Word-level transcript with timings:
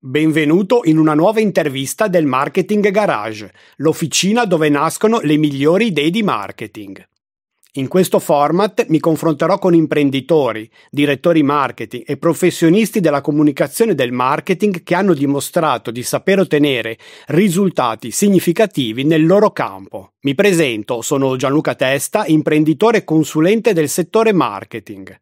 Benvenuto 0.00 0.82
in 0.84 0.96
una 0.96 1.14
nuova 1.14 1.40
intervista 1.40 2.06
del 2.06 2.24
Marketing 2.24 2.88
Garage, 2.88 3.52
l'officina 3.78 4.44
dove 4.44 4.68
nascono 4.68 5.18
le 5.18 5.36
migliori 5.36 5.86
idee 5.86 6.10
di 6.10 6.22
marketing. 6.22 7.04
In 7.72 7.88
questo 7.88 8.20
format 8.20 8.86
mi 8.90 9.00
confronterò 9.00 9.58
con 9.58 9.74
imprenditori, 9.74 10.70
direttori 10.88 11.42
marketing 11.42 12.04
e 12.06 12.16
professionisti 12.16 13.00
della 13.00 13.20
comunicazione 13.20 13.96
del 13.96 14.12
marketing 14.12 14.84
che 14.84 14.94
hanno 14.94 15.14
dimostrato 15.14 15.90
di 15.90 16.04
saper 16.04 16.38
ottenere 16.38 16.96
risultati 17.26 18.12
significativi 18.12 19.02
nel 19.02 19.26
loro 19.26 19.50
campo. 19.50 20.12
Mi 20.20 20.36
presento, 20.36 21.02
sono 21.02 21.34
Gianluca 21.34 21.74
Testa, 21.74 22.24
imprenditore 22.24 22.98
e 22.98 23.04
consulente 23.04 23.72
del 23.72 23.88
settore 23.88 24.32
marketing. 24.32 25.18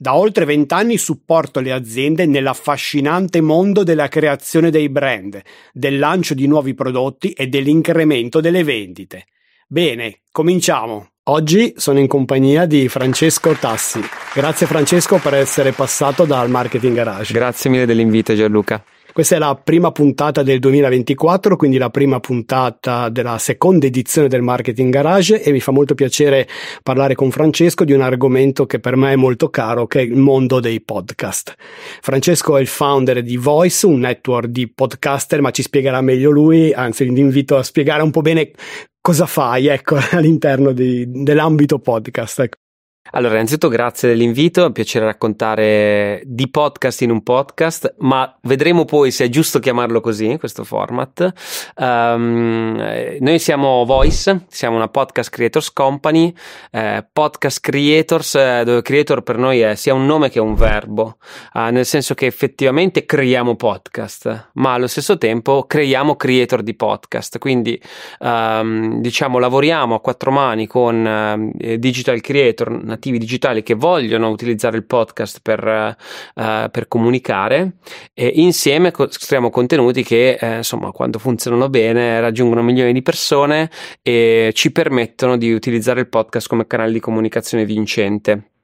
Da 0.00 0.14
oltre 0.14 0.44
vent'anni 0.44 0.96
supporto 0.96 1.58
le 1.58 1.72
aziende 1.72 2.24
nell'affascinante 2.24 3.40
mondo 3.40 3.82
della 3.82 4.06
creazione 4.06 4.70
dei 4.70 4.88
brand, 4.88 5.42
del 5.72 5.98
lancio 5.98 6.34
di 6.34 6.46
nuovi 6.46 6.72
prodotti 6.72 7.32
e 7.32 7.48
dell'incremento 7.48 8.40
delle 8.40 8.62
vendite. 8.62 9.26
Bene, 9.66 10.20
cominciamo. 10.30 11.08
Oggi 11.24 11.74
sono 11.78 11.98
in 11.98 12.06
compagnia 12.06 12.64
di 12.64 12.86
Francesco 12.88 13.54
Tassi. 13.54 14.00
Grazie 14.34 14.68
Francesco 14.68 15.18
per 15.18 15.34
essere 15.34 15.72
passato 15.72 16.24
dal 16.24 16.48
Marketing 16.48 16.94
Garage. 16.94 17.32
Grazie 17.32 17.68
mille 17.68 17.84
dell'invito 17.84 18.36
Gianluca. 18.36 18.80
Questa 19.18 19.34
è 19.34 19.40
la 19.40 19.56
prima 19.56 19.90
puntata 19.90 20.44
del 20.44 20.60
2024, 20.60 21.56
quindi 21.56 21.76
la 21.76 21.90
prima 21.90 22.20
puntata 22.20 23.08
della 23.08 23.36
seconda 23.38 23.86
edizione 23.86 24.28
del 24.28 24.42
Marketing 24.42 24.92
Garage 24.92 25.42
e 25.42 25.50
mi 25.50 25.58
fa 25.58 25.72
molto 25.72 25.96
piacere 25.96 26.46
parlare 26.84 27.16
con 27.16 27.32
Francesco 27.32 27.82
di 27.82 27.92
un 27.92 28.00
argomento 28.00 28.64
che 28.64 28.78
per 28.78 28.94
me 28.94 29.14
è 29.14 29.16
molto 29.16 29.50
caro, 29.50 29.88
che 29.88 29.98
è 29.98 30.02
il 30.02 30.14
mondo 30.14 30.60
dei 30.60 30.80
podcast. 30.80 31.56
Francesco 32.00 32.56
è 32.58 32.60
il 32.60 32.68
founder 32.68 33.20
di 33.24 33.36
Voice, 33.36 33.86
un 33.86 33.98
network 33.98 34.46
di 34.46 34.72
podcaster, 34.72 35.40
ma 35.40 35.50
ci 35.50 35.62
spiegherà 35.62 36.00
meglio 36.00 36.30
lui, 36.30 36.72
anzi 36.72 37.02
vi 37.02 37.18
invito 37.18 37.56
a 37.56 37.64
spiegare 37.64 38.04
un 38.04 38.12
po' 38.12 38.20
bene 38.20 38.52
cosa 39.00 39.26
fai 39.26 39.66
ecco, 39.66 39.98
all'interno 40.12 40.70
di, 40.70 41.04
dell'ambito 41.08 41.80
podcast. 41.80 42.38
Ecco. 42.38 42.67
Allora, 43.12 43.34
innanzitutto 43.34 43.68
grazie 43.68 44.10
dell'invito, 44.10 44.62
è 44.62 44.66
un 44.66 44.72
piacere 44.72 45.06
raccontare 45.06 46.20
di 46.26 46.50
podcast 46.50 47.00
in 47.00 47.10
un 47.10 47.22
podcast, 47.22 47.94
ma 48.00 48.36
vedremo 48.42 48.84
poi 48.84 49.10
se 49.10 49.24
è 49.24 49.28
giusto 49.30 49.60
chiamarlo 49.60 50.00
così, 50.00 50.36
questo 50.38 50.62
format. 50.62 51.32
Um, 51.76 52.76
noi 53.20 53.38
siamo 53.38 53.86
Voice, 53.86 54.44
siamo 54.48 54.76
una 54.76 54.88
podcast 54.88 55.30
creators 55.30 55.72
company, 55.72 56.34
eh, 56.70 57.06
podcast 57.10 57.60
creators, 57.60 58.34
eh, 58.34 58.62
dove 58.64 58.82
creator 58.82 59.22
per 59.22 59.38
noi 59.38 59.60
è 59.60 59.74
sia 59.74 59.94
un 59.94 60.04
nome 60.04 60.28
che 60.28 60.38
un 60.38 60.54
verbo, 60.54 61.16
eh, 61.54 61.70
nel 61.70 61.86
senso 61.86 62.12
che 62.12 62.26
effettivamente 62.26 63.06
creiamo 63.06 63.56
podcast, 63.56 64.50
ma 64.54 64.74
allo 64.74 64.86
stesso 64.86 65.16
tempo 65.16 65.64
creiamo 65.66 66.14
creator 66.16 66.62
di 66.62 66.74
podcast, 66.74 67.38
quindi 67.38 67.80
um, 68.18 69.00
diciamo 69.00 69.38
lavoriamo 69.38 69.94
a 69.94 70.00
quattro 70.00 70.30
mani 70.30 70.66
con 70.66 71.54
eh, 71.58 71.78
digital 71.78 72.20
creator, 72.20 72.96
nativi 72.98 73.18
digitali 73.18 73.62
che 73.62 73.74
vogliono 73.74 74.28
utilizzare 74.28 74.76
il 74.76 74.84
podcast 74.84 75.38
per, 75.40 75.96
uh, 76.34 76.70
per 76.70 76.88
comunicare 76.88 77.76
e 78.12 78.26
insieme 78.34 78.90
costruiamo 78.90 79.50
contenuti 79.50 80.02
che 80.02 80.36
eh, 80.38 80.56
insomma 80.56 80.90
quando 80.90 81.18
funzionano 81.18 81.68
bene 81.68 82.20
raggiungono 82.20 82.62
milioni 82.62 82.92
di 82.92 83.02
persone 83.02 83.70
e 84.02 84.50
ci 84.54 84.72
permettono 84.72 85.36
di 85.36 85.52
utilizzare 85.52 86.00
il 86.00 86.08
podcast 86.08 86.48
come 86.48 86.66
canale 86.66 86.92
di 86.92 87.00
comunicazione 87.00 87.64
vincente. 87.64 88.57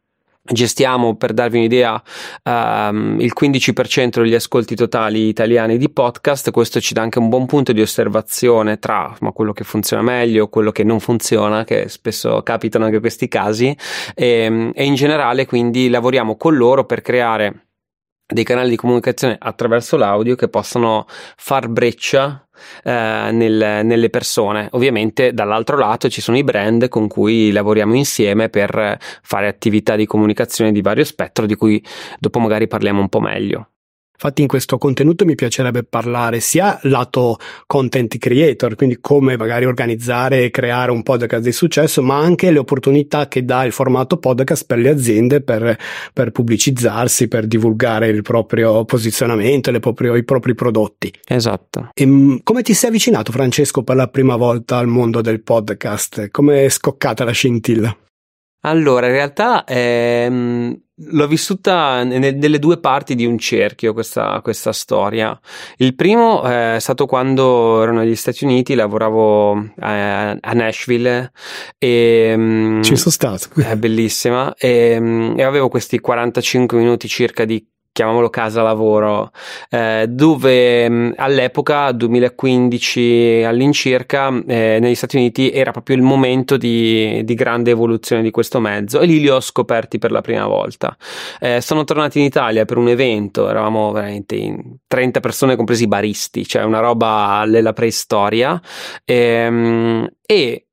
Gestiamo, 0.47 1.17
per 1.17 1.33
darvi 1.33 1.57
un'idea, 1.57 2.03
um, 2.43 3.17
il 3.19 3.33
15% 3.35 4.21
degli 4.21 4.35
ascolti 4.35 4.75
totali 4.75 5.27
italiani 5.27 5.79
di 5.79 5.89
podcast. 5.89 6.51
Questo 6.51 6.83
ci 6.83 6.93
dà 6.93 7.01
anche 7.01 7.19
un 7.19 7.31
buon 7.31 7.47
punto 7.47 7.73
di 7.73 7.81
osservazione 7.81 8.79
tra 8.79 9.17
ma, 9.21 9.33
quello 9.33 9.55
che 9.55 9.65
funziona 9.65 10.03
meglio, 10.03 10.49
quello 10.49 10.71
che 10.71 10.85
non 10.85 11.01
funziona, 11.01 11.65
che 11.65 11.89
spesso 11.89 12.43
capitano 12.43 12.85
anche 12.85 13.01
questi 13.01 13.27
casi. 13.27 13.75
E, 14.15 14.27
ehm, 14.27 14.73
e 14.75 14.85
in 14.85 14.95
generale, 14.95 15.47
quindi, 15.47 15.89
lavoriamo 15.89 16.37
con 16.37 16.55
loro 16.57 16.85
per 16.85 17.01
creare 17.01 17.65
dei 18.27 18.45
canali 18.45 18.71
di 18.71 18.77
comunicazione 18.77 19.37
attraverso 19.39 19.97
l'audio 19.97 20.35
che 20.35 20.49
possano 20.49 21.07
far 21.37 21.69
breccia 21.69 22.47
eh, 22.83 23.29
nel, 23.33 23.85
nelle 23.85 24.11
persone. 24.11 24.69
Ovviamente 24.73 25.33
dall'altro 25.33 25.77
lato 25.77 26.09
ci 26.09 26.21
sono 26.21 26.37
i 26.37 26.45
brand 26.45 26.89
con 26.89 27.09
cui 27.09 27.53
lavoriamo 27.53 27.95
insieme 27.95 28.49
per 28.49 28.99
fare 29.23 29.49
attività 29.49 29.97
di 29.97 30.07
comunicazione 30.07 30.73
di 30.73 30.81
vario 30.81 31.05
spettro 31.05 31.47
di 31.47 31.55
cui 31.55 31.85
dopo 32.19 32.39
magari 32.39 32.67
parliamo 32.67 33.01
un 33.01 33.09
po' 33.09 33.21
meglio. 33.21 33.74
Infatti 34.15 34.43
in 34.43 34.49
questo 34.49 34.79
contenuto 34.79 35.25
mi 35.25 35.35
piacerebbe 35.35 35.83
parlare 35.83 36.39
sia 36.41 36.79
lato 36.85 37.37
content 37.67 38.17
creator, 38.17 38.77
quindi 38.77 38.99
come 39.01 39.37
magari 39.37 39.65
organizzare 39.65 40.45
e 40.45 40.51
creare 40.51 40.93
un 40.93 41.03
podcast 41.03 41.43
di 41.43 41.53
successo, 41.53 42.01
ma 42.01 42.17
anche 42.17 42.51
le 42.53 42.59
opportunità 42.59 43.27
che 43.27 43.45
dà 43.45 43.65
il 43.65 43.73
formato 43.73 44.19
podcast 44.19 44.67
per 44.67 44.79
le 44.79 44.89
aziende 44.89 45.43
per, 45.43 45.77
per 46.13 46.31
pubblicizzarsi, 46.31 47.27
per 47.27 47.47
divulgare 47.47 48.07
il 48.09 48.23
proprio 48.23 48.85
posizionamento, 48.85 49.77
proprio, 49.81 50.15
i 50.15 50.25
propri 50.25 50.55
prodotti. 50.55 51.13
Esatto. 51.27 51.91
E, 51.93 52.03
ehm, 52.05 52.41
come 52.45 52.63
ti 52.63 52.73
sei 52.73 52.91
avvicinato 52.91 53.33
Francesco 53.33 53.83
per 53.83 53.97
la 53.97 54.09
prima 54.09 54.37
volta 54.37 54.79
al 54.79 54.87
mondo 54.87 55.21
del 55.21 55.43
podcast? 55.43 56.31
Come 56.31 56.65
è 56.65 56.69
scoccata 56.69 57.25
la 57.25 57.33
scintilla? 57.33 57.95
Allora, 58.61 59.07
in 59.07 59.13
realtà 59.13 59.65
ehm, 59.65 60.84
l'ho 60.97 61.27
vissuta 61.27 62.05
nelle 62.05 62.59
due 62.59 62.79
parti 62.79 63.15
di 63.15 63.27
un 63.27 63.39
cerchio 63.39 63.93
questa, 63.93 64.41
questa 64.43 64.73
storia. 64.73 65.39
Il 65.77 65.95
primo 65.95 66.47
eh, 66.49 66.77
è 66.77 66.79
stato 66.81 67.07
quando 67.07 67.83
ero 67.83 67.93
negli 67.93 68.15
Stati 68.15 68.45
Uniti, 68.45 68.75
lavoravo 68.75 69.73
a, 69.81 70.31
a 70.31 70.53
Nashville 70.53 71.33
e 71.79 72.35
mm, 72.37 72.83
ci 72.83 72.97
sono 72.97 73.11
stato. 73.11 73.49
È 73.61 73.77
bellissima 73.77 74.55
e, 74.55 74.99
mm, 75.01 75.39
e 75.39 75.43
avevo 75.43 75.69
questi 75.69 75.99
45 75.99 76.79
minuti 76.79 77.09
circa 77.09 77.45
di 77.45 77.65
chiamiamolo 77.95 78.29
casa 78.29 78.61
lavoro, 78.61 79.31
eh, 79.71 80.07
dove 80.09 80.89
mh, 80.89 81.15
all'epoca, 81.17 81.93
2015 81.93 83.45
all'incirca, 83.47 84.31
eh, 84.49 84.79
negli 84.81 84.97
Stati 84.97 85.17
Uniti 85.17 85.53
era 85.53 85.71
proprio 85.71 85.95
il 85.95 86.03
momento 86.03 86.57
di, 86.57 87.23
di, 87.25 87.35
grande 87.35 87.71
evoluzione 87.71 88.23
di 88.23 88.33
questo 88.33 88.59
mezzo 88.59 88.99
e 88.99 89.07
lì 89.07 89.21
li 89.21 89.29
ho 89.29 89.41
scoperti 89.41 89.99
per 89.99 90.11
la 90.11 90.23
prima 90.23 90.47
volta. 90.49 90.97
Eh, 91.39 91.61
sono 91.61 91.85
tornati 91.85 92.19
in 92.19 92.25
Italia 92.25 92.65
per 92.65 92.79
un 92.79 92.89
evento, 92.89 93.49
eravamo 93.49 93.93
veramente 93.93 94.35
in 94.35 94.79
30 94.89 95.21
persone, 95.21 95.55
compresi 95.55 95.85
i 95.85 95.89
baristi, 95.89 96.45
cioè 96.45 96.65
una 96.65 96.81
roba 96.81 97.45
della 97.47 97.73
preistoria. 97.73 98.61
Ehm, 99.05 100.09
e 100.27 100.67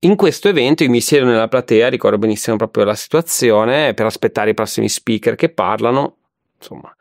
in 0.00 0.14
questo 0.14 0.48
evento 0.48 0.84
io 0.84 0.90
mi 0.90 1.00
siedo 1.00 1.24
nella 1.24 1.48
platea, 1.48 1.88
ricordo 1.88 2.18
benissimo 2.18 2.56
proprio 2.56 2.84
la 2.84 2.94
situazione, 2.94 3.94
per 3.94 4.04
aspettare 4.04 4.50
i 4.50 4.54
prossimi 4.54 4.90
speaker 4.90 5.36
che 5.36 5.48
parlano 5.48 6.15
insomma, 6.58 6.94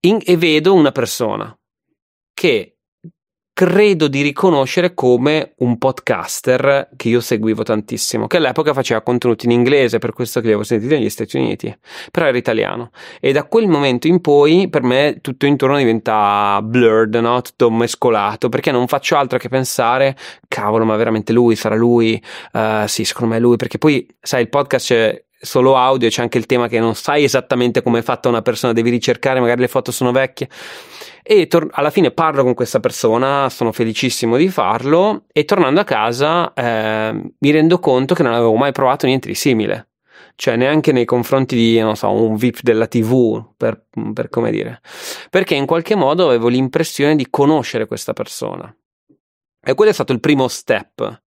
in, 0.00 0.18
e 0.24 0.36
vedo 0.36 0.74
una 0.74 0.92
persona 0.92 1.56
che 2.32 2.76
credo 3.60 4.08
di 4.08 4.22
riconoscere 4.22 4.94
come 4.94 5.52
un 5.58 5.76
podcaster 5.76 6.88
che 6.96 7.10
io 7.10 7.20
seguivo 7.20 7.62
tantissimo, 7.62 8.26
che 8.26 8.38
all'epoca 8.38 8.72
faceva 8.72 9.02
contenuti 9.02 9.44
in 9.44 9.50
inglese, 9.50 9.98
per 9.98 10.14
questo 10.14 10.40
che 10.40 10.46
li 10.46 10.52
avevo 10.52 10.66
sentiti 10.66 10.94
negli 10.94 11.10
Stati 11.10 11.36
Uniti, 11.36 11.78
però 12.10 12.24
era 12.24 12.38
italiano. 12.38 12.90
E 13.20 13.32
da 13.32 13.44
quel 13.44 13.66
momento 13.66 14.06
in 14.06 14.22
poi 14.22 14.70
per 14.70 14.82
me 14.82 15.18
tutto 15.20 15.44
intorno 15.44 15.76
diventa 15.76 16.58
blurred, 16.62 17.14
no? 17.16 17.42
tutto 17.42 17.70
mescolato, 17.70 18.48
perché 18.48 18.70
non 18.70 18.86
faccio 18.86 19.16
altro 19.16 19.36
che 19.36 19.50
pensare, 19.50 20.16
cavolo, 20.48 20.86
ma 20.86 20.96
veramente 20.96 21.34
lui, 21.34 21.54
sarà 21.54 21.74
lui? 21.74 22.18
Uh, 22.52 22.86
sì, 22.86 23.04
secondo 23.04 23.34
me 23.34 23.38
è 23.38 23.42
lui, 23.42 23.56
perché 23.56 23.76
poi, 23.76 24.06
sai, 24.22 24.40
il 24.40 24.48
podcast 24.48 24.86
c'è 24.86 25.24
solo 25.40 25.76
audio, 25.76 26.08
c'è 26.08 26.22
anche 26.22 26.38
il 26.38 26.46
tema 26.46 26.68
che 26.68 26.78
non 26.78 26.94
sai 26.94 27.24
esattamente 27.24 27.82
come 27.82 28.00
è 28.00 28.02
fatta 28.02 28.28
una 28.28 28.42
persona, 28.42 28.72
devi 28.72 28.90
ricercare, 28.90 29.40
magari 29.40 29.60
le 29.60 29.68
foto 29.68 29.90
sono 29.90 30.12
vecchie. 30.12 30.48
E 31.22 31.46
tor- 31.46 31.68
alla 31.72 31.90
fine 31.90 32.10
parlo 32.10 32.42
con 32.42 32.54
questa 32.54 32.80
persona, 32.80 33.48
sono 33.48 33.72
felicissimo 33.72 34.36
di 34.36 34.48
farlo 34.48 35.24
e 35.32 35.44
tornando 35.44 35.80
a 35.80 35.84
casa 35.84 36.52
eh, 36.52 37.12
mi 37.38 37.50
rendo 37.50 37.78
conto 37.78 38.14
che 38.14 38.22
non 38.22 38.32
avevo 38.32 38.54
mai 38.54 38.72
provato 38.72 39.06
niente 39.06 39.28
di 39.28 39.34
simile. 39.34 39.88
Cioè, 40.34 40.56
neanche 40.56 40.92
nei 40.92 41.04
confronti 41.04 41.54
di, 41.54 41.78
non 41.80 41.96
so, 41.96 42.10
un 42.10 42.36
VIP 42.36 42.62
della 42.62 42.86
TV, 42.86 43.44
per, 43.56 43.84
per 44.14 44.30
come 44.30 44.50
dire. 44.50 44.80
Perché 45.28 45.54
in 45.54 45.66
qualche 45.66 45.94
modo 45.94 46.26
avevo 46.26 46.48
l'impressione 46.48 47.14
di 47.14 47.26
conoscere 47.28 47.86
questa 47.86 48.14
persona. 48.14 48.74
E 49.62 49.74
quello 49.74 49.90
è 49.90 49.94
stato 49.94 50.14
il 50.14 50.20
primo 50.20 50.48
step 50.48 51.22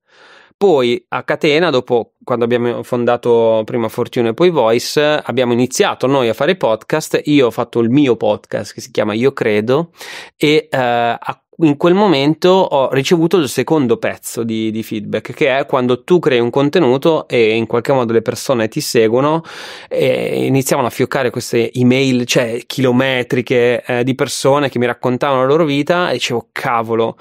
poi 0.63 1.06
a 1.10 1.24
catena, 1.24 1.69
dopo 1.69 2.13
quando 2.24 2.45
abbiamo 2.45 2.83
fondato 2.83 3.63
prima 3.65 3.89
Fortune 3.89 4.30
e 4.30 4.33
poi 4.33 4.50
Voice, 4.50 5.01
abbiamo 5.01 5.51
iniziato 5.51 6.07
noi 6.07 6.30
a 6.30 6.33
fare 6.33 6.56
podcast. 6.56 7.19
Io 7.25 7.48
ho 7.48 7.51
fatto 7.51 7.81
il 7.81 7.89
mio 7.89 8.15
podcast 8.15 8.74
che 8.74 8.80
si 8.80 8.89
chiama 8.89 9.12
Io 9.12 9.33
Credo 9.33 9.92
e 10.38 10.69
eh, 10.71 10.77
a 10.77 11.42
in 11.57 11.77
quel 11.77 11.94
momento 11.94 12.50
ho 12.50 12.91
ricevuto 12.91 13.38
il 13.38 13.47
secondo 13.47 13.97
pezzo 13.97 14.44
di, 14.44 14.71
di, 14.71 14.83
feedback, 14.83 15.33
che 15.33 15.57
è 15.57 15.65
quando 15.65 16.03
tu 16.03 16.19
crei 16.19 16.39
un 16.39 16.50
contenuto 16.50 17.27
e 17.27 17.55
in 17.55 17.67
qualche 17.67 17.94
modo 17.94 18.13
le 18.13 18.21
persone 18.21 18.67
ti 18.67 18.81
seguono 18.81 19.44
e 19.88 20.45
iniziavano 20.45 20.88
a 20.88 20.91
fioccare 20.91 21.29
queste 21.29 21.71
email, 21.73 22.25
cioè 22.25 22.61
chilometriche 22.65 23.83
eh, 23.85 24.03
di 24.03 24.15
persone 24.15 24.69
che 24.69 24.79
mi 24.79 24.85
raccontavano 24.85 25.41
la 25.41 25.47
loro 25.47 25.65
vita 25.65 26.09
e 26.09 26.13
dicevo, 26.13 26.47
cavolo, 26.51 27.17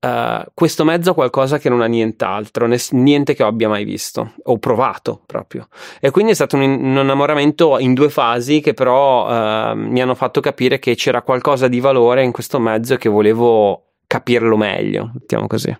uh, 0.00 0.44
questo 0.54 0.84
mezzo 0.84 1.10
ha 1.10 1.14
qualcosa 1.14 1.58
che 1.58 1.68
non 1.68 1.80
ha 1.80 1.86
nient'altro, 1.86 2.68
niente 2.90 3.34
che 3.34 3.42
abbia 3.42 3.68
mai 3.68 3.84
visto 3.84 4.34
o 4.44 4.58
provato 4.58 5.22
proprio. 5.26 5.68
E 6.00 6.10
quindi 6.10 6.32
è 6.32 6.34
stato 6.34 6.56
un, 6.56 6.62
un 6.62 6.98
innamoramento 6.98 7.78
in 7.78 7.94
due 7.94 8.10
fasi 8.10 8.60
che 8.60 8.74
però 8.74 9.26
uh, 9.26 9.76
mi 9.76 10.00
hanno 10.00 10.14
fatto 10.14 10.40
capire 10.40 10.78
che 10.78 10.94
c'era 10.94 11.22
qualcosa 11.22 11.68
di 11.68 11.80
valore 11.80 12.22
in 12.22 12.32
questo 12.32 12.58
mezzo 12.58 12.96
che 12.96 13.08
volevo 13.08 13.71
capirlo 14.12 14.58
meglio, 14.58 15.10
mettiamo 15.14 15.46
così. 15.46 15.74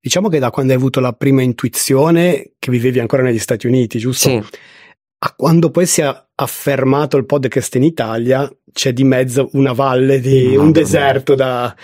Diciamo 0.00 0.28
che 0.28 0.38
da 0.38 0.50
quando 0.50 0.72
hai 0.72 0.78
avuto 0.78 1.00
la 1.00 1.12
prima 1.12 1.42
intuizione, 1.42 2.52
che 2.56 2.70
vivevi 2.70 3.00
ancora 3.00 3.24
negli 3.24 3.40
Stati 3.40 3.66
Uniti, 3.66 3.98
giusto? 3.98 4.28
Sì. 4.28 4.40
A 5.20 5.34
quando 5.34 5.72
poi 5.72 5.84
si 5.84 6.00
è 6.00 6.26
affermato 6.36 7.16
il 7.16 7.26
podcast 7.26 7.74
in 7.74 7.82
Italia, 7.82 8.48
c'è 8.72 8.92
di 8.92 9.02
mezzo 9.02 9.48
una 9.54 9.72
valle 9.72 10.20
di 10.20 10.54
un 10.54 10.70
deserto 10.70 11.34
da 11.34 11.74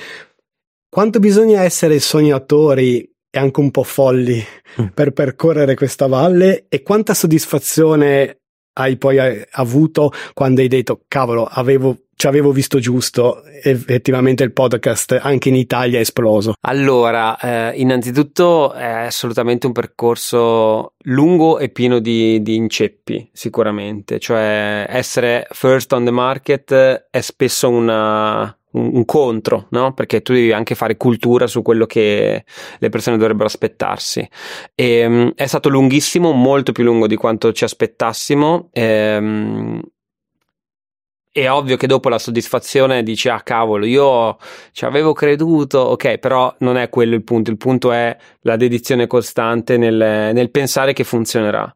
quanto 0.89 1.19
bisogna 1.19 1.63
essere 1.63 1.99
sognatori 1.99 3.01
e 3.29 3.39
anche 3.41 3.59
un 3.59 3.73
po' 3.73 3.83
folli 3.83 4.41
mm. 4.81 4.87
per 4.95 5.13
percorrere 5.13 5.75
questa 5.75 6.07
valle 6.07 6.67
e 6.69 6.83
quanta 6.85 7.15
soddisfazione 7.15 8.43
hai 8.75 8.97
poi 8.97 9.19
avuto 9.51 10.13
quando 10.35 10.61
hai 10.61 10.69
detto 10.69 11.03
cavolo 11.09 11.45
avevo 11.45 12.04
ci 12.17 12.27
avevo 12.27 12.53
visto 12.53 12.79
giusto, 12.79 13.43
effettivamente 13.45 14.45
il 14.45 14.53
podcast 14.53 15.19
anche 15.21 15.49
in 15.49 15.57
Italia 15.57 15.99
è 15.99 16.03
esploso. 16.03 16.55
Allora, 16.63 17.39
eh, 17.39 17.79
innanzitutto 17.81 18.73
è 18.73 18.85
assolutamente 18.85 19.67
un 19.67 19.73
percorso 19.73 20.95
lungo 21.05 21.59
e 21.59 21.69
pieno 21.69 21.99
di, 21.99 22.43
di, 22.43 22.55
inceppi, 22.55 23.29
sicuramente, 23.33 24.19
cioè 24.19 24.87
essere 24.89 25.47
first 25.51 25.93
on 25.93 26.05
the 26.05 26.11
market 26.11 26.73
è 27.11 27.21
spesso 27.21 27.69
una, 27.69 28.57
un, 28.73 29.05
contro, 29.05 29.67
no? 29.71 29.93
Perché 29.93 30.23
tu 30.23 30.33
devi 30.33 30.53
anche 30.53 30.75
fare 30.75 30.97
cultura 30.97 31.47
su 31.47 31.63
quello 31.63 31.87
che 31.87 32.45
le 32.79 32.89
persone 32.89 33.17
dovrebbero 33.17 33.47
aspettarsi. 33.47 34.27
E, 34.75 35.07
um, 35.07 35.33
è 35.35 35.47
stato 35.47 35.69
lunghissimo, 35.69 36.33
molto 36.33 36.73
più 36.73 36.85
lungo 36.85 37.07
di 37.07 37.17
quanto 37.17 37.53
ci 37.53 37.65
aspettassimo. 37.65 38.69
E, 38.73 39.17
um, 39.17 39.81
è 41.41 41.51
ovvio 41.51 41.77
che 41.77 41.89
dopo 41.89 42.09
la 42.09 42.19
soddisfazione 42.21 43.03
dici 43.03 43.29
ah 43.29 43.41
cavolo 43.41 43.85
io 43.87 44.37
ci 44.71 44.85
avevo 44.85 45.13
creduto 45.13 45.81
ok 45.81 46.19
però 46.19 46.55
non 46.59 46.77
è 46.77 46.89
quello 46.89 47.17
il 47.17 47.25
punto 47.25 47.51
il 47.51 47.57
punto 47.57 47.91
è 47.91 48.17
la 48.43 48.55
dedizione 48.55 49.09
costante 49.09 49.77
nel, 49.77 49.97
nel 50.33 50.51
pensare 50.53 50.93
che 50.93 51.03
funzionerà 51.03 51.75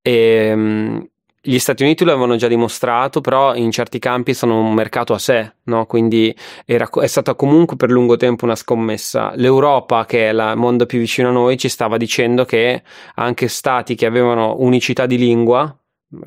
e, 0.00 0.52
um, 0.52 1.06
gli 1.44 1.58
Stati 1.58 1.82
Uniti 1.82 2.04
lo 2.04 2.12
avevano 2.12 2.36
già 2.36 2.46
dimostrato, 2.46 3.20
però 3.20 3.56
in 3.56 3.72
certi 3.72 3.98
campi 3.98 4.32
sono 4.32 4.60
un 4.60 4.74
mercato 4.74 5.12
a 5.12 5.18
sé, 5.18 5.54
no? 5.64 5.86
quindi 5.86 6.32
era, 6.64 6.88
è 6.88 7.06
stata 7.08 7.34
comunque 7.34 7.74
per 7.74 7.90
lungo 7.90 8.16
tempo 8.16 8.44
una 8.44 8.54
scommessa. 8.54 9.32
L'Europa, 9.34 10.04
che 10.06 10.28
è 10.28 10.32
il 10.32 10.52
mondo 10.54 10.86
più 10.86 11.00
vicino 11.00 11.30
a 11.30 11.32
noi, 11.32 11.58
ci 11.58 11.68
stava 11.68 11.96
dicendo 11.96 12.44
che 12.44 12.84
anche 13.16 13.48
stati 13.48 13.96
che 13.96 14.06
avevano 14.06 14.54
unicità 14.58 15.06
di 15.06 15.18
lingua, 15.18 15.76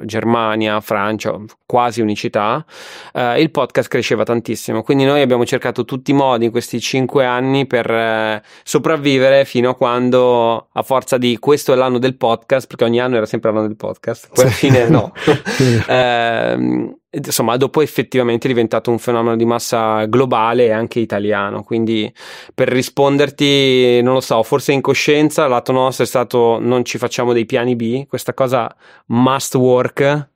Germania, 0.03 0.79
Francia, 0.81 1.37
quasi 1.65 2.01
unicità, 2.01 2.65
eh, 3.13 3.41
il 3.41 3.51
podcast 3.51 3.87
cresceva 3.87 4.23
tantissimo. 4.23 4.83
Quindi 4.83 5.05
noi 5.05 5.21
abbiamo 5.21 5.45
cercato 5.45 5.85
tutti 5.85 6.11
i 6.11 6.13
modi 6.13 6.45
in 6.45 6.51
questi 6.51 6.79
cinque 6.79 7.25
anni 7.25 7.67
per 7.67 7.89
eh, 7.89 8.43
sopravvivere 8.63 9.45
fino 9.45 9.69
a 9.69 9.75
quando, 9.75 10.67
a 10.71 10.81
forza 10.81 11.17
di 11.17 11.37
questo 11.39 11.73
è 11.73 11.75
l'anno 11.75 11.99
del 11.99 12.15
podcast, 12.15 12.67
perché 12.67 12.83
ogni 12.83 12.99
anno 12.99 13.17
era 13.17 13.25
sempre 13.25 13.51
l'anno 13.51 13.67
del 13.67 13.75
podcast, 13.75 14.29
poi 14.33 14.43
alla 14.45 14.53
fine 14.53 14.89
no. 14.89 15.11
eh, 15.87 16.95
insomma, 17.23 17.57
dopo 17.57 17.81
effettivamente 17.81 18.47
è 18.47 18.51
diventato 18.51 18.91
un 18.91 18.99
fenomeno 18.99 19.35
di 19.35 19.45
massa 19.45 20.05
globale 20.05 20.65
e 20.65 20.71
anche 20.71 20.99
italiano. 20.99 21.63
Quindi 21.63 22.11
per 22.53 22.69
risponderti, 22.69 24.01
non 24.01 24.13
lo 24.13 24.21
so, 24.21 24.41
forse 24.43 24.71
in 24.71 24.81
coscienza, 24.81 25.47
lato 25.47 25.71
nostro 25.71 26.03
è 26.03 26.07
stato 26.07 26.59
non 26.59 26.83
ci 26.85 26.97
facciamo 26.97 27.33
dei 27.33 27.45
piani 27.45 27.75
B, 27.75 28.05
questa 28.07 28.33
cosa 28.33 28.73
must 29.07 29.55
work. 29.55 30.29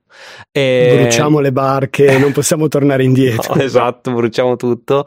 E... 0.52 1.00
Bruciamo 1.02 1.40
le 1.40 1.52
barche, 1.52 2.18
non 2.20 2.32
possiamo 2.32 2.68
tornare 2.68 3.04
indietro. 3.04 3.56
No, 3.56 3.62
esatto, 3.62 4.12
bruciamo 4.12 4.56
tutto. 4.56 5.06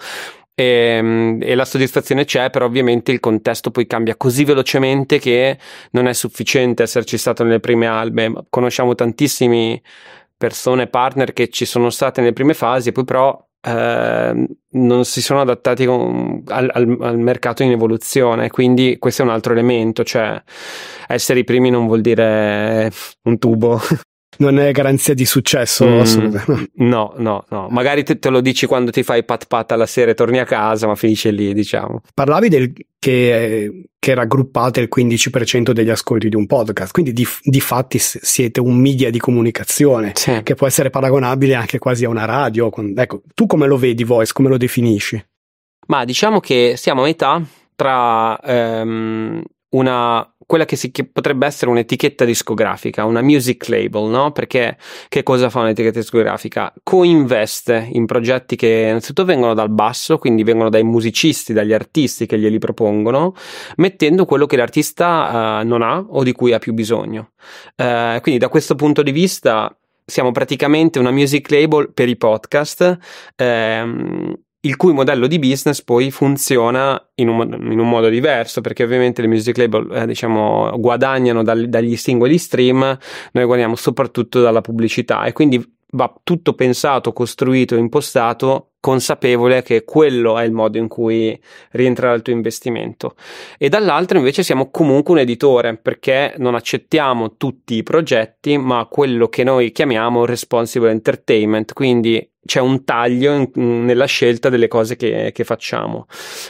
E, 0.54 0.64
ehm, 0.64 1.38
e, 1.42 1.54
la 1.54 1.64
soddisfazione 1.64 2.24
c'è, 2.24 2.50
però 2.50 2.66
ovviamente 2.66 3.10
il 3.10 3.20
contesto 3.20 3.70
poi 3.70 3.86
cambia 3.86 4.16
così 4.16 4.44
velocemente 4.44 5.18
che 5.18 5.58
non 5.92 6.06
è 6.06 6.12
sufficiente 6.12 6.82
esserci 6.82 7.16
stato 7.16 7.42
nelle 7.42 7.60
prime 7.60 7.86
albe. 7.86 8.32
Conosciamo 8.50 8.94
tantissimi 8.94 9.80
persone, 10.42 10.88
partner 10.88 11.32
che 11.32 11.50
ci 11.50 11.64
sono 11.64 11.88
state 11.88 12.20
nelle 12.20 12.32
prime 12.32 12.52
fasi 12.52 12.88
e 12.88 12.92
poi 12.92 13.04
però 13.04 13.48
eh, 13.60 14.46
non 14.70 15.04
si 15.04 15.22
sono 15.22 15.40
adattati 15.40 15.86
con, 15.86 16.42
al, 16.48 16.68
al, 16.72 16.96
al, 17.00 17.18
mercato 17.18 17.62
in 17.62 17.70
evoluzione, 17.70 18.50
quindi 18.50 18.96
questo 18.98 19.22
è 19.22 19.24
un 19.24 19.30
altro 19.30 19.52
elemento, 19.52 20.02
cioè 20.02 20.42
essere 21.06 21.38
i 21.38 21.44
primi 21.44 21.70
non 21.70 21.86
vuol 21.86 22.00
dire 22.00 22.90
un 23.22 23.38
tubo. 23.38 23.80
non 24.38 24.58
è 24.58 24.70
garanzia 24.72 25.14
di 25.14 25.24
successo 25.24 25.86
mm, 25.86 26.00
assolutamente. 26.00 26.70
No, 26.76 27.14
no, 27.16 27.44
no. 27.48 27.68
Magari 27.70 28.02
te, 28.02 28.18
te, 28.18 28.28
lo 28.28 28.40
dici 28.40 28.66
quando 28.66 28.90
ti 28.90 29.02
fai 29.02 29.24
pat 29.24 29.46
pat 29.46 29.72
alla 29.72 29.86
sera 29.86 30.10
e 30.10 30.14
torni 30.14 30.38
a 30.38 30.44
casa, 30.44 30.86
ma 30.86 30.94
finisce 30.94 31.30
lì, 31.30 31.52
diciamo. 31.52 32.00
Parlavi 32.14 32.48
del 32.48 32.72
che, 32.98 33.88
che 33.98 34.14
raggruppate 34.14 34.80
il 34.80 34.88
15% 34.94 35.72
degli 35.72 35.90
ascolti 35.90 36.28
di 36.28 36.36
un 36.36 36.46
podcast, 36.46 36.92
quindi 36.92 37.12
di, 37.12 37.26
di 37.42 37.60
fatti 37.60 37.98
siete 37.98 38.60
un 38.60 38.76
media 38.76 39.10
di 39.10 39.18
comunicazione 39.18 40.12
sì. 40.14 40.40
che 40.42 40.54
può 40.54 40.66
essere 40.66 40.90
paragonabile 40.90 41.54
anche 41.54 41.78
quasi 41.78 42.04
a 42.04 42.08
una 42.08 42.24
radio. 42.24 42.70
Ecco, 42.96 43.22
tu 43.34 43.46
come 43.46 43.66
lo 43.66 43.76
vedi, 43.76 44.04
Voice, 44.04 44.32
come 44.32 44.48
lo 44.48 44.56
definisci? 44.56 45.22
Ma 45.88 46.04
diciamo 46.04 46.40
che 46.40 46.74
siamo 46.76 47.02
a 47.02 47.04
metà 47.04 47.42
tra 47.74 48.38
um, 48.42 49.42
una 49.70 50.31
quella 50.52 50.66
che, 50.66 50.76
si, 50.76 50.90
che, 50.90 51.06
potrebbe 51.06 51.46
essere 51.46 51.70
un'etichetta 51.70 52.26
discografica, 52.26 53.06
una 53.06 53.22
music 53.22 53.68
label, 53.68 54.10
no? 54.10 54.32
Perché 54.32 54.76
che 55.08 55.22
cosa 55.22 55.48
fa 55.48 55.60
un'etichetta 55.60 55.98
discografica? 55.98 56.70
Coinveste 56.82 57.88
in 57.92 58.04
progetti 58.04 58.54
che 58.54 58.84
innanzitutto 58.88 59.24
vengono 59.24 59.54
dal 59.54 59.70
basso, 59.70 60.18
quindi 60.18 60.42
vengono 60.42 60.68
dai 60.68 60.82
musicisti, 60.82 61.54
dagli 61.54 61.72
artisti 61.72 62.26
che 62.26 62.38
glieli 62.38 62.58
propongono, 62.58 63.34
mettendo 63.76 64.26
quello 64.26 64.44
che 64.44 64.58
l'artista 64.58 65.60
uh, 65.62 65.66
non 65.66 65.80
ha 65.80 66.04
o 66.06 66.22
di 66.22 66.32
cui 66.32 66.52
ha 66.52 66.58
più 66.58 66.74
bisogno. 66.74 67.30
Uh, 67.76 68.20
quindi 68.20 68.36
da 68.36 68.50
questo 68.50 68.74
punto 68.74 69.02
di 69.02 69.10
vista 69.10 69.74
siamo 70.04 70.32
praticamente 70.32 70.98
una 70.98 71.12
music 71.12 71.50
label 71.50 71.94
per 71.94 72.10
i 72.10 72.16
podcast. 72.18 72.98
Ehm, 73.36 74.34
il 74.64 74.76
cui 74.76 74.92
modello 74.92 75.26
di 75.26 75.38
business 75.38 75.82
poi 75.82 76.10
funziona 76.10 77.00
in 77.16 77.28
un, 77.28 77.68
in 77.70 77.78
un 77.78 77.88
modo 77.88 78.08
diverso, 78.08 78.60
perché 78.60 78.84
ovviamente 78.84 79.20
le 79.22 79.28
music 79.28 79.56
label 79.56 79.88
eh, 79.92 80.06
diciamo, 80.06 80.72
guadagnano 80.78 81.42
dal, 81.42 81.68
dagli 81.68 81.96
singoli 81.96 82.38
stream, 82.38 82.80
noi 83.32 83.44
guadagniamo 83.44 83.74
soprattutto 83.74 84.40
dalla 84.40 84.60
pubblicità. 84.60 85.24
E 85.24 85.32
quindi 85.32 85.64
va 85.90 86.12
tutto 86.22 86.54
pensato, 86.54 87.12
costruito, 87.12 87.76
impostato 87.76 88.71
consapevole 88.82 89.62
che 89.62 89.84
quello 89.84 90.36
è 90.36 90.44
il 90.44 90.50
modo 90.50 90.76
in 90.76 90.88
cui 90.88 91.40
rientrerà 91.70 92.14
il 92.14 92.22
tuo 92.22 92.32
investimento 92.32 93.14
e 93.56 93.68
dall'altro 93.68 94.18
invece 94.18 94.42
siamo 94.42 94.72
comunque 94.72 95.14
un 95.14 95.20
editore 95.20 95.76
perché 95.76 96.34
non 96.38 96.56
accettiamo 96.56 97.36
tutti 97.36 97.76
i 97.76 97.84
progetti 97.84 98.58
ma 98.58 98.84
quello 98.90 99.28
che 99.28 99.44
noi 99.44 99.70
chiamiamo 99.70 100.24
responsible 100.24 100.90
entertainment 100.90 101.74
quindi 101.74 102.28
c'è 102.44 102.58
un 102.58 102.82
taglio 102.82 103.34
in, 103.34 103.84
nella 103.84 104.06
scelta 104.06 104.48
delle 104.48 104.66
cose 104.66 104.96
che, 104.96 105.30
che 105.32 105.44
facciamo. 105.44 106.06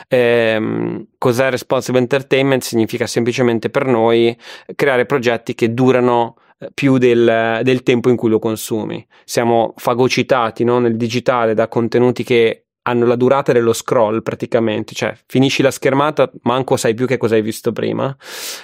Ehm, 0.09 1.09
cos'è 1.19 1.51
responsible 1.51 2.01
entertainment? 2.01 2.63
Significa 2.63 3.07
semplicemente 3.07 3.69
per 3.69 3.85
noi 3.85 4.35
creare 4.75 5.05
progetti 5.05 5.55
che 5.55 5.75
durano 5.75 6.37
eh, 6.37 6.42
più 6.75 6.99
del, 6.99 7.61
del 7.63 7.83
tempo 7.83 8.09
in 8.09 8.17
cui 8.17 8.29
lo 8.29 8.39
consumi. 8.39 9.05
Siamo 9.25 9.75
fagocitati 9.77 10.65
no? 10.65 10.79
nel 10.79 10.97
digitale 10.97 11.55
da 11.55 11.69
contenuti 11.69 12.23
che 12.25 12.67
hanno 12.83 13.07
la 13.07 13.17
durata 13.17 13.53
dello 13.53 13.73
scroll 13.73 14.23
praticamente, 14.23 14.95
cioè 14.95 15.15
finisci 15.27 15.63
la 15.63 15.71
schermata, 15.71 16.31
manco 16.43 16.77
sai 16.77 16.95
più 16.95 17.07
che 17.07 17.17
cosa 17.17 17.35
hai 17.35 17.43
visto 17.43 17.73
prima. 17.73 18.15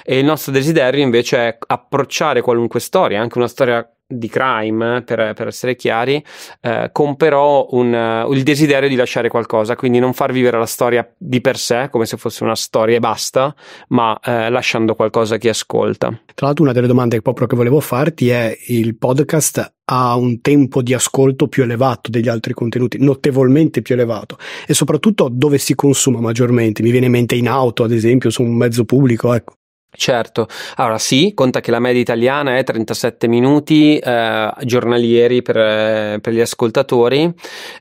E 0.02 0.18
il 0.18 0.24
nostro 0.24 0.52
desiderio 0.52 1.02
invece 1.02 1.36
è 1.38 1.58
approcciare 1.66 2.40
qualunque 2.40 2.80
storia, 2.80 3.20
anche 3.20 3.38
una 3.38 3.48
storia 3.48 3.88
di 4.10 4.28
crime, 4.28 5.02
per, 5.02 5.34
per 5.34 5.48
essere 5.48 5.76
chiari, 5.76 6.22
eh, 6.62 6.88
con 6.92 7.16
però 7.16 7.66
un, 7.70 7.92
uh, 7.92 8.32
il 8.32 8.42
desiderio 8.42 8.88
di 8.88 8.94
lasciare 8.94 9.28
qualcosa, 9.28 9.76
quindi 9.76 9.98
non 9.98 10.14
far 10.14 10.32
vivere 10.32 10.58
la 10.58 10.66
storia 10.66 11.06
di 11.16 11.42
per 11.42 11.58
sé 11.58 11.88
come 11.90 12.06
se 12.06 12.16
fosse 12.16 12.42
una 12.42 12.56
storia 12.56 12.96
e 12.96 13.00
basta, 13.00 13.54
ma 13.88 14.18
eh, 14.24 14.48
lasciando 14.48 14.94
qualcosa 14.94 15.34
a 15.34 15.38
chi 15.38 15.48
ascolta. 15.48 16.08
Tra 16.34 16.46
l'altro 16.46 16.64
una 16.64 16.72
delle 16.72 16.86
domande 16.86 17.20
proprio 17.20 17.46
che 17.46 17.56
volevo 17.56 17.80
farti 17.80 18.30
è 18.30 18.56
il 18.68 18.96
podcast 18.96 19.74
ha 19.90 20.16
un 20.16 20.40
tempo 20.40 20.82
di 20.82 20.94
ascolto 20.94 21.48
più 21.48 21.62
elevato 21.62 22.10
degli 22.10 22.28
altri 22.28 22.52
contenuti, 22.52 22.98
notevolmente 22.98 23.82
più 23.82 23.94
elevato 23.94 24.36
e 24.66 24.74
soprattutto 24.74 25.28
dove 25.30 25.58
si 25.58 25.74
consuma 25.74 26.20
maggiormente. 26.20 26.82
Mi 26.82 26.90
viene 26.90 27.06
in 27.06 27.12
mente 27.12 27.34
in 27.34 27.48
auto, 27.48 27.84
ad 27.84 27.92
esempio, 27.92 28.30
su 28.30 28.42
un 28.42 28.54
mezzo 28.54 28.84
pubblico, 28.84 29.32
ecco. 29.32 29.54
Certo, 29.90 30.46
allora 30.76 30.98
sì, 30.98 31.32
conta 31.34 31.60
che 31.60 31.70
la 31.70 31.80
media 31.80 32.00
italiana 32.00 32.56
è 32.56 32.62
37 32.62 33.26
minuti 33.26 33.98
eh, 33.98 34.52
giornalieri 34.62 35.42
per, 35.42 35.56
eh, 35.56 36.18
per, 36.20 36.32
gli 36.32 36.40
ascoltatori. 36.40 37.32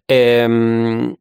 Ehm, 0.06 1.14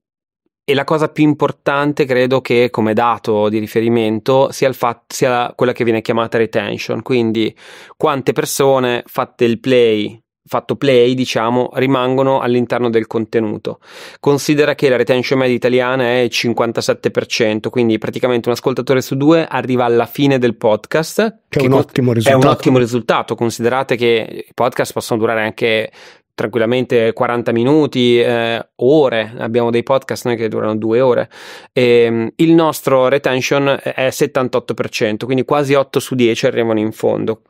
e 0.68 0.74
la 0.74 0.84
cosa 0.84 1.08
più 1.08 1.24
importante, 1.24 2.04
credo 2.04 2.40
che 2.40 2.70
come 2.70 2.92
dato 2.92 3.48
di 3.48 3.58
riferimento 3.58 4.50
sia, 4.50 4.72
fatto, 4.72 5.14
sia 5.14 5.52
quella 5.54 5.72
che 5.72 5.84
viene 5.84 6.02
chiamata 6.02 6.38
retention, 6.38 7.02
quindi 7.02 7.54
quante 7.96 8.32
persone 8.32 9.04
fatte 9.06 9.44
il 9.44 9.60
play 9.60 10.20
fatto 10.46 10.76
play, 10.76 11.14
diciamo, 11.14 11.70
rimangono 11.74 12.40
all'interno 12.40 12.90
del 12.90 13.06
contenuto. 13.06 13.80
Considera 14.20 14.74
che 14.74 14.88
la 14.88 14.96
retention 14.96 15.38
media 15.38 15.54
italiana 15.54 16.04
è 16.04 16.18
il 16.18 16.30
57%, 16.32 17.68
quindi 17.68 17.98
praticamente 17.98 18.48
un 18.48 18.54
ascoltatore 18.54 19.00
su 19.00 19.16
due 19.16 19.46
arriva 19.46 19.84
alla 19.84 20.06
fine 20.06 20.38
del 20.38 20.56
podcast. 20.56 21.38
Che, 21.48 21.58
che 21.58 21.64
è 21.64 21.68
un 21.68 21.74
ottimo 21.74 22.12
risultato. 22.12 22.42
È 22.42 22.46
un 22.46 22.54
ottimo 22.54 22.78
risultato. 22.78 23.34
Considerate 23.34 23.96
che 23.96 24.44
i 24.48 24.52
podcast 24.54 24.92
possono 24.92 25.20
durare 25.20 25.42
anche 25.42 25.90
tranquillamente 26.36 27.14
40 27.14 27.50
minuti, 27.50 28.20
eh, 28.20 28.64
ore, 28.76 29.32
abbiamo 29.38 29.70
dei 29.70 29.82
podcast 29.82 30.26
noi 30.26 30.36
che 30.36 30.48
durano 30.48 30.76
due 30.76 31.00
ore. 31.00 31.30
E, 31.72 32.02
ehm, 32.02 32.32
il 32.36 32.52
nostro 32.52 33.08
retention 33.08 33.80
è 33.82 34.10
78%, 34.10 35.24
quindi 35.24 35.46
quasi 35.46 35.72
8 35.72 35.98
su 35.98 36.14
10 36.14 36.44
arrivano 36.44 36.78
in 36.78 36.92
fondo. 36.92 37.40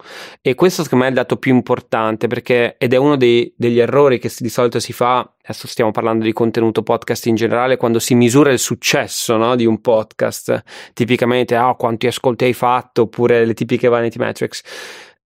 E 0.40 0.54
questo 0.54 0.84
secondo 0.84 1.04
me 1.04 1.10
è 1.10 1.12
il 1.12 1.18
dato 1.18 1.36
più 1.36 1.52
importante 1.52 2.28
perché, 2.28 2.76
ed 2.78 2.94
è 2.94 2.96
uno 2.96 3.16
dei, 3.16 3.52
degli 3.56 3.80
errori 3.80 4.20
che 4.20 4.30
di 4.38 4.48
solito 4.48 4.78
si 4.78 4.92
fa, 4.92 5.28
adesso 5.42 5.66
stiamo 5.66 5.90
parlando 5.90 6.24
di 6.24 6.32
contenuto 6.32 6.84
podcast 6.84 7.26
in 7.26 7.34
generale, 7.34 7.76
quando 7.76 7.98
si 7.98 8.14
misura 8.14 8.52
il 8.52 8.60
successo 8.60 9.36
no, 9.36 9.56
di 9.56 9.66
un 9.66 9.80
podcast, 9.80 10.62
tipicamente 10.92 11.56
ah, 11.56 11.74
quanti 11.74 12.06
ascolti 12.06 12.44
hai 12.44 12.52
fatto, 12.52 13.02
oppure 13.02 13.44
le 13.44 13.54
tipiche 13.54 13.88
vanity 13.88 14.18
metrics 14.20 14.62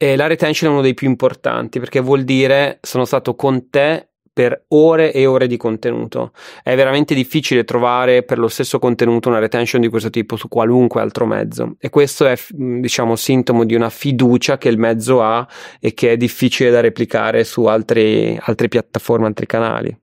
e 0.03 0.17
la 0.17 0.27
retention 0.27 0.71
è 0.71 0.73
uno 0.73 0.83
dei 0.83 0.95
più 0.95 1.07
importanti 1.07 1.79
perché 1.79 2.01
vuol 2.01 2.25
dire 2.25 2.79
sono 2.81 3.05
stato 3.05 3.35
con 3.35 3.69
te 3.69 4.09
per 4.33 4.65
ore 4.69 5.13
e 5.13 5.27
ore 5.27 5.47
di 5.47 5.59
contenuto. 5.59 6.33
È 6.63 6.75
veramente 6.75 7.15
difficile 7.15 7.65
trovare 7.65 8.23
per 8.23 8.39
lo 8.39 8.49
stesso 8.49 8.79
contenuto 8.79 9.29
una 9.29 9.41
retention 9.41 9.83
di 9.83 9.89
questo 9.89 10.09
tipo 10.09 10.37
su 10.37 10.49
qualunque 10.49 11.03
altro 11.03 11.27
mezzo 11.27 11.77
e 11.79 11.91
questo 11.91 12.27
è 12.27 12.35
diciamo 12.49 13.15
sintomo 13.15 13.67
di 13.67 13.75
una 13.75 13.91
fiducia 13.91 14.57
che 14.57 14.71
il 14.71 14.79
mezzo 14.79 15.21
ha 15.23 15.47
e 15.79 15.93
che 15.93 16.13
è 16.13 16.17
difficile 16.17 16.71
da 16.71 16.81
replicare 16.81 17.45
su 17.45 17.67
altre 17.67 18.41
piattaforme, 18.71 19.27
altri 19.27 19.45
canali 19.45 19.95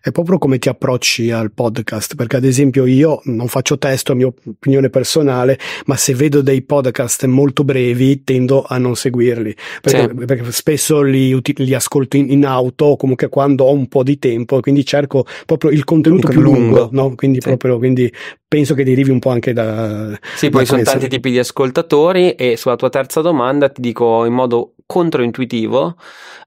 è 0.00 0.12
proprio 0.12 0.38
come 0.38 0.58
ti 0.58 0.68
approcci 0.68 1.32
al 1.32 1.50
podcast, 1.50 2.14
perché 2.14 2.36
ad 2.36 2.44
esempio 2.44 2.86
io 2.86 3.20
non 3.24 3.48
faccio 3.48 3.78
testo, 3.78 4.12
a 4.12 4.14
mia 4.14 4.26
opinione 4.26 4.90
personale, 4.90 5.58
ma 5.86 5.96
se 5.96 6.14
vedo 6.14 6.40
dei 6.40 6.62
podcast 6.62 7.24
molto 7.24 7.64
brevi 7.64 8.22
tendo 8.22 8.62
a 8.62 8.78
non 8.78 8.94
seguirli, 8.94 9.56
perché, 9.82 10.08
sì. 10.08 10.24
perché 10.24 10.52
spesso 10.52 11.02
li, 11.02 11.40
li 11.42 11.74
ascolto 11.74 12.16
in, 12.16 12.30
in, 12.30 12.46
auto 12.46 12.84
o 12.84 12.96
comunque 12.96 13.28
quando 13.28 13.64
ho 13.64 13.72
un 13.72 13.88
po' 13.88 14.04
di 14.04 14.20
tempo, 14.20 14.60
quindi 14.60 14.84
cerco 14.84 15.26
proprio 15.44 15.70
il 15.70 15.82
contenuto 15.82 16.28
più 16.28 16.40
lungo, 16.40 16.58
lungo 16.58 16.88
no? 16.92 17.14
quindi, 17.16 17.40
sì. 17.40 17.48
proprio, 17.48 17.78
quindi 17.78 18.12
penso 18.46 18.74
che 18.74 18.84
derivi 18.84 19.10
un 19.10 19.18
po' 19.18 19.30
anche 19.30 19.52
da... 19.52 20.16
Sì, 20.36 20.48
da 20.48 20.58
poi 20.58 20.66
sono 20.66 20.82
tanti 20.82 21.08
tipi 21.08 21.30
di 21.30 21.38
ascoltatori 21.40 22.32
e 22.32 22.56
sulla 22.56 22.76
tua 22.76 22.88
terza 22.88 23.20
domanda 23.20 23.68
ti 23.68 23.80
dico 23.80 24.24
in 24.24 24.32
modo 24.32 24.74
controintuitivo, 24.88 25.96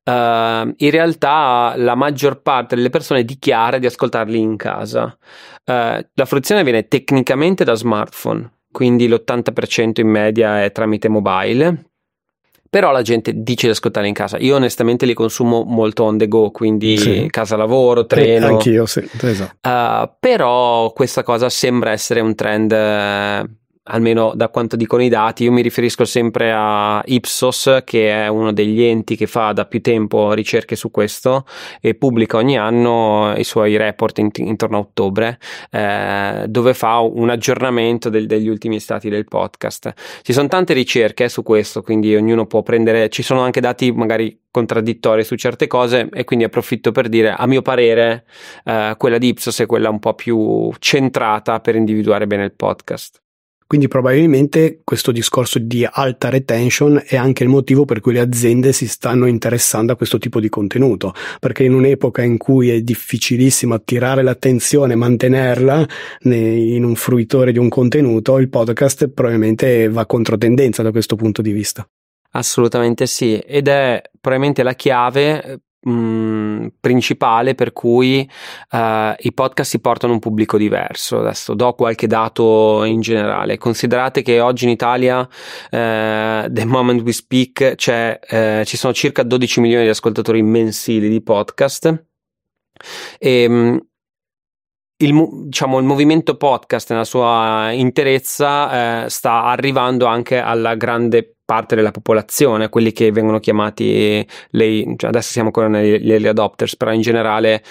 uh, 0.04 0.12
in 0.12 0.90
realtà 0.90 1.76
la 1.78 1.94
maggior 1.94 2.42
parte 2.42 2.76
delle 2.76 2.90
persone 2.90 3.24
dichiara 3.24 3.78
di 3.78 3.86
ascoltarli 3.86 4.40
in 4.40 4.58
casa. 4.58 5.16
Uh, 5.64 6.04
la 6.14 6.26
fruizione 6.26 6.64
viene 6.64 6.88
tecnicamente 6.88 7.64
da 7.64 7.76
smartphone, 7.76 8.52
quindi 8.72 9.08
l'80% 9.08 10.02
in 10.02 10.08
media 10.08 10.64
è 10.64 10.72
tramite 10.72 11.08
mobile. 11.08 11.86
Però 12.68 12.92
la 12.92 13.02
gente 13.02 13.34
dice 13.36 13.66
di 13.66 13.74
ascoltare 13.74 14.08
in 14.08 14.14
casa. 14.14 14.38
Io 14.38 14.56
onestamente 14.56 15.06
li 15.06 15.14
consumo 15.14 15.64
molto 15.64 16.04
on 16.04 16.18
the 16.18 16.30
go, 16.30 16.52
quindi 16.52 16.98
sì. 16.98 17.28
casa 17.30 17.58
lavoro, 17.58 18.06
treno. 18.06 18.48
Eh, 18.48 18.50
anch'io, 18.50 18.86
sì, 18.86 19.06
esatto. 19.22 19.56
Uh, 19.68 20.10
però 20.18 20.94
questa 20.94 21.22
cosa 21.22 21.50
sembra 21.50 21.92
essere 21.92 22.22
un 22.22 22.34
trend 22.34 22.72
almeno 23.92 24.34
da 24.36 24.50
quanto 24.50 24.76
dicono 24.76 25.04
i 25.04 25.10
dati, 25.10 25.44
io 25.44 25.52
mi 25.52 25.62
riferisco 25.62 26.06
sempre 26.06 26.52
a 26.54 27.02
Ipsos, 27.06 27.82
che 27.84 28.10
è 28.10 28.28
uno 28.28 28.52
degli 28.52 28.82
enti 28.82 29.16
che 29.16 29.28
fa 29.28 29.52
da 29.52 29.66
più 29.66 29.82
tempo 29.82 30.34
ricerche 30.34 30.76
su 30.76 30.92
questo 30.92 31.46
e 31.80 31.96
pubblica 31.96 32.38
ogni 32.38 32.58
anno 32.58 33.34
i 33.36 33.44
suoi 33.44 33.78
report 33.78 34.18
in, 34.20 34.30
intorno 34.34 34.78
a 34.78 34.80
ottobre, 34.80 35.40
eh, 35.70 36.46
dove 36.48 36.74
fa 36.74 37.00
un 37.00 37.30
aggiornamento 37.30 38.10
del, 38.10 38.28
degli 38.28 38.48
ultimi 38.48 38.80
stati 38.80 39.10
del 39.10 39.26
podcast. 39.26 39.94
Ci 40.22 40.34
sono 40.34 40.48
tante 40.48 40.74
ricerche 40.74 41.30
su 41.30 41.44
questo, 41.44 41.82
quindi 41.82 42.16
ognuno 42.16 42.46
può 42.46 42.64
prendere, 42.64 43.10
ci 43.10 43.24
sono 43.24 43.42
anche 43.42 43.60
dati 43.60 43.92
magari 43.92 44.40
contraddittori 44.52 45.24
su 45.24 45.36
certe 45.36 45.68
cose 45.68 46.10
e 46.12 46.24
quindi 46.26 46.46
approfitto 46.46 46.92
per 46.92 47.08
dire 47.08 47.32
a 47.32 47.48
mio 47.48 47.62
parere 47.62 48.26
eh, 48.66 48.96
quella 48.98 49.18
di 49.18 49.30
Ipsos 49.30 49.60
è 49.60 49.66
quella 49.66 49.90
un 49.90 50.00
po' 50.00 50.14
più 50.14 50.72
centrata 50.80 51.60
per 51.62 51.76
individuare 51.76 52.28
bene 52.28 52.44
il 52.44 52.54
podcast. 52.54 53.22
Quindi 53.72 53.88
probabilmente 53.88 54.82
questo 54.84 55.14
discorso 55.14 55.58
di 55.58 55.88
alta 55.90 56.28
retention 56.28 57.02
è 57.06 57.16
anche 57.16 57.44
il 57.44 57.50
motivo 57.50 57.86
per 57.86 58.02
cui 58.02 58.12
le 58.12 58.20
aziende 58.20 58.74
si 58.74 58.86
stanno 58.86 59.28
interessando 59.28 59.94
a 59.94 59.96
questo 59.96 60.18
tipo 60.18 60.42
di 60.42 60.50
contenuto, 60.50 61.14
perché 61.40 61.64
in 61.64 61.74
un'epoca 61.74 62.22
in 62.22 62.38
cui 62.38 62.70
è 62.70 62.82
difficilissimo 62.82 63.74
attirare 63.74 64.24
l'attenzione, 64.24 64.96
mantenerla 64.96 65.88
in 66.24 66.84
un 66.84 66.96
fruitore 66.96 67.54
di 67.54 67.60
un 67.60 67.70
contenuto, 67.70 68.40
il 68.40 68.50
podcast 68.50 69.08
probabilmente 69.08 69.88
va 69.88 70.06
contro 70.06 70.38
tendenza 70.38 70.84
da 70.84 70.92
questo 70.92 71.16
punto 71.16 71.42
di 71.42 71.54
vista. 71.54 71.88
Assolutamente 72.32 73.06
sì, 73.06 73.38
ed 73.38 73.70
è 73.70 74.02
probabilmente 74.20 74.64
la 74.64 74.74
chiave 74.74 75.62
mh, 75.82 75.92
mm, 75.92 76.68
principale 76.80 77.56
per 77.56 77.74
cui 77.74 78.30
uh, 78.72 78.78
i 79.18 79.34
podcast 79.34 79.70
si 79.70 79.80
portano 79.80 80.14
un 80.14 80.20
pubblico 80.20 80.58
diverso. 80.58 81.20
Adesso 81.20 81.54
do 81.54 81.74
qualche 81.74 82.08
dato 82.08 82.84
in 82.84 83.02
generale. 83.02 83.58
Considerate 83.58 84.22
che 84.22 84.40
oggi 84.40 84.66
in 84.66 84.72
Italia, 84.72 85.20
uh, 85.20 85.28
the 85.70 86.66
moment 86.66 87.02
we 87.02 87.14
speak, 87.14 87.76
uh, 87.76 88.64
ci 88.64 88.78
sono 88.78 88.94
circa 88.94 89.24
12 89.24 89.60
milioni 89.60 89.84
di 89.84 89.90
ascoltatori 89.90 90.42
mensili 90.42 91.10
di 91.10 91.22
podcast. 91.22 92.06
E, 93.20 93.46
um, 93.48 93.80
il, 95.04 95.28
diciamo, 95.46 95.80
il, 95.80 95.86
movimento 95.86 96.36
podcast 96.36 96.92
nella 96.92 97.04
sua 97.04 97.72
interezza 97.72 99.06
eh, 99.06 99.10
sta 99.10 99.44
arrivando 99.44 100.06
anche 100.06 100.38
alla 100.38 100.76
grande 100.76 101.36
parte 101.44 101.76
della 101.76 101.92
popolazione, 101.92 102.70
quelli 102.70 102.92
che 102.92 103.12
vengono 103.12 103.40
chiamati 103.40 104.26
le, 104.52 104.94
cioè 104.96 105.10
adesso 105.10 105.32
siamo 105.32 105.48
ancora 105.48 105.68
negli 105.68 106.12
early 106.12 106.28
adopters, 106.28 106.78
però 106.78 106.94
in 106.94 107.02
generale 107.02 107.64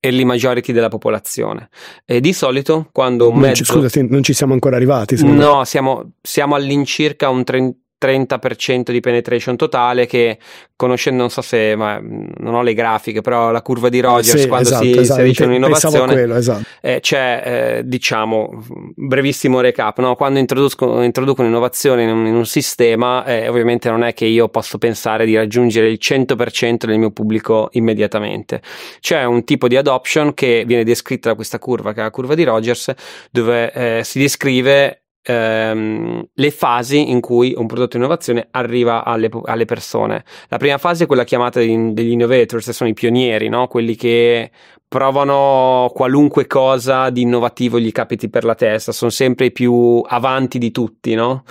early 0.00 0.24
majority 0.24 0.72
della 0.72 0.88
popolazione. 0.88 1.68
E 2.04 2.20
di 2.20 2.32
solito 2.32 2.88
quando 2.92 3.28
un 3.28 3.38
mezzo... 3.38 3.64
Scusa, 3.64 4.00
non 4.08 4.22
ci 4.22 4.32
siamo 4.32 4.52
ancora 4.52 4.76
arrivati. 4.76 5.22
No, 5.24 5.64
siamo, 5.64 6.12
siamo 6.22 6.54
all'incirca 6.54 7.28
un 7.28 7.44
30 7.44 7.78
30% 7.98 8.90
di 8.90 9.00
penetration 9.00 9.56
totale 9.56 10.06
che 10.06 10.38
conoscendo 10.76 11.20
non 11.20 11.30
so 11.30 11.40
se 11.40 11.74
ma 11.74 11.98
non 12.00 12.54
ho 12.54 12.62
le 12.62 12.74
grafiche 12.74 13.22
però 13.22 13.50
la 13.50 13.62
curva 13.62 13.88
di 13.88 14.00
Rogers 14.00 14.42
sì, 14.42 14.48
quando 14.48 14.68
esatto, 14.68 14.84
si 14.84 14.90
esatto. 14.90 15.20
inserisce 15.20 15.44
un'innovazione 15.44 16.12
quello, 16.12 16.34
esatto. 16.36 16.64
eh, 16.82 17.00
c'è 17.00 17.42
eh, 17.44 17.82
diciamo 17.86 18.62
brevissimo 18.94 19.60
recap 19.60 19.98
no? 20.00 20.14
quando 20.14 20.38
introduco, 20.38 21.00
introduco 21.00 21.40
un'innovazione 21.40 22.02
in 22.02 22.10
un, 22.10 22.26
in 22.26 22.34
un 22.34 22.44
sistema 22.44 23.24
eh, 23.24 23.48
ovviamente 23.48 23.88
non 23.88 24.02
è 24.04 24.12
che 24.12 24.26
io 24.26 24.48
posso 24.50 24.76
pensare 24.76 25.24
di 25.24 25.34
raggiungere 25.34 25.88
il 25.88 25.98
100% 26.00 26.84
del 26.84 26.98
mio 26.98 27.10
pubblico 27.10 27.68
immediatamente 27.72 28.60
c'è 29.00 29.24
un 29.24 29.44
tipo 29.44 29.68
di 29.68 29.76
adoption 29.78 30.34
che 30.34 30.64
viene 30.66 30.84
descritta 30.84 31.30
da 31.30 31.34
questa 31.34 31.58
curva 31.58 31.94
che 31.94 32.00
è 32.00 32.02
la 32.02 32.10
curva 32.10 32.34
di 32.34 32.44
Rogers 32.44 32.92
dove 33.30 33.72
eh, 33.72 34.04
si 34.04 34.18
descrive 34.18 35.00
ehm, 35.26 36.24
le 36.32 36.50
fasi 36.50 37.10
in 37.10 37.20
cui 37.20 37.52
un 37.56 37.66
prodotto 37.66 37.96
innovazione 37.96 38.46
arriva 38.52 39.04
alle, 39.04 39.28
alle, 39.44 39.64
persone. 39.64 40.24
La 40.48 40.56
prima 40.56 40.78
fase 40.78 41.04
è 41.04 41.06
quella 41.06 41.24
chiamata 41.24 41.58
degli, 41.58 41.76
degli 41.92 42.12
innovators, 42.12 42.70
sono 42.70 42.88
i 42.88 42.94
pionieri, 42.94 43.48
no? 43.48 43.66
quelli 43.66 43.96
che 43.96 44.50
provano 44.88 45.90
qualunque 45.92 46.46
cosa 46.46 47.10
di 47.10 47.22
innovativo 47.22 47.80
gli 47.80 47.90
capiti 47.90 48.30
per 48.30 48.44
la 48.44 48.54
testa, 48.54 48.92
sono 48.92 49.10
sempre 49.10 49.46
i 49.46 49.52
più 49.52 50.00
avanti 50.06 50.58
di 50.58 50.70
tutti, 50.70 51.14
no? 51.14 51.42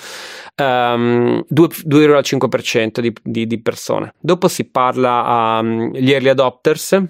Um, 0.56 1.44
2,5% 1.54 3.00
di, 3.02 3.14
di, 3.22 3.46
di 3.46 3.62
persone. 3.62 4.14
Dopo 4.22 4.48
si 4.48 4.70
parla 4.70 5.58
agli 5.58 5.68
um, 5.68 5.92
early 5.94 6.30
adopters, 6.30 7.04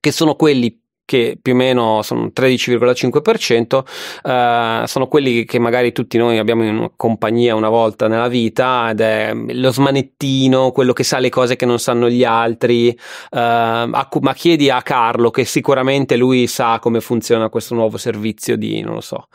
che 0.00 0.10
sono 0.10 0.34
quelli 0.36 0.81
che 1.12 1.36
più 1.40 1.52
o 1.52 1.56
meno 1.56 2.00
sono 2.00 2.30
13,5%, 2.34 3.84
eh, 4.22 4.86
sono 4.86 5.08
quelli 5.08 5.44
che 5.44 5.58
magari 5.58 5.92
tutti 5.92 6.16
noi 6.16 6.38
abbiamo 6.38 6.64
in 6.64 6.90
compagnia 6.96 7.54
una 7.54 7.68
volta 7.68 8.08
nella 8.08 8.28
vita 8.28 8.88
ed 8.90 9.00
è 9.00 9.34
lo 9.34 9.70
smanettino, 9.70 10.70
quello 10.70 10.94
che 10.94 11.04
sa 11.04 11.18
le 11.18 11.28
cose 11.28 11.56
che 11.56 11.66
non 11.66 11.78
sanno 11.78 12.08
gli 12.08 12.24
altri, 12.24 12.88
eh, 12.88 12.96
ma 13.30 14.34
chiedi 14.34 14.70
a 14.70 14.80
Carlo 14.80 15.28
che 15.28 15.44
sicuramente 15.44 16.16
lui 16.16 16.46
sa 16.46 16.78
come 16.78 17.02
funziona 17.02 17.50
questo 17.50 17.74
nuovo 17.74 17.98
servizio 17.98 18.56
di, 18.56 18.80
non 18.80 18.94
lo 18.94 19.02
so. 19.02 19.26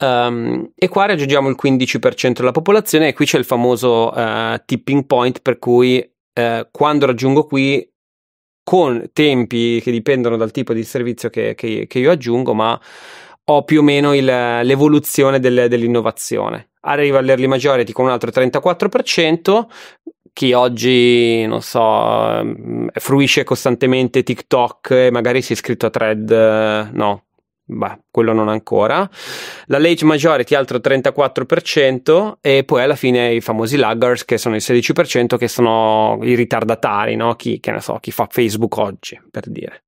Um, 0.00 0.70
e 0.76 0.86
qua 0.86 1.06
raggiungiamo 1.06 1.48
il 1.48 1.56
15% 1.60 2.34
della 2.34 2.52
popolazione 2.52 3.08
e 3.08 3.12
qui 3.12 3.26
c'è 3.26 3.38
il 3.38 3.44
famoso 3.44 4.12
uh, 4.16 4.54
tipping 4.64 5.06
point 5.06 5.40
per 5.42 5.58
cui 5.58 5.98
uh, 6.34 6.68
quando 6.70 7.06
raggiungo 7.06 7.44
qui 7.44 7.84
con 8.68 9.08
tempi 9.14 9.80
che 9.82 9.90
dipendono 9.90 10.36
dal 10.36 10.50
tipo 10.50 10.74
di 10.74 10.84
servizio 10.84 11.30
che, 11.30 11.54
che, 11.54 11.86
che 11.88 11.98
io 11.98 12.10
aggiungo, 12.10 12.52
ma 12.52 12.78
ho 13.44 13.64
più 13.64 13.80
o 13.80 13.82
meno 13.82 14.12
il, 14.12 14.26
l'evoluzione 14.26 15.40
del, 15.40 15.68
dell'innovazione. 15.70 16.72
Arriva 16.80 17.16
all'early 17.16 17.46
majority 17.46 17.92
con 17.92 18.04
un 18.04 18.10
altro 18.10 18.30
34%, 18.30 19.64
chi 20.34 20.52
oggi, 20.52 21.46
non 21.46 21.62
so, 21.62 22.42
mm, 22.44 22.88
fruisce 22.92 23.42
costantemente 23.42 24.22
TikTok 24.22 24.90
e 24.90 25.10
magari 25.10 25.40
si 25.40 25.52
è 25.52 25.54
iscritto 25.54 25.86
a 25.86 25.90
thread, 25.90 26.90
no, 26.92 27.27
Beh, 27.70 27.98
quello 28.10 28.32
non 28.32 28.48
ancora. 28.48 29.08
La 29.66 29.78
Lage 29.78 30.06
Majority 30.06 30.54
altro 30.54 30.78
34% 30.78 32.38
e 32.40 32.64
poi 32.64 32.82
alla 32.82 32.94
fine 32.94 33.34
i 33.34 33.42
famosi 33.42 33.76
laggers 33.76 34.24
che 34.24 34.38
sono 34.38 34.54
il 34.54 34.62
16% 34.64 35.36
che 35.36 35.48
sono 35.48 36.18
i 36.22 36.34
ritardatari, 36.34 37.14
no? 37.14 37.34
Chi, 37.34 37.60
so, 37.80 37.98
chi 38.00 38.10
fa 38.10 38.26
Facebook 38.30 38.74
oggi, 38.78 39.20
per 39.30 39.50
dire. 39.50 39.82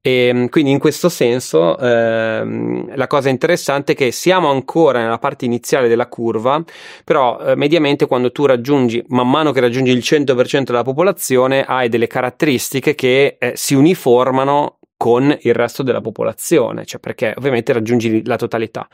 E 0.00 0.26
ehm, 0.26 0.48
quindi 0.48 0.72
in 0.72 0.80
questo 0.80 1.08
senso 1.08 1.78
ehm, 1.78 2.96
la 2.96 3.06
cosa 3.06 3.28
interessante 3.28 3.92
è 3.92 3.94
che 3.94 4.10
siamo 4.10 4.50
ancora 4.50 4.98
nella 4.98 5.18
parte 5.18 5.44
iniziale 5.44 5.86
della 5.86 6.08
curva, 6.08 6.60
però 7.04 7.38
eh, 7.38 7.54
mediamente 7.54 8.06
quando 8.06 8.32
tu 8.32 8.46
raggiungi, 8.46 9.04
man 9.10 9.30
mano 9.30 9.52
che 9.52 9.60
raggiungi 9.60 9.92
il 9.92 9.98
100% 9.98 10.64
della 10.64 10.82
popolazione, 10.82 11.62
hai 11.62 11.88
delle 11.88 12.08
caratteristiche 12.08 12.96
che 12.96 13.36
eh, 13.38 13.52
si 13.54 13.74
uniformano 13.74 14.78
con 15.02 15.36
il 15.40 15.52
resto 15.52 15.82
della 15.82 16.00
popolazione, 16.00 16.84
cioè 16.84 17.00
perché 17.00 17.34
ovviamente 17.36 17.72
raggiungi 17.72 18.24
la 18.24 18.36
totalità. 18.36 18.86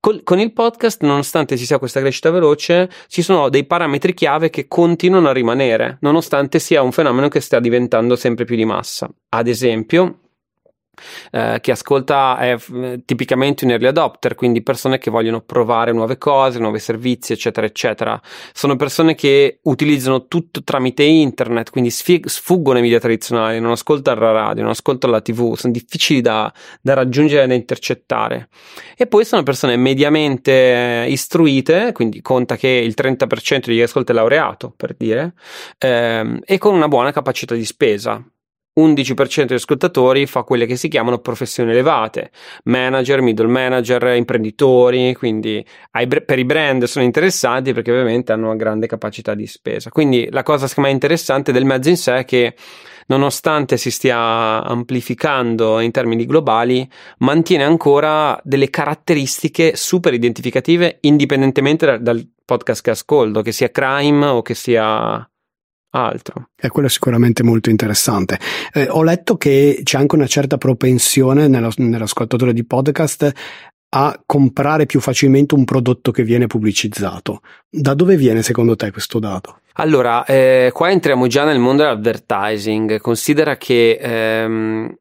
Col, 0.00 0.24
con 0.24 0.40
il 0.40 0.52
podcast, 0.52 1.04
nonostante 1.04 1.56
ci 1.56 1.64
sia 1.64 1.78
questa 1.78 2.00
crescita 2.00 2.32
veloce, 2.32 2.90
ci 3.06 3.22
sono 3.22 3.48
dei 3.50 3.64
parametri 3.64 4.14
chiave 4.14 4.50
che 4.50 4.66
continuano 4.66 5.28
a 5.28 5.32
rimanere, 5.32 5.98
nonostante 6.00 6.58
sia 6.58 6.82
un 6.82 6.90
fenomeno 6.90 7.28
che 7.28 7.38
sta 7.38 7.60
diventando 7.60 8.16
sempre 8.16 8.44
più 8.44 8.56
di 8.56 8.64
massa. 8.64 9.08
Ad 9.28 9.46
esempio, 9.46 10.22
eh, 11.30 11.58
chi 11.60 11.70
ascolta 11.70 12.38
è 12.38 12.56
tipicamente 13.04 13.64
un 13.64 13.72
early 13.72 13.86
adopter, 13.86 14.34
quindi 14.34 14.62
persone 14.62 14.98
che 14.98 15.10
vogliono 15.10 15.40
provare 15.40 15.92
nuove 15.92 16.18
cose, 16.18 16.58
nuovi 16.58 16.78
servizi, 16.78 17.32
eccetera, 17.32 17.66
eccetera. 17.66 18.20
Sono 18.52 18.76
persone 18.76 19.14
che 19.14 19.58
utilizzano 19.62 20.26
tutto 20.26 20.62
tramite 20.62 21.02
internet, 21.02 21.70
quindi 21.70 21.90
sfig- 21.90 22.28
sfuggono 22.28 22.76
ai 22.76 22.82
media 22.82 23.00
tradizionali, 23.00 23.60
non 23.60 23.72
ascoltano 23.72 24.20
la 24.20 24.32
radio, 24.32 24.62
non 24.62 24.72
ascoltano 24.72 25.12
la 25.12 25.20
TV, 25.20 25.56
sono 25.56 25.72
difficili 25.72 26.20
da, 26.20 26.52
da 26.80 26.94
raggiungere 26.94 27.44
e 27.44 27.46
da 27.46 27.54
intercettare. 27.54 28.48
E 28.96 29.06
poi 29.06 29.24
sono 29.24 29.42
persone 29.42 29.76
mediamente 29.76 31.06
istruite, 31.08 31.92
quindi 31.92 32.20
conta 32.22 32.56
che 32.56 32.68
il 32.68 32.94
30% 32.96 33.70
di 33.70 33.74
chi 33.74 33.82
ascolta 33.82 34.12
è 34.12 34.14
laureato, 34.14 34.72
per 34.76 34.94
dire, 34.96 35.34
ehm, 35.78 36.40
e 36.44 36.58
con 36.58 36.74
una 36.74 36.88
buona 36.88 37.12
capacità 37.12 37.54
di 37.54 37.64
spesa 37.64 38.22
11% 38.78 39.44
degli 39.44 39.56
ascoltatori 39.56 40.26
fa 40.26 40.42
quelle 40.42 40.66
che 40.66 40.76
si 40.76 40.88
chiamano 40.88 41.18
professioni 41.18 41.70
elevate, 41.70 42.30
manager, 42.64 43.20
middle 43.20 43.46
manager, 43.46 44.16
imprenditori, 44.16 45.14
quindi 45.14 45.64
per 45.90 46.38
i 46.38 46.44
brand 46.44 46.84
sono 46.84 47.04
interessanti 47.04 47.72
perché 47.72 47.92
ovviamente 47.92 48.32
hanno 48.32 48.46
una 48.46 48.56
grande 48.56 48.86
capacità 48.86 49.34
di 49.34 49.46
spesa. 49.46 49.90
Quindi 49.90 50.28
la 50.30 50.42
cosa 50.42 50.66
secondo 50.66 50.88
me 50.88 50.94
interessante 50.94 51.52
del 51.52 51.64
mezzo 51.64 51.88
in 51.88 51.96
sé 51.96 52.16
è 52.16 52.24
che 52.24 52.56
nonostante 53.06 53.76
si 53.76 53.90
stia 53.90 54.64
amplificando 54.64 55.78
in 55.78 55.90
termini 55.90 56.24
globali, 56.26 56.88
mantiene 57.18 57.62
ancora 57.62 58.40
delle 58.42 58.70
caratteristiche 58.70 59.76
super 59.76 60.14
identificative 60.14 60.98
indipendentemente 61.02 61.98
dal 62.00 62.26
podcast 62.44 62.82
che 62.82 62.90
ascolto, 62.90 63.42
che 63.42 63.52
sia 63.52 63.70
crime 63.70 64.26
o 64.26 64.42
che 64.42 64.54
sia 64.54 65.28
altro. 65.94 66.50
E 66.56 66.68
quello 66.68 66.88
è 66.88 66.90
sicuramente 66.90 67.42
molto 67.42 67.70
interessante. 67.70 68.38
Eh, 68.72 68.88
ho 68.88 69.02
letto 69.02 69.36
che 69.36 69.80
c'è 69.82 69.98
anche 69.98 70.14
una 70.14 70.26
certa 70.26 70.58
propensione 70.58 71.48
nello, 71.48 71.70
nell'ascoltatore 71.76 72.52
di 72.52 72.64
podcast 72.64 73.32
a 73.96 74.20
comprare 74.26 74.86
più 74.86 75.00
facilmente 75.00 75.54
un 75.54 75.64
prodotto 75.64 76.10
che 76.10 76.24
viene 76.24 76.46
pubblicizzato. 76.46 77.40
Da 77.70 77.94
dove 77.94 78.16
viene 78.16 78.42
secondo 78.42 78.74
te 78.74 78.90
questo 78.90 79.20
dato? 79.20 79.60
Allora, 79.74 80.24
eh, 80.24 80.70
qua 80.72 80.90
entriamo 80.90 81.28
già 81.28 81.44
nel 81.44 81.60
mondo 81.60 81.82
dell'advertising. 81.82 83.00
Considera 83.00 83.56
che, 83.56 83.98
ehm, 84.00 84.92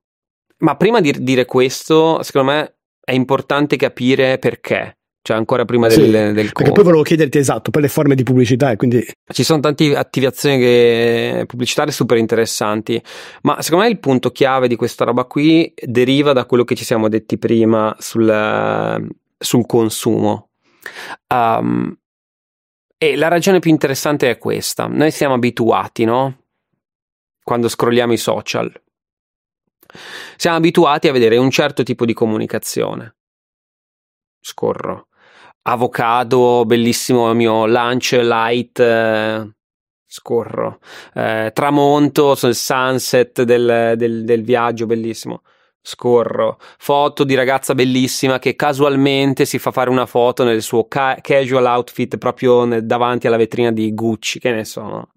ma 0.59 0.75
prima 0.77 1.01
di 1.01 1.11
dire 1.23 1.45
questo, 1.45 2.21
secondo 2.21 2.51
me 2.51 2.75
è 3.03 3.13
importante 3.13 3.75
capire 3.77 4.37
perché 4.37 4.97
cioè 5.23 5.37
ancora 5.37 5.63
prima 5.63 5.89
sì, 5.89 6.01
del, 6.01 6.33
del 6.33 6.51
Perché 6.51 6.73
poi 6.73 6.83
volevo 6.83 7.01
chiederti 7.01 7.37
esatto, 7.37 7.71
per 7.71 7.81
le 7.81 7.87
forme 7.87 8.13
di 8.13 8.23
pubblicità 8.23 8.71
e 8.71 8.75
quindi... 8.75 9.07
Ci 9.25 9.43
sono 9.43 9.61
tante 9.61 9.95
attivazioni 9.95 10.57
che, 10.57 11.45
pubblicitarie 11.47 11.93
super 11.93 12.17
interessanti, 12.17 13.01
ma 13.43 13.61
secondo 13.61 13.85
me 13.85 13.89
il 13.89 13.99
punto 13.99 14.31
chiave 14.31 14.67
di 14.67 14.75
questa 14.75 15.05
roba 15.05 15.23
qui 15.23 15.73
deriva 15.81 16.33
da 16.33 16.45
quello 16.45 16.65
che 16.65 16.75
ci 16.75 16.83
siamo 16.83 17.07
detti 17.07 17.37
prima 17.37 17.95
sul, 17.99 19.07
sul 19.37 19.65
consumo. 19.65 20.49
Um, 21.33 21.97
e 22.97 23.15
la 23.15 23.29
ragione 23.29 23.59
più 23.59 23.71
interessante 23.71 24.29
è 24.29 24.37
questa. 24.37 24.87
Noi 24.87 25.11
siamo 25.11 25.35
abituati, 25.35 26.03
no? 26.03 26.39
Quando 27.41 27.69
scrolliamo 27.69 28.11
i 28.11 28.17
social. 28.17 28.69
Siamo 30.35 30.57
abituati 30.57 31.07
a 31.07 31.13
vedere 31.13 31.37
un 31.37 31.49
certo 31.49 31.83
tipo 31.83 32.03
di 32.03 32.13
comunicazione. 32.13 33.15
Scorro 34.41 35.07
avocado, 35.63 36.63
bellissimo 36.65 37.29
il 37.29 37.35
mio 37.35 37.65
lunch 37.65 38.11
light. 38.21 38.79
Eh, 38.79 39.51
scorro. 40.05 40.79
Eh, 41.13 41.51
tramonto, 41.53 42.37
il 42.43 42.55
sunset 42.55 43.41
del, 43.43 43.93
del, 43.97 44.23
del 44.23 44.43
viaggio, 44.43 44.85
bellissimo 44.85 45.41
scorro, 45.85 46.59
foto 46.77 47.25
di 47.25 47.35
ragazza 47.35 47.75
bellissima 47.75 48.39
che 48.39 48.55
casualmente 48.55 49.43
si 49.43 49.59
fa 49.59 49.71
fare 49.71 49.89
una 49.89 50.05
foto 50.05 50.45
nel 50.45 50.61
suo 50.61 50.87
ca- 50.87 51.17
casual 51.21 51.65
outfit 51.65 52.17
proprio 52.17 52.63
nel, 52.63 52.85
davanti 52.85 53.27
alla 53.27 53.35
vetrina 53.35 53.69
di 53.69 53.93
Gucci, 53.93 54.39
che 54.39 54.51
ne 54.51 54.63
so, 54.63 54.81
no? 54.81 55.09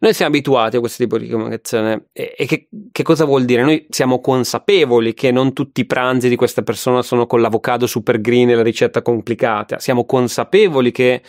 Noi 0.00 0.14
siamo 0.14 0.34
abituati 0.34 0.76
a 0.76 0.80
questo 0.80 1.02
tipo 1.02 1.18
di 1.18 1.28
comunicazione 1.28 2.06
e, 2.12 2.34
e 2.36 2.46
che, 2.46 2.68
che, 2.92 3.02
cosa 3.02 3.24
vuol 3.24 3.44
dire? 3.44 3.62
Noi 3.62 3.86
siamo 3.90 4.20
consapevoli 4.20 5.12
che 5.14 5.32
non 5.32 5.52
tutti 5.52 5.80
i 5.80 5.86
pranzi 5.86 6.28
di 6.28 6.36
questa 6.36 6.62
persona 6.62 7.02
sono 7.02 7.26
con 7.26 7.40
l'avocado 7.40 7.86
super 7.86 8.20
green 8.20 8.50
e 8.50 8.54
la 8.54 8.62
ricetta 8.62 9.02
complicata. 9.02 9.78
Siamo 9.78 10.04
consapevoli 10.04 10.92
che 10.92 11.22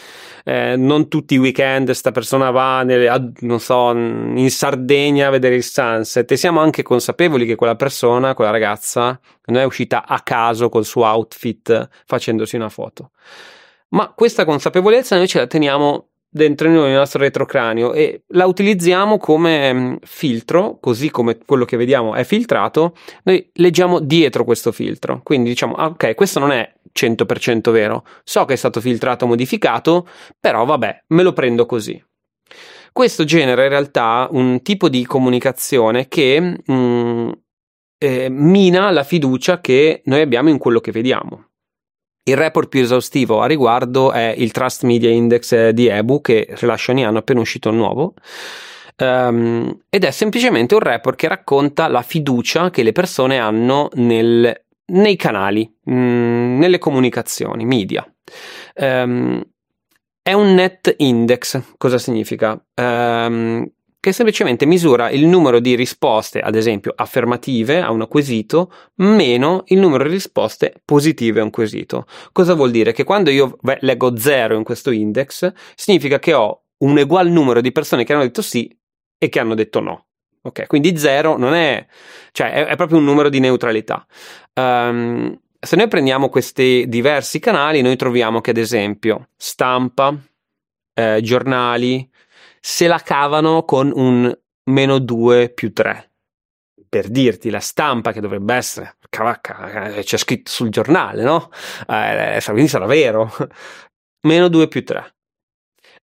eh, 0.43 0.75
non 0.75 1.07
tutti 1.07 1.33
i 1.33 1.37
weekend 1.37 1.85
questa 1.85 2.11
persona 2.11 2.51
va 2.51 2.83
nelle, 2.83 3.31
non 3.39 3.59
so, 3.59 3.91
in 3.91 4.49
Sardegna 4.51 5.27
a 5.27 5.31
vedere 5.31 5.55
il 5.55 5.63
sunset 5.63 6.31
e 6.31 6.37
siamo 6.37 6.59
anche 6.59 6.83
consapevoli 6.83 7.45
che 7.45 7.55
quella 7.55 7.75
persona, 7.75 8.33
quella 8.35 8.51
ragazza, 8.51 9.19
non 9.45 9.57
è 9.57 9.63
uscita 9.63 10.05
a 10.05 10.21
caso 10.21 10.69
col 10.69 10.85
suo 10.85 11.05
outfit 11.05 11.89
facendosi 12.05 12.55
una 12.55 12.69
foto. 12.69 13.11
Ma 13.89 14.13
questa 14.15 14.45
consapevolezza 14.45 15.15
noi 15.15 15.27
ce 15.27 15.39
la 15.39 15.47
teniamo 15.47 16.09
dentro 16.29 16.69
noi 16.69 16.89
nel 16.89 16.97
nostro 16.97 17.21
retrocranio 17.21 17.93
e 17.93 18.23
la 18.27 18.45
utilizziamo 18.45 19.17
come 19.17 19.73
mm, 19.73 19.95
filtro, 20.03 20.77
così 20.79 21.09
come 21.09 21.37
quello 21.37 21.65
che 21.65 21.77
vediamo 21.77 22.13
è 22.13 22.23
filtrato, 22.23 22.95
noi 23.23 23.49
leggiamo 23.53 23.99
dietro 23.99 24.43
questo 24.43 24.71
filtro. 24.71 25.21
Quindi 25.23 25.49
diciamo, 25.49 25.73
ah, 25.73 25.87
ok, 25.87 26.13
questo 26.15 26.39
non 26.39 26.51
è 26.51 26.71
100% 26.93 27.71
vero, 27.71 28.05
so 28.23 28.45
che 28.45 28.53
è 28.53 28.57
stato 28.57 28.79
filtrato, 28.79 29.25
modificato, 29.25 30.07
però 30.39 30.65
vabbè, 30.65 31.05
me 31.07 31.23
lo 31.23 31.33
prendo 31.33 31.65
così. 31.65 32.01
Questo 32.91 33.23
genera 33.23 33.63
in 33.63 33.69
realtà 33.69 34.27
un 34.31 34.61
tipo 34.61 34.89
di 34.89 35.05
comunicazione 35.05 36.07
che 36.07 36.39
mh, 36.39 36.73
mm, 36.73 37.29
eh, 37.97 38.29
mina 38.29 38.89
la 38.91 39.03
fiducia 39.03 39.61
che 39.61 40.01
noi 40.05 40.21
abbiamo 40.21 40.49
in 40.49 40.57
quello 40.57 40.79
che 40.79 40.91
vediamo. 40.91 41.48
Il 42.29 42.37
report 42.37 42.69
più 42.69 42.81
esaustivo 42.81 43.41
a 43.41 43.47
riguardo 43.47 44.11
è 44.11 44.33
il 44.37 44.51
Trust 44.51 44.83
Media 44.83 45.09
Index 45.09 45.69
di 45.69 45.87
Ebu 45.87 46.21
che 46.21 46.47
rilascia 46.59 46.91
ogni 46.91 47.03
anno 47.03 47.17
appena 47.17 47.39
uscito 47.39 47.69
il 47.69 47.75
nuovo. 47.75 48.13
Um, 48.97 49.79
ed 49.89 50.03
è 50.03 50.11
semplicemente 50.11 50.75
un 50.75 50.81
report 50.81 51.17
che 51.17 51.27
racconta 51.27 51.87
la 51.87 52.03
fiducia 52.03 52.69
che 52.69 52.83
le 52.83 52.91
persone 52.91 53.39
hanno 53.39 53.89
nel, 53.93 54.63
nei 54.87 55.15
canali, 55.15 55.73
mh, 55.85 55.93
mm, 55.93 56.59
nelle 56.59 56.77
comunicazioni, 56.77 57.65
media. 57.65 58.05
Um, 58.75 59.41
è 60.21 60.33
un 60.33 60.53
net 60.53 60.93
index, 60.97 61.59
cosa 61.77 61.97
significa? 61.97 62.63
Um, 62.75 63.67
che 63.99 64.13
semplicemente 64.13 64.65
misura 64.65 65.09
il 65.09 65.25
numero 65.25 65.59
di 65.59 65.75
risposte, 65.75 66.39
ad 66.39 66.55
esempio 66.55 66.93
affermative 66.95 67.81
a 67.81 67.91
un 67.91 68.07
quesito, 68.07 68.71
meno 68.95 69.63
il 69.67 69.79
numero 69.79 70.05
di 70.05 70.11
risposte 70.11 70.81
positive 70.85 71.41
a 71.41 71.43
un 71.43 71.49
quesito. 71.49 72.05
Cosa 72.31 72.53
vuol 72.53 72.71
dire? 72.71 72.93
Che 72.93 73.03
quando 73.03 73.29
io 73.29 73.57
leggo 73.79 74.17
0 74.17 74.55
in 74.55 74.63
questo 74.63 74.91
index, 74.91 75.51
significa 75.75 76.17
che 76.19 76.33
ho 76.33 76.63
un 76.77 76.97
ugual 76.97 77.29
numero 77.29 77.59
di 77.59 77.71
persone 77.71 78.05
che 78.05 78.13
hanno 78.13 78.23
detto 78.23 78.41
sì 78.41 78.73
e 79.17 79.27
che 79.27 79.39
hanno 79.39 79.53
detto 79.53 79.81
no. 79.81 80.05
Ok, 80.41 80.67
quindi 80.67 80.97
0 80.97 81.37
non 81.37 81.53
è, 81.53 81.85
cioè 82.31 82.51
è, 82.53 82.65
è, 82.67 82.75
proprio 82.77 82.97
un 82.97 83.03
numero 83.03 83.27
di 83.27 83.41
neutralità. 83.41 84.05
Um, 84.53 85.37
se 85.59 85.75
noi 85.75 85.89
prendiamo 85.89 86.29
questi 86.29 86.85
diversi 86.87 87.39
canali, 87.39 87.81
noi 87.81 87.97
troviamo 87.97 88.39
che 88.39 88.51
ad 88.51 88.57
esempio 88.57 89.27
stampa, 89.35 90.15
eh, 90.93 91.19
giornali, 91.21 92.09
se 92.59 92.87
la 92.87 92.99
cavano 92.99 93.63
con 93.63 93.91
un 93.93 94.35
meno 94.69 94.99
2 94.99 95.49
più 95.49 95.73
3. 95.73 96.11
Per 96.89 97.07
dirti, 97.09 97.49
la 97.49 97.59
stampa 97.59 98.11
che 98.11 98.19
dovrebbe 98.19 98.55
essere, 98.55 98.97
cavacca, 99.09 99.93
eh, 99.93 100.03
c'è 100.03 100.17
scritto 100.17 100.49
sul 100.49 100.69
giornale, 100.69 101.23
no? 101.23 101.51
Eh, 101.87 102.41
quindi 102.45 102.67
sarà 102.67 102.85
vero. 102.85 103.31
meno 104.27 104.47
2 104.47 104.67
più 104.67 104.83
3. 104.83 105.15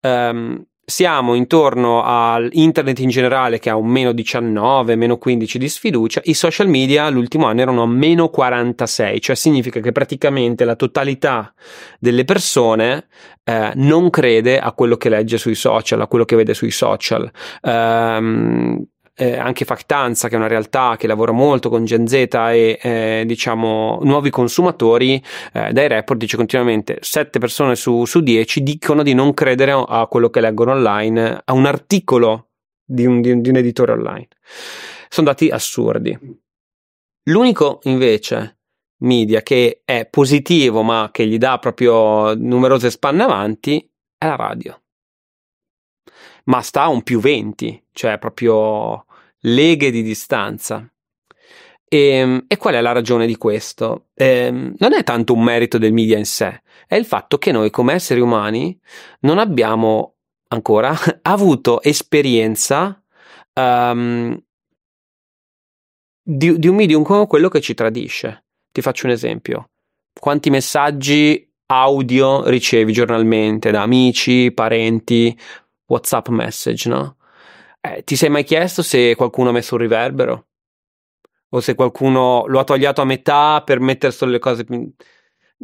Um, 0.01 0.09
ehm, 0.09 0.65
siamo 0.85 1.33
intorno 1.33 2.03
all'internet 2.03 2.99
in 2.99 3.09
generale 3.09 3.59
che 3.59 3.69
ha 3.69 3.75
un 3.75 3.87
meno 3.87 4.11
19, 4.11 4.95
meno 4.95 5.17
15 5.17 5.57
di 5.57 5.69
sfiducia, 5.69 6.21
i 6.25 6.33
social 6.33 6.67
media 6.67 7.07
l'ultimo 7.09 7.45
anno 7.45 7.61
erano 7.61 7.83
a 7.83 7.87
meno 7.87 8.29
46, 8.29 9.21
cioè 9.21 9.35
significa 9.35 9.79
che 9.79 9.91
praticamente 9.91 10.65
la 10.65 10.75
totalità 10.75 11.53
delle 11.99 12.25
persone 12.25 13.07
eh, 13.43 13.71
non 13.75 14.09
crede 14.09 14.59
a 14.59 14.73
quello 14.73 14.97
che 14.97 15.09
legge 15.09 15.37
sui 15.37 15.55
social, 15.55 16.01
a 16.01 16.07
quello 16.07 16.25
che 16.25 16.35
vede 16.35 16.53
sui 16.53 16.71
social. 16.71 17.31
Um, 17.61 18.85
eh, 19.15 19.37
anche 19.37 19.65
Factanza, 19.65 20.27
che 20.27 20.35
è 20.35 20.37
una 20.37 20.47
realtà 20.47 20.95
che 20.97 21.07
lavora 21.07 21.31
molto 21.31 21.69
con 21.69 21.85
Gen 21.85 22.07
Z 22.07 22.13
e 22.13 22.79
eh, 22.81 23.23
diciamo 23.25 23.99
nuovi 24.03 24.29
consumatori, 24.29 25.23
eh, 25.53 25.71
dai 25.71 25.87
report 25.87 26.19
dice 26.19 26.37
continuamente 26.37 26.97
7 27.01 27.39
persone 27.39 27.75
su, 27.75 28.05
su 28.05 28.21
10 28.21 28.63
dicono 28.63 29.03
di 29.03 29.13
non 29.13 29.33
credere 29.33 29.71
a 29.71 30.07
quello 30.07 30.29
che 30.29 30.41
leggono 30.41 30.71
online, 30.71 31.41
a 31.43 31.53
un 31.53 31.65
articolo 31.65 32.49
di 32.83 33.05
un, 33.05 33.21
di 33.21 33.31
un, 33.31 33.41
di 33.41 33.49
un 33.49 33.55
editore 33.57 33.91
online. 33.91 34.27
Sono 35.09 35.27
dati 35.27 35.49
assurdi. 35.49 36.17
L'unico 37.25 37.79
invece 37.83 38.57
media 39.03 39.41
che 39.41 39.81
è 39.85 40.07
positivo 40.09 40.81
ma 40.81 41.09
che 41.11 41.27
gli 41.27 41.37
dà 41.37 41.57
proprio 41.59 42.33
numerose 42.35 42.89
spanne 42.89 43.23
avanti 43.23 43.89
è 44.17 44.25
la 44.25 44.35
radio 44.35 44.82
ma 46.45 46.61
sta 46.61 46.83
a 46.83 46.87
un 46.89 47.03
più 47.03 47.19
20, 47.19 47.87
cioè 47.91 48.17
proprio 48.17 49.05
leghe 49.39 49.91
di 49.91 50.01
distanza. 50.01 50.87
E, 51.87 51.97
ehm, 51.97 52.45
e, 52.47 52.57
qual 52.57 52.75
è 52.75 52.81
la 52.81 52.91
ragione 52.91 53.27
di 53.27 53.37
questo? 53.37 54.07
Eh, 54.13 54.49
non 54.51 54.93
è 54.93 55.03
tanto 55.03 55.33
un 55.33 55.43
merito 55.43 55.77
del 55.77 55.93
media 55.93 56.17
in 56.17 56.25
sé, 56.25 56.61
è 56.87 56.95
il 56.95 57.05
fatto 57.05 57.37
che 57.37 57.51
noi 57.51 57.69
come 57.69 57.93
esseri 57.93 58.19
umani 58.19 58.77
non 59.21 59.37
abbiamo 59.37 60.15
ancora 60.47 60.95
avuto 61.23 61.81
esperienza 61.81 63.01
um, 63.53 64.37
di, 66.21 66.57
di 66.57 66.67
un 66.67 66.75
medium 66.75 67.03
come 67.03 67.27
quello 67.27 67.49
che 67.49 67.61
ci 67.61 67.73
tradisce. 67.73 68.45
Ti 68.71 68.81
faccio 68.81 69.05
un 69.05 69.11
esempio. 69.11 69.69
Quanti 70.19 70.49
messaggi 70.49 71.47
audio 71.67 72.47
ricevi 72.47 72.93
giornalmente 72.93 73.71
da 73.71 73.81
amici, 73.81 74.51
parenti, 74.51 75.37
WhatsApp 75.93 76.27
message, 76.29 76.89
no? 76.89 77.17
Eh, 77.85 78.03
ti 78.03 78.15
sei 78.15 78.29
mai 78.29 78.43
chiesto 78.43 78.81
se 78.81 79.13
qualcuno 79.15 79.49
ha 79.49 79.51
messo 79.51 79.75
un 79.75 79.81
riverbero? 79.81 80.47
O 81.49 81.59
se 81.59 81.75
qualcuno 81.75 82.45
lo 82.47 82.59
ha 82.59 82.63
tagliato 82.63 83.01
a 83.01 83.05
metà 83.05 83.61
per 83.63 83.79
mettere 83.79 84.13
solo 84.13 84.31
le 84.31 84.39
cose 84.39 84.63
più... 84.63 84.89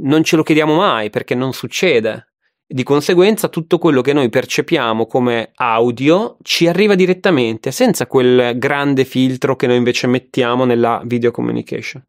Non 0.02 0.24
ce 0.24 0.36
lo 0.36 0.44
chiediamo 0.44 0.76
mai 0.76 1.10
perché 1.10 1.34
non 1.34 1.54
succede. 1.54 2.28
Di 2.68 2.84
conseguenza 2.84 3.48
tutto 3.48 3.80
quello 3.80 4.02
che 4.02 4.14
noi 4.14 4.30
percepiamo 4.30 5.08
come 5.08 5.52
audio 5.56 6.38
ci 6.44 6.68
arriva 6.68 6.94
direttamente, 6.94 7.72
senza 7.72 8.06
quel 8.06 8.58
grande 8.60 9.06
filtro 9.06 9.56
che 9.56 9.66
noi 9.66 9.78
invece 9.78 10.06
mettiamo 10.08 10.66
nella 10.66 11.02
video 11.06 11.32
communication. 11.32 12.06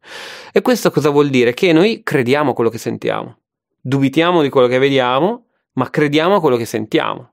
E 0.51 0.61
questo 0.61 0.91
cosa 0.91 1.09
vuol 1.09 1.29
dire? 1.29 1.53
Che 1.53 1.73
noi 1.73 2.03
crediamo 2.03 2.51
a 2.51 2.53
quello 2.53 2.69
che 2.69 2.77
sentiamo. 2.77 3.39
Dubitiamo 3.81 4.41
di 4.41 4.49
quello 4.49 4.67
che 4.67 4.77
vediamo, 4.77 5.47
ma 5.73 5.89
crediamo 5.89 6.35
a 6.35 6.39
quello 6.39 6.57
che 6.57 6.65
sentiamo 6.65 7.30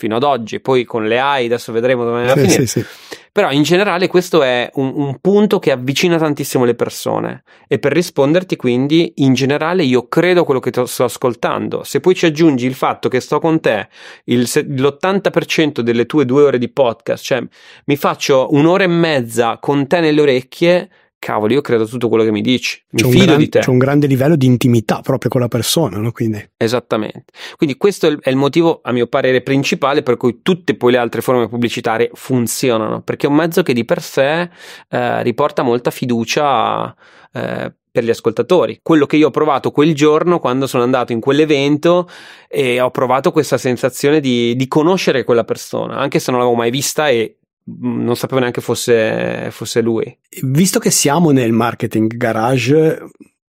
fino 0.00 0.16
ad 0.16 0.22
oggi, 0.22 0.60
poi 0.60 0.84
con 0.84 1.06
le 1.06 1.18
AI 1.20 1.44
adesso 1.44 1.72
vedremo 1.72 2.04
dove 2.04 2.20
andrà 2.20 2.32
a 2.32 2.36
finire. 2.36 2.66
Sì, 2.66 2.80
sì. 2.80 2.86
Però 3.30 3.50
in 3.52 3.62
generale 3.62 4.08
questo 4.08 4.42
è 4.42 4.70
un, 4.74 4.92
un, 4.96 5.18
punto 5.20 5.58
che 5.58 5.70
avvicina 5.70 6.16
tantissimo 6.16 6.64
le 6.64 6.74
persone 6.74 7.44
e 7.68 7.78
per 7.78 7.92
risponderti 7.92 8.56
quindi 8.56 9.12
in 9.16 9.34
generale 9.34 9.84
io 9.84 10.08
credo 10.08 10.44
quello 10.44 10.58
che 10.58 10.72
sto 10.86 11.04
ascoltando. 11.04 11.84
Se 11.84 12.00
poi 12.00 12.14
ci 12.14 12.26
aggiungi 12.26 12.66
il 12.66 12.74
fatto 12.74 13.08
che 13.08 13.20
sto 13.20 13.38
con 13.38 13.60
te 13.60 13.88
il, 14.24 14.40
l'80% 14.40 15.80
delle 15.80 16.06
tue 16.06 16.24
due 16.24 16.42
ore 16.42 16.58
di 16.58 16.70
podcast, 16.70 17.22
cioè 17.22 17.42
mi 17.84 17.96
faccio 17.96 18.48
un'ora 18.52 18.84
e 18.84 18.88
mezza 18.88 19.58
con 19.60 19.86
te 19.86 20.00
nelle 20.00 20.22
orecchie, 20.22 20.90
cavolo, 21.20 21.52
io 21.52 21.60
credo 21.60 21.84
a 21.84 21.86
tutto 21.86 22.08
quello 22.08 22.24
che 22.24 22.32
mi 22.32 22.40
dici, 22.40 22.82
mi 22.90 23.02
c'è 23.02 23.08
fido 23.08 23.24
gran, 23.26 23.38
di 23.38 23.48
te. 23.48 23.60
C'è 23.60 23.70
un 23.70 23.78
grande 23.78 24.08
livello 24.08 24.34
di 24.34 24.46
intimità 24.46 25.00
proprio 25.02 25.30
con 25.30 25.40
la 25.40 25.46
persona, 25.46 25.98
no? 25.98 26.10
Quindi. 26.10 26.50
Esattamente. 26.56 27.26
Quindi 27.56 27.76
questo 27.76 28.08
è 28.08 28.10
il, 28.10 28.18
è 28.20 28.30
il, 28.30 28.36
motivo, 28.36 28.80
a 28.82 28.90
mio 28.90 29.06
parere, 29.06 29.42
principale 29.42 30.02
per 30.02 30.16
cui 30.16 30.40
tutte 30.42 30.74
poi 30.74 30.92
le 30.92 30.98
altre 30.98 31.20
forme 31.20 31.48
pubblicitarie 31.48 32.10
funzionano, 32.14 33.02
perché 33.02 33.26
è 33.26 33.30
un 33.30 33.36
mezzo 33.36 33.62
che 33.62 33.72
di 33.72 33.84
per 33.84 34.02
sé 34.02 34.50
eh, 34.88 35.22
riporta 35.22 35.62
molta 35.62 35.92
fiducia 35.92 36.92
eh, 37.32 37.72
per 37.90 38.04
gli 38.04 38.10
ascoltatori. 38.10 38.80
Quello 38.82 39.06
che 39.06 39.16
io 39.16 39.28
ho 39.28 39.30
provato 39.30 39.70
quel 39.70 39.94
giorno 39.94 40.38
quando 40.38 40.66
sono 40.66 40.84
andato 40.84 41.12
in 41.12 41.20
quell'evento 41.20 42.08
e 42.48 42.80
ho 42.80 42.90
provato 42.90 43.32
questa 43.32 43.58
sensazione 43.58 44.20
di, 44.20 44.56
di 44.56 44.68
conoscere 44.68 45.24
quella 45.24 45.44
persona, 45.44 45.96
anche 45.96 46.18
se 46.18 46.30
non 46.30 46.40
l'avevo 46.40 46.56
mai 46.56 46.70
vista 46.70 47.08
e 47.08 47.39
non 47.78 48.16
sapevo 48.16 48.40
neanche 48.40 48.60
fosse, 48.60 49.48
fosse 49.50 49.80
lui. 49.80 50.18
Visto 50.42 50.78
che 50.78 50.90
siamo 50.90 51.30
nel 51.30 51.52
marketing 51.52 52.16
garage, 52.16 52.98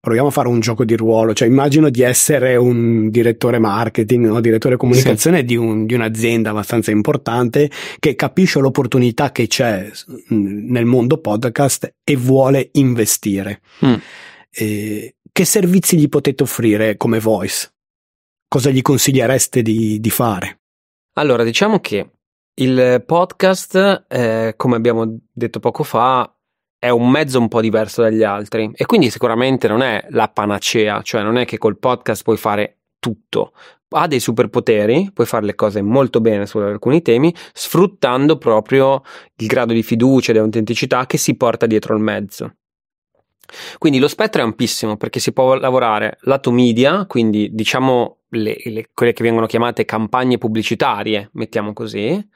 proviamo 0.01 0.29
a 0.29 0.31
fare 0.31 0.47
un 0.47 0.59
gioco 0.59 0.83
di 0.83 0.95
ruolo, 0.95 1.33
cioè 1.33 1.47
immagino 1.47 1.89
di 1.89 2.01
essere 2.01 2.55
un 2.55 3.11
direttore 3.11 3.59
marketing 3.59 4.31
o 4.31 4.41
direttore 4.41 4.75
comunicazione 4.75 5.39
sì. 5.39 5.45
di, 5.45 5.55
un, 5.55 5.85
di, 5.85 5.93
un'azienda 5.93 6.49
abbastanza 6.49 6.89
importante 6.89 7.69
che 7.99 8.15
capisce 8.15 8.59
l'opportunità 8.59 9.31
che 9.31 9.45
c'è 9.45 9.89
mm, 10.33 10.71
nel 10.71 10.85
mondo 10.85 11.19
podcast 11.19 11.93
e 12.03 12.15
vuole 12.15 12.69
investire. 12.73 13.61
Mm. 13.85 13.93
E 14.49 15.15
che 15.31 15.45
servizi 15.45 15.97
gli 15.97 16.09
potete 16.09 16.43
offrire 16.43 16.97
come 16.97 17.19
voice? 17.19 17.71
Cosa 18.47 18.71
gli 18.71 18.81
consigliereste 18.81 19.61
di, 19.61 19.99
di 19.99 20.09
fare? 20.09 20.61
Allora, 21.13 21.43
diciamo 21.43 21.79
che 21.79 22.09
il 22.55 23.03
podcast, 23.05 24.05
eh, 24.07 24.53
come 24.57 24.75
abbiamo 24.75 25.19
detto 25.31 25.59
poco 25.59 25.83
fa, 25.83 26.33
è 26.77 26.89
un 26.89 27.09
mezzo 27.09 27.39
un 27.39 27.47
po' 27.47 27.61
diverso 27.61 28.01
dagli 28.01 28.23
altri 28.23 28.71
e 28.73 28.85
quindi 28.85 29.11
sicuramente 29.11 29.67
non 29.67 29.81
è 29.83 30.05
la 30.09 30.29
panacea, 30.29 31.01
cioè 31.03 31.21
non 31.21 31.37
è 31.37 31.45
che 31.45 31.57
col 31.57 31.77
podcast 31.77 32.23
puoi 32.23 32.37
fare 32.37 32.79
tutto. 32.97 33.53
Ha 33.89 34.07
dei 34.07 34.19
superpoteri, 34.19 35.11
puoi 35.13 35.27
fare 35.27 35.45
le 35.45 35.53
cose 35.53 35.81
molto 35.81 36.21
bene 36.21 36.45
su 36.45 36.57
alcuni 36.57 37.01
temi, 37.01 37.33
sfruttando 37.53 38.37
proprio 38.37 39.03
il 39.35 39.47
grado 39.47 39.73
di 39.73 39.83
fiducia 39.83 40.31
e 40.31 40.33
di 40.33 40.39
autenticità 40.39 41.05
che 41.05 41.17
si 41.17 41.35
porta 41.35 41.65
dietro 41.65 41.95
il 41.95 42.01
mezzo. 42.01 42.55
Quindi 43.77 43.99
lo 43.99 44.07
spettro 44.07 44.41
è 44.41 44.45
ampissimo 44.45 44.97
perché 44.97 45.19
si 45.19 45.33
può 45.33 45.55
lavorare 45.55 46.17
lato 46.21 46.51
media, 46.51 47.05
quindi 47.05 47.49
diciamo 47.51 48.20
le, 48.31 48.57
le, 48.63 48.89
quelle 48.93 49.13
che 49.13 49.23
vengono 49.23 49.45
chiamate 49.45 49.85
campagne 49.85 50.37
pubblicitarie, 50.37 51.29
mettiamo 51.33 51.73
così, 51.73 52.27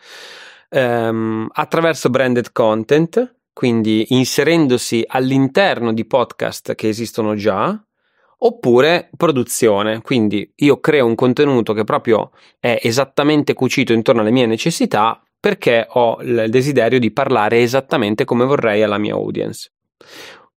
ehm, 0.69 1.49
attraverso 1.51 2.09
branded 2.09 2.51
content, 2.51 3.35
quindi 3.53 4.05
inserendosi 4.09 5.03
all'interno 5.07 5.93
di 5.93 6.05
podcast 6.05 6.75
che 6.75 6.89
esistono 6.89 7.35
già, 7.35 7.79
oppure 8.37 9.09
produzione, 9.15 10.01
quindi 10.01 10.51
io 10.55 10.79
creo 10.79 11.05
un 11.05 11.15
contenuto 11.15 11.73
che 11.73 11.83
proprio 11.83 12.31
è 12.59 12.79
esattamente 12.81 13.53
cucito 13.53 13.93
intorno 13.93 14.21
alle 14.21 14.31
mie 14.31 14.45
necessità 14.45 15.19
perché 15.39 15.85
ho 15.89 16.17
il 16.21 16.47
desiderio 16.49 16.99
di 16.99 17.11
parlare 17.11 17.61
esattamente 17.61 18.25
come 18.25 18.45
vorrei 18.45 18.83
alla 18.83 18.97
mia 18.97 19.13
audience. 19.13 19.71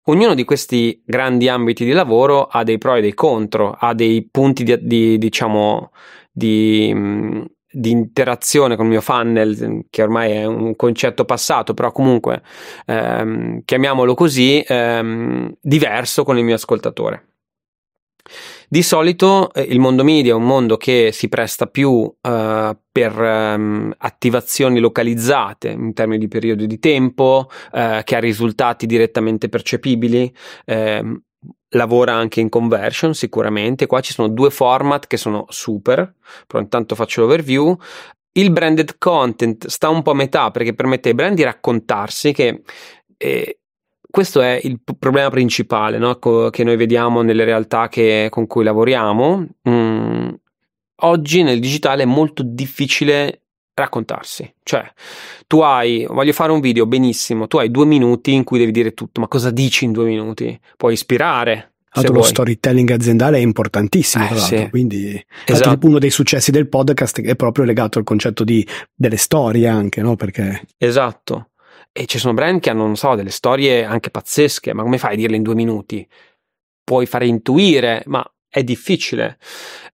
Ognuno 0.09 0.35
di 0.35 0.45
questi 0.45 1.01
grandi 1.05 1.49
ambiti 1.49 1.83
di 1.83 1.91
lavoro 1.91 2.45
ha 2.45 2.63
dei 2.63 2.77
pro 2.77 2.95
e 2.95 3.01
dei 3.01 3.13
contro, 3.13 3.71
ha 3.77 3.93
dei 3.93 4.25
punti 4.31 4.63
di, 4.63 4.77
di 4.81 5.17
diciamo, 5.17 5.91
di, 6.31 6.91
mm, 6.93 7.41
di, 7.69 7.91
interazione 7.91 8.77
con 8.77 8.85
il 8.85 8.91
mio 8.91 9.01
funnel, 9.01 9.85
che 9.89 10.01
ormai 10.01 10.31
è 10.31 10.45
un 10.45 10.77
concetto 10.77 11.25
passato, 11.25 11.73
però 11.73 11.91
comunque 11.91 12.41
ehm, 12.85 13.63
chiamiamolo 13.65 14.13
così, 14.13 14.63
ehm, 14.65 15.57
diverso 15.59 16.23
con 16.23 16.37
il 16.37 16.45
mio 16.45 16.55
ascoltatore. 16.55 17.36
Di 18.69 18.83
solito 18.83 19.53
eh, 19.53 19.61
il 19.61 19.79
mondo 19.79 20.03
media 20.03 20.33
è 20.33 20.35
un 20.35 20.43
mondo 20.43 20.75
che 20.75 21.11
si 21.13 21.29
presta 21.29 21.67
più 21.67 21.89
uh, 21.89 22.77
per 22.91 23.17
um, 23.17 23.93
attivazioni 23.97 24.79
localizzate 24.79 25.69
in 25.69 25.93
termini 25.93 26.19
di 26.19 26.27
periodo 26.27 26.65
di 26.65 26.77
tempo, 26.77 27.49
uh, 27.49 28.03
che 28.03 28.15
ha 28.17 28.19
risultati 28.19 28.85
direttamente 28.85 29.47
percepibili. 29.47 30.35
Uh, 30.65 31.17
lavora 31.69 32.13
anche 32.13 32.41
in 32.41 32.49
conversion 32.49 33.13
sicuramente. 33.13 33.85
Qua 33.85 34.01
ci 34.01 34.11
sono 34.11 34.27
due 34.27 34.49
format 34.49 35.07
che 35.07 35.15
sono 35.17 35.45
super, 35.47 36.15
però 36.45 36.61
intanto 36.61 36.95
faccio 36.95 37.21
l'overview. 37.21 37.73
Il 38.33 38.51
branded 38.51 38.97
content 38.97 39.65
sta 39.67 39.87
un 39.87 40.01
po' 40.01 40.11
a 40.11 40.15
metà 40.15 40.51
perché 40.51 40.73
permette 40.73 41.09
ai 41.09 41.15
brand 41.15 41.35
di 41.35 41.43
raccontarsi 41.43 42.33
che 42.33 42.63
eh, 43.15 43.59
questo 44.09 44.41
è 44.41 44.59
il 44.63 44.79
problema 44.97 45.29
principale 45.29 45.97
no? 45.97 46.17
che 46.49 46.63
noi 46.63 46.75
vediamo 46.75 47.21
nelle 47.21 47.43
realtà 47.43 47.87
che, 47.89 48.27
con 48.29 48.47
cui 48.47 48.63
lavoriamo. 48.63 49.47
Mm, 49.69 50.29
oggi 51.01 51.43
nel 51.43 51.59
digitale 51.59 52.03
è 52.03 52.05
molto 52.05 52.43
difficile 52.43 53.41
raccontarsi. 53.73 54.51
Cioè, 54.63 54.91
tu 55.45 55.59
hai, 55.59 56.05
voglio 56.09 56.33
fare 56.33 56.51
un 56.51 56.59
video, 56.59 56.85
benissimo, 56.85 57.47
tu 57.47 57.57
hai 57.57 57.69
due 57.69 57.85
minuti 57.85 58.33
in 58.33 58.43
cui 58.43 58.57
devi 58.59 58.71
dire 58.71 58.93
tutto, 58.93 59.21
ma 59.21 59.27
cosa 59.27 59.51
dici 59.51 59.85
in 59.85 59.91
due 59.91 60.05
minuti? 60.05 60.59
Puoi 60.75 60.93
ispirare. 60.93 61.73
Allora, 61.91 62.13
lo 62.13 62.23
storytelling 62.23 62.91
aziendale 62.91 63.37
è 63.37 63.41
importantissimo, 63.41 64.29
eh, 64.29 64.37
sì. 64.37 64.67
quindi 64.69 65.23
esatto. 65.45 65.87
uno 65.87 65.97
dei 65.97 66.11
successi 66.11 66.51
del 66.51 66.67
podcast 66.67 67.21
è 67.21 67.35
proprio 67.35 67.65
legato 67.65 67.97
al 67.97 68.03
concetto 68.03 68.43
di, 68.43 68.65
delle 68.93 69.17
storie 69.17 69.67
anche, 69.67 70.01
no? 70.01 70.15
Perché... 70.15 70.61
Esatto. 70.77 71.49
E 71.99 72.05
ci 72.05 72.19
sono 72.19 72.35
brand 72.35 72.59
che 72.59 72.69
hanno, 72.69 72.85
non 72.85 72.95
so, 72.95 73.15
delle 73.15 73.31
storie 73.31 73.83
anche 73.83 74.11
pazzesche, 74.11 74.71
ma 74.71 74.83
come 74.83 74.99
fai 74.99 75.13
a 75.13 75.17
dirle 75.17 75.35
in 75.35 75.41
due 75.41 75.55
minuti? 75.55 76.07
Puoi 76.83 77.07
fare 77.07 77.25
intuire, 77.25 78.03
ma 78.05 78.23
è 78.47 78.63
difficile. 78.63 79.39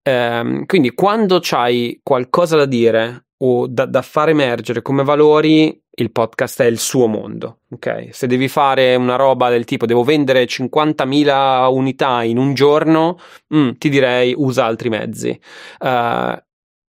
Ehm, 0.02 0.66
quindi 0.66 0.92
quando 0.92 1.40
c'hai 1.42 2.02
qualcosa 2.04 2.58
da 2.58 2.66
dire 2.66 3.28
o 3.38 3.68
da, 3.68 3.86
da, 3.86 4.02
far 4.02 4.28
emergere 4.28 4.82
come 4.82 5.06
valori, 5.06 5.82
il 5.96 6.12
podcast 6.12 6.64
è 6.64 6.66
il 6.66 6.78
suo 6.78 7.08
mondo. 7.08 7.60
Ok? 7.70 8.10
Se 8.12 8.28
devi 8.28 8.50
fare 8.50 8.96
una 8.96 9.16
roba 9.16 9.50
del 9.50 9.64
tipo 9.64 9.86
devo 9.86 10.04
vendere 10.04 10.46
50.000 10.46 11.72
unità 11.72 12.22
in 12.24 12.38
un 12.38 12.54
giorno, 12.54 13.18
mm, 13.56 13.70
ti 13.78 13.88
direi 13.88 14.34
usa 14.36 14.66
altri 14.66 14.90
mezzi. 14.90 15.40
Uh, 15.80 16.36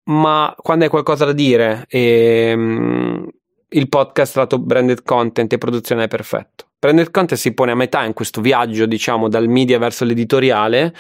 ma 0.10 0.56
quando 0.58 0.86
hai 0.86 0.89
qualcosa 0.89 1.26
da 1.26 1.34
dire 1.34 1.86
e 1.89 2.54
um, 2.56 3.28
il 3.74 3.90
podcast 3.90 4.36
lato 4.36 4.60
branded 4.60 5.04
content 5.04 5.52
e 5.54 5.58
produzione 5.58 6.06
è 6.06 6.08
perfetto. 6.08 6.66
Branded 6.80 7.12
content 7.12 7.40
si 7.40 7.54
pone 7.54 7.72
a 7.72 7.76
metà 7.76 8.04
in 8.04 8.14
questo 8.14 8.42
viaggio, 8.42 8.86
diciamo, 8.86 9.30
dal 9.30 9.48
media 9.48 9.78
verso 9.78 10.04
l'editoriale, 10.04 10.94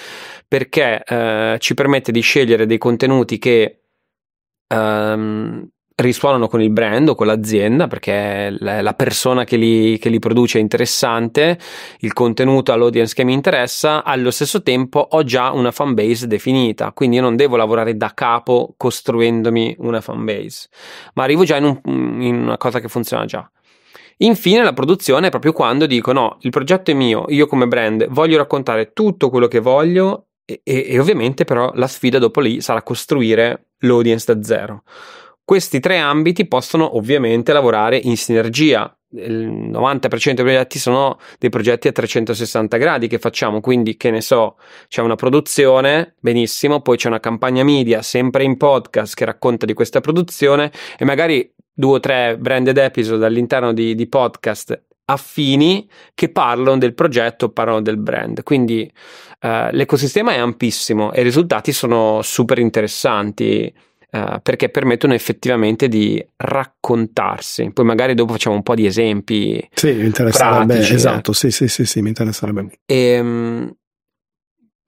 perché 0.47 1.03
eh, 1.03 1.57
ci 1.59 1.73
permette 1.73 2.11
di 2.11 2.21
scegliere 2.21 2.67
dei 2.67 2.77
contenuti 2.77 3.39
che 3.39 3.81
ehm, 4.67 5.67
risuonano 6.01 6.47
con 6.47 6.61
il 6.61 6.71
brand 6.71 7.09
o 7.09 7.15
con 7.15 7.27
l'azienda 7.27 7.87
perché 7.87 8.55
la 8.59 8.93
persona 8.93 9.43
che 9.43 9.57
li, 9.57 9.97
che 9.97 10.09
li, 10.09 10.19
produce 10.19 10.57
è 10.57 10.61
interessante, 10.61 11.57
il 11.99 12.13
contenuto 12.13 12.71
all'audience 12.71 13.13
che 13.13 13.23
mi 13.23 13.33
interessa, 13.33 14.03
allo 14.03 14.31
stesso 14.31 14.61
tempo 14.61 14.99
ho 14.99 15.23
già 15.23 15.51
una 15.51 15.71
fanbase 15.71 16.27
definita, 16.27 16.91
quindi 16.91 17.17
io 17.17 17.21
non 17.21 17.35
devo 17.35 17.55
lavorare 17.55 17.95
da 17.95 18.11
capo 18.13 18.73
costruendomi 18.77 19.75
una 19.79 20.01
fanbase, 20.01 20.69
ma 21.13 21.23
arrivo 21.23 21.43
già 21.43 21.57
in, 21.57 21.63
un, 21.63 22.21
in 22.21 22.35
una 22.41 22.57
cosa 22.57 22.79
che 22.79 22.87
funziona 22.87 23.25
già. 23.25 23.49
Infine 24.17 24.63
la 24.63 24.73
produzione 24.73 25.27
è 25.27 25.29
proprio 25.31 25.51
quando 25.51 25.87
dico 25.87 26.11
no, 26.11 26.37
il 26.41 26.51
progetto 26.51 26.91
è 26.91 26.93
mio, 26.93 27.25
io 27.29 27.47
come 27.47 27.67
brand 27.67 28.07
voglio 28.09 28.37
raccontare 28.37 28.93
tutto 28.93 29.29
quello 29.29 29.47
che 29.47 29.59
voglio 29.59 30.27
e, 30.45 30.61
e, 30.63 30.85
e 30.89 30.99
ovviamente 30.99 31.43
però 31.43 31.71
la 31.73 31.87
sfida 31.87 32.19
dopo 32.19 32.39
lì 32.39 32.61
sarà 32.61 32.83
costruire 32.83 33.69
l'audience 33.79 34.31
da 34.31 34.43
zero. 34.43 34.83
Questi 35.51 35.81
tre 35.81 35.97
ambiti 35.97 36.47
possono 36.47 36.95
ovviamente 36.95 37.51
lavorare 37.51 37.97
in 37.97 38.15
sinergia. 38.15 38.89
Il 39.17 39.49
90% 39.49 40.35
dei 40.35 40.45
progetti 40.45 40.79
sono 40.79 41.19
dei 41.39 41.49
progetti 41.49 41.89
a 41.89 41.91
360 41.91 42.77
gradi 42.77 43.09
che 43.09 43.19
facciamo, 43.19 43.59
quindi 43.59 43.97
che 43.97 44.11
ne 44.11 44.21
so, 44.21 44.55
c'è 44.87 45.01
una 45.01 45.15
produzione, 45.15 46.15
benissimo, 46.21 46.79
poi 46.79 46.95
c'è 46.95 47.09
una 47.09 47.19
campagna 47.19 47.65
media 47.65 48.01
sempre 48.01 48.45
in 48.45 48.55
podcast 48.55 49.13
che 49.13 49.25
racconta 49.25 49.65
di 49.65 49.73
questa 49.73 49.99
produzione 49.99 50.71
e 50.97 51.03
magari 51.03 51.53
due 51.73 51.95
o 51.95 51.99
tre 51.99 52.37
branded 52.37 52.77
episode 52.77 53.25
all'interno 53.25 53.73
di, 53.73 53.93
di 53.93 54.07
podcast 54.07 54.81
affini 55.03 55.85
che 56.13 56.29
parlano 56.29 56.77
del 56.77 56.93
progetto, 56.93 57.49
parlano 57.49 57.81
del 57.81 57.97
brand. 57.97 58.43
Quindi 58.43 58.89
uh, 59.41 59.67
l'ecosistema 59.71 60.31
è 60.31 60.37
ampissimo 60.37 61.11
e 61.11 61.19
i 61.19 61.23
risultati 61.25 61.73
sono 61.73 62.21
super 62.21 62.57
interessanti 62.57 63.89
uh, 64.11 64.39
perché 64.41 64.69
permettono 64.69 65.13
effettivamente 65.13 65.87
di 65.87 66.23
raccontarsi. 66.37 67.71
Poi 67.71 67.85
magari 67.85 68.13
dopo 68.13 68.33
facciamo 68.33 68.55
un 68.55 68.63
po' 68.63 68.75
di 68.75 68.85
esempi. 68.85 69.67
Sì, 69.73 69.93
mi 69.93 70.05
interesserebbe, 70.05 70.65
pratici, 70.65 70.93
esatto, 70.93 71.31
eh. 71.31 71.35
sì, 71.35 71.51
sì, 71.51 71.67
sì, 71.67 71.85
sì, 71.85 72.01
mi 72.01 72.09
interesserebbe. 72.09 72.69
E, 72.85 73.19
um, 73.19 73.75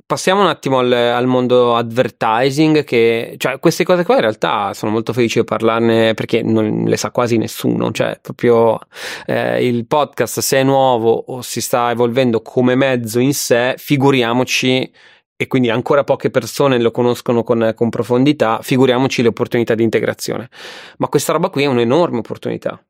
passiamo 0.05 0.41
un 0.41 0.47
attimo 0.47 0.79
al, 0.79 0.91
al, 0.91 1.25
mondo 1.25 1.75
advertising, 1.75 2.83
che 2.83 3.35
cioè, 3.37 3.59
queste 3.59 3.83
cose 3.83 4.03
qua 4.03 4.15
in 4.15 4.21
realtà 4.21 4.73
sono 4.73 4.91
molto 4.91 5.13
felice 5.13 5.39
di 5.39 5.45
parlarne 5.45 6.13
perché 6.13 6.43
non 6.43 6.83
le 6.85 6.97
sa 6.97 7.09
quasi 7.11 7.37
nessuno, 7.37 7.91
cioè 7.91 8.19
proprio 8.21 8.79
eh, 9.25 9.65
il 9.65 9.87
podcast 9.87 10.39
se 10.39 10.59
è 10.59 10.63
nuovo 10.63 11.11
o 11.11 11.41
si 11.41 11.61
sta 11.61 11.89
evolvendo 11.89 12.41
come 12.41 12.75
mezzo 12.75 13.19
in 13.19 13.33
sé, 13.33 13.75
figuriamoci 13.77 14.91
e 15.43 15.47
quindi 15.47 15.69
ancora 15.69 16.05
poche 16.05 16.29
persone 16.29 16.79
lo 16.79 16.91
conoscono 16.91 17.43
con, 17.43 17.73
con 17.75 17.89
profondità, 17.89 18.59
figuriamoci 18.61 19.21
le 19.21 19.27
opportunità 19.27 19.75
di 19.75 19.83
integrazione. 19.83 20.49
Ma 20.97 21.07
questa 21.09 21.33
roba 21.33 21.49
qui 21.49 21.63
è 21.63 21.65
un'enorme 21.65 22.19
opportunità. 22.19 22.81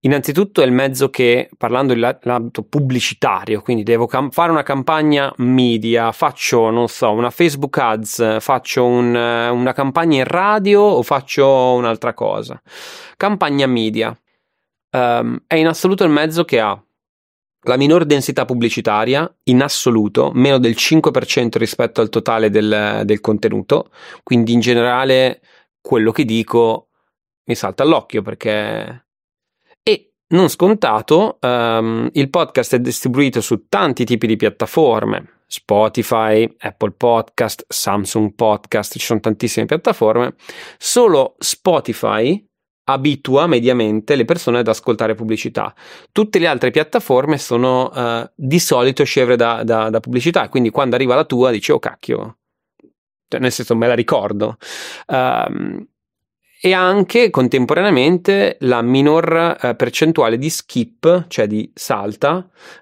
Innanzitutto 0.00 0.62
è 0.62 0.64
il 0.64 0.70
mezzo 0.70 1.10
che, 1.10 1.50
parlando 1.58 1.92
dell'ambito 1.92 2.62
pubblicitario, 2.62 3.60
quindi 3.62 3.82
devo 3.82 4.06
cam- 4.06 4.30
fare 4.30 4.52
una 4.52 4.62
campagna 4.62 5.32
media, 5.38 6.12
faccio, 6.12 6.70
non 6.70 6.88
so, 6.88 7.10
una 7.10 7.30
Facebook 7.30 7.76
Ads, 7.76 8.38
faccio 8.38 8.84
un, 8.86 9.14
una 9.14 9.72
campagna 9.72 10.18
in 10.18 10.24
radio 10.24 10.80
o 10.80 11.02
faccio 11.02 11.46
un'altra 11.74 12.14
cosa. 12.14 12.62
Campagna 13.16 13.66
media 13.66 14.16
um, 14.92 15.42
è 15.48 15.56
in 15.56 15.66
assoluto 15.66 16.04
il 16.04 16.10
mezzo 16.10 16.44
che 16.44 16.60
ha 16.60 16.80
la 17.68 17.76
minor 17.76 18.06
densità 18.06 18.46
pubblicitaria 18.46 19.30
in 19.44 19.62
assoluto, 19.62 20.30
meno 20.32 20.58
del 20.58 20.72
5% 20.72 21.58
rispetto 21.58 22.00
al 22.00 22.08
totale 22.08 22.48
del, 22.48 23.02
del 23.04 23.20
contenuto, 23.20 23.90
quindi 24.22 24.52
in 24.52 24.60
generale 24.60 25.42
quello 25.80 26.10
che 26.10 26.24
dico 26.24 26.88
mi 27.44 27.54
salta 27.54 27.82
all'occhio 27.82 28.22
perché 28.22 29.06
e 29.82 30.12
non 30.28 30.48
scontato, 30.48 31.38
um, 31.40 32.08
il 32.12 32.30
podcast 32.30 32.74
è 32.74 32.80
distribuito 32.80 33.42
su 33.42 33.66
tanti 33.68 34.04
tipi 34.04 34.26
di 34.26 34.36
piattaforme, 34.36 35.42
Spotify, 35.46 36.50
Apple 36.58 36.92
Podcast, 36.92 37.64
Samsung 37.68 38.34
Podcast, 38.34 38.98
ci 38.98 39.04
sono 39.04 39.20
tantissime 39.20 39.66
piattaforme. 39.66 40.34
Solo 40.78 41.36
Spotify 41.38 42.47
abitua 42.90 43.46
mediamente 43.46 44.16
le 44.16 44.24
persone 44.24 44.60
ad 44.60 44.68
ascoltare 44.68 45.14
pubblicità. 45.14 45.74
Tutte 46.10 46.38
le 46.38 46.46
altre 46.46 46.70
piattaforme 46.70 47.38
sono 47.38 47.90
uh, 47.92 48.30
di 48.34 48.58
solito 48.58 49.04
scevre 49.04 49.36
da, 49.36 49.62
da, 49.62 49.90
da, 49.90 50.00
pubblicità, 50.00 50.48
quindi 50.48 50.70
quando 50.70 50.94
arriva 50.94 51.14
la 51.14 51.24
tua 51.24 51.50
dici 51.50 51.70
oh 51.70 51.78
cacchio, 51.78 52.38
cioè, 53.28 53.40
nel 53.40 53.52
senso 53.52 53.76
me 53.76 53.86
la 53.86 53.94
ricordo. 53.94 54.56
Um, 55.06 55.86
e 56.60 56.72
anche 56.72 57.30
contemporaneamente 57.30 58.56
la 58.60 58.82
minor 58.82 59.56
uh, 59.62 59.76
percentuale 59.76 60.38
di 60.38 60.50
skip, 60.50 61.26
cioè 61.28 61.46
di 61.46 61.70
salta, 61.74 62.36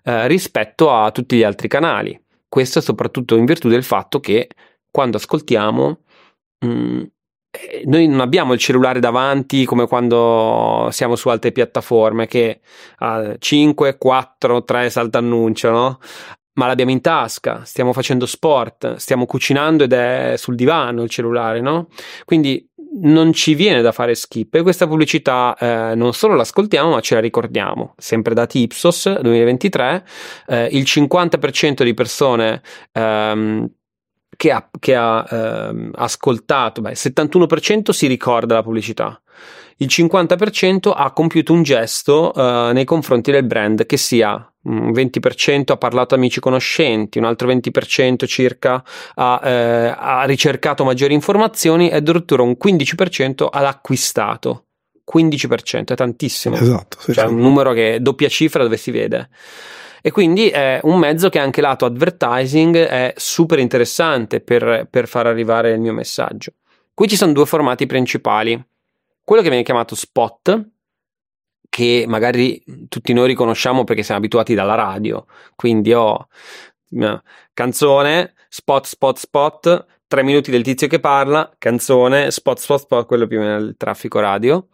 uh, 0.05 0.27
rispetto 0.27 0.91
a 0.93 1.11
tutti 1.11 1.37
gli 1.37 1.43
altri 1.43 1.69
canali. 1.69 2.19
Questo 2.49 2.81
soprattutto 2.81 3.37
in 3.37 3.45
virtù 3.45 3.69
del 3.69 3.83
fatto 3.83 4.21
che 4.21 4.49
quando 4.91 5.17
ascoltiamo 5.19 6.01
mh, 6.61 6.69
mm, 6.69 7.03
noi 7.85 8.07
non 8.07 8.21
abbiamo 8.21 8.53
il 8.53 8.59
cellulare 8.59 9.01
davanti 9.01 9.65
come 9.65 9.87
quando 9.87 10.89
siamo 10.91 11.17
su 11.17 11.29
altre 11.29 11.53
piattaforme 11.53 12.27
che 12.27 12.61
a 12.99 13.35
5, 13.39 13.99
4, 13.99 14.65
3 14.65 14.91
salta 14.91 15.21
no? 15.21 15.99
Ma 16.55 16.67
l'abbiamo 16.67 16.91
in 16.91 17.03
tasca, 17.03 17.65
stiamo 17.65 17.93
facendo 17.93 18.25
sport, 18.25 18.95
stiamo 18.95 19.27
cucinando 19.27 19.85
ed 19.85 19.93
è 19.93 20.35
sul 20.39 20.55
divano 20.55 21.03
il 21.03 21.11
cellulare, 21.11 21.61
no? 21.61 21.89
Quindi 22.25 22.67
non 22.99 23.33
ci 23.33 23.55
viene 23.55 23.83
da 23.83 23.93
fare 23.93 24.15
skip 24.15 24.55
e 24.55 24.63
questa 24.63 24.87
pubblicità 24.87 25.55
eh, 25.59 25.95
non 25.95 26.15
solo 26.15 26.35
l'ascoltiamo 26.35 26.91
ma 26.91 27.01
ce 27.01 27.15
la 27.15 27.21
ricordiamo. 27.21 27.95
Sempre 27.99 28.35
da 28.35 28.47
Ipsos 28.51 29.21
2023, 29.21 30.07
eh, 30.47 30.69
il 30.73 30.85
50% 30.85 31.83
di 31.83 31.95
persone 31.95 32.63
ehm, 32.93 33.71
che 34.37 34.51
ha, 34.51 34.69
che 34.79 34.95
ha 34.95 35.27
ehm, 35.29 35.91
ascoltato, 35.95 36.81
beh, 36.81 36.91
il 36.91 36.99
71% 36.99 37.91
si 37.91 38.07
ricorda 38.07 38.55
la 38.55 38.63
pubblicità, 38.63 39.21
il 39.79 39.89
50% 39.91 40.93
ha 40.95 41.13
compiuto 41.13 41.53
un 41.53 41.63
gesto 41.63 42.33
eh, 42.33 42.73
nei 42.73 42.85
confronti 42.85 43.31
del 43.31 43.45
brand 43.45 43.85
che 43.85 43.97
sia 43.99 44.51
un 44.63 44.91
20% 44.91 45.73
ha 45.73 45.77
parlato 45.77 46.15
a 46.15 46.17
amici 46.17 46.41
conoscenti, 46.41 47.19
un 47.19 47.25
altro 47.25 47.49
20% 47.49 48.27
circa 48.27 48.83
ha, 49.15 49.41
eh, 49.45 49.95
ha 49.97 50.25
ricercato 50.25 50.85
maggiori 50.85 51.15
informazioni 51.15 51.91
e 51.91 51.97
addirittura 51.97 52.43
un 52.43 52.57
15% 52.63 53.47
ha 53.51 53.67
acquistato. 53.67 54.63
15% 55.13 55.93
è 55.93 55.95
tantissimo. 55.95 56.57
Esatto. 56.57 56.99
Sì, 56.99 57.13
cioè 57.13 57.29
sì. 57.29 57.33
un 57.33 57.39
numero 57.39 57.73
che 57.73 57.95
è 57.95 58.01
doppia 58.01 58.29
cifra 58.29 58.65
dove 58.65 58.77
si 58.77 58.91
vede. 58.91 59.29
E 60.07 60.13
quindi 60.13 60.51
è 60.51 60.79
un 60.85 61.01
mezzo 61.01 61.29
che 61.29 61.41
anche 61.41 61.61
lato 61.61 61.85
advertising 61.85 62.77
è 62.77 63.13
super 63.17 63.59
interessante 63.59 64.41
per, 64.41 64.87
per 64.89 65.09
far 65.09 65.27
arrivare 65.27 65.73
il 65.73 65.81
mio 65.81 65.93
messaggio. 65.93 66.53
Qui 66.95 67.09
ci 67.09 67.17
sono 67.17 67.33
due 67.33 67.45
formati 67.45 67.87
principali. 67.87 68.55
Quello 69.25 69.43
che 69.43 69.49
viene 69.49 69.65
chiamato 69.65 69.97
spot, 69.97 70.65
che 71.69 72.05
magari 72.07 72.63
tutti 72.89 73.13
noi 73.13 73.27
riconosciamo 73.27 73.83
perché 73.83 74.05
siamo 74.05 74.21
abituati 74.21 74.55
dalla 74.55 74.77
radio. 74.77 75.27
Quindi 75.57 75.93
ho 75.93 76.29
canzone, 77.53 78.35
spot, 78.49 78.87
spot, 78.87 79.19
spot, 79.19 79.87
tre 80.07 80.23
minuti 80.23 80.53
del 80.53 80.63
tizio 80.63 80.87
che 80.87 81.01
parla, 81.01 81.53
canzone, 81.59 82.31
spot, 82.31 82.59
spot, 82.61 82.79
spot, 82.79 83.07
quello 83.07 83.27
più 83.27 83.39
o 83.39 83.41
meno 83.41 83.57
il 83.57 83.75
traffico 83.77 84.21
radio. 84.21 84.69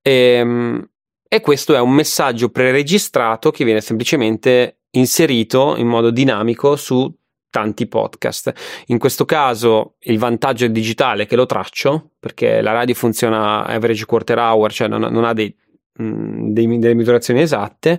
E, 0.00 0.12
ehm, 0.12 0.88
e 1.28 1.40
questo 1.40 1.74
è 1.74 1.80
un 1.80 1.90
messaggio 1.90 2.50
preregistrato 2.50 3.50
che 3.50 3.64
viene 3.64 3.80
semplicemente 3.80 4.75
inserito 4.90 5.74
in 5.76 5.86
modo 5.86 6.10
dinamico 6.10 6.76
su 6.76 7.12
tanti 7.50 7.86
podcast. 7.86 8.52
In 8.86 8.98
questo 8.98 9.24
caso 9.24 9.94
il 10.00 10.18
vantaggio 10.18 10.64
è 10.64 10.70
digitale 10.70 11.26
che 11.26 11.36
lo 11.36 11.46
traccio 11.46 12.10
perché 12.18 12.60
la 12.60 12.72
radio 12.72 12.94
funziona 12.94 13.64
average 13.64 14.04
quarter 14.04 14.38
hour, 14.38 14.72
cioè 14.72 14.88
non, 14.88 15.00
non 15.00 15.24
ha 15.24 15.32
dei 15.32 15.54
Mm, 16.02 16.50
dei, 16.50 16.78
delle 16.78 16.92
misurazioni 16.94 17.40
esatte, 17.40 17.98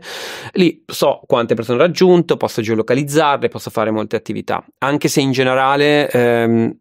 lì 0.53 0.83
so 0.85 1.19
quante 1.25 1.55
persone 1.55 1.79
ho 1.79 1.81
raggiunto, 1.81 2.37
posso 2.37 2.61
geolocalizzarle, 2.61 3.47
posso 3.47 3.71
fare 3.71 3.89
molte 3.89 4.15
attività, 4.15 4.63
anche 4.79 5.07
se 5.07 5.19
in 5.19 5.31
generale 5.31 6.07
ehm, 6.11 6.77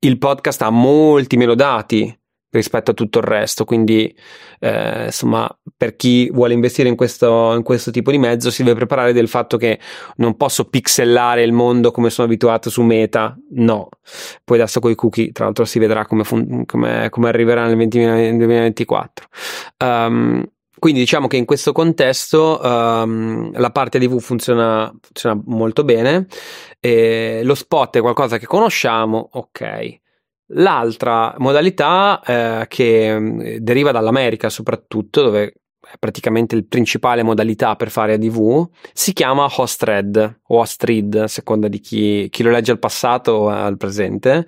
il 0.00 0.18
podcast 0.18 0.62
ha 0.62 0.70
molti 0.70 1.36
meno 1.36 1.54
dati 1.54 2.12
rispetto 2.50 2.90
a 2.90 2.94
tutto 2.94 3.18
il 3.18 3.24
resto. 3.24 3.64
Quindi, 3.64 4.14
eh, 4.60 5.06
insomma, 5.06 5.48
per 5.76 5.96
chi 5.96 6.30
vuole 6.30 6.54
investire 6.54 6.88
in 6.88 6.96
questo, 6.96 7.54
in 7.54 7.62
questo, 7.62 7.90
tipo 7.90 8.10
di 8.10 8.18
mezzo, 8.18 8.50
si 8.50 8.62
deve 8.62 8.76
preparare 8.76 9.12
del 9.12 9.28
fatto 9.28 9.56
che 9.56 9.78
non 10.16 10.36
posso 10.36 10.64
pixellare 10.64 11.42
il 11.42 11.52
mondo 11.52 11.90
come 11.90 12.10
sono 12.10 12.26
abituato 12.26 12.70
su 12.70 12.82
Meta. 12.82 13.36
No, 13.50 13.88
poi 14.44 14.58
adesso 14.58 14.80
con 14.80 14.90
i 14.90 14.94
cookie, 14.94 15.32
tra 15.32 15.44
l'altro, 15.44 15.64
si 15.64 15.78
vedrà 15.78 16.06
come, 16.06 16.24
fun- 16.24 16.64
come, 16.64 17.08
come 17.10 17.28
arriverà 17.28 17.66
nel 17.66 17.76
20, 17.76 17.98
2024. 18.36 19.26
Um, 19.84 20.44
quindi 20.78 21.00
diciamo 21.00 21.26
che 21.26 21.36
in 21.36 21.44
questo 21.44 21.72
contesto 21.72 22.60
um, 22.62 23.50
la 23.58 23.70
parte 23.70 23.98
DV 23.98 24.20
funziona, 24.20 24.92
funziona 25.00 25.40
molto 25.46 25.82
bene, 25.82 26.26
lo 27.42 27.54
spot 27.56 27.96
è 27.96 28.00
qualcosa 28.00 28.38
che 28.38 28.46
conosciamo, 28.46 29.30
ok. 29.32 30.00
L'altra 30.52 31.34
modalità 31.38 32.22
eh, 32.24 32.66
che 32.68 33.18
mm, 33.18 33.40
deriva 33.58 33.90
dall'America 33.90 34.48
soprattutto, 34.48 35.22
dove 35.22 35.54
è 35.90 35.96
praticamente 35.98 36.54
la 36.54 36.64
principale 36.68 37.22
modalità 37.22 37.76
per 37.76 37.90
fare 37.90 38.14
ADV, 38.14 38.68
si 38.92 39.12
chiama 39.12 39.48
host 39.50 39.82
read 39.84 40.40
o 40.46 40.58
host 40.58 40.84
read, 40.84 41.14
a 41.14 41.28
seconda 41.28 41.68
di 41.68 41.80
chi, 41.80 42.28
chi, 42.30 42.42
lo 42.42 42.50
legge 42.50 42.72
al 42.72 42.78
passato 42.78 43.32
o 43.32 43.48
al 43.48 43.76
presente, 43.76 44.46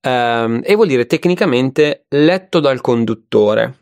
ehm, 0.00 0.60
e 0.64 0.74
vuol 0.74 0.88
dire 0.88 1.06
tecnicamente 1.06 2.06
letto 2.08 2.60
dal 2.60 2.80
conduttore. 2.80 3.76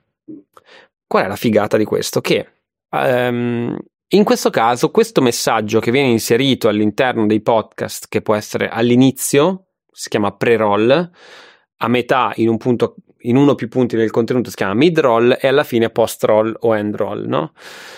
Qual 1.06 1.24
è 1.24 1.28
la 1.28 1.36
figata 1.36 1.76
di 1.76 1.84
questo? 1.84 2.20
Che 2.20 2.46
ehm, 2.90 3.76
in 4.08 4.24
questo 4.24 4.50
caso 4.50 4.90
questo 4.90 5.20
messaggio 5.20 5.80
che 5.80 5.90
viene 5.90 6.08
inserito 6.08 6.68
all'interno 6.68 7.26
dei 7.26 7.40
podcast, 7.40 8.06
che 8.08 8.22
può 8.22 8.34
essere 8.34 8.68
all'inizio, 8.68 9.68
si 9.90 10.08
chiama 10.08 10.32
pre-roll, 10.32 11.10
a 11.78 11.88
metà 11.88 12.32
in 12.36 12.48
un 12.48 12.56
punto 12.56 12.96
in 13.22 13.36
uno 13.36 13.52
o 13.52 13.54
più 13.54 13.68
punti 13.68 13.96
del 13.96 14.10
contenuto 14.10 14.50
si 14.50 14.56
chiama 14.56 14.74
mid 14.74 14.98
roll 15.00 15.36
e 15.40 15.48
alla 15.48 15.64
fine 15.64 15.90
post 15.90 16.22
roll 16.24 16.54
o 16.60 16.76
end 16.76 16.94
roll, 16.94 17.26
no? 17.26 17.52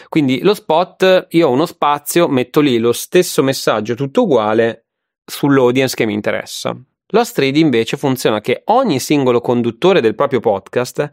Quindi 0.08 0.40
lo 0.40 0.54
spot, 0.54 1.26
io 1.30 1.48
ho 1.48 1.52
uno 1.52 1.66
spazio, 1.66 2.28
metto 2.28 2.60
lì 2.60 2.78
lo 2.78 2.92
stesso 2.92 3.42
messaggio 3.42 3.94
tutto 3.94 4.22
uguale 4.22 4.86
sull'audience 5.24 5.94
che 5.94 6.06
mi 6.06 6.14
interessa. 6.14 6.74
Lo 7.12 7.24
Street 7.24 7.56
invece 7.56 7.96
funziona 7.96 8.40
che 8.40 8.62
ogni 8.66 9.00
singolo 9.00 9.40
conduttore 9.40 10.00
del 10.00 10.14
proprio 10.14 10.38
podcast 10.40 11.10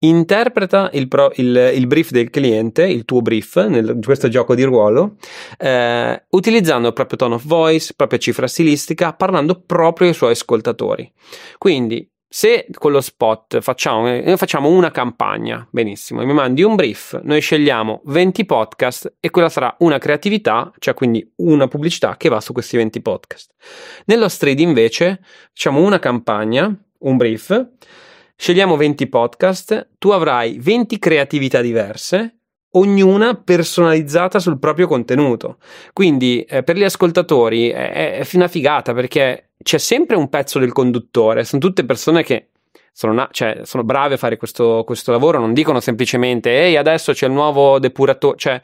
interpreta 0.00 0.90
il, 0.92 1.08
pro, 1.08 1.32
il, 1.36 1.72
il, 1.74 1.86
brief 1.86 2.10
del 2.10 2.30
cliente, 2.30 2.86
il 2.86 3.04
tuo 3.04 3.22
brief, 3.22 3.64
nel, 3.66 3.98
questo 4.04 4.28
gioco 4.28 4.54
di 4.54 4.62
ruolo, 4.62 5.16
eh, 5.58 6.24
utilizzando 6.30 6.88
il 6.88 6.92
proprio 6.92 7.16
tone 7.16 7.34
of 7.34 7.44
voice, 7.44 7.94
propria 7.96 8.18
cifra 8.18 8.46
stilistica, 8.46 9.12
parlando 9.12 9.62
proprio 9.64 10.08
ai 10.08 10.14
suoi 10.14 10.32
ascoltatori. 10.32 11.10
Quindi, 11.58 12.08
se 12.28 12.66
con 12.76 12.92
lo 12.92 13.00
spot 13.00 13.60
facciamo, 13.60 14.02
noi 14.02 14.36
facciamo 14.36 14.68
una 14.68 14.90
campagna, 14.90 15.66
benissimo, 15.70 16.24
mi 16.24 16.34
mandi 16.34 16.62
un 16.62 16.74
brief, 16.74 17.18
noi 17.22 17.40
scegliamo 17.40 18.02
20 18.04 18.44
podcast 18.44 19.14
e 19.20 19.30
quella 19.30 19.48
sarà 19.48 19.74
una 19.78 19.98
creatività, 19.98 20.70
cioè 20.78 20.92
quindi 20.92 21.32
una 21.36 21.68
pubblicità 21.68 22.16
che 22.16 22.28
va 22.28 22.40
su 22.40 22.52
questi 22.52 22.76
20 22.76 23.00
podcast. 23.00 23.54
Nello 24.06 24.28
street 24.28 24.60
invece 24.60 25.20
facciamo 25.48 25.80
una 25.80 25.98
campagna, 25.98 26.70
un 26.98 27.16
brief, 27.16 27.68
Scegliamo 28.38 28.76
20 28.76 29.08
podcast, 29.08 29.88
tu 29.98 30.10
avrai 30.10 30.58
20 30.60 30.98
creatività 30.98 31.62
diverse, 31.62 32.40
ognuna 32.72 33.34
personalizzata 33.34 34.38
sul 34.38 34.58
proprio 34.58 34.86
contenuto. 34.86 35.56
Quindi 35.94 36.42
eh, 36.42 36.62
per 36.62 36.76
gli 36.76 36.84
ascoltatori 36.84 37.70
è, 37.70 38.18
è 38.18 38.26
una 38.34 38.46
figata 38.46 38.92
perché 38.92 39.52
c'è 39.62 39.78
sempre 39.78 40.16
un 40.16 40.28
pezzo 40.28 40.58
del 40.58 40.72
conduttore, 40.72 41.44
sono 41.44 41.62
tutte 41.62 41.86
persone 41.86 42.22
che 42.22 42.50
sono, 42.92 43.14
na- 43.14 43.28
cioè, 43.32 43.60
sono 43.64 43.84
brave 43.84 44.14
a 44.14 44.18
fare 44.18 44.36
questo, 44.36 44.82
questo, 44.84 45.12
lavoro, 45.12 45.38
non 45.38 45.52
dicono 45.52 45.80
semplicemente 45.80 46.50
ehi 46.50 46.76
adesso 46.76 47.12
c'è 47.12 47.26
il 47.26 47.32
nuovo 47.32 47.78
depuratore, 47.78 48.36
cioè 48.38 48.60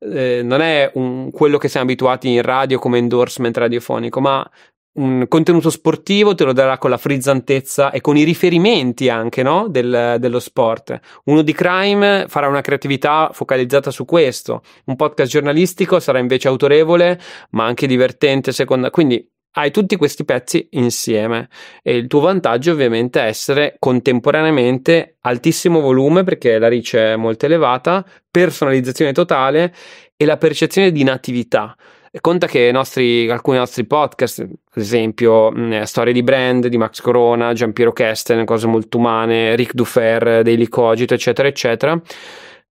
eh, 0.00 0.42
non 0.42 0.60
è 0.60 0.90
un, 0.94 1.30
quello 1.30 1.58
che 1.58 1.68
siamo 1.68 1.86
abituati 1.86 2.30
in 2.30 2.42
radio 2.42 2.78
come 2.78 2.98
endorsement 2.98 3.56
radiofonico, 3.56 4.20
ma 4.20 4.48
un 4.94 5.26
contenuto 5.28 5.70
sportivo 5.70 6.34
te 6.34 6.44
lo 6.44 6.52
darà 6.52 6.78
con 6.78 6.90
la 6.90 6.96
frizzantezza 6.96 7.90
e 7.90 8.00
con 8.00 8.16
i 8.16 8.22
riferimenti 8.22 9.08
anche 9.08 9.42
no? 9.42 9.66
Del, 9.68 10.16
dello 10.18 10.38
sport. 10.38 10.98
Uno 11.24 11.42
di 11.42 11.52
crime 11.52 12.26
farà 12.28 12.46
una 12.48 12.60
creatività 12.60 13.30
focalizzata 13.32 13.90
su 13.90 14.04
questo. 14.04 14.62
Un 14.84 14.96
podcast 14.96 15.30
giornalistico 15.30 15.98
sarà 15.98 16.18
invece 16.18 16.48
autorevole, 16.48 17.18
ma 17.50 17.64
anche 17.64 17.86
divertente. 17.86 18.52
Seconda. 18.52 18.90
Quindi 18.90 19.28
hai 19.56 19.70
tutti 19.70 19.96
questi 19.96 20.24
pezzi 20.24 20.68
insieme 20.72 21.48
e 21.82 21.96
il 21.96 22.06
tuo 22.06 22.20
vantaggio 22.20 22.72
ovviamente 22.72 23.20
è 23.20 23.26
essere 23.26 23.76
contemporaneamente 23.78 25.18
altissimo 25.20 25.80
volume 25.80 26.24
perché 26.24 26.58
la 26.58 26.68
reach 26.68 26.96
è 26.96 27.16
molto 27.16 27.46
elevata, 27.46 28.04
personalizzazione 28.30 29.12
totale 29.12 29.72
e 30.16 30.24
la 30.24 30.36
percezione 30.36 30.90
di 30.90 31.04
natività 31.04 31.76
conta 32.20 32.46
che 32.46 32.70
nostri, 32.70 33.28
alcuni 33.28 33.58
nostri 33.58 33.84
podcast, 33.84 34.40
ad 34.40 34.50
esempio 34.74 35.50
mh, 35.50 35.60
mm, 35.60 35.82
Storie 35.82 36.12
di 36.12 36.22
Brand 36.22 36.66
di 36.68 36.76
Max 36.76 37.00
Corona, 37.00 37.52
Giampiero 37.52 37.92
Kesten, 37.92 38.44
Cose 38.44 38.68
Molto 38.68 38.98
Umane, 38.98 39.56
Rick 39.56 39.74
Dufer, 39.74 40.42
Daily 40.42 40.68
Cogito, 40.68 41.14
eccetera, 41.14 41.48
eccetera, 41.48 42.00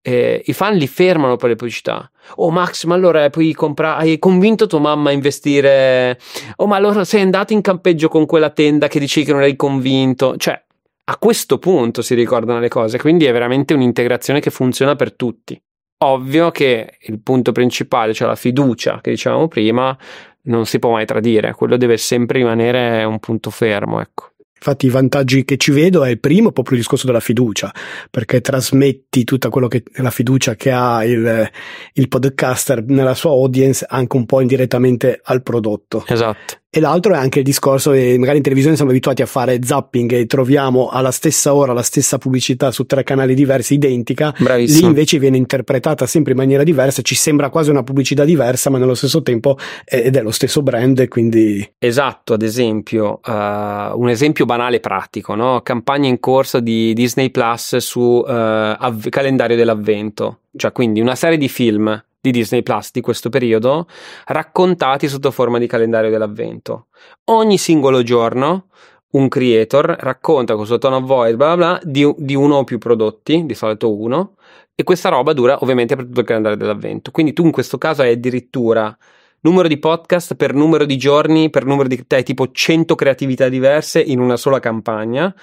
eh, 0.01 0.43
i 0.45 0.53
fan 0.53 0.77
li 0.77 0.87
fermano 0.87 1.37
per 1.37 1.49
le 1.49 1.57
pubblicità. 1.57 2.09
Oh 2.37 2.51
Max, 2.51 2.85
ma 2.85 2.95
allora 2.95 3.29
puoi 3.31 3.53
comprare, 3.53 4.03
hai 4.03 4.19
convinto 4.19 4.67
tua 4.67 4.79
mamma 4.79 5.11
a 5.11 5.13
investire? 5.13 6.19
Oh 6.57 6.67
ma 6.67 6.77
allora 6.77 7.05
sei 7.05 7.23
andato 7.23 7.53
in 7.53 7.63
campeggio 7.63 8.09
con 8.09 8.27
quella 8.27 8.51
tenda 8.51 8.89
che 8.89 9.01
dici 9.01 9.25
che 9.25 9.33
non 9.33 9.43
hai 9.43 9.57
convinto? 9.57 10.37
Cioè, 10.37 10.61
a 11.05 11.17
questo 11.19 11.59
punto 11.59 12.01
si 12.01 12.15
ricordano 12.15 12.61
le 12.61 12.69
cose, 12.69 12.99
quindi 12.99 13.25
è 13.25 13.33
veramente 13.33 13.75
un'integrazione 13.75 14.41
che 14.41 14.51
funziona 14.51 14.95
per 14.95 15.15
tutti 15.15 15.61
ovvio 16.05 16.51
che 16.51 16.99
il 17.01 17.21
punto 17.21 17.53
principale, 17.53 18.15
cioè 18.15 18.29
la 18.29 18.37
fiducia 18.37 19.01
che 19.01 19.11
dicevamo 19.11 19.49
prima, 19.49 19.97
non 20.43 20.67
si 20.67 20.79
può 20.79 20.91
mai 20.91 21.07
tradire, 21.07 21.55
quello 21.55 21.77
deve 21.77 21.97
sempre 21.97 22.39
rimanere 22.39 23.05
un 23.05 23.19
punto 23.19 23.51
fermo, 23.51 24.01
ecco. 24.01 24.31
Infatti 24.65 24.87
i 24.87 24.91
vantaggi 24.91 25.45
che 25.45 25.57
ci 25.57 25.73
vedo 25.73 26.05
è 26.05 26.11
il 26.11 26.21
primo 26.21 26.53
proprio 26.53 26.77
il 26.77 26.83
discorso 26.83 27.07
della 27.07 27.19
fiducia, 27.19 27.73
perché 28.09 28.41
trasmetti 28.41 29.25
tutta 29.25 29.49
quello 29.49 29.67
che 29.67 29.83
la 29.95 30.11
fiducia 30.11 30.55
che 30.55 30.71
ha 30.71 31.05
il, 31.05 31.51
il 31.95 32.09
podcaster 32.09 32.85
nella 32.85 33.15
sua 33.15 33.33
audience 33.33 33.85
anche 33.89 34.17
un 34.17 34.25
po' 34.25 34.41
indirettamente 34.41 35.21
al 35.21 35.43
prodotto. 35.43 36.05
Esatto. 36.07 36.62
E 36.75 36.81
l'altro 36.81 37.13
è 37.13 37.19
anche 37.19 37.41
il 37.41 37.45
discorso 37.45 37.91
che 37.91 38.17
magari 38.19 38.39
in 38.39 38.43
televisione 38.43 38.77
siamo 38.77 38.93
abituati 38.93 39.21
a 39.21 39.27
fare 39.27 39.59
zapping 39.63 40.11
e 40.13 40.25
troviamo 40.25 40.89
alla 40.89 41.11
stessa 41.11 41.53
ora 41.53 41.75
la 41.75 41.83
stessa 41.83 42.17
pubblicità 42.17 42.71
su 42.71 42.87
tre 42.87 43.03
canali 43.03 43.35
diversi 43.35 43.75
identica. 43.75 44.35
Bravissimo. 44.39 44.81
Lì 44.81 44.87
invece 44.87 45.19
viene 45.19 45.37
interpretata 45.37 46.07
sempre 46.07 46.33
in 46.33 46.39
maniera 46.39 46.63
diversa, 46.63 47.03
ci 47.03 47.15
sembra 47.15 47.51
quasi 47.51 47.69
una 47.69 47.83
pubblicità 47.83 48.25
diversa, 48.25 48.71
ma 48.71 48.79
nello 48.79 48.95
stesso 48.95 49.21
tempo 49.21 49.59
ed 49.85 50.17
è 50.17 50.23
lo 50.23 50.31
stesso 50.31 50.63
brand, 50.63 51.07
quindi... 51.09 51.75
Esatto, 51.77 52.33
ad 52.33 52.41
esempio, 52.41 53.21
uh, 53.23 53.31
un 53.31 54.09
esempio 54.09 54.47
banale 54.47 54.81
pratico, 54.81 55.35
no? 55.35 55.61
Campagna 55.61 56.09
in 56.09 56.21
corso 56.21 56.59
di 56.59 56.95
Disney 56.95 57.29
Plus 57.29 57.77
su 57.77 58.01
uh, 58.01 58.25
av- 58.27 59.11
calendario 59.11 59.57
dell'avvento, 59.57 60.39
cioè 60.57 60.73
quindi 60.73 61.03
una 61.03 61.17
serie 61.17 61.37
di 61.37 61.51
film 61.51 62.03
di 62.23 62.31
Disney 62.31 62.63
Plus 62.63 62.93
di 62.93 63.01
questo 63.01 63.29
periodo, 63.29 63.89
raccontati 64.27 65.09
sotto 65.09 65.33
forma 65.33 65.59
di 65.59 65.67
calendario 65.67 66.09
dell'avvento. 66.09 66.87
Ogni 67.25 67.59
singolo 67.59 68.05
giorno 68.05 68.69
un 69.11 69.27
creator 69.27 69.97
racconta 69.99 70.55
con 70.55 70.65
suo 70.65 70.79
tono 70.79 70.97
of 70.97 71.05
voice 71.05 71.37
bla 71.37 71.57
bla 71.57 71.67
bla 71.67 71.81
di, 71.83 72.11
di, 72.17 72.37
uno 72.37 72.59
o 72.59 72.65
più 72.65 72.79
prodotti, 72.79 73.45
di 73.45 73.55
solito 73.55 73.93
uno, 73.93 74.37
e 74.77 74.85
questa 74.85 75.09
roba 75.09 75.33
dura 75.33 75.59
ovviamente 75.61 75.97
per 75.97 76.07
tutto 76.07 76.21
il 76.21 76.27
calendario 76.27 76.57
dell'avvento. 76.57 77.11
Quindi 77.11 77.33
tu 77.33 77.45
in 77.45 77.51
questo 77.51 77.77
caso 77.77 78.03
hai 78.03 78.13
addirittura 78.13 78.97
numero 79.41 79.67
di 79.67 79.79
podcast 79.79 80.37
per 80.37 80.55
numero 80.55 80.85
di 80.85 80.97
giorni, 80.97 81.51
per 81.51 81.65
numero 81.65 81.89
di 81.89 82.05
hai 82.09 82.23
tipo 82.23 82.53
100 82.53 82.95
creatività 82.95 83.49
diverse 83.49 84.01
in 84.01 84.21
una 84.21 84.37
sola 84.37 84.61
campagna 84.61 85.35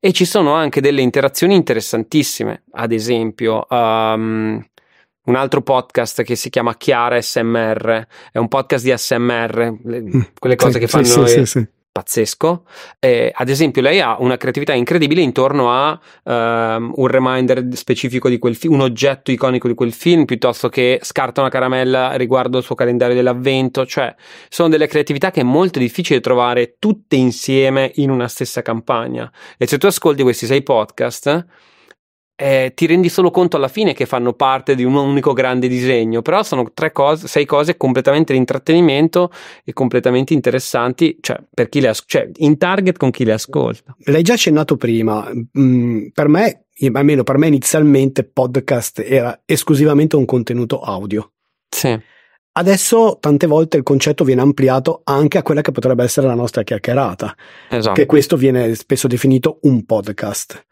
e 0.00 0.12
ci 0.12 0.24
sono 0.24 0.54
anche 0.54 0.80
delle 0.80 1.02
interazioni 1.02 1.54
interessantissime. 1.54 2.64
Ad 2.72 2.90
esempio, 2.92 3.66
um, 3.68 4.64
un 5.24 5.36
altro 5.36 5.62
podcast 5.62 6.22
che 6.22 6.34
si 6.34 6.50
chiama 6.50 6.76
Chiara 6.76 7.20
SMR, 7.20 8.06
è 8.32 8.38
un 8.38 8.48
podcast 8.48 8.84
di 8.84 8.92
SMR, 8.96 9.72
mm, 9.86 10.20
quelle 10.38 10.56
cose 10.56 10.72
sì, 10.72 10.78
che 10.78 10.88
fanno 10.88 11.04
sì, 11.04 11.26
sì, 11.26 11.46
sì, 11.46 11.66
pazzesco. 11.92 12.64
Eh, 12.98 13.30
ad 13.32 13.48
esempio, 13.48 13.82
lei 13.82 14.00
ha 14.00 14.16
una 14.18 14.36
creatività 14.36 14.72
incredibile 14.72 15.20
intorno 15.20 15.70
a 15.70 16.00
um, 16.24 16.92
un 16.96 17.06
reminder 17.06 17.64
specifico 17.72 18.28
di 18.28 18.38
quel 18.38 18.56
film, 18.56 18.74
un 18.74 18.80
oggetto 18.80 19.30
iconico 19.30 19.68
di 19.68 19.74
quel 19.74 19.92
film, 19.92 20.24
piuttosto 20.24 20.68
che 20.68 20.98
scarta 21.02 21.40
una 21.40 21.50
caramella 21.50 22.14
riguardo 22.14 22.58
il 22.58 22.64
suo 22.64 22.74
calendario 22.74 23.14
dell'avvento. 23.14 23.86
Cioè, 23.86 24.14
sono 24.48 24.70
delle 24.70 24.88
creatività 24.88 25.30
che 25.30 25.42
è 25.42 25.44
molto 25.44 25.78
difficile 25.78 26.20
trovare 26.20 26.76
tutte 26.78 27.14
insieme 27.14 27.92
in 27.96 28.10
una 28.10 28.26
stessa 28.26 28.62
campagna. 28.62 29.30
E 29.56 29.66
se 29.68 29.78
tu 29.78 29.86
ascolti 29.86 30.22
questi 30.22 30.46
sei 30.46 30.62
podcast, 30.62 31.46
eh, 32.34 32.72
ti 32.74 32.86
rendi 32.86 33.08
solo 33.08 33.30
conto 33.30 33.56
alla 33.56 33.68
fine 33.68 33.92
che 33.92 34.06
fanno 34.06 34.32
parte 34.32 34.74
di 34.74 34.84
un 34.84 34.94
unico 34.94 35.32
grande 35.32 35.68
disegno, 35.68 36.22
però 36.22 36.42
sono 36.42 36.72
tre 36.72 36.90
cose, 36.90 37.28
sei 37.28 37.44
cose 37.44 37.76
completamente 37.76 38.32
di 38.32 38.38
intrattenimento 38.38 39.30
e 39.64 39.72
completamente 39.72 40.32
interessanti, 40.32 41.18
cioè, 41.20 41.40
per 41.52 41.68
chi 41.68 41.80
le 41.80 41.88
as- 41.88 42.04
cioè, 42.06 42.28
in 42.36 42.58
target 42.58 42.96
con 42.96 43.10
chi 43.10 43.24
le 43.24 43.32
ascolta. 43.32 43.94
L'hai 44.06 44.22
già 44.22 44.32
accennato 44.34 44.76
prima, 44.76 45.30
mm, 45.58 46.06
per 46.12 46.28
me, 46.28 46.64
almeno 46.92 47.22
per 47.22 47.38
me 47.38 47.46
inizialmente 47.46 48.24
podcast 48.24 49.00
era 49.00 49.42
esclusivamente 49.44 50.16
un 50.16 50.24
contenuto 50.24 50.80
audio. 50.80 51.32
Sì. 51.68 51.96
Adesso 52.54 53.16
tante 53.18 53.46
volte 53.46 53.78
il 53.78 53.82
concetto 53.82 54.24
viene 54.24 54.42
ampliato 54.42 55.00
anche 55.04 55.38
a 55.38 55.42
quella 55.42 55.62
che 55.62 55.72
potrebbe 55.72 56.04
essere 56.04 56.26
la 56.26 56.34
nostra 56.34 56.62
chiacchierata, 56.62 57.34
esatto. 57.70 57.94
che 57.94 58.04
questo 58.04 58.36
viene 58.36 58.74
spesso 58.74 59.06
definito 59.06 59.58
un 59.62 59.86
podcast. 59.86 60.66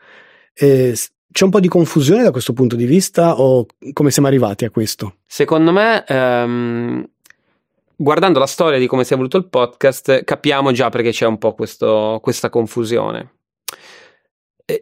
E 0.53 0.95
c'è 1.33 1.45
un 1.45 1.51
po' 1.51 1.61
di 1.61 1.69
confusione 1.69 2.23
da 2.23 2.33
questo 2.33 2.53
punto 2.53 2.75
di 2.77 2.87
vista 2.87 3.41
o 3.41 3.67
come 3.93 4.11
siamo 4.11 4.29
arrivati 4.29 4.65
a 4.65 4.71
questo? 4.71 5.17
Secondo 5.27 5.71
me, 5.71 6.05
ehm, 6.05 7.09
guardando 7.95 8.39
la 8.39 8.47
storia 8.47 8.79
di 8.79 8.87
come 8.87 9.05
si 9.05 9.13
è 9.13 9.15
evoluto 9.15 9.37
il 9.37 9.49
podcast, 9.49 10.25
capiamo 10.25 10.73
già 10.73 10.89
perché 10.89 11.11
c'è 11.11 11.27
un 11.27 11.39
po' 11.39 11.55
questo, 11.55 12.19
questa 12.23 12.49
confusione. 12.51 13.35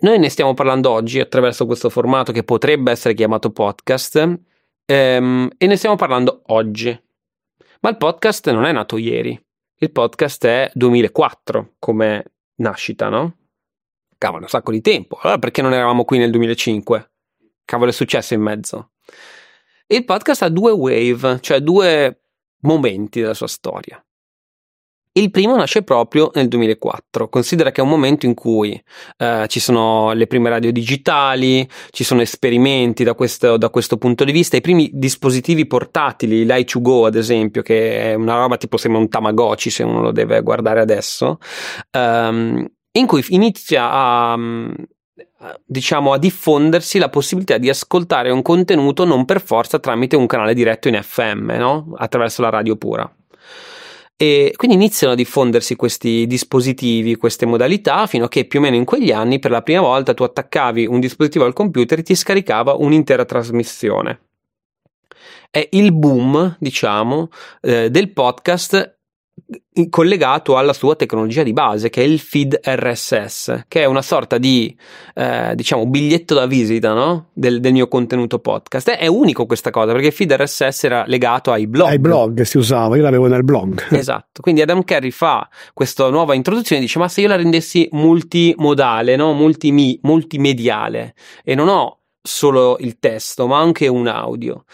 noi 0.01 0.19
ne 0.19 0.29
stiamo 0.29 0.53
parlando 0.53 0.91
oggi 0.91 1.19
attraverso 1.19 1.65
questo 1.65 1.89
formato 1.89 2.31
che 2.31 2.45
potrebbe 2.45 2.91
essere 2.91 3.15
chiamato 3.15 3.51
podcast 3.51 4.39
ehm, 4.85 5.51
e 5.57 5.67
ne 5.67 5.77
stiamo 5.77 5.97
parlando 5.97 6.43
oggi. 6.47 6.99
Ma 7.81 7.91
il 7.91 7.97
podcast 7.97 8.51
non 8.51 8.65
è 8.65 8.73
nato 8.73 8.97
ieri. 8.97 9.39
Il 9.81 9.93
podcast 9.93 10.45
è 10.45 10.71
2004 10.75 11.75
come 11.79 12.25
nascita, 12.57 13.09
no? 13.09 13.38
Cavolo, 14.19 14.43
un 14.43 14.49
sacco 14.49 14.73
di 14.73 14.81
tempo. 14.81 15.19
Allora 15.23 15.39
perché 15.39 15.63
non 15.63 15.73
eravamo 15.73 16.05
qui 16.05 16.19
nel 16.19 16.31
2005? 16.31 17.11
Cavolo, 17.65 17.91
è 17.91 17.95
successo 17.95 18.35
in 18.35 18.43
mezzo. 18.43 18.91
Il 19.87 20.05
podcast 20.05 20.43
ha 20.43 20.49
due 20.49 20.73
wave, 20.73 21.39
cioè 21.41 21.61
due 21.61 22.21
momenti 22.61 23.21
della 23.21 23.35
sua 23.35 23.47
storia. 23.47 24.03
Il 25.13 25.31
primo 25.33 25.57
nasce 25.57 25.83
proprio 25.83 26.31
nel 26.35 26.47
2004. 26.47 27.29
Considera 27.29 27.73
che 27.73 27.81
è 27.81 27.85
un 27.85 27.91
momento 27.91 28.25
in 28.27 28.35
cui 28.35 28.81
eh, 29.17 29.47
ci 29.49 29.59
sono 29.59 30.13
le 30.13 30.29
prime 30.29 30.49
radio 30.49 30.71
digitali, 30.71 31.69
ci 31.91 32.05
sono 32.05 32.21
esperimenti 32.21 33.03
da 33.03 33.15
questo, 33.15 33.57
da 33.57 33.69
questo, 33.69 33.97
punto 33.97 34.23
di 34.23 34.31
vista, 34.31 34.57
i 34.57 34.61
primi 34.61 34.91
dispositivi 34.93 35.67
portatili, 35.67 36.45
l'i2go 36.45 37.07
ad 37.07 37.17
esempio, 37.17 37.63
che 37.63 38.13
è 38.13 38.15
una 38.15 38.37
roba 38.37 38.57
tipo 38.59 38.77
sembra 38.77 39.01
un 39.01 39.09
Tamagotchi 39.09 39.71
se 39.71 39.83
uno 39.83 40.03
lo 40.03 40.13
deve 40.13 40.41
guardare 40.43 40.81
adesso. 40.81 41.39
Um, 41.93 42.65
in 42.93 43.07
cui 43.07 43.25
inizia 43.29 43.91
a 43.91 44.37
mm, 44.37 44.73
diciamo 45.65 46.13
a 46.13 46.19
diffondersi 46.19 46.99
la 46.99 47.09
possibilità 47.09 47.59
di 47.59 47.69
ascoltare 47.69 48.31
un 48.31 48.43
contenuto 48.43 49.05
non 49.05 49.25
per 49.25 49.41
forza 49.41 49.79
tramite 49.79 50.17
un 50.17 50.27
canale 50.27 50.55
diretto 50.55 50.89
in 50.89 50.99
FM, 51.01 51.53
no? 51.53 51.93
attraverso 51.97 52.43
la 52.43 52.51
radio 52.51 52.77
pura. 52.77 53.11
E 54.21 54.53
quindi 54.57 54.77
iniziano 54.77 55.13
a 55.13 55.17
diffondersi 55.17 55.77
questi 55.77 56.27
dispositivi, 56.27 57.15
queste 57.15 57.47
modalità, 57.47 58.07
fino 58.09 58.25
a 58.25 58.29
che 58.29 58.47
più 58.47 58.59
o 58.59 58.63
meno 58.63 58.75
in 58.75 58.85
quegli 58.85 59.13
anni 59.13 59.39
per 59.39 59.53
la 59.53 59.63
prima 59.63 59.81
volta 59.81 60.13
tu 60.13 60.25
attaccavi 60.25 60.87
un 60.87 60.99
dispositivo 60.99 61.45
al 61.45 61.53
computer 61.53 62.01
e 62.01 62.03
ti 62.03 62.17
scaricava 62.17 62.75
un'intera 62.75 63.25
trasmissione. 63.25 64.23
È 65.49 65.69
il 65.71 65.93
boom, 65.93 66.57
diciamo, 66.59 67.29
eh, 67.61 67.91
del 67.91 68.13
podcast 68.13 68.98
collegato 69.89 70.57
alla 70.57 70.73
sua 70.73 70.97
tecnologia 70.97 71.43
di 71.43 71.53
base 71.53 71.89
che 71.89 72.03
è 72.03 72.05
il 72.05 72.19
feed 72.19 72.59
RSS 72.63 73.65
che 73.69 73.83
è 73.83 73.85
una 73.85 74.03
sorta 74.03 74.39
di 74.39 74.77
eh, 75.15 75.53
diciamo 75.55 75.87
biglietto 75.87 76.35
da 76.35 76.47
visita 76.47 76.93
no? 76.93 77.29
del, 77.33 77.61
del, 77.61 77.73
mio 77.73 77.87
contenuto 77.89 78.39
podcast. 78.39 78.91
È 78.91 79.07
unico 79.07 79.47
questa 79.47 79.71
cosa 79.71 79.93
perché 79.93 80.09
il 80.09 80.13
feed 80.13 80.33
RSS 80.33 80.85
era 80.85 81.05
legato 81.07 81.53
ai 81.53 81.67
blog. 81.67 81.89
Ai 81.89 81.99
blog 81.99 82.43
si 82.43 82.59
usava 82.59 82.97
io 82.97 83.03
l'avevo 83.03 83.27
nel 83.27 83.45
blog. 83.45 83.87
Esatto. 83.99 84.41
Quindi 84.43 84.63
Adam 84.63 84.85
Carey 84.85 85.11
fa 85.11 85.49
questa 85.75 86.09
nuova 86.09 86.35
introduzione 86.35 86.81
e 86.81 86.85
dice 86.85 86.99
ma 86.99 87.09
se 87.09 87.21
io 87.21 87.29
la 87.29 87.37
rendessi 87.37 87.89
multimodale 87.93 89.17
no? 89.17 89.33
Multimi, 89.33 89.99
multimediale 90.03 91.15
e 91.45 91.55
non 91.55 91.69
ho 91.69 91.99
solo 92.23 92.77
il 92.81 92.99
testo 92.99 93.47
ma 93.47 93.59
anche 93.59 93.87
un 93.89 94.07
audio 94.07 94.65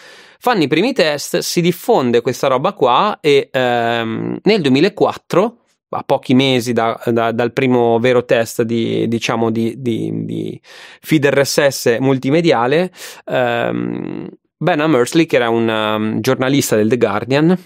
fanno 0.45 0.63
i 0.63 0.69
primi 0.69 0.93
test, 0.93 1.39
si 1.39 1.63
diffonde 1.63 2.21
questa 2.21 2.49
roba 2.49 2.75
qua 2.75 3.17
e 3.23 3.49
ehm, 3.51 4.41
nel 4.43 4.61
2004 4.61 5.59
a 5.89 6.03
pochi 6.03 6.35
mesi 6.35 6.75
da, 6.75 7.01
da, 7.07 7.33
dal 7.33 7.55
primo 7.55 7.99
vero 7.99 8.27
test 8.27 8.61
di, 8.61 9.09
diciamo, 9.09 9.49
di, 9.49 9.81
di, 9.81 10.27
di 10.27 10.61
feed 11.01 11.25
RSS 11.25 11.97
multimediale, 11.99 12.93
ehm, 13.25 14.29
Ben 14.59 14.85
Mersley, 14.87 15.25
che 15.25 15.37
era 15.37 15.49
un 15.49 15.67
um, 15.67 16.21
giornalista 16.21 16.77
del 16.77 16.91
The 16.91 16.99
Guardian, 16.99 17.59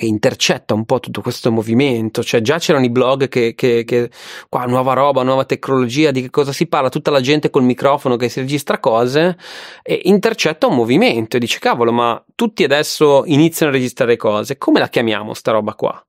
e 0.00 0.06
intercetta 0.06 0.74
un 0.74 0.84
po' 0.84 1.00
tutto 1.00 1.20
questo 1.22 1.50
movimento, 1.50 2.22
cioè 2.22 2.40
già 2.40 2.58
c'erano 2.58 2.84
i 2.84 2.90
blog 2.90 3.26
che, 3.26 3.54
che, 3.56 3.82
che, 3.84 4.10
qua 4.48 4.64
nuova 4.64 4.92
roba, 4.92 5.24
nuova 5.24 5.44
tecnologia, 5.44 6.12
di 6.12 6.22
che 6.22 6.30
cosa 6.30 6.52
si 6.52 6.68
parla, 6.68 6.88
tutta 6.88 7.10
la 7.10 7.20
gente 7.20 7.50
col 7.50 7.64
microfono 7.64 8.14
che 8.14 8.28
si 8.28 8.38
registra 8.38 8.78
cose 8.78 9.36
e 9.82 10.02
intercetta 10.04 10.68
un 10.68 10.76
movimento 10.76 11.36
e 11.36 11.40
dice 11.40 11.58
cavolo 11.58 11.90
ma 11.90 12.22
tutti 12.36 12.62
adesso 12.62 13.24
iniziano 13.26 13.72
a 13.72 13.74
registrare 13.74 14.16
cose, 14.16 14.56
come 14.56 14.78
la 14.78 14.88
chiamiamo 14.88 15.34
sta 15.34 15.50
roba 15.50 15.74
qua? 15.74 16.00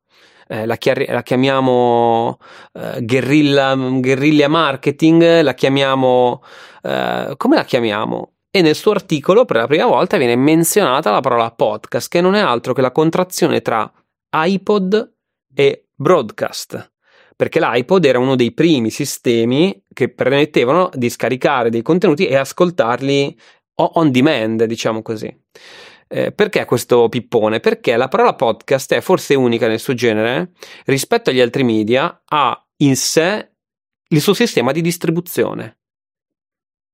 Eh, 0.48 0.68
la, 0.68 0.78
chiar- 0.78 1.10
la, 1.10 1.24
chiamiamo 1.24 2.38
eh, 2.74 3.04
guerrilla, 3.04 3.76
guerriglia 3.76 4.48
marketing, 4.48 5.42
la 5.42 5.54
chiamiamo 5.56 6.44
eh, 6.84 7.34
come 7.38 7.56
la 7.56 7.64
chiamiamo? 7.64 8.34
E 8.52 8.62
nel 8.62 8.76
suo 8.76 8.92
articolo 8.92 9.46
per 9.46 9.58
la 9.58 9.68
prima 9.68 9.86
volta 9.86 10.18
viene 10.18 10.36
menzionata 10.36 11.12
la 11.12 11.22
parola 11.22 11.52
podcast, 11.52 12.10
che 12.10 12.22
non 12.22 12.36
è 12.36 12.40
altro 12.40 12.74
che 12.74 12.82
la 12.82 12.92
contrazione 12.92 13.62
tra 13.62 13.92
iPod 14.32 15.16
e 15.54 15.90
broadcast. 15.94 16.94
Perché 17.36 17.60
l'iPod 17.60 18.04
era 18.04 18.20
uno 18.20 18.36
dei 18.36 18.52
primi 18.52 18.90
sistemi 18.90 19.86
che 19.94 20.10
permettevano 20.10 20.90
di 20.94 21.10
scaricare 21.10 21.70
dei 21.70 21.82
contenuti 21.82 22.28
e 22.28 22.36
ascoltarli 22.36 23.40
on 23.76 24.12
demand, 24.12 24.64
diciamo 24.66 25.02
così. 25.02 25.34
Eh, 26.12 26.32
perché 26.32 26.66
questo 26.66 27.08
pippone? 27.08 27.60
Perché 27.60 27.96
la 27.96 28.08
parola 28.08 28.34
podcast 28.34 28.94
è 28.94 29.00
forse 29.00 29.36
unica 29.36 29.68
nel 29.68 29.80
suo 29.80 29.94
genere 29.94 30.52
rispetto 30.86 31.30
agli 31.30 31.40
altri 31.40 31.64
media, 31.64 32.24
ha 32.26 32.68
in 32.78 32.96
sé 32.98 33.52
il 34.10 34.20
suo 34.20 34.34
sistema 34.34 34.72
di 34.72 34.82
distribuzione. 34.82 35.78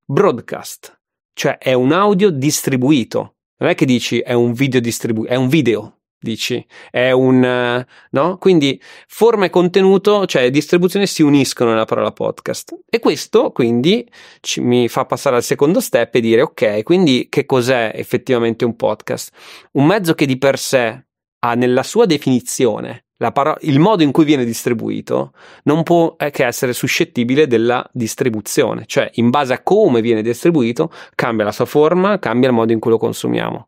Broadcast 0.06 1.05
cioè 1.36 1.58
è 1.58 1.74
un 1.74 1.92
audio 1.92 2.32
distribuito. 2.32 3.36
Non 3.58 3.70
è 3.70 3.76
che 3.76 3.86
dici 3.86 4.20
è 4.20 4.34
un 4.34 4.54
video 4.54 4.80
distribuito, 4.80 5.32
è 5.32 5.36
un 5.36 5.48
video, 5.48 6.00
dici, 6.18 6.66
è 6.90 7.12
un 7.12 7.86
no? 8.10 8.38
Quindi 8.38 8.82
forma 9.08 9.46
e 9.46 9.50
contenuto, 9.50 10.26
cioè 10.26 10.50
distribuzione 10.50 11.06
si 11.06 11.22
uniscono 11.22 11.72
nella 11.72 11.86
parola 11.86 12.12
podcast. 12.12 12.78
E 12.90 13.00
questo 13.00 13.52
quindi 13.52 14.10
ci, 14.40 14.62
mi 14.62 14.88
fa 14.88 15.06
passare 15.06 15.36
al 15.36 15.44
secondo 15.44 15.82
step 15.82 16.16
e 16.16 16.22
dire 16.22 16.42
ok, 16.42 16.84
quindi 16.84 17.28
che 17.30 17.46
cos'è 17.46 17.92
effettivamente 17.94 18.66
un 18.66 18.76
podcast? 18.76 19.32
Un 19.74 19.86
mezzo 19.86 20.16
che 20.16 20.26
di 20.26 20.38
per 20.38 20.58
sé 20.58 21.06
ha 21.40 21.54
nella 21.54 21.84
sua 21.84 22.06
definizione 22.06 23.05
paro- 23.18 23.58
il 23.62 23.80
modo 23.80 24.04
in 24.04 24.12
cui 24.12 24.26
viene 24.26 24.44
distribuito 24.44 25.34
non 25.64 25.84
può 25.84 26.16
che 26.16 26.46
essere 26.46 26.74
suscettibile 26.74 27.48
della 27.48 27.88
distribuzione, 27.94 28.84
cioè 28.86 29.10
in 29.16 29.30
base 29.30 29.54
a 29.54 29.62
come 29.62 30.02
viene 30.02 30.22
distribuito 30.22 30.92
cambia 31.16 31.46
la 31.46 31.52
sua 31.52 31.66
forma, 31.66 32.20
cambia 32.20 32.50
il 32.50 32.56
modo 32.56 32.74
in 32.74 32.80
cui 32.80 32.92
lo 32.92 32.98
consumiamo. 32.98 33.68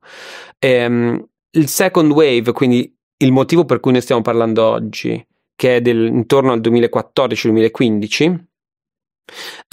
Ehm, 0.60 1.26
il 1.52 1.68
second 1.68 2.12
wave, 2.12 2.52
quindi 2.52 2.94
il 3.20 3.32
motivo 3.32 3.66
per 3.66 3.80
cui 3.80 3.92
ne 3.92 4.02
stiamo 4.02 4.22
parlando 4.22 4.64
oggi, 4.64 5.26
che 5.56 5.78
è 5.78 5.82
del, 5.82 6.06
intorno 6.08 6.52
al 6.52 6.60
2014-2015, 6.60 8.44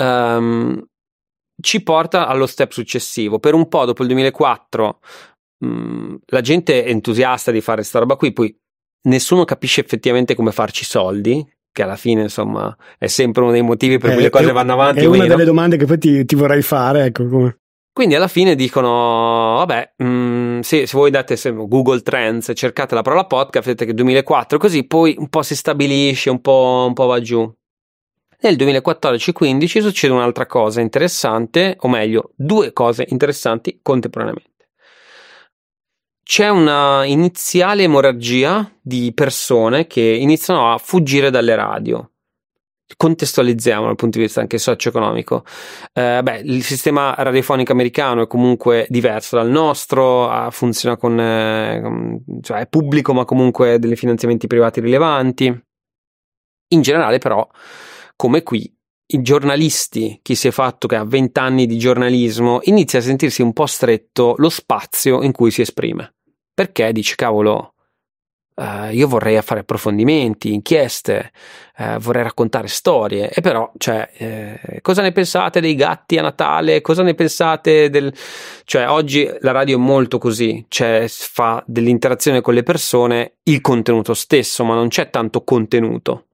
um, 0.02 0.82
ci 1.60 1.82
porta 1.82 2.26
allo 2.26 2.46
step 2.46 2.72
successivo. 2.72 3.38
Per 3.38 3.54
un 3.54 3.68
po' 3.68 3.84
dopo 3.84 4.02
il 4.02 4.08
2004 4.08 5.00
um, 5.58 6.18
la 6.26 6.40
gente 6.40 6.84
è 6.84 6.88
entusiasta 6.88 7.50
di 7.50 7.60
fare 7.60 7.78
questa 7.78 7.98
roba 7.98 8.16
qui, 8.16 8.32
poi 8.32 8.56
nessuno 9.04 9.44
capisce 9.44 9.80
effettivamente 9.80 10.34
come 10.34 10.52
farci 10.52 10.84
soldi, 10.84 11.44
che 11.72 11.82
alla 11.82 11.96
fine 11.96 12.22
insomma 12.22 12.74
è 12.98 13.08
sempre 13.08 13.42
uno 13.42 13.50
dei 13.50 13.62
motivi 13.62 13.98
per 13.98 14.12
cui 14.12 14.22
le 14.22 14.30
cose 14.30 14.52
vanno 14.52 14.74
avanti. 14.74 15.00
È 15.00 15.06
una 15.06 15.22
meno. 15.22 15.28
delle 15.28 15.44
domande 15.44 15.76
che 15.76 15.86
poi 15.86 15.98
ti, 15.98 16.24
ti 16.24 16.34
vorrei 16.34 16.62
fare, 16.62 17.06
ecco 17.06 17.26
come. 17.26 17.58
Quindi 17.92 18.16
alla 18.16 18.28
fine 18.28 18.56
dicono, 18.56 19.54
vabbè, 19.58 19.94
mh, 19.98 20.04
mm, 20.04 20.60
se, 20.60 20.86
se, 20.86 20.96
voi 20.96 21.12
date 21.12 21.36
se, 21.36 21.52
Google 21.52 22.00
Trends, 22.00 22.50
cercate 22.54 22.94
la 22.94 23.02
parola 23.02 23.24
podcast, 23.24 23.66
vedete 23.66 23.86
che 23.86 23.94
2004, 23.94 24.58
così 24.58 24.84
poi 24.84 25.14
un 25.16 25.28
po' 25.28 25.42
si 25.42 25.54
stabilisce, 25.54 26.28
un 26.28 26.40
po', 26.40 26.84
un 26.88 26.92
po 26.92 27.06
va 27.06 27.20
giù. 27.20 27.48
Nel 28.40 28.56
2014-15 28.56 29.80
succede 29.80 30.12
un'altra 30.12 30.46
cosa 30.46 30.80
interessante, 30.80 31.76
o 31.78 31.88
meglio, 31.88 32.32
due 32.34 32.72
cose 32.72 33.06
interessanti 33.08 33.78
contemporaneamente. 33.80 34.53
C'è 36.24 36.48
una 36.48 37.04
iniziale 37.04 37.82
emorragia 37.84 38.68
di 38.80 39.12
persone 39.14 39.86
che 39.86 40.00
iniziano 40.00 40.72
a 40.72 40.78
fuggire 40.78 41.30
dalle 41.30 41.54
radio 41.54 42.08
contestualizziamo 42.96 43.86
dal 43.86 43.96
punto 43.96 44.18
di 44.18 44.24
vista 44.24 44.40
anche 44.40 44.58
socio-economico. 44.58 45.44
Eh, 45.92 46.20
beh, 46.22 46.40
il 46.40 46.62
sistema 46.62 47.14
radiofonico 47.16 47.72
americano 47.72 48.22
è 48.22 48.26
comunque 48.26 48.86
diverso 48.88 49.36
dal 49.36 49.48
nostro, 49.48 50.50
funziona 50.50 50.96
con, 50.96 51.18
eh, 51.18 52.20
cioè 52.42 52.60
è 52.60 52.66
pubblico 52.68 53.12
ma 53.14 53.24
comunque 53.24 53.78
dei 53.78 53.96
finanziamenti 53.96 54.46
privati 54.46 54.80
rilevanti. 54.80 55.62
In 56.68 56.82
generale 56.82 57.18
però, 57.18 57.46
come 58.16 58.42
qui, 58.42 58.73
i 59.06 59.22
giornalisti, 59.22 60.20
chi 60.22 60.34
si 60.34 60.48
è 60.48 60.50
fatto 60.50 60.86
che 60.86 60.96
ha 60.96 61.04
20 61.04 61.38
anni 61.38 61.66
di 61.66 61.78
giornalismo, 61.78 62.60
inizia 62.64 62.98
a 62.98 63.02
sentirsi 63.02 63.42
un 63.42 63.52
po' 63.52 63.66
stretto 63.66 64.34
lo 64.38 64.48
spazio 64.48 65.22
in 65.22 65.32
cui 65.32 65.50
si 65.50 65.60
esprime. 65.60 66.14
Perché 66.54 66.92
dice, 66.92 67.14
cavolo, 67.14 67.74
Uh, 68.56 68.92
io 68.92 69.08
vorrei 69.08 69.42
fare 69.42 69.60
approfondimenti, 69.60 70.54
inchieste, 70.54 71.32
uh, 71.78 71.98
vorrei 71.98 72.22
raccontare 72.22 72.68
storie, 72.68 73.28
e 73.28 73.40
però, 73.40 73.72
cioè, 73.78 74.08
eh, 74.16 74.80
cosa 74.80 75.02
ne 75.02 75.10
pensate 75.10 75.60
dei 75.60 75.74
gatti 75.74 76.18
a 76.18 76.22
Natale? 76.22 76.80
Cosa 76.80 77.02
ne 77.02 77.14
pensate 77.14 77.90
del. 77.90 78.14
Cioè, 78.62 78.88
oggi 78.88 79.28
la 79.40 79.50
radio 79.50 79.76
è 79.76 79.80
molto 79.80 80.18
così, 80.18 80.64
cioè, 80.68 81.06
fa 81.08 81.64
dell'interazione 81.66 82.42
con 82.42 82.54
le 82.54 82.62
persone 82.62 83.38
il 83.42 83.60
contenuto 83.60 84.14
stesso, 84.14 84.62
ma 84.62 84.74
non 84.74 84.86
c'è 84.86 85.10
tanto 85.10 85.42
contenuto. 85.42 86.26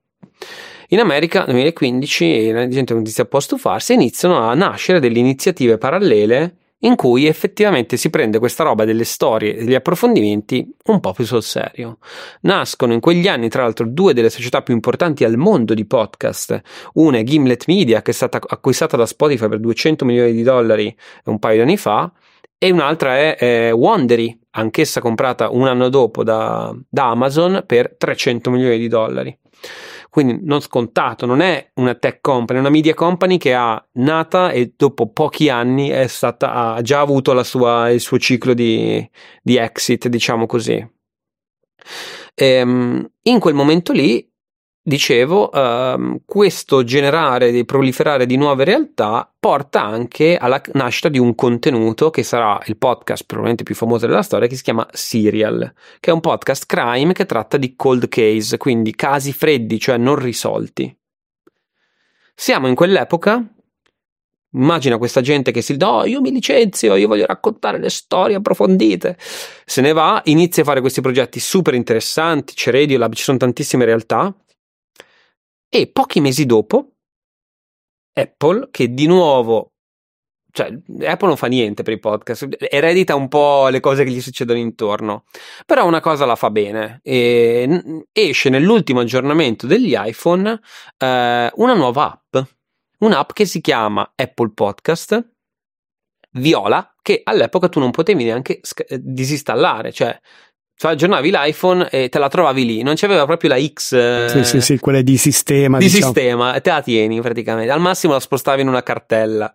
In 0.93 0.99
America 0.99 1.45
nel 1.45 1.55
2015 1.55 2.51
la 2.51 2.67
gente 2.67 2.95
inizia 2.95 3.23
un 3.23 3.39
a 3.39 3.41
stufarsi 3.41 3.93
e 3.93 3.95
iniziano 3.95 4.39
a 4.39 4.55
nascere 4.55 4.99
delle 4.99 5.21
iniziative 5.21 5.79
parallele 5.79 6.57
in 6.79 6.97
cui 6.97 7.27
effettivamente 7.27 7.97
si 7.97 8.11
prende 8.11 8.41
questa 8.41 8.65
roba 8.65 8.85
delle 8.85 9.05
storie 9.05 9.55
e 9.55 9.65
degli 9.65 9.77
approfondimenti 9.77 10.69
un 10.87 10.99
po' 10.99 11.13
più 11.13 11.25
sul 11.25 11.45
serio. 11.45 11.99
Nascono 12.41 12.93
in 12.93 12.99
quegli 12.99 13.29
anni, 13.29 13.49
tra 13.49 13.63
l'altro, 13.63 13.87
due 13.87 14.15
delle 14.15 14.31
società 14.31 14.63
più 14.63 14.75
importanti 14.75 15.23
al 15.23 15.37
mondo 15.37 15.75
di 15.75 15.85
podcast. 15.85 16.61
Una 16.95 17.19
è 17.19 17.23
Gimlet 17.23 17.67
Media, 17.69 18.03
che 18.03 18.11
è 18.11 18.15
stata 18.15 18.41
acquistata 18.45 18.97
da 18.97 19.07
Spotify 19.07 19.47
per 19.47 19.61
200 19.61 20.05
milioni 20.05 20.33
di 20.33 20.43
dollari 20.43 20.93
un 21.27 21.39
paio 21.39 21.57
di 21.57 21.63
anni 21.63 21.77
fa, 21.77 22.11
e 22.59 22.71
un'altra 22.73 23.17
è, 23.17 23.37
è 23.37 23.73
Wondery, 23.73 24.37
anch'essa 24.53 25.01
comprata 25.01 25.51
un 25.51 25.69
anno 25.69 25.89
dopo 25.89 26.25
da, 26.25 26.75
da 26.89 27.11
Amazon 27.11 27.63
per 27.65 27.95
300 27.97 28.51
milioni 28.51 28.79
di 28.79 28.89
dollari 28.89 29.39
quindi 30.11 30.41
non 30.43 30.61
scontato, 30.61 31.25
non 31.25 31.41
è 31.41 31.71
una 31.75 31.95
tech 31.95 32.21
company, 32.21 32.59
è 32.59 32.63
una 32.63 32.71
media 32.71 32.95
company 32.95 33.39
che 33.39 33.55
ha 33.55 33.83
nata 33.93 34.51
e 34.51 34.75
dopo 34.77 35.11
pochi 35.11 35.49
anni 35.49 35.91
stata, 36.09 36.75
ha 36.75 36.83
già 36.83 37.01
avuto 37.01 37.33
sua, 37.45 37.91
il 37.91 38.01
suo 38.01 38.19
ciclo 38.19 38.53
di, 38.53 39.09
di 39.41 39.57
exit, 39.57 40.09
diciamo 40.09 40.47
così. 40.47 40.85
Ehm, 42.35 43.11
in 43.23 43.39
quel 43.39 43.55
momento 43.55 43.93
lì 43.93 44.30
dicevo, 44.83 45.51
uh, 45.51 46.23
questo 46.25 46.85
generare 46.85 47.51
e 47.51 47.65
proliferare 47.65 48.27
di 48.27 48.37
nuove 48.37 48.65
realtà 48.65 49.31
porta 49.39 49.83
anche 49.83 50.37
alla 50.37 50.61
nascita 50.73 51.09
di 51.09 51.19
un 51.19 51.35
contenuto 51.35 52.11
che 52.11 52.23
sarà 52.23 52.61
il 52.67 52.77
podcast 52.77 53.25
probabilmente 53.25 53.63
più 53.63 53.75
famoso 53.75 54.07
della 54.07 54.23
storia 54.23 54.49
che 54.49 54.57
si 54.57 54.63
chiama 54.63 54.87
Serial, 54.93 55.73
che 56.01 56.11
è 56.11 56.15
un 56.15 56.21
podcast 56.21 56.67
crime 56.67 57.13
che 57.13 57.27
tratta 57.27 57.57
di 57.57 57.75
cold 57.77 58.09
case, 58.09 58.57
quindi 58.57 58.95
casi 58.95 59.33
freddi, 59.33 59.79
cioè 59.79 59.97
non 59.97 60.17
risolti. 60.17 60.97
Siamo 62.35 62.69
in 62.69 62.75
quell'epoca 62.75 63.45
Immagina 64.53 64.99
questa 64.99 65.21
gente 65.21 65.53
che 65.53 65.63
si 65.63 65.75
dice: 65.77 65.85
No, 65.85 66.05
io 66.05 66.21
mi 66.21 66.33
licenzio, 66.33 66.97
io 66.97 67.07
voglio 67.07 67.27
raccontare 67.27 67.79
le 67.79 67.89
storie 67.89 68.35
approfondite. 68.37 69.17
Se 69.65 69.81
ne 69.81 69.93
va, 69.93 70.21
inizia 70.25 70.63
a 70.63 70.67
fare 70.67 70.81
questi 70.81 71.01
progetti 71.01 71.39
super 71.39 71.75
interessanti. 71.75 72.55
C'è 72.55 72.73
Radiolab, 72.73 73.13
ci 73.15 73.23
sono 73.23 73.39
tantissime 73.39 73.85
realtà. 73.85 74.35
E 75.73 75.87
pochi 75.87 76.21
mesi 76.21 76.47
dopo, 76.47 76.97
Apple, 78.13 78.69
che 78.73 78.93
di 78.93 79.07
nuovo, 79.07 79.75
cioè 80.51 80.67
Apple 81.07 81.29
non 81.29 81.37
fa 81.37 81.47
niente 81.47 81.85
per 81.85 81.93
i 81.93 82.01
podcast, 82.01 82.49
eredita 82.59 83.15
un 83.15 83.29
po' 83.29 83.69
le 83.69 83.79
cose 83.79 84.03
che 84.03 84.11
gli 84.11 84.21
succedono 84.21 84.59
intorno, 84.59 85.27
però 85.65 85.87
una 85.87 86.01
cosa 86.01 86.27
la 86.27 86.35
fa 86.35 86.51
bene. 86.51 86.99
E 87.05 88.05
esce 88.13 88.49
nell'ultimo 88.49 88.99
aggiornamento 88.99 89.69
degli 89.69 89.95
iPhone 89.97 90.61
eh, 90.99 91.51
una 91.55 91.75
nuova 91.75 92.13
app, 92.13 92.45
un'app 92.99 93.31
che 93.33 93.45
si 93.45 93.61
chiama 93.61 94.13
Apple 94.17 94.51
Podcast 94.53 95.25
Viola, 96.33 96.95
che 97.03 97.21
all'epoca 97.25 97.69
tu 97.69 97.79
non 97.81 97.91
potevi 97.91 98.25
neanche 98.25 98.61
sc- 98.63 98.95
disinstallare, 98.95 99.93
cioè 99.93 100.19
cioè, 100.81 100.93
aggiornavi 100.93 101.31
l'iPhone 101.31 101.91
e 101.91 102.09
te 102.09 102.19
la 102.19 102.29
trovavi 102.29 102.65
lì, 102.65 102.83
non 102.83 102.95
c'aveva 102.97 103.27
proprio 103.27 103.51
la 103.51 103.61
X. 103.61 104.29
Sì, 104.29 104.45
sì, 104.45 104.61
sì, 104.63 104.79
quelle 104.79 105.03
di 105.03 105.19
sistema. 105.19 105.77
Di 105.77 105.85
diciamo. 105.85 106.15
sistema, 106.15 106.59
te 106.59 106.71
la 106.71 106.81
tieni 106.81 107.21
praticamente. 107.21 107.71
Al 107.71 107.83
massimo 107.83 108.15
la 108.15 108.19
spostavi 108.21 108.63
in 108.63 108.69
una 108.69 108.83
cartella. 108.83 109.55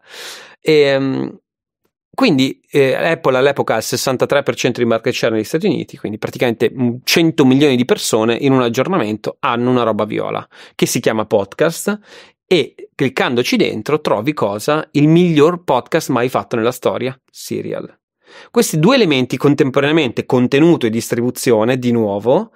E, 0.62 0.72
ehm, 0.72 1.40
quindi 2.14 2.62
eh, 2.70 2.94
Apple 2.94 3.38
all'epoca 3.38 3.74
ha 3.74 3.78
il 3.78 3.84
63% 3.88 4.74
di 4.74 4.86
market 4.86 5.16
share 5.16 5.34
negli 5.34 5.44
Stati 5.44 5.66
Uniti, 5.66 5.98
quindi 5.98 6.20
praticamente 6.20 6.72
100 7.04 7.44
milioni 7.44 7.76
di 7.76 7.86
persone 7.86 8.36
in 8.36 8.52
un 8.52 8.62
aggiornamento 8.62 9.38
hanno 9.40 9.72
una 9.72 9.82
roba 9.82 10.06
viola 10.06 10.48
che 10.76 10.86
si 10.86 11.00
chiama 11.00 11.26
podcast 11.26 12.00
e 12.46 12.76
cliccandoci 12.94 13.58
dentro 13.58 14.00
trovi 14.00 14.34
cosa? 14.34 14.88
Il 14.92 15.08
miglior 15.08 15.64
podcast 15.64 16.10
mai 16.10 16.30
fatto 16.30 16.56
nella 16.56 16.72
storia, 16.72 17.20
Serial. 17.32 17.98
Questi 18.52 18.80
due 18.80 18.96
elementi 18.96 19.38
contemporaneamente, 19.38 20.26
contenuto 20.26 20.86
e 20.86 20.90
distribuzione, 20.90 21.78
di 21.78 21.92
nuovo, 21.92 22.52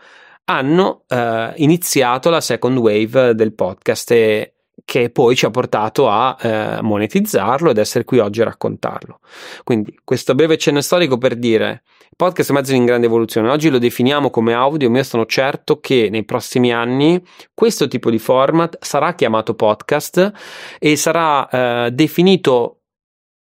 hanno 0.46 1.04
eh, 1.08 1.54
iniziato 1.58 2.30
la 2.30 2.42
second 2.42 2.78
wave 2.78 3.36
del 3.36 3.54
podcast 3.54 4.12
e 4.12 4.54
che 4.86 5.10
poi 5.10 5.36
ci 5.36 5.46
ha 5.46 5.52
portato 5.52 6.10
a 6.10 6.36
eh, 6.42 6.82
monetizzarlo 6.82 7.70
ed 7.70 7.78
essere 7.78 8.04
qui 8.04 8.20
oggi 8.20 8.42
a 8.42 8.46
raccontarlo. 8.46 9.20
Quindi 9.64 10.00
questo 10.04 10.34
breve 10.36 10.58
cenno 10.58 10.82
storico 10.82 11.18
per 11.18 11.36
dire 11.36 11.84
il 12.02 12.16
podcast 12.16 12.50
è 12.50 12.54
mezzo 12.54 12.74
in 12.74 12.86
grande 12.86 13.06
evoluzione. 13.06 13.50
Oggi 13.50 13.70
lo 13.70 13.78
definiamo 13.78 14.30
come 14.30 14.54
audio, 14.54 14.90
ma 14.90 14.98
io 14.98 15.04
sono 15.04 15.26
certo 15.26 15.80
che 15.80 16.10
nei 16.10 16.26
prossimi 16.26 16.74
anni 16.74 17.24
questo 17.54 17.88
tipo 17.88 18.10
di 18.10 18.20
format 18.20 18.78
sarà 18.84 19.14
chiamato 19.14 19.54
podcast 19.54 20.32
e 20.80 20.96
sarà 20.96 21.86
eh, 21.86 21.92
definito 21.92 22.82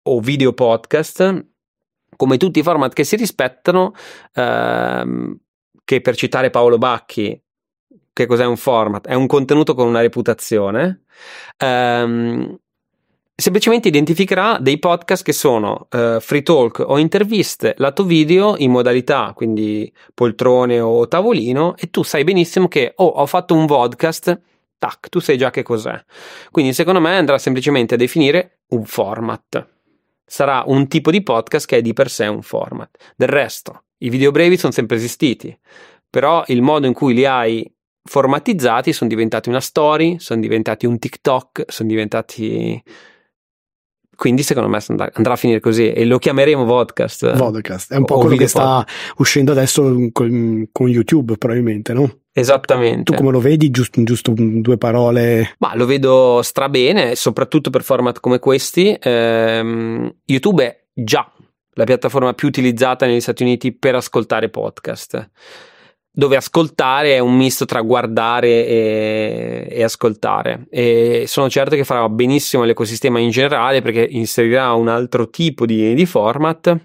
o 0.04 0.20
video 0.20 0.54
podcast 0.54 1.46
come 2.18 2.36
tutti 2.36 2.60
i 2.60 2.64
format 2.64 2.92
che 2.92 3.06
si 3.06 3.16
rispettano, 3.16 3.94
ehm, 4.34 5.38
che 5.86 6.02
per 6.02 6.18
citare 6.18 6.50
Paolo 6.50 6.78
Bacchi, 6.78 7.42
che 8.12 8.26
cos'è 8.26 8.46
un 8.46 8.58
format? 8.58 9.08
È 9.08 9.14
un 9.14 9.28
contenuto 9.28 9.74
con 9.74 9.88
una 9.88 10.02
reputazione. 10.02 11.04
Ehm, 11.58 12.58
semplicemente 13.40 13.88
identificherà 13.88 14.58
dei 14.60 14.80
podcast 14.80 15.24
che 15.24 15.32
sono 15.32 15.88
uh, 15.92 16.20
free 16.20 16.42
talk 16.42 16.84
o 16.84 16.98
interviste 16.98 17.76
lato 17.78 18.04
video 18.04 18.56
in 18.58 18.72
modalità 18.72 19.32
quindi 19.36 19.94
poltrone 20.16 20.80
o 20.80 21.08
tavolino 21.08 21.78
e 21.78 21.92
tu 21.92 22.02
sai 22.02 22.24
benissimo 22.24 22.68
che 22.68 22.94
oh 22.96 23.06
ho 23.06 23.26
fatto 23.28 23.54
un 23.54 23.68
podcast 23.68 24.42
tac 24.80 25.10
tu 25.10 25.20
sai 25.20 25.38
già 25.38 25.52
che 25.52 25.62
cos'è 25.62 26.04
quindi 26.50 26.74
secondo 26.74 27.00
me 27.00 27.16
andrà 27.16 27.38
semplicemente 27.38 27.94
a 27.94 27.98
definire 27.98 28.62
un 28.70 28.86
format 28.86 29.68
sarà 30.30 30.64
un 30.68 30.88
tipo 30.88 31.10
di 31.10 31.24
podcast 31.24 31.66
che 31.66 31.78
è 31.78 31.82
di 31.82 31.94
per 31.94 32.10
sé 32.10 32.28
un 32.28 32.42
format. 32.42 32.96
Del 33.16 33.30
resto, 33.30 33.86
i 34.00 34.10
video 34.10 34.32
brevi 34.32 34.58
sono 34.58 34.74
sempre 34.74 34.98
esistiti, 34.98 35.58
però 36.10 36.44
il 36.48 36.62
modo 36.62 36.86
in 36.86 36.94
cui 36.94 37.14
li 37.14 37.26
hai 37.26 37.70
formatizzati 38.04 38.94
sono 38.94 39.10
diventati 39.10 39.50
una 39.50 39.62
story, 39.62 40.20
sono 40.20 40.42
diventati 40.42 40.86
un 40.86 41.00
TikTok, 41.00 41.64
sono 41.68 41.90
diventati 41.90 42.82
quindi 44.18 44.42
secondo 44.42 44.68
me 44.68 44.80
andrà 44.88 45.34
a 45.34 45.36
finire 45.36 45.60
così 45.60 45.92
e 45.92 46.04
lo 46.04 46.18
chiameremo 46.18 46.66
podcast. 46.66 47.36
Vodcast, 47.38 47.94
è 47.94 47.98
un 47.98 48.06
po' 48.06 48.18
quello 48.18 48.36
che 48.36 48.48
sta 48.48 48.84
uscendo 49.18 49.52
adesso 49.52 49.84
con, 50.12 50.68
con, 50.72 50.90
YouTube 50.90 51.38
probabilmente, 51.38 51.94
no? 51.94 52.22
Esattamente. 52.34 53.04
Tu 53.04 53.14
come 53.14 53.32
lo 53.32 53.40
vedi? 53.40 53.70
Giusto, 53.70 54.02
giusto 54.04 54.34
due 54.36 54.78
parole. 54.78 55.54
Ma 55.60 55.76
lo 55.76 55.86
vedo 55.86 56.42
strabene, 56.42 57.16
soprattutto 57.16 57.70
per 57.70 57.84
format 57.84 58.20
come 58.20 58.40
questi. 58.40 58.92
Eh, 58.94 60.16
YouTube 60.26 60.64
è 60.64 60.84
già 60.92 61.32
la 61.74 61.84
piattaforma 61.84 62.34
più 62.34 62.48
utilizzata 62.48 63.06
negli 63.06 63.22
Stati 63.22 63.44
Uniti 63.44 63.72
per 63.72 63.94
ascoltare 63.94 64.50
podcast 64.50 65.30
dove 66.18 66.36
ascoltare 66.36 67.14
è 67.14 67.20
un 67.20 67.38
misto 67.38 67.66
tra 67.66 67.80
guardare 67.82 68.66
e, 68.66 69.68
e, 69.70 69.84
ascoltare. 69.84 70.66
E 70.72 71.26
sono 71.28 71.48
certo 71.48 71.76
che 71.76 71.84
farà 71.84 72.10
benissimo 72.10 72.64
l'ecosistema 72.64 73.20
in 73.20 73.30
generale 73.30 73.84
perché 73.84 74.08
inserirà 74.10 74.74
un 74.74 74.88
altro 74.88 75.30
tipo 75.30 75.68
di, 75.68 75.94
di 75.94 76.06
format. 76.08 76.76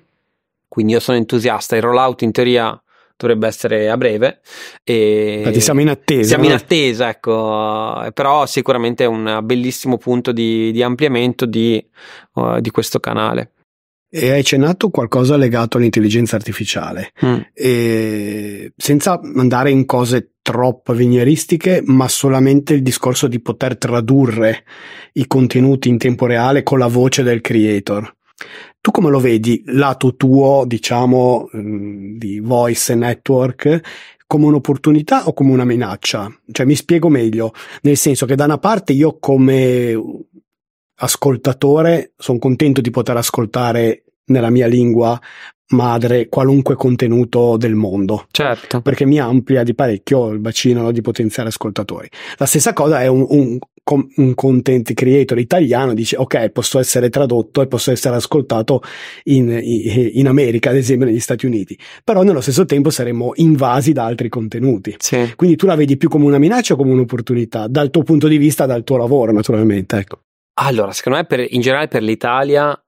Quindi 0.68 0.93
io 0.93 1.01
sono 1.01 1.16
entusiasta 1.16 1.76
il 1.76 1.80
rollout 1.80 2.20
in 2.20 2.30
teoria 2.30 2.78
dovrebbe 3.16 3.47
essere 3.47 3.89
a 3.89 3.97
breve. 3.97 4.41
E 4.85 5.37
Infatti 5.39 5.62
siamo 5.62 5.80
in 5.80 5.89
attesa 5.89 6.28
siamo 6.28 6.45
in 6.45 6.53
attesa 6.53 7.09
ecco. 7.09 8.11
Però 8.12 8.45
sicuramente 8.45 9.05
è 9.05 9.07
un 9.07 9.41
bellissimo 9.45 9.97
punto 9.97 10.33
di, 10.33 10.70
di 10.72 10.83
ampliamento 10.83 11.47
di, 11.47 11.83
uh, 12.35 12.61
di 12.61 12.70
questo 12.70 13.01
canale 13.01 13.51
e 14.14 14.30
hai 14.30 14.40
accennato 14.40 14.90
qualcosa 14.90 15.38
legato 15.38 15.78
all'intelligenza 15.78 16.36
artificiale, 16.36 17.12
mm. 17.24 17.38
e 17.54 18.72
senza 18.76 19.18
andare 19.18 19.70
in 19.70 19.86
cose 19.86 20.32
troppo 20.42 20.92
avveniristiche, 20.92 21.82
ma 21.86 22.06
solamente 22.08 22.74
il 22.74 22.82
discorso 22.82 23.26
di 23.26 23.40
poter 23.40 23.78
tradurre 23.78 24.64
i 25.14 25.26
contenuti 25.26 25.88
in 25.88 25.96
tempo 25.96 26.26
reale 26.26 26.62
con 26.62 26.78
la 26.78 26.88
voce 26.88 27.22
del 27.22 27.40
creator. 27.40 28.14
Tu 28.82 28.90
come 28.90 29.08
lo 29.08 29.18
vedi, 29.18 29.62
lato 29.66 30.14
tuo, 30.14 30.64
diciamo, 30.66 31.48
mm, 31.56 32.18
di 32.18 32.38
voice 32.40 32.94
network, 32.94 33.80
come 34.26 34.44
un'opportunità 34.44 35.26
o 35.26 35.32
come 35.32 35.52
una 35.52 35.64
minaccia? 35.64 36.30
Cioè, 36.50 36.66
mi 36.66 36.74
spiego 36.74 37.08
meglio, 37.08 37.54
nel 37.80 37.96
senso 37.96 38.26
che 38.26 38.34
da 38.34 38.44
una 38.44 38.58
parte 38.58 38.92
io 38.92 39.16
come 39.18 39.98
ascoltatore 41.02 42.12
sono 42.16 42.38
contento 42.38 42.80
di 42.80 42.90
poter 42.90 43.16
ascoltare 43.16 44.01
nella 44.26 44.50
mia 44.50 44.66
lingua 44.66 45.20
madre 45.72 46.28
qualunque 46.28 46.74
contenuto 46.74 47.56
del 47.56 47.74
mondo. 47.74 48.26
Certo. 48.30 48.80
Perché 48.80 49.04
mi 49.04 49.18
amplia 49.18 49.62
di 49.62 49.74
parecchio 49.74 50.28
il 50.30 50.38
bacino 50.38 50.90
di 50.92 51.00
potenziali 51.00 51.48
ascoltatori. 51.48 52.08
La 52.36 52.46
stessa 52.46 52.72
cosa 52.72 53.02
è 53.02 53.06
un, 53.06 53.26
un, 53.28 53.58
un, 54.16 54.34
content 54.34 54.92
creator 54.94 55.38
italiano, 55.38 55.94
dice 55.94 56.16
ok, 56.16 56.50
posso 56.50 56.78
essere 56.78 57.08
tradotto 57.08 57.62
e 57.62 57.66
posso 57.66 57.90
essere 57.90 58.16
ascoltato 58.16 58.82
in, 59.24 59.58
in, 59.60 60.28
America, 60.28 60.70
ad 60.70 60.76
esempio 60.76 61.06
negli 61.06 61.20
Stati 61.20 61.46
Uniti, 61.46 61.78
però 62.04 62.22
nello 62.22 62.40
stesso 62.40 62.64
tempo 62.64 62.90
saremo 62.90 63.32
invasi 63.36 63.92
da 63.92 64.04
altri 64.04 64.28
contenuti. 64.28 64.94
Sì. 64.98 65.32
Quindi 65.36 65.56
tu 65.56 65.66
la 65.66 65.74
vedi 65.74 65.96
più 65.96 66.08
come 66.08 66.24
una 66.24 66.38
minaccia 66.38 66.74
o 66.74 66.76
come 66.76 66.92
un'opportunità, 66.92 67.66
dal 67.66 67.90
tuo 67.90 68.02
punto 68.02 68.28
di 68.28 68.36
vista, 68.36 68.66
dal 68.66 68.84
tuo 68.84 68.96
lavoro 68.98 69.32
naturalmente. 69.32 69.96
Ecco. 69.96 70.20
Allora, 70.54 70.92
secondo 70.92 71.18
me 71.18 71.24
per, 71.24 71.46
in 71.48 71.60
generale 71.62 71.88
per 71.88 72.02
l'Italia 72.02 72.78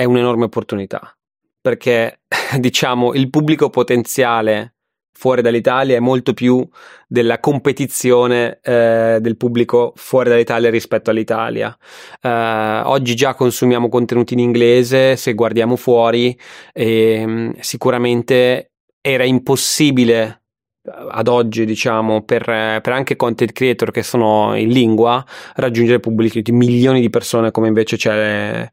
è 0.00 0.04
un'enorme 0.04 0.44
opportunità 0.44 1.14
perché 1.60 2.20
diciamo 2.58 3.12
il 3.12 3.28
pubblico 3.28 3.68
potenziale 3.68 4.76
fuori 5.12 5.42
dall'Italia 5.42 5.96
è 5.96 6.00
molto 6.00 6.32
più 6.32 6.66
della 7.06 7.38
competizione 7.38 8.60
eh, 8.62 9.18
del 9.20 9.36
pubblico 9.36 9.92
fuori 9.96 10.30
dall'Italia 10.30 10.70
rispetto 10.70 11.10
all'Italia. 11.10 11.76
Eh, 12.22 12.80
oggi 12.84 13.14
già 13.14 13.34
consumiamo 13.34 13.90
contenuti 13.90 14.32
in 14.32 14.38
inglese, 14.38 15.16
se 15.16 15.34
guardiamo 15.34 15.76
fuori, 15.76 16.34
eh, 16.72 17.52
sicuramente 17.60 18.70
era 19.02 19.24
impossibile 19.24 20.39
ad 20.82 21.28
oggi, 21.28 21.64
diciamo, 21.64 22.22
per, 22.22 22.44
per, 22.44 22.92
anche 22.92 23.16
content 23.16 23.52
creator 23.52 23.90
che 23.90 24.02
sono 24.02 24.56
in 24.56 24.68
lingua, 24.68 25.24
raggiungere 25.56 26.00
pubblici 26.00 26.42
di 26.42 26.52
milioni 26.52 27.00
di 27.00 27.10
persone 27.10 27.50
come 27.50 27.68
invece 27.68 27.96
c'è. 27.96 28.70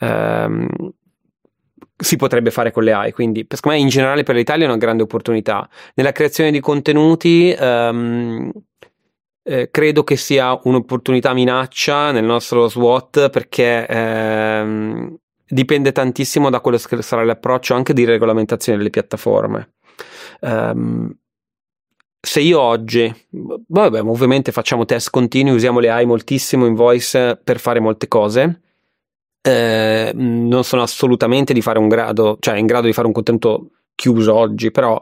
Ehm, 0.00 0.68
si 1.98 2.16
potrebbe 2.16 2.50
fare 2.50 2.72
con 2.72 2.84
le 2.84 2.92
AI, 2.92 3.12
quindi 3.12 3.46
secondo 3.48 3.78
me 3.78 3.82
in 3.82 3.88
generale 3.88 4.22
per 4.22 4.34
l'Italia 4.34 4.66
è 4.66 4.68
una 4.68 4.76
grande 4.76 5.02
opportunità. 5.02 5.66
Nella 5.94 6.12
creazione 6.12 6.50
di 6.50 6.60
contenuti 6.60 7.50
ehm, 7.58 8.50
eh, 9.42 9.70
credo 9.70 10.04
che 10.04 10.16
sia 10.16 10.58
un'opportunità 10.62 11.32
minaccia 11.32 12.12
nel 12.12 12.24
nostro 12.24 12.68
SWOT 12.68 13.30
perché 13.30 13.86
ehm, 13.86 15.16
dipende 15.48 15.92
tantissimo 15.92 16.50
da 16.50 16.60
quello 16.60 16.76
che 16.76 17.00
sarà 17.00 17.24
l'approccio 17.24 17.72
anche 17.72 17.94
di 17.94 18.04
regolamentazione 18.04 18.76
delle 18.76 18.90
piattaforme. 18.90 19.74
Um, 20.40 21.16
se 22.20 22.40
io 22.40 22.60
oggi, 22.60 23.12
vabbè, 23.30 24.00
ovviamente 24.02 24.52
facciamo 24.52 24.84
test 24.84 25.10
continui, 25.10 25.54
usiamo 25.54 25.78
le 25.78 25.90
AI 25.90 26.06
moltissimo 26.06 26.66
in 26.66 26.74
voice 26.74 27.36
per 27.42 27.60
fare 27.60 27.80
molte 27.80 28.08
cose, 28.08 28.60
eh, 29.42 30.10
non 30.14 30.64
sono 30.64 30.82
assolutamente 30.82 31.52
di 31.52 31.62
fare 31.62 31.78
un 31.78 31.88
grado, 31.88 32.36
cioè 32.40 32.56
in 32.56 32.66
grado 32.66 32.86
di 32.86 32.92
fare 32.92 33.06
un 33.06 33.12
contenuto 33.12 33.70
chiuso 33.94 34.34
oggi, 34.34 34.70
però 34.70 35.00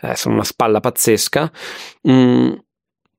eh, 0.00 0.16
sono 0.16 0.34
una 0.34 0.44
spalla 0.44 0.80
pazzesca. 0.80 1.50
Mm, 2.08 2.52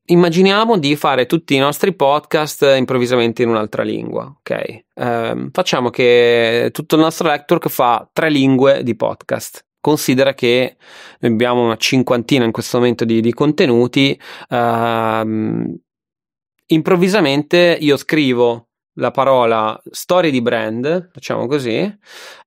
immaginiamo 0.08 0.78
di 0.78 0.96
fare 0.96 1.26
tutti 1.26 1.56
i 1.56 1.60
nostri 1.60 1.94
podcast 1.94 2.74
improvvisamente 2.78 3.42
in 3.42 3.50
un'altra 3.50 3.84
lingua, 3.84 4.26
ok? 4.38 4.84
Eh, 4.94 5.50
facciamo 5.52 5.90
che 5.90 6.70
tutto 6.74 6.96
il 6.96 7.02
nostro 7.02 7.30
network 7.30 7.70
fa 7.70 8.08
tre 8.12 8.30
lingue 8.30 8.84
di 8.84 8.96
podcast 8.96 9.66
considera 9.86 10.34
che 10.34 10.78
abbiamo 11.22 11.64
una 11.64 11.78
cinquantina 11.78 12.44
in 12.44 12.52
questo 12.52 12.80
momento 12.80 13.06
di, 13.06 13.22
di 13.22 13.32
contenuti. 13.34 14.20
Uh, 14.50 15.80
improvvisamente 16.66 17.78
io 17.80 17.96
scrivo 17.96 18.70
la 18.94 19.12
parola 19.12 19.80
storie 19.92 20.32
di 20.32 20.42
brand, 20.42 21.12
facciamo 21.14 21.46
così, 21.46 21.98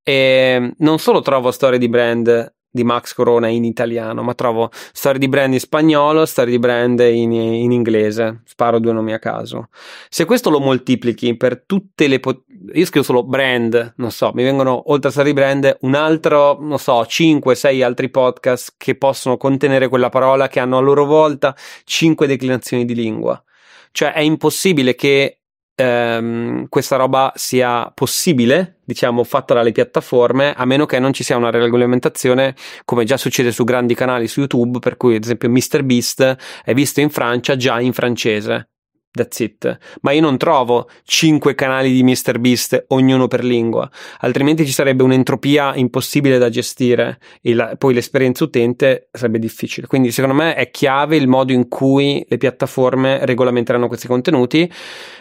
e 0.03 0.75
non 0.79 0.99
solo 0.99 1.21
trovo 1.21 1.53
storie 1.53 1.79
di 1.79 1.89
brand 1.89 2.57
di 2.71 2.85
Max 2.85 3.15
Corona 3.15 3.49
in 3.49 3.65
italiano, 3.65 4.23
ma 4.23 4.35
trovo 4.35 4.71
storie 4.93 5.19
di 5.19 5.29
brand 5.29 5.53
in 5.53 5.61
spagnolo, 5.61 6.27
storie 6.27 6.53
di 6.53 6.59
brand 6.59 7.01
in, 7.01 7.33
in, 7.33 7.73
inglese. 7.73 8.43
Sparo 8.45 8.79
due 8.79 8.93
nomi 8.93 9.13
a 9.13 9.19
caso. 9.19 9.69
Se 10.09 10.25
questo 10.25 10.51
lo 10.51 10.61
moltiplichi 10.61 11.37
per 11.37 11.65
tutte 11.65 12.07
le. 12.07 12.21
Pot- 12.21 12.45
io 12.73 12.85
scrivo 12.85 13.05
solo 13.05 13.25
brand, 13.25 13.95
non 13.97 14.11
so, 14.11 14.31
mi 14.35 14.43
vengono 14.43 14.91
oltre 14.91 15.09
a 15.09 15.13
storie 15.13 15.33
di 15.33 15.39
brand 15.39 15.77
un 15.81 15.95
altro, 15.95 16.59
non 16.61 16.79
so, 16.79 17.01
5-6 17.03 17.83
altri 17.83 18.11
podcast 18.11 18.75
che 18.77 18.97
possono 18.97 19.37
contenere 19.37 19.89
quella 19.89 20.09
parola 20.09 20.49
che 20.49 20.61
hanno 20.61 20.79
a 20.79 20.81
loro 20.81 21.05
volta 21.05 21.55
5 21.85 22.27
declinazioni 22.27 22.85
di 22.85 22.95
lingua. 22.95 23.43
Cioè 23.91 24.13
è 24.13 24.21
impossibile 24.21 24.95
che 24.95 25.38
ehm, 25.79 26.67
questa 26.69 26.97
roba 26.97 27.33
sia 27.37 27.91
possibile, 27.95 28.79
diciamo, 28.85 29.23
fatta 29.23 29.55
dalle 29.55 29.73
piattaforme, 29.73 30.53
a 30.53 30.65
meno 30.65 30.87
che 30.87 30.99
non 30.99 31.13
ci 31.13 31.23
sia 31.23 31.37
una 31.37 31.51
regolamentazione, 31.51 32.55
come 32.85 33.05
già 33.05 33.17
succede 33.17 33.53
su 33.53 33.63
grandi 33.63 33.95
canali 33.95 34.27
su 34.27 34.41
YouTube, 34.41 34.81
per 34.81 34.97
cui 34.97 35.15
ad 35.15 35.23
esempio 35.23 35.49
MrBeast 35.49 36.37
è 36.65 36.75
visto 36.75 37.01
in 37.01 37.11
Francia 37.11 37.57
già 37.57 37.81
in 37.81 37.93
francese. 37.93 38.71
That's 39.11 39.39
it. 39.41 39.79
Ma 40.03 40.13
io 40.13 40.21
non 40.21 40.37
trovo 40.37 40.89
5 41.05 41.55
canali 41.55 41.91
di 41.93 42.03
MrBeast, 42.03 42.85
ognuno 42.89 43.27
per 43.27 43.43
lingua, 43.43 43.91
altrimenti 44.19 44.67
ci 44.67 44.73
sarebbe 44.73 45.03
un'entropia 45.03 45.75
impossibile 45.75 46.39
da 46.39 46.51
gestire 46.51 47.19
e 47.41 47.55
la, 47.55 47.75
poi 47.77 47.95
l'esperienza 47.95 48.45
utente 48.45 49.09
sarebbe 49.11 49.39
difficile. 49.39 49.87
Quindi 49.87 50.13
secondo 50.13 50.37
me 50.37 50.55
è 50.55 50.71
chiave 50.71 51.17
il 51.17 51.27
modo 51.27 51.53
in 51.53 51.69
cui 51.69 52.25
le 52.29 52.37
piattaforme 52.37 53.25
regolamenteranno 53.25 53.89
questi 53.89 54.07
contenuti 54.07 54.71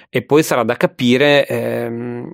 e 0.09 0.23
poi 0.23 0.43
sarà 0.43 0.63
da 0.63 0.75
capire 0.75 1.45
ehm, 1.47 2.33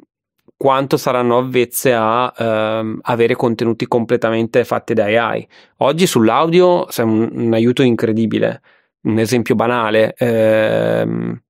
quanto 0.55 0.97
saranno 0.97 1.38
avvezze 1.38 1.93
a 1.93 2.34
ehm, 2.38 2.99
avere 3.03 3.36
contenuti 3.36 3.88
completamente 3.88 4.63
fatti 4.63 4.93
da 4.93 5.05
AI. 5.05 5.47
Oggi 5.78 6.07
sull'audio 6.07 6.88
è 6.88 7.01
un, 7.01 7.30
un 7.34 7.53
aiuto 7.53 7.82
incredibile. 7.82 8.61
Un 9.01 9.19
esempio 9.19 9.55
banale, 9.55 10.13
ehm, 10.17 11.41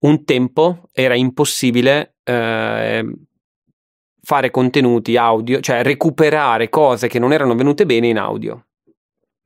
un 0.00 0.24
tempo 0.24 0.88
era 0.92 1.14
impossibile 1.14 2.16
eh, 2.22 3.04
fare 4.20 4.50
contenuti 4.50 5.16
audio, 5.16 5.60
cioè 5.60 5.82
recuperare 5.82 6.68
cose 6.68 7.08
che 7.08 7.18
non 7.18 7.32
erano 7.32 7.54
venute 7.54 7.86
bene 7.86 8.08
in 8.08 8.18
audio. 8.18 8.66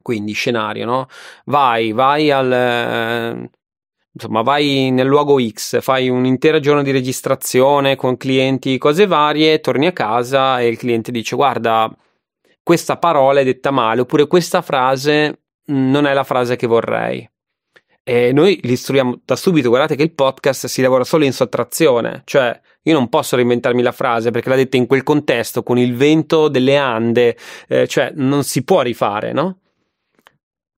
Quindi 0.03 0.33
scenario, 0.33 0.85
no? 0.85 1.07
Vai, 1.45 1.93
vai 1.93 2.31
al... 2.33 2.53
Eh, 2.53 3.51
insomma, 4.13 4.43
vai 4.43 4.91
nel 4.91 5.07
luogo 5.07 5.39
X, 5.41 5.81
fai 5.81 6.09
un 6.09 6.25
intero 6.25 6.61
giorno 6.61 6.83
di 6.83 6.91
registrazione 6.91 7.97
con 7.97 8.17
clienti, 8.17 8.79
cose 8.79 9.07
varie, 9.07 9.61
torni 9.61 9.87
a 9.87 9.93
casa 9.93 10.61
e 10.61 10.69
il 10.69 10.77
cliente 10.79 11.11
dice 11.11 11.37
guarda, 11.37 11.95
questa 12.63 12.99
parola 12.99 13.41
è 13.41 13.45
detta 13.45 13.71
male, 13.71 14.03
oppure 14.03 14.27
questa 14.27 14.63
frase 14.63 15.41
non 15.67 16.07
è 16.07 16.13
la 16.13 16.25
frase 16.25 16.57
che 16.57 16.67
vorrei 16.67 17.29
E 18.05 18.33
noi 18.33 18.59
li 18.63 18.73
istruiamo 18.73 19.21
da 19.25 19.37
subito, 19.37 19.69
guardate 19.69 19.97
che 19.97 20.03
il 20.03 20.13
podcast 20.13 20.67
si 20.67 20.83
lavora 20.83 21.05
solo 21.05 21.25
in 21.25 21.33
sottrazione, 21.33 22.23
cioè 22.25 22.61
io 22.83 22.95
non 22.95 23.09
posso 23.09 23.37
reinventarmi 23.37 23.83
la 23.83 23.93
frase 23.93 24.31
perché 24.31 24.49
l'ha 24.49 24.57
detta 24.57 24.77
in 24.77 24.87
quel 24.87 25.05
contesto, 25.05 25.63
con 25.63 25.79
il 25.79 25.95
vento 25.97 26.49
delle 26.49 26.77
Ande, 26.77 27.37
eh, 27.69 27.87
cioè 27.87 28.13
non 28.17 28.43
si 28.45 28.65
può 28.65 28.83
rifare, 28.83 29.33
no? 29.33 29.45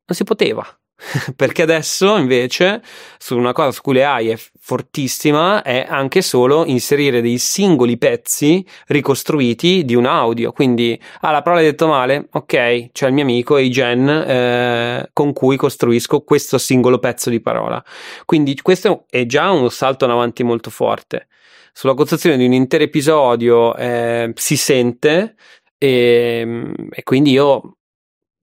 Non 0.06 0.16
si 0.16 0.24
poteva. 0.24 0.66
perché 1.36 1.62
adesso 1.62 2.16
invece 2.16 2.82
su 3.18 3.36
una 3.36 3.52
cosa 3.52 3.72
su 3.72 3.82
cui 3.82 3.94
le 3.94 4.04
AI 4.04 4.28
è 4.28 4.38
fortissima 4.58 5.62
è 5.62 5.84
anche 5.88 6.22
solo 6.22 6.64
inserire 6.64 7.20
dei 7.20 7.38
singoli 7.38 7.98
pezzi 7.98 8.64
ricostruiti 8.86 9.84
di 9.84 9.94
un 9.94 10.06
audio. 10.06 10.52
Quindi 10.52 10.98
ah 11.20 11.30
la 11.30 11.42
parola 11.42 11.60
hai 11.60 11.68
detto 11.68 11.86
male? 11.86 12.28
Ok 12.32 12.92
c'è 12.92 13.06
il 13.06 13.12
mio 13.12 13.24
amico 13.24 13.56
Eigen 13.56 14.08
eh, 14.08 15.10
con 15.12 15.32
cui 15.32 15.56
costruisco 15.56 16.22
questo 16.22 16.58
singolo 16.58 16.98
pezzo 16.98 17.30
di 17.30 17.40
parola. 17.40 17.82
Quindi 18.24 18.58
questo 18.62 19.04
è 19.10 19.26
già 19.26 19.50
un 19.50 19.70
salto 19.70 20.04
in 20.04 20.12
avanti 20.12 20.42
molto 20.42 20.70
forte. 20.70 21.28
Sulla 21.72 21.94
costruzione 21.94 22.36
di 22.36 22.46
un 22.46 22.52
intero 22.52 22.84
episodio 22.84 23.74
eh, 23.76 24.32
si 24.36 24.56
sente 24.56 25.34
e, 25.76 26.72
e 26.90 27.02
quindi 27.02 27.32
io 27.32 27.78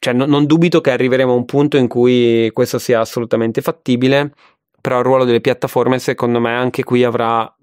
cioè, 0.03 0.13
no, 0.13 0.25
non 0.25 0.47
dubito 0.47 0.81
che 0.81 0.89
arriveremo 0.89 1.31
a 1.31 1.35
un 1.35 1.45
punto 1.45 1.77
in 1.77 1.87
cui 1.87 2.49
questo 2.53 2.79
sia 2.79 3.01
assolutamente 3.01 3.61
fattibile, 3.61 4.33
però 4.81 4.97
il 4.97 5.05
ruolo 5.05 5.25
delle 5.25 5.41
piattaforme 5.41 5.99
secondo 5.99 6.39
me 6.39 6.55
anche 6.55 6.83
qui 6.83 7.03
avrà 7.03 7.55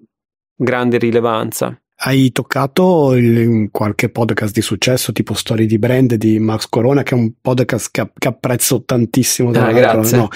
grande 0.55 0.99
rilevanza. 0.99 1.77
Hai 1.97 2.31
toccato 2.31 3.15
il, 3.15 3.71
qualche 3.73 4.09
podcast 4.09 4.55
di 4.55 4.63
successo, 4.63 5.11
tipo 5.11 5.35
Storie 5.35 5.67
di 5.67 5.81
Brand 5.81 6.15
di 6.15 6.39
Max 6.39 6.69
Corona, 6.69 7.03
che 7.03 7.17
è 7.17 7.19
un 7.19 7.33
podcast 7.41 7.89
che, 7.91 8.09
che 8.17 8.29
apprezzo 8.29 8.85
tantissimo. 8.85 9.51
Ah, 9.51 9.73
grazie. 9.73 10.17
No? 10.17 10.29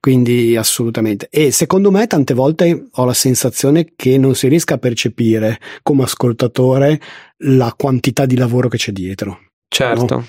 Quindi 0.00 0.56
assolutamente. 0.56 1.28
E 1.30 1.50
secondo 1.50 1.90
me 1.90 2.06
tante 2.06 2.32
volte 2.32 2.88
ho 2.90 3.04
la 3.04 3.12
sensazione 3.12 3.92
che 3.94 4.16
non 4.16 4.34
si 4.34 4.48
riesca 4.48 4.76
a 4.76 4.78
percepire 4.78 5.60
come 5.82 6.04
ascoltatore 6.04 6.98
la 7.44 7.74
quantità 7.76 8.24
di 8.24 8.38
lavoro 8.38 8.68
che 8.68 8.78
c'è 8.78 8.90
dietro. 8.92 9.38
Certo. 9.72 10.14
No? 10.16 10.26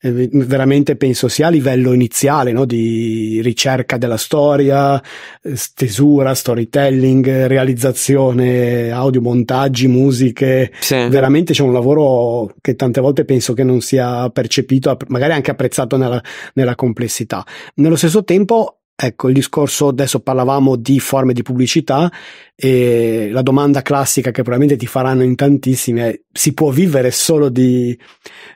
Eh, 0.00 0.28
veramente 0.32 0.96
penso 0.96 1.28
sia 1.28 1.46
a 1.46 1.50
livello 1.50 1.92
iniziale 1.92 2.52
no? 2.52 2.64
di 2.64 3.40
ricerca 3.42 3.96
della 3.96 4.16
storia, 4.16 5.00
eh, 5.42 5.56
stesura, 5.56 6.34
storytelling, 6.34 7.46
realizzazione, 7.46 8.90
audio, 8.90 9.20
montaggi, 9.20 9.88
musiche. 9.88 10.72
Sì. 10.80 10.94
Veramente 10.94 11.52
c'è 11.52 11.62
un 11.62 11.72
lavoro 11.72 12.54
che 12.60 12.74
tante 12.76 13.00
volte 13.00 13.24
penso 13.24 13.54
che 13.54 13.64
non 13.64 13.80
sia 13.80 14.28
percepito, 14.30 14.96
magari 15.08 15.32
anche 15.32 15.50
apprezzato 15.50 15.96
nella, 15.96 16.22
nella 16.54 16.74
complessità. 16.74 17.44
Nello 17.76 17.96
stesso 17.96 18.24
tempo 18.24 18.78
Ecco, 18.96 19.28
il 19.28 19.34
discorso, 19.34 19.88
adesso 19.88 20.20
parlavamo 20.20 20.76
di 20.76 21.00
forme 21.00 21.32
di 21.32 21.42
pubblicità 21.42 22.10
e 22.54 23.28
la 23.32 23.42
domanda 23.42 23.82
classica 23.82 24.30
che 24.30 24.42
probabilmente 24.42 24.76
ti 24.76 24.86
faranno 24.86 25.24
in 25.24 25.34
tantissimi 25.34 26.00
è 26.00 26.20
si 26.32 26.54
può 26.54 26.70
vivere 26.70 27.10
solo 27.10 27.48
di, 27.48 27.98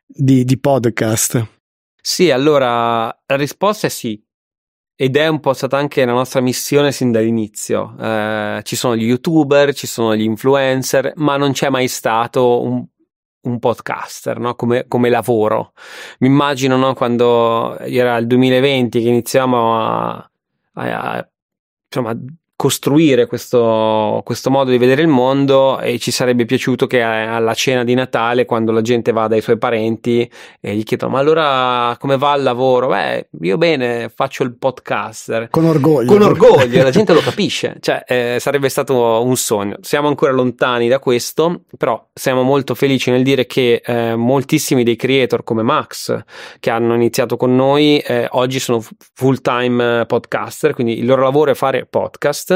di, 0.07 0.45
di 0.45 0.59
podcast? 0.59 1.45
Sì, 2.01 2.31
allora 2.31 3.07
la 3.07 3.37
risposta 3.37 3.89
è 3.89 3.91
sì. 3.91 4.23
Ed 5.01 5.17
è 5.17 5.27
un 5.29 5.41
po' 5.41 5.53
stata 5.53 5.77
anche 5.77 6.05
la 6.05 6.13
nostra 6.13 6.41
missione 6.41 6.93
sin 6.93 7.11
dall'inizio. 7.13 7.95
Eh, 8.01 8.61
ci 8.65 8.77
sono 8.77 8.97
gli 8.97 9.05
youtuber, 9.05 9.75
ci 9.75 9.87
sono 9.87 10.17
gli 10.17 10.23
influencer, 10.23 11.13
ma 11.17 11.37
non 11.37 11.53
c'è 11.53 11.69
mai 11.69 11.87
stato 11.87 12.63
un, 12.63 12.85
un 13.43 13.59
podcaster 13.59 14.39
no? 14.39 14.55
come, 14.55 14.87
come, 14.89 15.09
lavoro. 15.09 15.73
Mi 16.19 16.29
immagino 16.29 16.77
no? 16.77 16.95
quando 16.95 17.79
era 17.79 18.17
il 18.17 18.27
2020 18.27 19.01
che 19.01 19.09
iniziamo 19.09 19.79
a, 19.81 20.28
jeg 20.87 21.19
er 21.19 21.27
fra 21.93 22.05
meg 22.07 22.23
costruire 22.59 23.27
questo, 23.27 24.21
questo, 24.25 24.51
modo 24.51 24.73
di 24.73 24.79
vedere 24.79 25.03
il 25.03 25.07
mondo 25.07 25.79
e 25.79 26.01
ci 26.01 26.11
sarebbe 26.11 26.45
piaciuto 26.45 26.89
che 26.89 27.01
alla 27.01 27.55
cena 27.55 27.85
di 27.85 27.95
Natale, 27.95 28.47
quando 28.47 28.73
la 28.73 28.81
gente 28.83 29.13
va 29.13 29.29
dai 29.29 29.41
suoi 29.41 29.59
parenti 29.59 30.29
e 30.61 30.75
gli 30.75 30.83
chiedono 30.83 31.13
ma 31.13 31.21
allora 31.21 31.97
come 32.01 32.19
va 32.19 32.35
il 32.35 32.43
lavoro? 32.43 32.89
Beh, 32.89 33.29
io 33.43 33.57
bene, 33.59 34.11
faccio 34.13 34.43
il 34.43 34.57
podcaster. 34.57 35.51
Con 35.51 35.67
orgoglio. 35.67 36.11
Con 36.11 36.23
orgoglio, 36.23 36.83
la 36.83 36.91
gente 36.91 37.13
lo 37.13 37.21
capisce, 37.21 37.77
cioè 37.79 38.03
eh, 38.05 38.39
sarebbe 38.41 38.69
stato 38.69 39.23
un 39.23 39.37
sogno. 39.37 39.77
Siamo 39.81 40.09
ancora 40.09 40.33
lontani 40.33 40.89
da 40.89 40.99
questo, 40.99 41.63
però 41.77 42.09
siamo 42.13 42.43
molto 42.43 42.75
felici 42.75 43.13
nel 43.13 43.23
dire 43.23 43.47
che 43.47 43.81
eh, 43.85 44.17
moltissimi 44.17 44.83
dei 44.83 44.97
creator 44.97 45.45
come 45.45 45.63
Max 45.63 46.25
che 46.59 46.71
hanno 46.71 46.97
iniziato 46.97 47.37
con 47.37 47.55
noi 47.55 47.99
eh, 47.99 48.27
oggi 48.33 48.59
sono 48.59 48.85
full 49.15 49.41
time 49.43 50.07
podcaster, 50.07 50.75
quindi 50.75 50.99
il 50.99 51.07
loro 51.07 51.23
lavoro 51.23 51.53
è 51.53 51.55
fare 51.55 51.87
podcast 51.89 52.47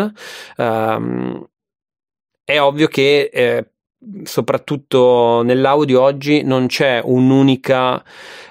Um, 0.57 1.47
è 2.45 2.61
ovvio 2.61 2.89
che 2.89 3.31
eh, 3.33 3.73
soprattutto 4.25 5.43
nell'audio 5.43 6.01
oggi 6.01 6.43
non 6.43 6.67
c'è 6.67 7.01
un'unica 7.03 8.03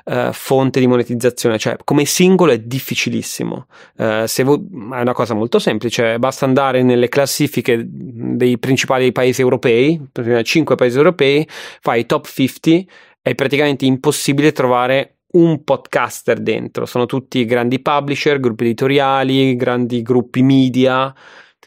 uh, 0.06 0.32
fonte 0.32 0.80
di 0.80 0.88
monetizzazione, 0.88 1.58
cioè 1.58 1.76
come 1.84 2.06
singolo 2.06 2.52
è 2.52 2.60
difficilissimo. 2.60 3.68
Uh, 3.98 4.44
vo- 4.44 4.64
è 4.94 5.02
una 5.02 5.14
cosa 5.14 5.34
molto 5.34 5.60
semplice, 5.60 6.18
basta 6.20 6.46
andare 6.46 6.84
nelle 6.84 7.10
classifiche 7.10 7.84
dei 7.86 8.58
principali 8.58 9.12
paesi 9.12 9.42
europei, 9.42 10.02
5 10.44 10.76
paesi 10.76 10.98
europei, 10.98 11.48
fai 11.50 12.06
top 12.06 12.26
50, 12.28 12.92
è 13.22 13.36
praticamente 13.36 13.86
impossibile 13.86 14.52
trovare 14.52 15.18
un 15.34 15.64
podcaster 15.64 16.40
dentro, 16.40 16.86
sono 16.86 17.06
tutti 17.06 17.46
grandi 17.46 17.80
publisher, 17.82 18.40
gruppi 18.40 18.66
editoriali, 18.66 19.56
grandi 19.56 20.02
gruppi 20.02 20.42
media, 20.42 21.14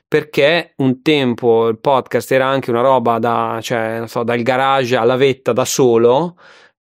perché 0.06 0.74
un 0.76 1.02
tempo 1.02 1.68
il 1.68 1.78
podcast 1.78 2.30
era 2.32 2.46
anche 2.46 2.70
una 2.70 2.82
roba 2.82 3.18
da, 3.18 3.58
cioè, 3.62 3.98
non 3.98 4.08
so, 4.08 4.22
dal 4.22 4.42
garage 4.42 4.96
alla 4.96 5.16
vetta 5.16 5.52
da 5.52 5.64
solo, 5.64 6.36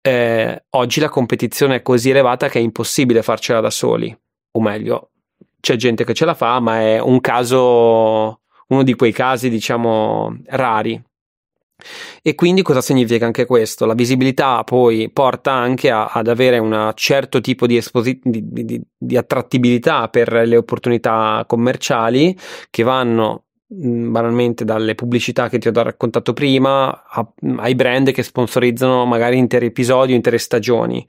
eh, 0.00 0.64
oggi 0.70 1.00
la 1.00 1.08
competizione 1.08 1.76
è 1.76 1.82
così 1.82 2.10
elevata 2.10 2.48
che 2.48 2.58
è 2.58 2.62
impossibile 2.62 3.22
farcela 3.22 3.60
da 3.60 3.70
soli, 3.70 4.16
o 4.52 4.60
meglio, 4.60 5.10
c'è 5.60 5.76
gente 5.76 6.04
che 6.04 6.12
ce 6.14 6.24
la 6.26 6.34
fa, 6.34 6.60
ma 6.60 6.80
è 6.80 7.00
un 7.00 7.20
caso, 7.20 8.40
uno 8.68 8.82
di 8.82 8.94
quei 8.94 9.12
casi, 9.12 9.48
diciamo, 9.48 10.36
rari. 10.46 11.02
E 12.22 12.34
quindi 12.34 12.62
cosa 12.62 12.80
significa 12.80 13.26
anche 13.26 13.46
questo? 13.46 13.84
La 13.84 13.94
visibilità 13.94 14.62
poi 14.64 15.10
porta 15.10 15.52
anche 15.52 15.90
a, 15.90 16.06
ad 16.06 16.28
avere 16.28 16.58
un 16.58 16.92
certo 16.94 17.40
tipo 17.40 17.66
di, 17.66 17.76
esposi- 17.76 18.20
di, 18.22 18.42
di, 18.44 18.80
di 18.96 19.16
attrattibilità 19.16 20.08
per 20.08 20.32
le 20.32 20.56
opportunità 20.56 21.44
commerciali 21.46 22.36
che 22.70 22.82
vanno 22.82 23.44
banalmente 23.66 24.64
dalle 24.64 24.94
pubblicità 24.94 25.48
che 25.48 25.58
ti 25.58 25.68
ho 25.68 25.72
raccontato 25.72 26.32
prima 26.32 27.04
a, 27.04 27.26
ai 27.56 27.74
brand 27.74 28.12
che 28.12 28.22
sponsorizzano 28.22 29.04
magari 29.04 29.36
interi 29.36 29.66
episodi, 29.66 30.14
intere 30.14 30.38
stagioni. 30.38 31.04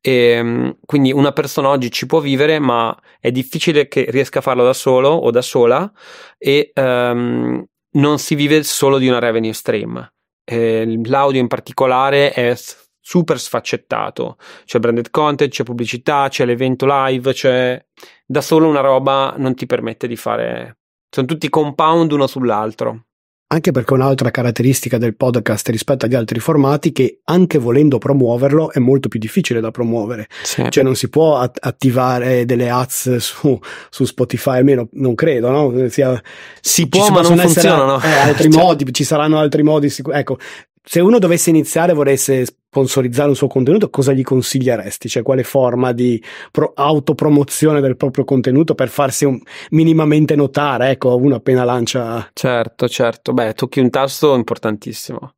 E, 0.00 0.12
ehm, 0.12 0.76
quindi 0.84 1.12
una 1.12 1.32
persona 1.32 1.68
oggi 1.68 1.90
ci 1.90 2.06
può 2.06 2.20
vivere, 2.20 2.58
ma 2.58 2.96
è 3.20 3.30
difficile 3.30 3.88
che 3.88 4.06
riesca 4.10 4.40
a 4.40 4.42
farlo 4.42 4.64
da 4.64 4.74
solo 4.74 5.08
o 5.08 5.30
da 5.30 5.42
sola 5.42 5.90
e 6.38 6.72
um, 6.74 7.64
non 7.92 8.18
si 8.18 8.34
vive 8.34 8.62
solo 8.62 8.98
di 8.98 9.08
una 9.08 9.18
revenue 9.18 9.52
stream. 9.52 10.12
Eh, 10.44 11.00
l'audio 11.04 11.40
in 11.40 11.48
particolare 11.48 12.32
è 12.32 12.54
super 13.00 13.38
sfaccettato. 13.38 14.36
C'è 14.64 14.78
branded 14.78 15.10
content, 15.10 15.50
c'è 15.50 15.64
pubblicità, 15.64 16.28
c'è 16.28 16.44
l'evento 16.44 16.86
live, 16.88 17.32
c'è 17.32 17.84
da 18.26 18.40
solo 18.40 18.68
una 18.68 18.80
roba 18.80 19.34
non 19.36 19.54
ti 19.54 19.66
permette 19.66 20.06
di 20.06 20.16
fare. 20.16 20.78
Sono 21.08 21.26
tutti 21.26 21.48
compound 21.48 22.12
uno 22.12 22.26
sull'altro 22.26 23.06
anche 23.52 23.70
perché 23.70 23.92
un'altra 23.92 24.30
caratteristica 24.30 24.96
del 24.96 25.14
podcast 25.14 25.68
rispetto 25.68 26.06
agli 26.06 26.14
altri 26.14 26.40
formati 26.40 26.90
che 26.90 27.20
anche 27.24 27.58
volendo 27.58 27.98
promuoverlo 27.98 28.72
è 28.72 28.78
molto 28.78 29.08
più 29.08 29.20
difficile 29.20 29.60
da 29.60 29.70
promuovere. 29.70 30.26
Sì. 30.42 30.64
Cioè 30.70 30.82
non 30.82 30.96
si 30.96 31.10
può 31.10 31.36
at- 31.36 31.58
attivare 31.60 32.46
delle 32.46 32.70
ads 32.70 33.16
su, 33.16 33.58
su, 33.90 34.04
Spotify, 34.06 34.56
almeno 34.56 34.88
non 34.92 35.14
credo, 35.14 35.50
no? 35.50 35.88
Sia, 35.90 36.20
si 36.62 36.88
può 36.88 37.10
ma 37.10 37.20
non 37.20 37.36
funzionano. 37.36 38.00
Eh, 38.00 38.08
altri 38.08 38.50
cioè. 38.50 38.62
modi, 38.62 38.92
ci 38.92 39.04
saranno 39.04 39.38
altri 39.38 39.62
modi. 39.62 39.90
Sic- 39.90 40.10
ecco, 40.10 40.38
se 40.82 41.00
uno 41.00 41.18
dovesse 41.18 41.50
iniziare 41.50 41.92
e 41.92 41.94
volesse 41.94 42.46
sponsorizzare 42.72 43.28
un 43.28 43.36
suo 43.36 43.48
contenuto, 43.48 43.90
cosa 43.90 44.12
gli 44.12 44.22
consiglieresti? 44.22 45.06
Cioè, 45.06 45.22
quale 45.22 45.42
forma 45.42 45.92
di 45.92 46.22
pro- 46.50 46.72
autopromozione 46.74 47.82
del 47.82 47.98
proprio 47.98 48.24
contenuto 48.24 48.74
per 48.74 48.88
farsi 48.88 49.26
un, 49.26 49.38
minimamente 49.72 50.34
notare? 50.34 50.88
Ecco, 50.88 51.14
uno 51.16 51.34
appena 51.34 51.64
lancia. 51.64 52.30
Certo, 52.32 52.88
certo. 52.88 53.34
Beh, 53.34 53.52
tocchi 53.52 53.78
un 53.78 53.90
tasto 53.90 54.34
importantissimo. 54.34 55.34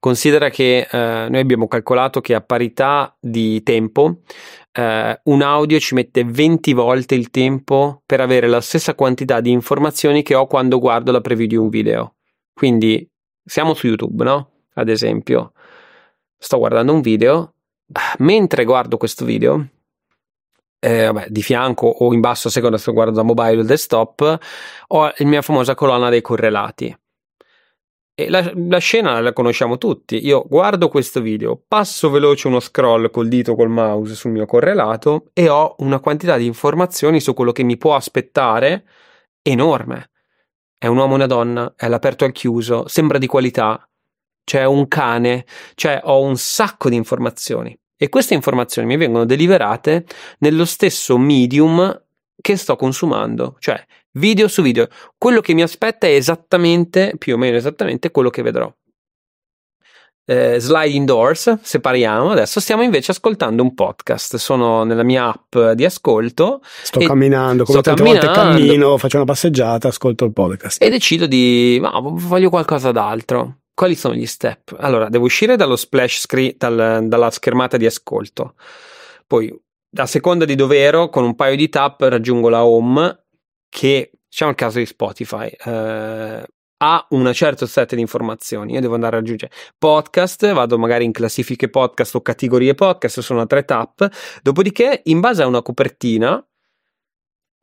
Considera 0.00 0.48
che 0.48 0.88
eh, 0.90 1.26
noi 1.28 1.38
abbiamo 1.40 1.68
calcolato 1.68 2.22
che 2.22 2.34
a 2.34 2.40
parità 2.40 3.14
di 3.20 3.62
tempo 3.62 4.20
eh, 4.72 5.20
un 5.22 5.42
audio 5.42 5.78
ci 5.78 5.94
mette 5.94 6.24
20 6.24 6.72
volte 6.72 7.14
il 7.14 7.28
tempo 7.28 8.02
per 8.06 8.22
avere 8.22 8.46
la 8.46 8.62
stessa 8.62 8.94
quantità 8.94 9.40
di 9.42 9.50
informazioni 9.50 10.22
che 10.22 10.34
ho 10.34 10.46
quando 10.46 10.78
guardo 10.78 11.12
la 11.12 11.20
preview 11.20 11.46
di 11.46 11.56
un 11.56 11.68
video. 11.68 12.14
Quindi 12.54 13.06
siamo 13.44 13.74
su 13.74 13.86
YouTube, 13.86 14.24
no? 14.24 14.48
ad 14.74 14.88
esempio, 14.88 15.52
sto 16.44 16.58
guardando 16.58 16.92
un 16.92 17.00
video, 17.00 17.54
mentre 18.18 18.64
guardo 18.64 18.98
questo 18.98 19.24
video, 19.24 19.66
eh, 20.78 21.06
vabbè, 21.06 21.28
di 21.30 21.42
fianco 21.42 21.86
o 21.86 22.12
in 22.12 22.20
basso 22.20 22.48
a 22.48 22.50
seconda 22.50 22.76
se 22.76 22.92
guardo 22.92 23.12
da 23.14 23.22
mobile 23.22 23.60
o 23.60 23.64
desktop, 23.64 24.38
ho 24.88 25.02
la 25.04 25.14
mia 25.20 25.40
famosa 25.40 25.74
colonna 25.74 26.10
dei 26.10 26.20
correlati. 26.20 26.94
E 28.16 28.28
la, 28.28 28.52
la, 28.54 28.78
scena 28.78 29.18
la 29.20 29.32
conosciamo 29.32 29.78
tutti. 29.78 30.24
Io 30.24 30.44
guardo 30.46 30.88
questo 30.88 31.22
video, 31.22 31.60
passo 31.66 32.10
veloce 32.10 32.46
uno 32.46 32.60
scroll 32.60 33.10
col 33.10 33.28
dito 33.28 33.54
col 33.54 33.70
mouse 33.70 34.14
sul 34.14 34.30
mio 34.30 34.44
correlato 34.44 35.30
e 35.32 35.48
ho 35.48 35.74
una 35.78 35.98
quantità 35.98 36.36
di 36.36 36.44
informazioni 36.44 37.20
su 37.20 37.32
quello 37.32 37.52
che 37.52 37.62
mi 37.62 37.78
può 37.78 37.94
aspettare 37.94 38.84
enorme. 39.40 40.10
È 40.76 40.86
un 40.88 40.98
uomo 40.98 41.12
e 41.12 41.16
una 41.16 41.26
donna, 41.26 41.72
è 41.74 41.86
all'aperto 41.86 42.24
e 42.24 42.26
al 42.26 42.32
chiuso, 42.34 42.86
sembra 42.86 43.16
di 43.16 43.26
qualità, 43.26 43.88
c'è 44.44 44.64
un 44.64 44.86
cane, 44.88 45.46
cioè 45.74 46.00
ho 46.04 46.20
un 46.20 46.36
sacco 46.36 46.88
di 46.88 46.96
informazioni. 46.96 47.76
E 47.96 48.08
queste 48.08 48.34
informazioni 48.34 48.86
mi 48.86 48.96
vengono 48.96 49.24
deliberate 49.24 50.04
nello 50.38 50.64
stesso 50.64 51.16
medium 51.16 52.02
che 52.40 52.56
sto 52.56 52.76
consumando, 52.76 53.56
cioè 53.58 53.82
video 54.12 54.48
su 54.48 54.62
video. 54.62 54.88
Quello 55.16 55.40
che 55.40 55.54
mi 55.54 55.62
aspetta 55.62 56.06
è 56.06 56.10
esattamente, 56.10 57.14
più 57.16 57.34
o 57.34 57.38
meno 57.38 57.56
esattamente, 57.56 58.10
quello 58.10 58.30
che 58.30 58.42
vedrò. 58.42 58.72
Eh, 60.26 60.58
sliding 60.58 61.06
doors, 61.06 61.58
separiamo. 61.60 62.30
Adesso 62.30 62.58
stiamo 62.58 62.82
invece 62.82 63.10
ascoltando 63.10 63.62
un 63.62 63.74
podcast. 63.74 64.36
Sono 64.36 64.82
nella 64.84 65.02
mia 65.02 65.26
app 65.26 65.74
di 65.74 65.84
ascolto. 65.84 66.60
Sto 66.62 67.00
camminando, 67.00 67.64
come 67.64 67.80
sto 67.80 67.94
tante 67.94 68.02
volte 68.02 68.26
cammino, 68.26 68.96
faccio 68.96 69.16
una 69.16 69.26
passeggiata, 69.26 69.88
ascolto 69.88 70.24
il 70.24 70.32
podcast. 70.32 70.82
E 70.82 70.88
decido 70.88 71.26
di, 71.26 71.78
ma 71.80 71.92
voglio 72.00 72.48
qualcosa 72.48 72.90
d'altro. 72.90 73.58
Quali 73.74 73.96
sono 73.96 74.14
gli 74.14 74.26
step? 74.26 74.76
Allora, 74.78 75.08
devo 75.08 75.24
uscire 75.24 75.56
dallo 75.56 75.74
splash 75.74 76.20
screen, 76.20 76.54
dal, 76.56 77.08
dalla 77.08 77.30
schermata 77.30 77.76
di 77.76 77.86
ascolto. 77.86 78.54
Poi, 79.26 79.52
a 79.96 80.06
seconda 80.06 80.44
di 80.44 80.54
dove 80.54 80.78
ero, 80.78 81.08
con 81.08 81.24
un 81.24 81.34
paio 81.34 81.56
di 81.56 81.68
tap 81.68 82.00
raggiungo 82.02 82.48
la 82.48 82.64
home, 82.64 83.24
che, 83.68 84.12
diciamo 84.28 84.52
il 84.52 84.56
caso 84.56 84.78
di 84.78 84.86
Spotify, 84.86 85.48
eh, 85.48 86.46
ha 86.76 87.06
una 87.10 87.32
certa 87.32 87.66
set 87.66 87.96
di 87.96 88.00
informazioni. 88.00 88.74
Io 88.74 88.80
devo 88.80 88.94
andare 88.94 89.16
a 89.16 89.18
raggiungere 89.18 89.52
podcast, 89.76 90.52
vado 90.52 90.78
magari 90.78 91.04
in 91.04 91.12
classifiche 91.12 91.68
podcast 91.68 92.14
o 92.14 92.20
categorie 92.20 92.74
podcast, 92.74 93.20
sono 93.20 93.40
a 93.40 93.46
tre 93.46 93.64
tap. 93.64 94.08
Dopodiché, 94.40 95.00
in 95.04 95.18
base 95.18 95.42
a 95.42 95.46
una 95.46 95.62
copertina, 95.62 96.46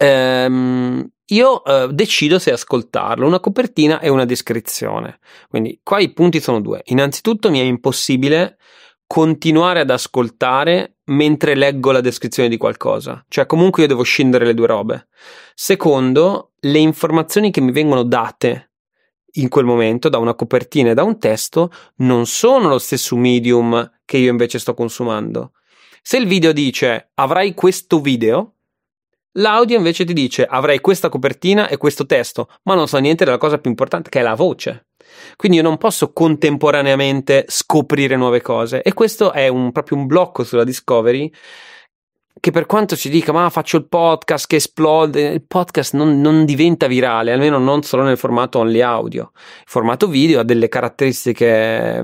ehm, 0.02 1.08
io 1.28 1.64
eh, 1.64 1.88
decido 1.94 2.40
se 2.40 2.52
ascoltarlo, 2.52 3.26
una 3.26 3.40
copertina 3.40 4.00
e 4.00 4.10
una 4.10 4.26
descrizione. 4.26 5.20
Quindi 5.48 5.80
qua 5.84 6.00
i 6.00 6.12
punti 6.12 6.42
sono 6.42 6.60
due. 6.60 6.82
Innanzitutto 6.86 7.50
mi 7.50 7.60
è 7.60 7.64
impossibile 7.64 8.58
continuare 9.06 9.82
ad 9.82 9.90
ascoltare 9.90 10.98
mentre 11.06 11.56
leggo 11.56 11.92
la 11.92 12.02
descrizione 12.02 12.48
di 12.48 12.56
qualcosa, 12.56 13.26
cioè 13.28 13.46
comunque 13.46 13.82
io 13.82 13.90
devo 13.90 14.04
scendere 14.04 14.46
le 14.46 14.54
due 14.54 14.68
robe. 14.68 15.08
Secondo, 15.54 16.54
le 16.62 16.80
informazioni 16.80 17.52
che 17.52 17.60
mi 17.60 17.72
vengono 17.72 18.04
date 18.04 18.72
in 19.34 19.50
quel 19.50 19.66
momento 19.66 20.08
da 20.10 20.18
una 20.18 20.34
copertina 20.34 20.92
e 20.92 20.94
da 20.94 21.04
un 21.04 21.20
testo 21.20 21.72
non 21.98 22.26
sono 22.26 22.70
lo 22.70 22.78
stesso 22.78 23.18
medium 23.18 24.00
che 24.06 24.18
io 24.18 24.32
invece 24.32 24.60
sto 24.60 24.74
consumando. 24.74 25.54
Se 26.02 26.18
il 26.18 26.28
video 26.28 26.54
dice 26.54 27.12
avrai 27.16 27.54
questo 27.54 28.00
video, 28.00 28.56
L'audio 29.36 29.78
invece 29.78 30.04
ti 30.04 30.14
dice 30.14 30.46
avrai 30.46 30.82
questa 30.82 31.08
copertina 31.08 31.70
e 31.70 31.78
questo 31.78 32.06
testo, 32.06 32.50
ma 32.64 32.76
non 32.76 32.88
so 32.88 32.98
niente 32.98 33.24
della 33.24 33.38
cosa 33.38 33.60
più 33.60 33.70
importante 33.70 34.10
che 34.10 34.20
è 34.20 34.24
la 34.24 34.36
voce. 34.36 34.88
Quindi 35.36 35.58
io 35.58 35.64
non 35.64 35.78
posso 35.78 36.12
contemporaneamente 36.12 37.46
scoprire 37.48 38.16
nuove 38.16 38.42
cose 38.42 38.82
e 38.82 38.94
questo 38.94 39.32
è 39.32 39.48
un, 39.48 39.72
proprio 39.72 39.98
un 39.98 40.06
blocco 40.06 40.44
sulla 40.44 40.64
Discovery 40.64 41.32
che 42.40 42.52
per 42.52 42.66
quanto 42.66 42.96
ci 42.96 43.10
dica 43.10 43.32
ma 43.32 43.50
faccio 43.50 43.78
il 43.78 43.88
podcast 43.88 44.48
che 44.48 44.56
esplode, 44.56 45.28
il 45.28 45.46
podcast 45.46 45.94
non, 45.94 46.20
non, 46.20 46.44
diventa 46.44 46.88
virale, 46.88 47.32
almeno 47.32 47.60
non 47.60 47.84
solo 47.84 48.04
nel 48.04 48.18
formato 48.18 48.60
only 48.60 48.82
audio. 48.82 49.32
Il 49.34 49.64
formato 49.66 50.08
video 50.08 50.40
ha 50.40 50.44
delle 50.44 50.68
caratteristiche 50.68 52.04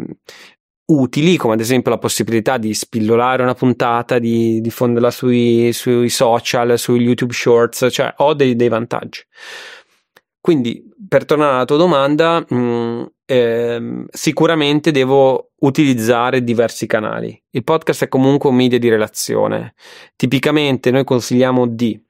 utili, 0.87 1.37
come 1.37 1.53
ad 1.53 1.59
esempio 1.59 1.91
la 1.91 1.97
possibilità 1.97 2.57
di 2.57 2.73
spillolare 2.73 3.43
una 3.43 3.53
puntata, 3.53 4.19
di 4.19 4.61
diffonderla 4.61 5.11
sui, 5.11 5.71
sui 5.73 6.09
social, 6.09 6.77
su 6.77 6.95
YouTube 6.95 7.33
Shorts, 7.33 7.87
cioè 7.91 8.13
ho 8.17 8.33
dei, 8.33 8.55
dei 8.55 8.69
vantaggi. 8.69 9.21
Quindi, 10.39 10.81
per 11.07 11.25
tornare 11.25 11.55
alla 11.55 11.65
tua 11.65 11.77
domanda, 11.77 12.45
mh, 12.47 12.55
mm, 12.55 13.03
eh, 13.25 14.05
sicuramente 14.09 14.91
devo 14.91 15.51
utilizzare 15.59 16.43
diversi 16.43 16.87
canali. 16.87 17.37
Il 17.49 17.63
podcast 17.63 18.05
è 18.05 18.07
comunque 18.07 18.49
un 18.49 18.55
media 18.55 18.79
di 18.79 18.87
relazione. 18.87 19.73
Tipicamente 20.15 20.91
noi 20.91 21.03
consigliamo 21.03 21.67
di 21.67 22.01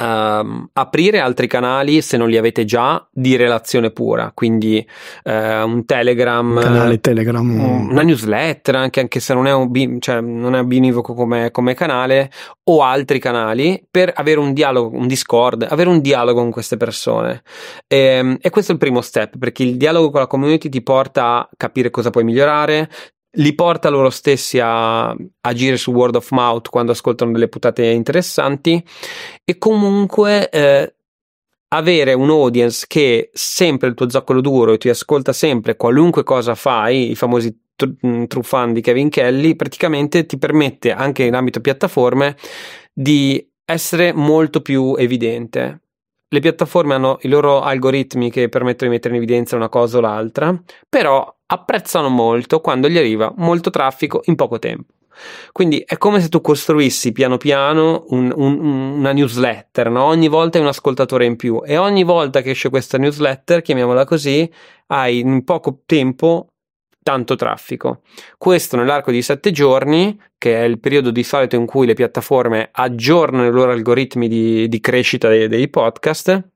Uh, 0.00 0.68
aprire 0.72 1.18
altri 1.20 1.46
canali 1.46 2.00
se 2.00 2.16
non 2.16 2.30
li 2.30 2.38
avete 2.38 2.64
già 2.64 3.06
di 3.12 3.36
relazione 3.36 3.90
pura. 3.90 4.32
Quindi 4.32 4.82
uh, 5.24 5.30
un 5.30 5.84
telegram 5.84 6.56
un 6.56 6.62
canale 6.62 7.00
telegram. 7.00 7.88
una 7.90 8.02
newsletter 8.02 8.76
anche, 8.76 9.00
anche 9.00 9.20
se 9.20 9.34
non 9.34 9.46
è, 9.46 9.52
un, 9.52 10.00
cioè, 10.00 10.22
non 10.22 10.54
è 10.54 10.62
binivoco 10.64 11.12
come, 11.12 11.50
come, 11.50 11.74
canale 11.74 12.30
o 12.64 12.82
altri 12.82 13.18
canali 13.18 13.84
per 13.90 14.10
avere 14.14 14.40
un 14.40 14.52
dialogo 14.52 14.96
un 14.96 15.06
discord 15.06 15.66
avere 15.68 15.90
un 15.90 16.00
dialogo 16.00 16.40
con 16.40 16.50
queste 16.50 16.78
persone. 16.78 17.42
E, 17.86 17.98
ehm, 17.98 18.38
e 18.40 18.48
questo 18.48 18.72
è 18.72 18.74
il 18.74 18.80
primo 18.80 19.02
step 19.02 19.36
perché 19.38 19.64
il 19.64 19.76
dialogo 19.76 20.10
con 20.10 20.20
la 20.20 20.26
community 20.26 20.70
ti 20.70 20.82
porta 20.82 21.24
a 21.24 21.48
capire 21.56 21.90
cosa 21.90 22.10
puoi 22.10 22.24
migliorare 22.24 22.88
li 23.34 23.54
porta 23.54 23.90
loro 23.90 24.10
stessi 24.10 24.58
a 24.60 25.14
agire 25.42 25.76
su 25.76 25.92
word 25.92 26.16
of 26.16 26.30
mouth 26.30 26.68
quando 26.68 26.92
ascoltano 26.92 27.32
delle 27.32 27.48
puntate 27.48 27.86
interessanti 27.86 28.84
e 29.44 29.58
comunque 29.58 30.48
eh, 30.48 30.94
avere 31.68 32.12
un 32.14 32.30
audience 32.30 32.86
che 32.88 33.30
sempre 33.32 33.88
il 33.88 33.94
tuo 33.94 34.08
zoccolo 34.08 34.40
duro 34.40 34.72
e 34.72 34.78
ti 34.78 34.88
ascolta 34.88 35.32
sempre 35.32 35.76
qualunque 35.76 36.24
cosa 36.24 36.54
fai, 36.54 37.10
i 37.10 37.14
famosi 37.14 37.56
tr- 37.76 38.26
truffan 38.26 38.72
di 38.72 38.80
Kevin 38.80 39.08
Kelly, 39.08 39.54
praticamente 39.54 40.26
ti 40.26 40.36
permette 40.38 40.92
anche 40.92 41.22
in 41.22 41.34
ambito 41.34 41.60
piattaforme 41.60 42.36
di 42.92 43.48
essere 43.64 44.12
molto 44.12 44.60
più 44.60 44.96
evidente. 44.96 45.82
Le 46.32 46.40
piattaforme 46.40 46.94
hanno 46.94 47.18
i 47.22 47.28
loro 47.28 47.60
algoritmi 47.60 48.30
che 48.30 48.48
permettono 48.48 48.90
di 48.90 48.96
mettere 48.96 49.16
in 49.16 49.22
evidenza 49.22 49.56
una 49.56 49.68
cosa 49.68 49.98
o 49.98 50.00
l'altra, 50.00 50.60
però 50.88 51.32
apprezzano 51.52 52.08
molto 52.08 52.60
quando 52.60 52.88
gli 52.88 52.96
arriva 52.96 53.32
molto 53.36 53.70
traffico 53.70 54.20
in 54.24 54.36
poco 54.36 54.58
tempo. 54.58 54.92
Quindi 55.52 55.82
è 55.84 55.98
come 55.98 56.20
se 56.20 56.28
tu 56.28 56.40
costruissi 56.40 57.12
piano 57.12 57.36
piano 57.36 58.04
un, 58.08 58.32
un, 58.34 58.58
una 58.60 59.12
newsletter, 59.12 59.90
no? 59.90 60.04
ogni 60.04 60.28
volta 60.28 60.56
hai 60.56 60.62
un 60.62 60.70
ascoltatore 60.70 61.26
in 61.26 61.36
più 61.36 61.60
e 61.64 61.76
ogni 61.76 62.04
volta 62.04 62.40
che 62.40 62.50
esce 62.50 62.70
questa 62.70 62.96
newsletter, 62.96 63.60
chiamiamola 63.60 64.04
così, 64.04 64.50
hai 64.86 65.18
in 65.18 65.44
poco 65.44 65.80
tempo 65.84 66.46
tanto 67.02 67.34
traffico. 67.34 68.02
Questo 68.38 68.76
nell'arco 68.76 69.10
di 69.10 69.20
sette 69.20 69.50
giorni, 69.50 70.18
che 70.38 70.62
è 70.62 70.64
il 70.64 70.78
periodo 70.78 71.10
di 71.10 71.24
solito 71.24 71.56
in 71.56 71.66
cui 71.66 71.86
le 71.86 71.94
piattaforme 71.94 72.68
aggiornano 72.72 73.46
i 73.46 73.50
loro 73.50 73.72
algoritmi 73.72 74.28
di, 74.28 74.68
di 74.68 74.80
crescita 74.80 75.28
dei, 75.28 75.48
dei 75.48 75.68
podcast, 75.68 76.48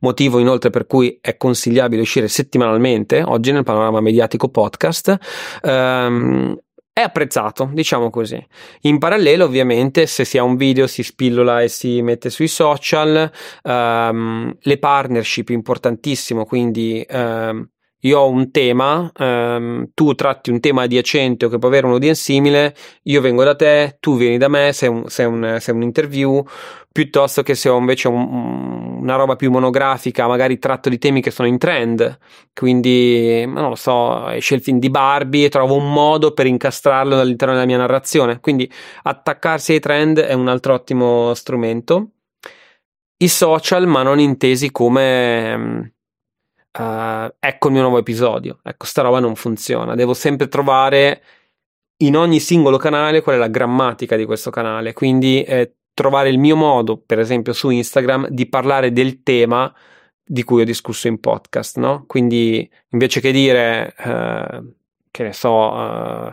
motivo 0.00 0.38
inoltre 0.38 0.70
per 0.70 0.86
cui 0.86 1.18
è 1.20 1.36
consigliabile 1.36 2.02
uscire 2.02 2.28
settimanalmente 2.28 3.22
oggi 3.22 3.52
nel 3.52 3.64
panorama 3.64 4.00
mediatico 4.00 4.48
podcast. 4.48 5.16
Um, 5.62 6.56
è 6.98 7.02
apprezzato, 7.02 7.70
diciamo 7.72 8.10
così. 8.10 8.44
In 8.80 8.98
parallelo, 8.98 9.44
ovviamente, 9.44 10.06
se 10.06 10.24
si 10.24 10.36
ha 10.36 10.42
un 10.42 10.56
video 10.56 10.88
si 10.88 11.04
spillola 11.04 11.62
e 11.62 11.68
si 11.68 12.02
mette 12.02 12.28
sui 12.28 12.48
social, 12.48 13.30
um, 13.62 14.52
le 14.60 14.78
partnership 14.78 15.50
importantissimo, 15.50 16.44
quindi 16.44 17.06
um, 17.08 17.64
io 18.00 18.18
ho 18.18 18.28
un 18.28 18.50
tema, 18.50 19.12
um, 19.16 19.90
tu 19.94 20.14
tratti 20.14 20.50
un 20.50 20.58
tema 20.58 20.82
adiacente 20.82 21.46
o 21.46 21.48
che 21.48 21.58
può 21.58 21.68
avere 21.68 21.86
un 21.86 22.14
simile, 22.14 22.74
io 23.04 23.20
vengo 23.20 23.44
da 23.44 23.54
te, 23.54 23.96
tu 24.00 24.16
vieni 24.16 24.36
da 24.36 24.48
me, 24.48 24.72
sei 24.72 24.88
un, 24.88 25.08
sei 25.08 25.26
un, 25.26 25.56
sei 25.60 25.74
un 25.74 25.82
interview, 25.82 26.44
piuttosto 26.90 27.42
che 27.44 27.54
se 27.54 27.68
ho 27.68 27.78
invece 27.78 28.08
un, 28.08 28.22
una 29.00 29.16
roba 29.16 29.36
più 29.36 29.50
monografica, 29.50 30.26
magari 30.26 30.58
tratto 30.58 30.88
di 30.88 30.98
temi 30.98 31.20
che 31.20 31.30
sono 31.30 31.48
in 31.48 31.58
trend, 31.58 32.18
quindi 32.52 33.44
non 33.46 33.68
lo 33.68 33.74
so, 33.74 34.28
esce 34.28 34.54
il 34.54 34.62
film 34.62 34.78
di 34.78 34.90
Barbie 34.90 35.46
e 35.46 35.48
trovo 35.48 35.74
un 35.76 35.92
modo 35.92 36.32
per 36.32 36.46
incastrarlo 36.46 37.18
all'interno 37.18 37.54
della 37.54 37.66
mia 37.66 37.78
narrazione, 37.78 38.40
quindi 38.40 38.70
attaccarsi 39.02 39.72
ai 39.72 39.80
trend 39.80 40.18
è 40.18 40.32
un 40.32 40.48
altro 40.48 40.74
ottimo 40.74 41.32
strumento. 41.34 42.10
I 43.20 43.28
social, 43.28 43.86
ma 43.86 44.02
non 44.02 44.20
intesi 44.20 44.70
come 44.70 45.92
uh, 46.78 47.34
ecco 47.38 47.66
il 47.66 47.72
mio 47.72 47.82
nuovo 47.82 47.98
episodio. 47.98 48.60
Ecco, 48.62 48.86
sta 48.86 49.02
roba 49.02 49.18
non 49.18 49.34
funziona. 49.34 49.94
Devo 49.94 50.14
sempre 50.14 50.48
trovare 50.48 51.22
in 51.98 52.16
ogni 52.16 52.38
singolo 52.38 52.76
canale 52.76 53.22
qual 53.22 53.36
è 53.36 53.38
la 53.38 53.48
grammatica 53.48 54.16
di 54.16 54.24
questo 54.24 54.50
canale. 54.50 54.92
Quindi 54.92 55.42
eh, 55.42 55.77
trovare 55.98 56.28
il 56.28 56.38
mio 56.38 56.54
modo, 56.54 56.96
per 56.96 57.18
esempio 57.18 57.52
su 57.52 57.70
Instagram, 57.70 58.28
di 58.28 58.48
parlare 58.48 58.92
del 58.92 59.24
tema 59.24 59.74
di 60.24 60.44
cui 60.44 60.62
ho 60.62 60.64
discusso 60.64 61.08
in 61.08 61.18
podcast, 61.18 61.76
no? 61.78 62.04
Quindi 62.06 62.70
invece 62.90 63.20
che 63.20 63.32
dire, 63.32 63.92
uh, 63.98 64.72
che 65.10 65.22
ne 65.24 65.32
so, 65.32 65.72
uh, 65.72 66.32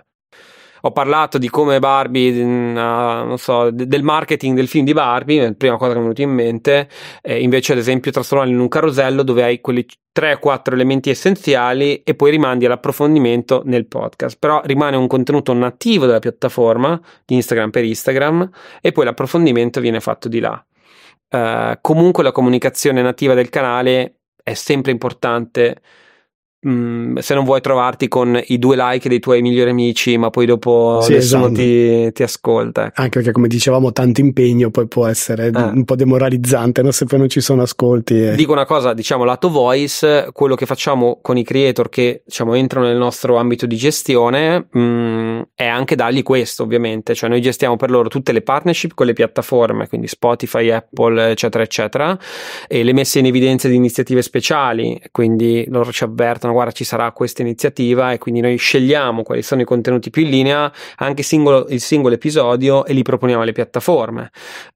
ho 0.85 0.91
parlato 0.91 1.39
di 1.39 1.49
come 1.49 1.79
Barbie, 1.79 2.43
uh, 2.43 3.35
so, 3.37 3.71
d- 3.71 3.85
del 3.85 4.03
marketing 4.03 4.55
del 4.55 4.67
film 4.67 4.85
di 4.85 4.93
Barbie, 4.93 5.41
la 5.41 5.51
prima 5.53 5.77
cosa 5.77 5.93
che 5.93 5.97
mi 5.99 6.05
è 6.05 6.13
venuta 6.13 6.21
in 6.21 6.29
mente, 6.29 6.89
eh, 7.23 7.41
invece 7.41 7.71
ad 7.71 7.79
esempio 7.79 8.11
trasformarlo 8.11 8.53
in 8.53 8.59
un 8.59 8.67
carosello 8.67 9.23
dove 9.23 9.41
hai 9.41 9.61
quelli 9.61 9.83
3-4 10.13 10.73
elementi 10.73 11.09
essenziali 11.09 12.03
e 12.03 12.13
poi 12.13 12.29
rimandi 12.29 12.65
all'approfondimento 12.65 13.63
nel 13.65 13.87
podcast. 13.87 14.37
Però 14.37 14.61
rimane 14.63 14.95
un 14.95 15.07
contenuto 15.07 15.53
nativo 15.53 16.05
della 16.05 16.19
piattaforma 16.19 17.01
di 17.25 17.33
Instagram 17.33 17.71
per 17.71 17.83
Instagram 17.83 18.47
e 18.79 18.91
poi 18.91 19.05
l'approfondimento 19.05 19.79
viene 19.79 19.99
fatto 19.99 20.27
di 20.27 20.39
là. 20.39 20.63
Uh, 21.27 21.79
comunque 21.81 22.21
la 22.21 22.31
comunicazione 22.31 23.01
nativa 23.01 23.33
del 23.33 23.49
canale 23.49 24.19
è 24.43 24.53
sempre 24.53 24.91
importante 24.91 25.81
Mm, 26.67 27.17
se 27.17 27.35
non 27.35 27.43
vuoi 27.43 27.61
trovarti 27.61 28.07
con 28.07 28.41
i 28.47 28.57
due 28.57 28.75
like 28.75 29.07
dei 29.07 29.19
tuoi 29.19 29.43
migliori 29.43 29.69
amici, 29.69 30.17
ma 30.17 30.31
poi 30.31 30.47
dopo 30.47 30.99
sì, 31.01 31.13
nessuno 31.13 31.45
esatto. 31.45 31.61
ti, 31.61 32.11
ti, 32.11 32.23
ascolta. 32.23 32.91
Anche 32.95 33.19
perché, 33.19 33.31
come 33.31 33.47
dicevamo, 33.47 33.91
tanto 33.91 34.21
impegno 34.21 34.71
poi 34.71 34.87
può 34.87 35.05
essere 35.05 35.51
eh. 35.53 35.61
un 35.61 35.85
po' 35.85 35.95
demoralizzante 35.95 36.81
no? 36.81 36.89
se 36.89 37.05
poi 37.05 37.19
non 37.19 37.29
ci 37.29 37.39
sono 37.39 37.61
ascolti. 37.61 38.29
E... 38.29 38.35
Dico 38.35 38.51
una 38.51 38.65
cosa, 38.65 38.93
diciamo, 38.93 39.23
lato 39.25 39.49
voice, 39.49 40.29
quello 40.33 40.55
che 40.55 40.65
facciamo 40.65 41.19
con 41.21 41.37
i 41.37 41.43
creator 41.43 41.87
che 41.87 42.23
diciamo, 42.25 42.55
entrano 42.55 42.87
nel 42.87 42.97
nostro 42.97 43.35
ambito 43.35 43.67
di 43.67 43.75
gestione 43.75 44.65
mh, 44.71 44.79
mm, 44.79 45.41
è 45.53 45.67
anche 45.67 45.95
dargli 45.95 46.23
questo, 46.23 46.63
ovviamente. 46.63 47.13
Cioè, 47.13 47.29
noi 47.29 47.41
gestiamo 47.41 47.75
per 47.77 47.91
loro 47.91 48.09
tutte 48.09 48.31
le 48.31 48.41
partnership 48.41 48.95
con 48.95 49.05
le 49.05 49.13
piattaforme, 49.13 49.87
quindi 49.87 50.07
Spotify, 50.07 50.71
Apple, 50.71 51.29
eccetera, 51.29 51.63
eccetera, 51.63 52.17
e 52.67 52.83
le 52.83 52.93
messe 52.93 53.19
in 53.19 53.27
evidenza 53.27 53.67
di 53.67 53.75
iniziative 53.75 54.23
speciali, 54.23 54.99
quindi 55.11 55.65
loro 55.67 55.91
ci 55.91 56.03
avvertono 56.03 56.53
guarda 56.55 56.71
ci 56.71 56.83
sarà 56.83 57.11
questa 57.11 57.41
iniziativa 57.41 58.11
e 58.11 58.17
quindi 58.17 58.41
noi 58.41 58.57
scegliamo 58.57 59.23
quali 59.23 59.41
sono 59.41 59.61
i 59.61 59.65
contenuti 59.65 60.09
più 60.09 60.23
in 60.23 60.29
linea, 60.29 60.71
anche 60.97 61.23
singolo, 61.23 61.67
il 61.69 61.81
singolo 61.81 62.15
episodio 62.15 62.85
e 62.85 62.93
li 62.93 63.03
proponiamo 63.03 63.41
alle 63.41 63.51
piattaforme. 63.51 64.31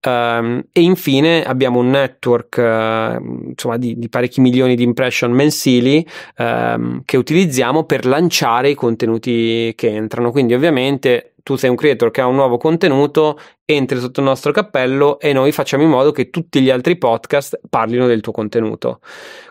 Um, 0.05 0.63
e 0.71 0.81
infine 0.81 1.43
abbiamo 1.43 1.79
un 1.79 1.89
network 1.89 2.57
uh, 2.57 3.47
insomma, 3.49 3.77
di, 3.77 3.97
di, 3.97 4.09
parecchi 4.09 4.41
milioni 4.41 4.75
di 4.75 4.83
impression 4.83 5.31
mensili 5.31 6.05
um, 6.37 7.01
che 7.05 7.17
utilizziamo 7.17 7.83
per 7.83 8.05
lanciare 8.05 8.69
i 8.69 8.75
contenuti 8.75 9.73
che 9.75 9.89
entrano. 9.89 10.31
Quindi 10.31 10.53
ovviamente 10.53 11.33
tu 11.49 11.55
sei 11.55 11.71
un 11.71 11.75
creator 11.75 12.11
che 12.11 12.21
ha 12.21 12.27
un 12.27 12.35
nuovo 12.35 12.57
contenuto, 12.57 13.39
entri 13.65 13.99
sotto 13.99 14.19
il 14.19 14.27
nostro 14.27 14.51
cappello 14.51 15.19
e 15.19 15.33
noi 15.33 15.51
facciamo 15.51 15.81
in 15.81 15.89
modo 15.89 16.11
che 16.11 16.29
tutti 16.29 16.61
gli 16.61 16.69
altri 16.69 16.95
podcast 16.95 17.59
parlino 17.67 18.05
del 18.05 18.21
tuo 18.21 18.31
contenuto 18.31 18.99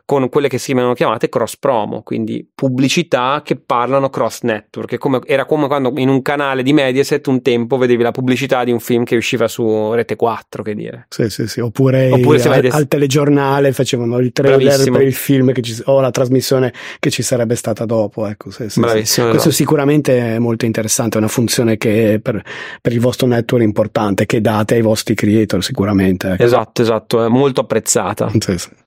con 0.08 0.30
quelle 0.30 0.48
che 0.48 0.56
si 0.56 0.72
vengono 0.72 0.94
chiamate 0.94 1.28
cross 1.28 1.58
promo, 1.58 2.00
quindi 2.00 2.48
pubblicità 2.54 3.42
che 3.44 3.56
parlano 3.56 4.08
cross 4.08 4.40
network. 4.40 4.96
Come, 4.96 5.20
era 5.26 5.44
come 5.44 5.66
quando 5.66 5.92
in 5.96 6.08
un 6.08 6.22
canale 6.22 6.62
di 6.62 6.72
Mediaset 6.72 7.26
un 7.26 7.42
tempo 7.42 7.76
vedevi 7.76 8.02
la 8.02 8.10
pubblicità 8.10 8.64
di 8.64 8.70
un 8.70 8.80
film 8.80 9.04
che 9.04 9.16
usciva 9.16 9.48
su 9.48 9.92
Rete 9.92 10.16
4, 10.16 10.62
che 10.62 10.74
dire. 10.74 11.08
Sì, 11.10 11.28
sì, 11.28 11.46
sì. 11.46 11.60
Oppure, 11.60 12.10
Oppure 12.10 12.40
al, 12.40 12.48
vede... 12.48 12.68
al, 12.68 12.88
telegiornale 12.88 13.70
facevano 13.74 14.16
il 14.16 14.32
trailer 14.32 14.58
Bravissimo. 14.58 14.96
per 14.96 15.06
il 15.06 15.12
film 15.12 15.52
ci, 15.60 15.82
o 15.84 16.00
la 16.00 16.10
trasmissione 16.10 16.72
che 16.98 17.10
ci 17.10 17.20
sarebbe 17.20 17.54
stata 17.54 17.84
dopo. 17.84 18.26
Ecco, 18.26 18.50
sì, 18.50 18.70
sì, 18.70 18.80
Bravissimo. 18.80 19.28
Questo 19.28 19.48
esatto. 19.48 19.62
sicuramente 19.62 20.36
è 20.36 20.38
molto 20.38 20.64
interessante, 20.64 21.16
è 21.16 21.20
una 21.20 21.28
funzione 21.28 21.76
che 21.76 21.87
per, 22.22 22.42
per, 22.80 22.92
il 22.92 23.00
vostro 23.00 23.26
network 23.26 23.62
è 23.62 23.66
importante, 23.66 24.26
che 24.26 24.40
date 24.40 24.74
ai 24.74 24.82
vostri 24.82 25.14
creator 25.14 25.62
sicuramente. 25.62 26.32
Ecco. 26.32 26.42
Esatto, 26.42 26.82
esatto, 26.82 27.24
è 27.24 27.28
molto 27.28 27.62
apprezzata. 27.62 28.30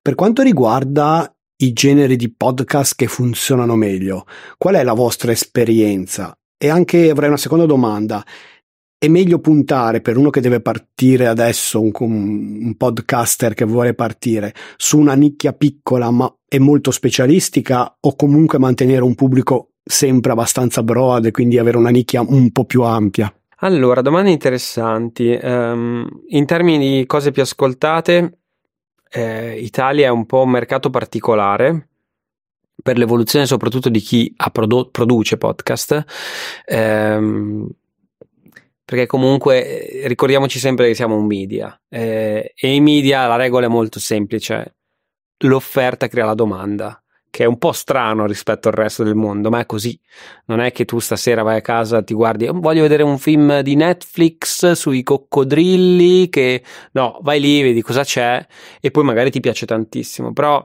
Per 0.02 0.16
quanto 0.16 0.42
riguarda 0.42 1.34
i 1.62 1.74
generi 1.74 2.16
di 2.16 2.34
podcast 2.34 2.96
che 2.96 3.08
funzionano 3.08 3.76
meglio? 3.76 4.26
Qual 4.58 4.76
è 4.76 4.84
la 4.84 4.94
vostra 4.94 5.32
esperienza? 5.32 6.36
E 6.58 6.70
anche 6.70 7.10
avrei 7.10 7.30
una 7.30 7.38
seconda 7.38 7.66
domanda. 7.66 8.24
È 8.98 9.08
meglio 9.08 9.40
puntare 9.40 10.02
per 10.02 10.18
uno 10.18 10.30
che 10.30 10.42
deve 10.42 10.62
partire 10.62 11.26
adesso, 11.28 11.82
un, 11.82 11.92
un 12.00 12.76
podcaster 12.78 13.56
che 13.56 13.66
vuole 13.66 13.96
partire, 13.96 14.54
su 14.78 15.00
una 15.00 15.16
nicchia 15.16 15.54
piccola 15.54 16.12
ma 16.12 16.32
è 16.48 16.60
molto 16.60 16.92
specialistica 16.92 17.98
o 18.00 18.16
comunque 18.16 18.60
mantenere 18.60 19.02
un 19.02 19.16
pubblico 19.16 19.71
sempre 19.84 20.32
abbastanza 20.32 20.84
broad 20.84 21.26
e 21.26 21.32
quindi 21.32 21.58
avere 21.58 21.78
una 21.78 21.90
nicchia 21.90 22.22
un 22.22 22.52
po' 22.52 22.66
più 22.66 22.84
ampia? 22.84 23.34
Allora, 23.64 24.02
domande 24.02 24.32
interessanti. 24.32 25.38
Um, 25.42 26.08
in 26.30 26.46
termini 26.46 27.00
di 27.00 27.06
cose 27.06 27.32
più 27.32 27.42
ascoltate, 27.42 28.40
eh, 29.10 29.60
Italia 29.60 30.08
è 30.08 30.10
un 30.10 30.26
po' 30.26 30.42
un 30.42 30.50
mercato 30.50 30.90
particolare 30.90 31.90
per 32.82 32.98
l'evoluzione 32.98 33.46
soprattutto 33.46 33.90
di 33.90 34.00
chi 34.00 34.34
produ- 34.52 34.90
produce 34.90 35.38
podcast. 35.38 36.04
Ehm, 36.66 37.70
perché 38.84 39.06
comunque 39.06 40.02
eh, 40.02 40.08
ricordiamoci 40.08 40.60
sempre 40.60 40.88
che 40.88 40.96
siamo 40.96 41.16
un 41.16 41.26
media 41.26 41.80
eh, 41.88 42.54
e 42.54 42.74
in 42.74 42.84
media 42.84 43.26
la 43.26 43.38
regola 43.38 43.68
è 43.68 43.70
molto 43.70 44.00
semplice 44.00 44.76
l'offerta 45.38 46.10
crea 46.10 46.26
la 46.26 46.34
domanda 46.34 47.01
che 47.32 47.46
è 47.46 47.48
un 47.48 47.58
po' 47.58 47.72
strano 47.72 48.26
rispetto 48.26 48.68
al 48.68 48.74
resto 48.74 49.04
del 49.04 49.16
mondo, 49.16 49.50
ma 49.50 49.62
è 49.62 49.66
così. 49.66 49.98
Non 50.48 50.60
è 50.60 50.74
che 50.74 50.84
tu 50.84 51.00
stasera 51.00 51.44
vai 51.44 51.58
a 51.58 51.62
casa, 51.62 52.04
ti 52.04 52.14
guardi, 52.14 52.48
voglio 52.52 52.82
vedere 52.82 53.04
un 53.04 53.18
film 53.18 53.62
di 53.62 53.76
Netflix 53.76 54.74
sui 54.74 55.02
coccodrilli, 55.02 56.28
che 56.28 56.62
no, 56.92 57.20
vai 57.22 57.40
lì, 57.40 57.62
vedi 57.62 57.82
cosa 57.82 58.04
c'è 58.04 58.46
e 58.82 58.92
poi 58.92 59.06
magari 59.06 59.32
ti 59.32 59.40
piace 59.40 59.66
tantissimo. 59.66 60.34
Però 60.34 60.64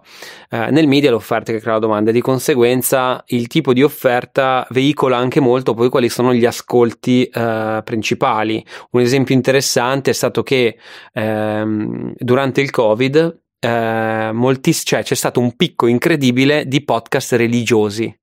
eh, 0.50 0.70
nel 0.72 0.88
media 0.88 1.12
l'offerta 1.12 1.52
che 1.52 1.60
crea 1.60 1.74
la 1.74 1.78
domanda, 1.78 2.10
di 2.10 2.20
conseguenza 2.20 3.22
il 3.28 3.46
tipo 3.46 3.72
di 3.72 3.84
offerta 3.84 4.66
veicola 4.70 5.16
anche 5.16 5.38
molto 5.38 5.72
poi 5.72 5.88
quali 5.88 6.08
sono 6.08 6.34
gli 6.34 6.44
ascolti 6.44 7.26
eh, 7.26 7.80
principali. 7.84 8.64
Un 8.90 9.00
esempio 9.00 9.36
interessante 9.36 10.10
è 10.10 10.14
stato 10.14 10.42
che 10.42 10.76
ehm, 11.12 12.12
durante 12.16 12.60
il 12.60 12.70
Covid 12.70 13.44
eh, 13.59 14.61
cioè, 14.84 15.02
c'è 15.02 15.14
stato 15.14 15.40
un 15.40 15.57
picco 15.57 15.86
incredibile 15.86 16.66
di 16.66 16.84
podcast 16.84 17.32
religiosi. 17.32 18.14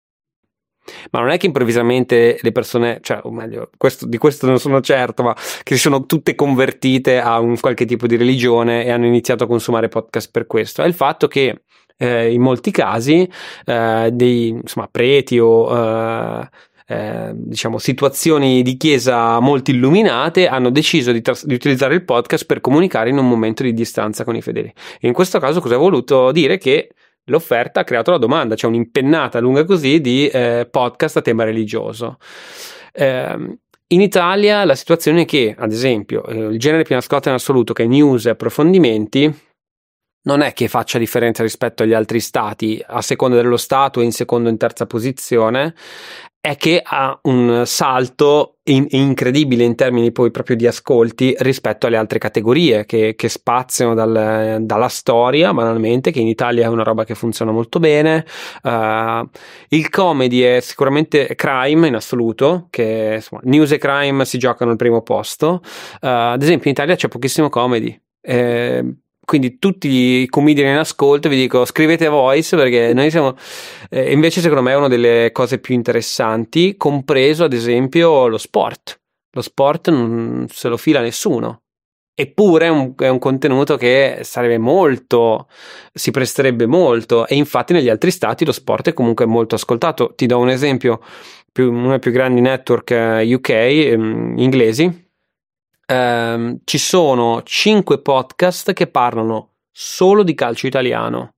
Ma 1.12 1.22
non 1.22 1.30
è 1.30 1.38
che 1.38 1.46
improvvisamente 1.46 2.38
le 2.42 2.52
persone, 2.52 3.00
cioè, 3.02 3.22
o 3.24 3.32
meglio, 3.32 3.70
questo, 3.78 4.06
di 4.06 4.18
questo 4.18 4.48
non 4.48 4.60
sono 4.60 4.82
certo, 4.82 5.24
ma 5.24 5.34
che 5.34 5.76
si 5.76 5.80
sono 5.82 6.06
tutte 6.06 6.36
convertite 6.36 7.20
a 7.20 7.40
un 7.40 7.58
qualche 7.58 7.86
tipo 7.86 8.06
di 8.06 8.18
religione 8.18 8.84
e 8.84 8.92
hanno 8.92 9.06
iniziato 9.06 9.46
a 9.46 9.48
consumare 9.48 9.88
podcast 9.88 10.30
per 10.30 10.46
questo. 10.46 10.84
È 10.84 10.86
il 10.86 10.94
fatto 10.94 11.28
che 11.28 11.64
eh, 11.98 12.34
in 12.34 12.42
molti 12.42 12.72
casi 12.72 13.30
eh, 13.66 14.10
dei 14.12 14.50
insomma, 14.50 14.88
preti 14.92 15.40
o 15.40 15.74
eh, 15.74 16.50
eh, 16.88 17.32
diciamo, 17.34 17.78
situazioni 17.78 18.62
di 18.62 18.78
chiesa 18.78 19.40
molto 19.40 19.72
illuminate 19.72 20.48
hanno 20.48 20.70
deciso 20.70 21.12
di, 21.12 21.22
tras- 21.22 21.46
di, 21.46 21.54
utilizzare 21.54 21.94
il 21.96 22.04
podcast 22.04 22.46
per 22.46 22.62
comunicare 22.62 23.10
in 23.10 23.18
un 23.18 23.28
momento 23.28 23.64
di 23.64 23.74
distanza 23.74 24.24
con 24.24 24.36
i 24.36 24.42
fedeli. 24.42 24.72
E 25.00 25.08
in 25.08 25.14
questo 25.14 25.40
caso 25.40 25.62
cosa 25.62 25.76
ho 25.76 25.80
voluto 25.80 26.32
dire? 26.32 26.58
Che 26.58 26.90
l'offerta 27.26 27.82
ha 27.82 27.84
creato 27.84 28.12
la 28.12 28.18
domanda, 28.18 28.56
c'è 28.56 28.68
un'impennata 28.68 29.40
lunga 29.40 29.64
così 29.64 30.02
di 30.02 30.28
eh, 30.28 30.68
podcast 30.70 31.18
a 31.18 31.22
tema 31.22 31.44
religioso. 31.44 32.18
Eh, 32.92 33.58
in 33.88 34.02
Italia 34.02 34.66
la 34.66 34.76
situazione 34.76 35.22
è 35.22 35.26
che, 35.26 35.56
ad 35.58 35.72
esempio, 35.72 36.26
eh, 36.26 36.36
il 36.36 36.60
genere 36.60 36.84
più 36.84 36.96
ascoltato 36.96 37.30
in 37.30 37.36
assoluto, 37.36 37.74
che 37.74 37.84
è 37.84 37.88
news 37.88 38.26
e 38.26 38.32
approfondimenti, 38.32 39.52
non 40.26 40.42
è 40.42 40.54
che 40.54 40.68
faccia 40.68 40.98
differenza 40.98 41.44
rispetto 41.44 41.84
agli 41.84 41.94
altri 41.94 42.20
stati, 42.20 42.84
a 42.86 43.02
seconda 43.02 43.36
dello 43.36 43.58
stato 43.58 44.00
e 44.00 44.06
in 44.06 44.12
seconda 44.12 44.50
o 44.50 44.52
in 44.52 44.58
terza 44.58 44.86
posizione, 44.86 45.76
è 46.46 46.58
che 46.58 46.82
ha 46.84 47.18
un 47.22 47.64
salto 47.66 48.58
in- 48.64 48.88
incredibile 48.90 49.64
in 49.64 49.76
termini 49.76 50.12
poi 50.12 50.30
proprio 50.30 50.58
di 50.58 50.68
ascolti 50.68 51.34
rispetto 51.40 51.88
alle 51.88 51.96
altre 51.96 52.20
categorie 52.20 52.86
che, 52.86 53.16
che 53.16 53.30
spaziano 53.30 53.94
dal, 53.94 54.58
dalla 54.60 54.90
storia, 54.90 55.54
banalmente, 55.54 56.12
che 56.12 56.20
in 56.20 56.28
Italia 56.28 56.66
è 56.66 56.68
una 56.68 56.84
roba 56.84 57.06
che 57.06 57.16
funziona 57.16 57.54
molto 57.54 57.80
bene. 57.80 58.26
Uh, 58.62 59.26
il 59.70 59.90
comedy 59.90 60.42
è 60.42 60.60
sicuramente 60.60 61.34
crime 61.36 61.88
in 61.88 61.96
assoluto, 61.96 62.68
che 62.70 63.14
insomma, 63.16 63.40
news 63.46 63.72
e 63.72 63.78
crime 63.78 64.26
si 64.26 64.38
giocano 64.38 64.72
al 64.72 64.78
primo 64.78 65.02
posto. 65.02 65.62
Uh, 66.02 66.34
ad 66.34 66.42
esempio, 66.42 66.66
in 66.66 66.76
Italia 66.76 66.96
c'è 66.96 67.08
pochissimo 67.08 67.48
comedy. 67.48 67.98
Eh, 68.20 68.84
quindi 69.26 69.58
tutti 69.58 69.88
i 69.88 70.28
comedian 70.28 70.74
in 70.74 70.78
ascolto 70.78 71.30
vi 71.30 71.38
dico 71.38 71.66
scrivete 71.66 72.08
voice 72.08 72.56
perché 72.56 72.94
noi 72.94 73.10
siamo 73.10 73.36
eh, 73.90 74.12
invece 74.12 74.42
secondo 74.42 74.62
me 74.62 74.72
è 74.72 74.76
una 74.76 74.88
delle 74.88 75.32
cose 75.32 75.60
più 75.60 75.76
interessanti 75.76 76.76
compreso 76.78 77.46
ad 77.46 77.54
esempio 77.54 78.28
lo 78.28 78.38
sport. 78.38 79.00
Lo 79.36 79.42
sport 79.42 79.90
non 79.90 80.48
se 80.50 80.68
lo 80.68 80.78
fila 80.78 81.02
nessuno. 81.02 81.62
Eppure 82.16 82.68
è 82.68 82.70
un, 82.70 82.94
è 82.96 83.08
un 83.08 83.18
contenuto 83.18 83.76
che 83.76 84.20
sarebbe 84.22 84.60
molto 84.60 85.48
si 85.92 86.12
presterebbe 86.12 86.68
molto. 86.68 87.26
E 87.26 87.36
infatti 87.36 87.74
negli 87.74 87.90
altri 87.90 88.12
stati 88.12 88.46
lo 88.46 88.52
sport 88.52 88.90
è 88.90 88.94
comunque 88.94 89.26
molto 89.26 89.56
ascoltato. 89.56 90.14
Ti 90.16 90.28
do 90.28 90.38
un 90.38 90.50
esempio 90.50 91.02
più, 91.52 91.72
uno 91.72 91.90
dei 91.90 92.00
più 92.00 92.12
grandi 92.12 92.42
network 92.42 92.92
eh, 92.92 93.34
UK 93.34 93.50
ehm, 93.50 94.36
inglesi 94.38 95.03
ehm, 95.86 96.60
ci 96.64 96.78
sono 96.78 97.44
5 97.44 98.02
podcast 98.02 98.74
che 98.74 98.88
parlano 98.88 99.56
solo 99.72 100.24
di 100.24 100.34
calcio 100.34 100.68
italiano. 100.68 101.36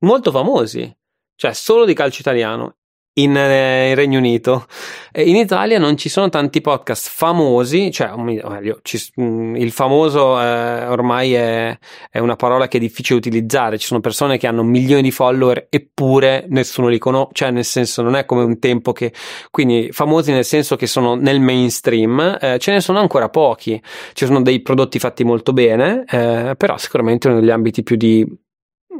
Molto 0.00 0.30
famosi, 0.30 0.94
cioè 1.34 1.52
solo 1.52 1.84
di 1.84 1.94
calcio 1.94 2.20
italiano. 2.20 2.76
In, 3.18 3.36
eh, 3.36 3.90
in, 3.90 3.94
Regno 3.94 4.18
Unito. 4.18 4.66
In 5.14 5.36
Italia 5.36 5.78
non 5.78 5.96
ci 5.96 6.08
sono 6.08 6.28
tanti 6.28 6.60
podcast 6.60 7.08
famosi, 7.10 7.90
cioè 7.90 8.14
meglio, 8.16 8.80
ci, 8.82 9.00
mm, 9.20 9.56
il 9.56 9.70
famoso 9.70 10.40
eh, 10.40 10.86
ormai 10.86 11.32
è, 11.34 11.78
è, 12.10 12.18
una 12.18 12.36
parola 12.36 12.68
che 12.68 12.76
è 12.76 12.80
difficile 12.80 13.18
utilizzare. 13.18 13.78
Ci 13.78 13.86
sono 13.86 14.00
persone 14.00 14.36
che 14.36 14.46
hanno 14.46 14.62
milioni 14.62 15.02
di 15.02 15.10
follower 15.10 15.68
eppure 15.70 16.44
nessuno 16.48 16.88
li 16.88 16.98
conosce, 16.98 17.30
cioè 17.32 17.50
nel 17.50 17.64
senso 17.64 18.02
non 18.02 18.16
è 18.16 18.24
come 18.26 18.42
un 18.42 18.58
tempo 18.58 18.92
che 18.92 19.12
quindi 19.50 19.88
famosi 19.92 20.32
nel 20.32 20.44
senso 20.44 20.76
che 20.76 20.86
sono 20.86 21.14
nel 21.14 21.40
mainstream, 21.40 22.38
eh, 22.40 22.58
ce 22.58 22.72
ne 22.72 22.80
sono 22.80 22.98
ancora 22.98 23.30
pochi. 23.30 23.80
Ci 24.12 24.26
sono 24.26 24.42
dei 24.42 24.60
prodotti 24.60 24.98
fatti 24.98 25.24
molto 25.24 25.52
bene, 25.52 26.04
eh, 26.06 26.54
però 26.56 26.76
sicuramente 26.76 27.30
negli 27.30 27.50
ambiti 27.50 27.82
più 27.82 27.96
di 27.96 28.44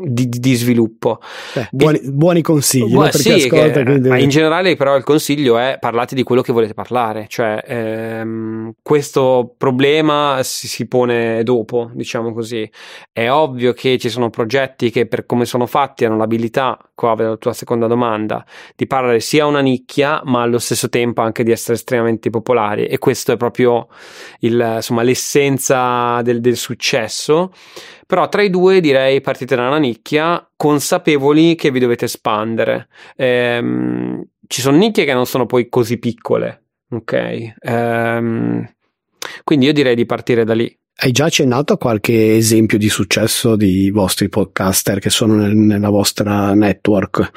di, 0.03 0.29
di 0.29 0.55
sviluppo. 0.55 1.21
Eh, 1.55 1.69
buoni, 1.71 2.01
buoni, 2.05 2.43
consigli. 2.43 2.93
Bu- 2.93 3.03
no? 3.03 3.11
sì, 3.11 3.33
ascolta, 3.33 3.83
che, 3.83 3.85
quindi... 3.85 4.23
in 4.23 4.29
generale 4.29 4.77
però 4.77 4.97
il 4.97 5.05
consiglio 5.05 5.59
è 5.59 5.79
parlate 5.81 6.15
di 6.15 6.23
quello 6.23 6.43
che 6.43 6.53
volete 6.53 6.75
parlare, 6.75 7.27
cioè 7.29 7.63
ehm, 7.67 8.75
questo 8.83 9.55
problema 9.57 10.41
si, 10.43 10.69
si, 10.69 10.87
pone 10.87 11.43
dopo, 11.43 11.91
diciamo 11.95 12.33
così. 12.33 12.69
È 13.13 13.31
ovvio 13.31 13.73
che 13.73 13.99
ci 13.99 14.09
sono 14.09 14.31
progetti 14.31 14.91
che 14.91 15.07
per 15.07 15.27
come 15.27 15.45
sono 15.45 15.67
fatti 15.67 16.05
hanno 16.05 16.17
l'abilità, 16.17 16.79
qua 16.95 17.15
vedo 17.15 17.31
la 17.31 17.37
tua 17.37 17.53
seconda 17.53 17.87
domanda, 17.87 18.45
di 18.75 18.87
parlare 18.87 19.21
sia 19.21 19.45
a 19.45 19.47
una 19.47 19.61
nicchia 19.61 20.21
ma 20.25 20.43
allo 20.43 20.59
stesso 20.59 20.89
tempo 20.89 21.23
anche 21.23 21.43
di 21.43 21.51
essere 21.51 21.75
estremamente 21.75 22.31
popolari 22.31 22.87
e 22.87 22.99
questo 22.99 23.33
è 23.33 23.37
proprio 23.37 23.89
il, 24.41 24.73
insomma, 24.77 25.03
l'essenza 25.03 26.21
del, 26.23 26.41
del 26.41 26.57
successo. 26.57 27.53
Però 28.07 28.29
tra 28.29 28.43
i 28.43 28.51
due 28.51 28.81
direi 28.81 29.21
partite 29.21 29.57
da 29.57 29.67
una 29.67 29.79
nicchia, 29.79 30.49
consapevoli 30.57 31.57
che 31.57 31.73
vi 31.73 31.81
dovete 31.81 32.05
espandere. 32.05 32.89
Ehm, 33.17 34.25
ci 34.47 34.61
sono 34.61 34.77
nicchie 34.77 35.05
che 35.05 35.13
non 35.13 35.27
sono 35.27 35.47
poi 35.47 35.69
così 35.69 35.99
piccole, 35.99 36.67
ok? 36.91 37.55
Ehm, 37.59 38.75
quindi 39.43 39.67
io 39.67 39.73
direi 39.73 39.97
di 39.97 40.07
partire 40.07 40.45
da 40.45 40.55
lì. 40.55 40.73
Hai 40.99 41.13
già 41.13 41.27
accennato 41.27 41.75
a 41.75 41.79
qualche 41.79 42.37
esempio 42.37 42.79
di 42.79 42.89
successo 42.89 43.55
di 43.55 43.91
vostri 43.91 44.29
podcaster 44.29 44.99
che 44.99 45.11
sono 45.11 45.35
nel, 45.35 45.55
nella 45.55 45.91
vostra 45.91 46.55
network? 46.55 47.31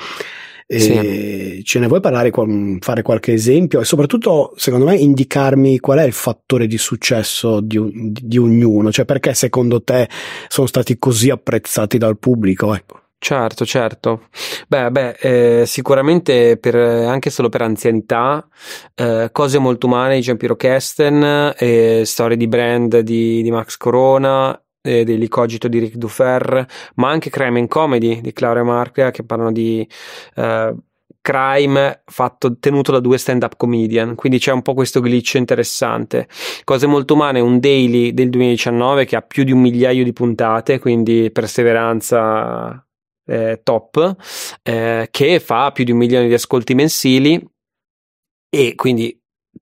Sì. 0.78 1.64
Ce 1.64 1.80
ne 1.80 1.88
vuoi 1.88 2.00
parlare, 2.00 2.32
fare 2.80 3.02
qualche 3.02 3.34
esempio 3.34 3.80
e 3.80 3.86
soprattutto, 3.86 4.54
secondo 4.56 4.86
me, 4.86 4.96
indicarmi 4.96 5.80
qual 5.80 5.98
è 5.98 6.04
il 6.04 6.14
fattore 6.14 6.68
di 6.68 6.78
successo 6.78 7.60
di, 7.60 7.78
un, 7.78 8.12
di 8.12 8.38
ognuno, 8.38 8.92
cioè 8.92 9.06
perché 9.06 9.34
secondo 9.34 9.82
te 9.82 10.08
sono 10.48 10.68
stati 10.68 11.00
così 11.00 11.32
apprezzati 11.32 11.98
dal 11.98 12.20
pubblico? 12.20 12.76
Ecco. 12.76 13.02
Certo, 13.18 13.66
certo. 13.66 14.28
Beh, 14.68 14.92
beh 14.92 15.16
eh, 15.20 15.66
sicuramente 15.66 16.58
per, 16.58 16.76
anche 16.76 17.32
solo 17.32 17.50
per 17.50 17.64
anzianità, 17.64 18.48
eh, 18.96 19.30
cose 19.32 19.58
molto 19.58 19.88
umane 19.88 20.16
di 20.16 20.22
Giampiero 20.22 20.56
Kesten, 20.56 21.54
eh, 21.58 22.04
storie 22.06 22.38
di 22.38 22.48
brand 22.48 23.00
di, 23.00 23.42
di 23.42 23.52
Max 23.52 23.76
Corona 23.76 24.58
eh, 24.82 25.04
dell'Icogito 25.04 25.68
di 25.68 25.80
Rick 25.80 25.96
Dufer, 25.96 26.66
ma 26.96 27.10
anche 27.10 27.30
Crime 27.30 27.60
and 27.60 27.68
Comedy 27.68 28.22
di 28.22 28.34
Claudia 28.34 28.64
Marca 28.64 29.12
che 29.12 29.24
parlano 29.24 29.52
di 29.52 29.88
eh, 30.36 30.76
crime 31.22 32.02
fatto, 32.06 32.58
tenuto 32.58 32.92
da 32.92 33.00
due 33.00 33.18
stand-up 33.18 33.56
comedian, 33.58 34.16
quindi 34.16 34.40
c'è 34.40 34.52
un 34.52 34.62
po' 34.62 34.74
questo 34.74 35.02
glitch 35.02 35.36
interessante. 35.36 36.28
Cose 36.64 36.88
molto 36.88 37.14
umane, 37.14 37.40
un 37.40 37.60
daily 37.60 38.14
del 38.14 38.30
2019 38.30 39.06
che 39.06 39.16
ha 39.16 39.22
più 39.22 39.44
di 39.44 39.52
un 39.52 39.62
migliaio 39.62 40.04
di 40.04 40.14
puntate, 40.14 40.80
quindi 40.80 41.30
perseveranza 41.32 42.84
eh, 43.26 43.62
top, 43.64 44.16
eh, 44.64 45.08
che 45.12 45.40
fa 45.40 45.72
più 45.72 45.84
di 45.84 45.92
un 45.92 45.98
milione 45.98 46.28
di 46.28 46.34
ascolti 46.34 46.74
mensili 46.74 47.46
e 48.50 48.74
quindi 48.76 49.19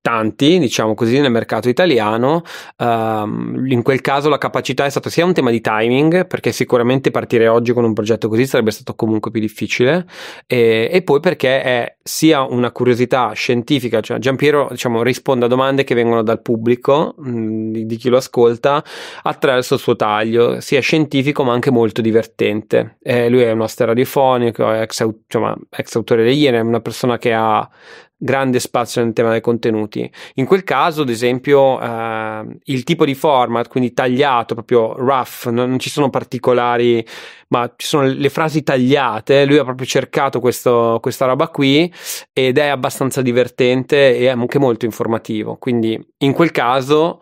tanti, 0.07 0.57
diciamo 0.57 0.93
così, 0.93 1.19
nel 1.19 1.31
mercato 1.31 1.67
italiano. 1.67 2.43
Um, 2.77 3.65
in 3.67 3.81
quel 3.81 3.99
caso 3.99 4.29
la 4.29 4.37
capacità 4.37 4.85
è 4.85 4.89
stata 4.89 5.09
sia 5.09 5.25
un 5.25 5.33
tema 5.33 5.51
di 5.51 5.59
timing, 5.59 6.25
perché 6.27 6.53
sicuramente 6.53 7.11
partire 7.11 7.49
oggi 7.49 7.73
con 7.73 7.83
un 7.83 7.91
progetto 7.91 8.29
così 8.29 8.47
sarebbe 8.47 8.71
stato 8.71 8.95
comunque 8.95 9.31
più 9.31 9.41
difficile, 9.41 10.05
e, 10.45 10.87
e 10.89 11.01
poi 11.01 11.19
perché 11.19 11.61
è 11.61 11.95
sia 12.01 12.43
una 12.43 12.71
curiosità 12.71 13.33
scientifica, 13.33 13.99
cioè 13.99 14.17
Giampiero 14.17 14.69
diciamo, 14.71 15.03
risponde 15.03 15.43
a 15.43 15.49
domande 15.49 15.83
che 15.83 15.93
vengono 15.93 16.23
dal 16.23 16.41
pubblico, 16.41 17.15
mh, 17.17 17.29
mm, 17.29 17.73
di, 17.73 17.95
chi 17.97 18.07
lo 18.07 18.15
ascolta, 18.15 18.81
attraverso 19.23 19.73
il 19.73 19.81
suo 19.81 19.97
taglio, 19.97 20.61
sia 20.61 20.79
scientifico 20.79 21.43
ma 21.43 21.51
anche 21.51 21.69
molto 21.69 21.99
divertente. 21.99 22.95
Eh, 23.03 23.27
lui 23.27 23.41
è 23.41 23.51
un 23.51 23.59
oste 23.59 23.83
radiofonico, 23.83 24.71
ex, 24.71 25.05
insomma, 25.25 25.53
ex 25.69 25.95
autore 25.95 26.23
degli 26.23 26.43
Iene, 26.43 26.59
è 26.59 26.61
una 26.61 26.79
persona 26.79 27.17
che 27.17 27.33
ha 27.33 27.69
grande 28.17 28.59
spazio 28.59 29.03
nel 29.03 29.13
tema 29.13 29.31
dei 29.31 29.41
contenuti. 29.41 30.09
In 30.35 30.45
quel 30.45 30.63
caso, 30.63 31.03
ad 31.03 31.09
esempio, 31.09 31.79
eh, 31.79 32.45
il 32.63 32.83
tipo 32.83 33.05
di 33.05 33.13
format, 33.13 33.67
quindi 33.67 33.93
tagliato, 33.93 34.55
proprio 34.55 34.93
rough, 34.95 35.45
non, 35.45 35.69
non, 35.69 35.79
ci 35.79 35.89
sono 35.89 36.09
particolari, 36.09 37.05
ma 37.49 37.71
ci 37.75 37.87
sono 37.87 38.07
le 38.07 38.29
frasi 38.29 38.63
tagliate. 38.63 39.45
Lui 39.45 39.57
ha 39.57 39.63
proprio 39.63 39.85
cercato 39.85 40.39
questo, 40.39 40.97
questa 41.01 41.25
roba 41.25 41.47
qui 41.49 41.91
ed 42.33 42.57
è 42.57 42.67
abbastanza 42.67 43.21
divertente 43.21 44.17
e 44.17 44.27
anche 44.27 44.59
molto 44.59 44.85
informativo. 44.85 45.55
Quindi, 45.57 45.99
in 46.19 46.33
quel 46.33 46.51
caso 46.51 47.21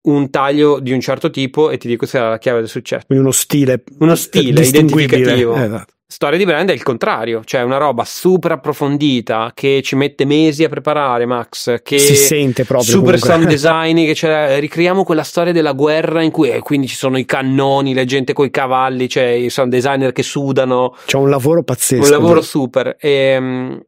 un 0.00 0.30
taglio 0.30 0.80
di 0.80 0.92
un 0.92 1.00
certo 1.00 1.30
tipo 1.30 1.70
e 1.70 1.76
ti 1.76 1.86
dico 1.86 2.06
se 2.06 2.18
è 2.18 2.22
la 2.22 2.38
chiave 2.38 2.60
del 2.60 2.68
successo. 2.68 3.04
Quindi 3.06 3.24
uno 3.24 3.32
stile, 3.32 3.84
uno 3.98 4.14
stile 4.14 4.64
identificativo. 4.64 5.54
Esatto. 5.54 5.96
Storia 6.10 6.38
di 6.38 6.46
brand 6.46 6.70
è 6.70 6.72
il 6.72 6.82
contrario, 6.82 7.42
cioè 7.44 7.60
una 7.60 7.76
roba 7.76 8.02
super 8.02 8.52
approfondita 8.52 9.52
che 9.52 9.82
ci 9.84 9.94
mette 9.94 10.24
mesi 10.24 10.64
a 10.64 10.70
preparare, 10.70 11.26
Max. 11.26 11.82
Che 11.82 11.98
si 11.98 12.16
sente 12.16 12.64
proprio. 12.64 12.90
Super 12.90 13.18
sound 13.18 13.44
design, 13.46 14.06
che 14.06 14.14
cioè, 14.14 14.56
ricriamo 14.58 15.04
quella 15.04 15.22
storia 15.22 15.52
della 15.52 15.72
guerra 15.72 16.22
in 16.22 16.30
cui 16.30 16.48
eh, 16.48 16.60
quindi 16.60 16.86
ci 16.86 16.96
sono 16.96 17.18
i 17.18 17.26
cannoni, 17.26 17.92
la 17.92 18.06
gente 18.06 18.32
con 18.32 18.46
i 18.46 18.50
cavalli, 18.50 19.06
cioè 19.06 19.24
i 19.24 19.50
sound 19.50 19.70
designer 19.70 20.12
che 20.12 20.22
sudano. 20.22 20.96
C'è 21.04 21.18
un 21.18 21.28
lavoro 21.28 21.62
pazzesco. 21.62 22.02
Un 22.02 22.10
lavoro 22.10 22.40
super. 22.40 22.96
E, 22.98 23.10
ehm, 23.10 23.82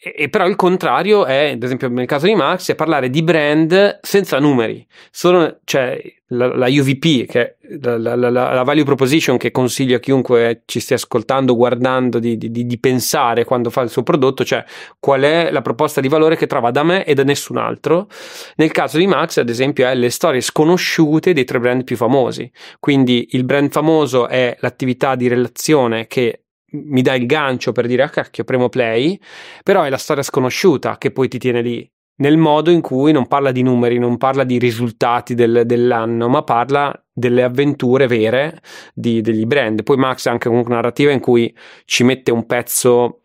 e, 0.00 0.14
e, 0.16 0.28
però 0.28 0.46
il 0.46 0.54
contrario 0.54 1.26
è, 1.26 1.50
ad 1.50 1.62
esempio 1.62 1.88
nel 1.88 2.06
caso 2.06 2.26
di 2.26 2.34
Max, 2.36 2.70
è 2.70 2.76
parlare 2.76 3.10
di 3.10 3.20
brand 3.24 3.98
senza 4.00 4.38
numeri. 4.38 4.86
Solo, 5.10 5.58
cioè, 5.64 6.00
la, 6.28 6.54
la 6.54 6.66
UVP, 6.68 7.26
che 7.26 7.56
la, 7.80 7.96
la, 7.96 8.14
la, 8.30 8.62
value 8.62 8.84
proposition 8.84 9.36
che 9.36 9.50
consiglio 9.50 9.96
a 9.96 9.98
chiunque 9.98 10.62
ci 10.66 10.78
stia 10.78 10.94
ascoltando, 10.94 11.56
guardando, 11.56 12.20
di, 12.20 12.38
di, 12.38 12.50
di, 12.50 12.78
pensare 12.78 13.44
quando 13.44 13.70
fa 13.70 13.80
il 13.80 13.90
suo 13.90 14.04
prodotto, 14.04 14.44
cioè 14.44 14.64
qual 15.00 15.22
è 15.22 15.50
la 15.50 15.62
proposta 15.62 16.00
di 16.00 16.08
valore 16.08 16.36
che 16.36 16.46
trova 16.46 16.70
da 16.70 16.84
me 16.84 17.04
e 17.04 17.14
da 17.14 17.24
nessun 17.24 17.56
altro. 17.56 18.06
Nel 18.54 18.70
caso 18.70 18.98
di 18.98 19.06
Max, 19.08 19.38
ad 19.38 19.48
esempio, 19.48 19.84
è 19.88 19.96
le 19.96 20.10
storie 20.10 20.40
sconosciute 20.40 21.32
dei 21.32 21.44
tre 21.44 21.58
brand 21.58 21.82
più 21.82 21.96
famosi. 21.96 22.48
Quindi 22.78 23.30
il 23.30 23.42
brand 23.42 23.72
famoso 23.72 24.28
è 24.28 24.56
l'attività 24.60 25.16
di 25.16 25.26
relazione 25.26 26.06
che 26.06 26.42
mi 26.70 27.02
dà 27.02 27.14
il 27.14 27.26
gancio 27.26 27.72
per 27.72 27.86
dire 27.86 28.02
ah 28.02 28.10
cacchio 28.10 28.44
premo 28.44 28.68
play 28.68 29.18
però 29.62 29.82
è 29.82 29.88
la 29.88 29.96
storia 29.96 30.22
sconosciuta 30.22 30.98
che 30.98 31.10
poi 31.10 31.28
ti 31.28 31.38
tiene 31.38 31.62
lì 31.62 31.90
nel 32.18 32.36
modo 32.36 32.70
in 32.70 32.80
cui 32.80 33.12
non 33.12 33.26
parla 33.26 33.52
di 33.52 33.62
numeri, 33.62 33.98
non 33.98 34.16
parla 34.16 34.44
di 34.44 34.58
risultati 34.58 35.34
del, 35.34 35.62
dell'anno, 35.64 36.28
ma 36.28 36.42
parla 36.42 36.92
delle 37.12 37.42
avventure 37.42 38.06
vere 38.06 38.60
di, 38.94 39.20
degli 39.20 39.44
brand. 39.44 39.82
Poi 39.82 39.96
Max 39.96 40.26
ha 40.26 40.30
anche 40.30 40.48
una 40.48 40.62
narrativa 40.66 41.12
in 41.12 41.20
cui 41.20 41.54
ci 41.84 42.02
mette 42.02 42.30
un 42.30 42.46
pezzo, 42.46 43.22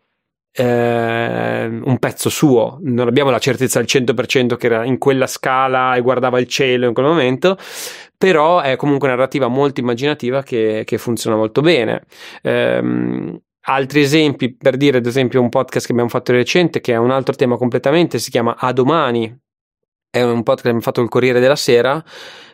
eh, 0.52 1.66
un 1.66 1.98
pezzo 1.98 2.28
suo. 2.28 2.78
Non 2.82 3.08
abbiamo 3.08 3.30
la 3.30 3.38
certezza 3.38 3.80
al 3.80 3.86
100% 3.88 4.56
che 4.56 4.66
era 4.66 4.84
in 4.84 4.98
quella 4.98 5.26
scala 5.26 5.94
e 5.96 6.00
guardava 6.00 6.38
il 6.38 6.46
cielo 6.46 6.86
in 6.86 6.94
quel 6.94 7.06
momento, 7.06 7.56
però 8.24 8.60
è 8.60 8.76
comunque 8.76 9.06
una 9.06 9.18
narrativa 9.18 9.48
molto 9.48 9.80
immaginativa 9.80 10.42
che, 10.42 10.84
che 10.86 10.96
funziona 10.96 11.36
molto 11.36 11.60
bene. 11.60 12.04
Um, 12.42 13.38
altri 13.66 14.00
esempi, 14.00 14.56
per 14.56 14.78
dire 14.78 14.96
ad 14.96 15.04
esempio 15.04 15.42
un 15.42 15.50
podcast 15.50 15.84
che 15.84 15.92
abbiamo 15.92 16.08
fatto 16.08 16.32
recente, 16.32 16.80
che 16.80 16.94
è 16.94 16.96
un 16.96 17.10
altro 17.10 17.34
tema 17.34 17.58
completamente, 17.58 18.18
si 18.18 18.30
chiama 18.30 18.56
A 18.56 18.72
domani, 18.72 19.30
è 20.08 20.22
un 20.22 20.42
podcast 20.42 20.62
che 20.62 20.68
abbiamo 20.68 20.80
fatto 20.80 21.02
il 21.02 21.08
Corriere 21.08 21.38
della 21.38 21.56
Sera 21.56 22.02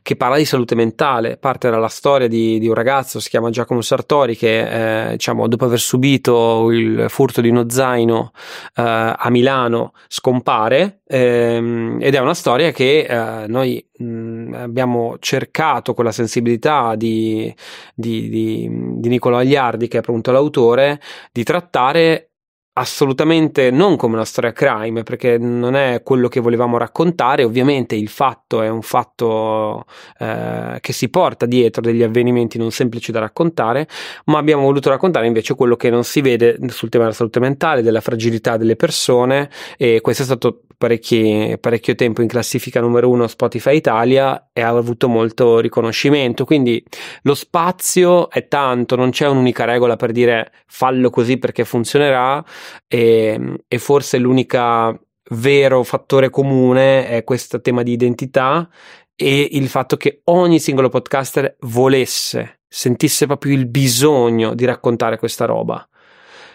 che 0.02 0.16
parla 0.16 0.38
di 0.38 0.44
salute 0.44 0.74
mentale. 0.74 1.36
Parte 1.36 1.68
dalla 1.68 1.88
storia 1.88 2.26
di, 2.26 2.58
di 2.58 2.66
un 2.66 2.74
ragazzo, 2.74 3.20
si 3.20 3.28
chiama 3.28 3.50
Giacomo 3.50 3.82
Sartori, 3.82 4.34
che 4.34 5.08
eh, 5.08 5.10
diciamo, 5.12 5.46
dopo 5.46 5.66
aver 5.66 5.78
subito 5.78 6.70
il 6.70 7.04
furto 7.08 7.40
di 7.40 7.48
uno 7.48 7.68
zaino 7.68 8.32
eh, 8.74 8.82
a 9.16 9.28
Milano 9.28 9.92
scompare 10.08 11.02
ehm, 11.06 11.98
ed 12.00 12.14
è 12.14 12.18
una 12.18 12.34
storia 12.34 12.70
che 12.70 13.00
eh, 13.00 13.46
noi 13.46 13.86
mh, 13.98 14.19
abbiamo 14.54 15.16
cercato 15.18 15.94
con 15.94 16.04
la 16.04 16.12
sensibilità 16.12 16.94
di, 16.94 17.54
di, 17.94 18.28
di, 18.28 18.68
di 18.96 19.08
Nicolò 19.08 19.38
Agliardi, 19.38 19.88
che 19.88 19.96
è 19.96 20.00
appunto 20.00 20.32
l'autore, 20.32 21.00
di 21.32 21.42
trattare 21.42 22.30
assolutamente 22.72 23.70
non 23.70 23.96
come 23.96 24.14
una 24.14 24.24
storia 24.24 24.52
crime, 24.52 25.02
perché 25.02 25.38
non 25.38 25.74
è 25.74 26.02
quello 26.02 26.28
che 26.28 26.40
volevamo 26.40 26.78
raccontare. 26.78 27.44
Ovviamente 27.44 27.94
il 27.94 28.08
fatto 28.08 28.62
è 28.62 28.68
un 28.68 28.82
fatto 28.82 29.84
eh, 30.18 30.78
che 30.80 30.92
si 30.92 31.08
porta 31.08 31.46
dietro 31.46 31.82
degli 31.82 32.02
avvenimenti 32.02 32.58
non 32.58 32.70
semplici 32.70 33.12
da 33.12 33.20
raccontare, 33.20 33.88
ma 34.26 34.38
abbiamo 34.38 34.62
voluto 34.62 34.88
raccontare 34.88 35.26
invece 35.26 35.54
quello 35.54 35.76
che 35.76 35.90
non 35.90 36.04
si 36.04 36.20
vede 36.20 36.58
sul 36.68 36.88
tema 36.88 37.04
della 37.04 37.16
salute 37.16 37.40
mentale, 37.40 37.82
della 37.82 38.00
fragilità 38.00 38.56
delle 38.56 38.76
persone 38.76 39.50
e 39.76 40.00
questo 40.00 40.22
è 40.22 40.26
stato 40.26 40.62
parecchio 40.80 41.94
tempo 41.94 42.22
in 42.22 42.28
classifica 42.28 42.80
numero 42.80 43.10
uno 43.10 43.26
Spotify 43.26 43.76
Italia 43.76 44.48
e 44.50 44.62
ha 44.62 44.68
avuto 44.68 45.08
molto 45.08 45.58
riconoscimento. 45.58 46.46
Quindi 46.46 46.82
lo 47.22 47.34
spazio 47.34 48.30
è 48.30 48.48
tanto, 48.48 48.96
non 48.96 49.10
c'è 49.10 49.28
un'unica 49.28 49.66
regola 49.66 49.96
per 49.96 50.10
dire 50.10 50.52
fallo 50.66 51.10
così 51.10 51.36
perché 51.36 51.66
funzionerà 51.66 52.42
e, 52.88 53.58
e 53.68 53.78
forse 53.78 54.16
l'unica 54.16 54.98
vero 55.32 55.82
fattore 55.82 56.30
comune 56.30 57.06
è 57.08 57.24
questo 57.24 57.60
tema 57.60 57.82
di 57.82 57.92
identità 57.92 58.66
e 59.14 59.48
il 59.52 59.68
fatto 59.68 59.98
che 59.98 60.22
ogni 60.24 60.58
singolo 60.58 60.88
podcaster 60.88 61.56
volesse, 61.60 62.60
sentisse 62.66 63.26
proprio 63.26 63.52
il 63.52 63.66
bisogno 63.66 64.54
di 64.54 64.64
raccontare 64.64 65.18
questa 65.18 65.44
roba. 65.44 65.86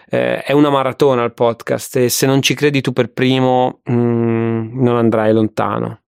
Eh, 0.09 0.43
è 0.43 0.51
una 0.51 0.69
maratona 0.69 1.23
il 1.23 1.33
podcast 1.33 1.95
e 1.97 2.09
se 2.09 2.25
non 2.25 2.41
ci 2.41 2.53
credi 2.53 2.81
tu 2.81 2.93
per 2.93 3.11
primo 3.11 3.81
mh, 3.83 3.93
mm, 3.93 4.83
non 4.83 4.97
andrai 4.97 5.33
lontano 5.33 6.01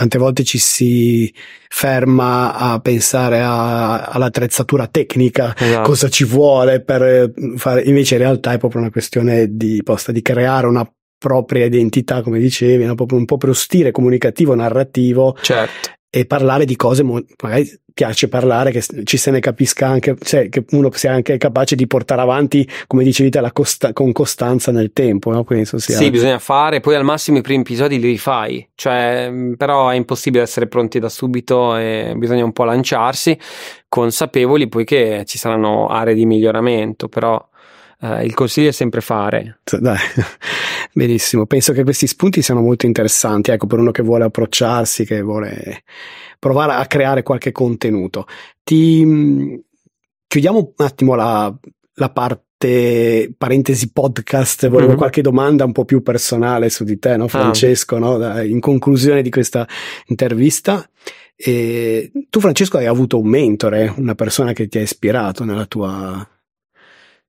tante 0.00 0.16
volte 0.16 0.44
ci 0.44 0.56
si 0.56 1.30
ferma 1.68 2.54
a 2.54 2.80
pensare 2.80 3.42
a, 3.42 4.04
all'attrezzatura 4.04 4.86
tecnica, 4.86 5.54
esatto. 5.54 5.82
cosa 5.82 6.08
ci 6.08 6.24
vuole 6.24 6.80
per 6.80 7.30
fare, 7.56 7.82
invece 7.82 8.14
in 8.14 8.22
realtà 8.22 8.52
è 8.52 8.58
proprio 8.58 8.80
una 8.80 8.90
questione 8.90 9.54
di, 9.54 9.82
posta, 9.82 10.10
di 10.10 10.22
creare 10.22 10.66
una 10.66 10.90
propria 11.18 11.66
identità, 11.66 12.22
come 12.22 12.38
dicevi, 12.38 12.86
no? 12.86 12.94
proprio 12.94 13.18
un 13.18 13.26
proprio 13.26 13.52
stile 13.52 13.90
comunicativo, 13.90 14.54
narrativo. 14.54 15.36
Certo 15.38 15.98
e 16.10 16.26
parlare 16.26 16.64
di 16.64 16.74
cose 16.74 17.04
magari 17.04 17.80
piace 17.94 18.28
parlare 18.28 18.72
che 18.72 18.82
ci 19.04 19.16
se 19.16 19.30
ne 19.30 19.38
capisca 19.38 19.86
anche 19.86 20.16
cioè 20.20 20.48
che 20.48 20.64
uno 20.70 20.90
sia 20.92 21.12
anche 21.12 21.36
capace 21.38 21.76
di 21.76 21.86
portare 21.86 22.20
avanti 22.20 22.68
come 22.88 23.04
dicevi 23.04 23.30
te 23.30 23.48
costa- 23.52 23.92
con 23.92 24.10
costanza 24.10 24.72
nel 24.72 24.92
tempo 24.92 25.30
no? 25.30 25.44
penso 25.44 25.78
sia 25.78 25.96
sì 25.96 26.10
bisogna 26.10 26.40
fare 26.40 26.80
poi 26.80 26.96
al 26.96 27.04
massimo 27.04 27.38
i 27.38 27.42
primi 27.42 27.60
episodi 27.60 28.00
li 28.00 28.08
rifai 28.08 28.68
cioè 28.74 29.30
però 29.56 29.88
è 29.88 29.94
impossibile 29.94 30.42
essere 30.42 30.66
pronti 30.66 30.98
da 30.98 31.08
subito 31.08 31.76
e 31.76 32.14
bisogna 32.16 32.44
un 32.44 32.52
po' 32.52 32.64
lanciarsi 32.64 33.38
consapevoli 33.88 34.68
poi 34.68 34.84
che 34.84 35.22
ci 35.26 35.38
saranno 35.38 35.86
aree 35.86 36.14
di 36.14 36.26
miglioramento 36.26 37.08
però 37.08 37.48
eh, 38.00 38.24
il 38.24 38.34
consiglio 38.34 38.70
è 38.70 38.72
sempre 38.72 39.00
fare 39.00 39.60
dai 39.62 39.98
Benissimo, 40.92 41.46
penso 41.46 41.72
che 41.72 41.84
questi 41.84 42.06
spunti 42.06 42.42
siano 42.42 42.60
molto 42.60 42.86
interessanti, 42.86 43.52
ecco, 43.52 43.66
per 43.66 43.78
uno 43.78 43.92
che 43.92 44.02
vuole 44.02 44.24
approcciarsi, 44.24 45.04
che 45.04 45.22
vuole 45.22 45.84
provare 46.38 46.72
a 46.72 46.86
creare 46.86 47.22
qualche 47.22 47.52
contenuto. 47.52 48.26
Ti 48.64 49.04
mm, 49.04 49.54
chiudiamo 50.26 50.58
un 50.58 50.84
attimo 50.84 51.14
la, 51.14 51.54
la 51.94 52.10
parte 52.10 53.32
parentesi 53.38 53.92
podcast, 53.92 54.68
volevo 54.68 54.88
mm-hmm. 54.88 54.98
qualche 54.98 55.22
domanda 55.22 55.64
un 55.64 55.72
po' 55.72 55.84
più 55.84 56.02
personale 56.02 56.70
su 56.70 56.82
di 56.82 56.98
te, 56.98 57.16
no, 57.16 57.24
ah. 57.24 57.28
Francesco, 57.28 57.96
ah. 57.96 57.98
no? 57.98 58.42
in 58.42 58.58
conclusione 58.58 59.22
di 59.22 59.30
questa 59.30 59.66
intervista. 60.06 60.88
E 61.36 62.10
tu, 62.28 62.40
Francesco, 62.40 62.76
hai 62.76 62.86
avuto 62.86 63.18
un 63.18 63.28
mentore, 63.28 63.94
una 63.96 64.14
persona 64.14 64.52
che 64.52 64.66
ti 64.66 64.76
ha 64.78 64.82
ispirato 64.82 65.44
nella 65.44 65.64
tua 65.64 66.28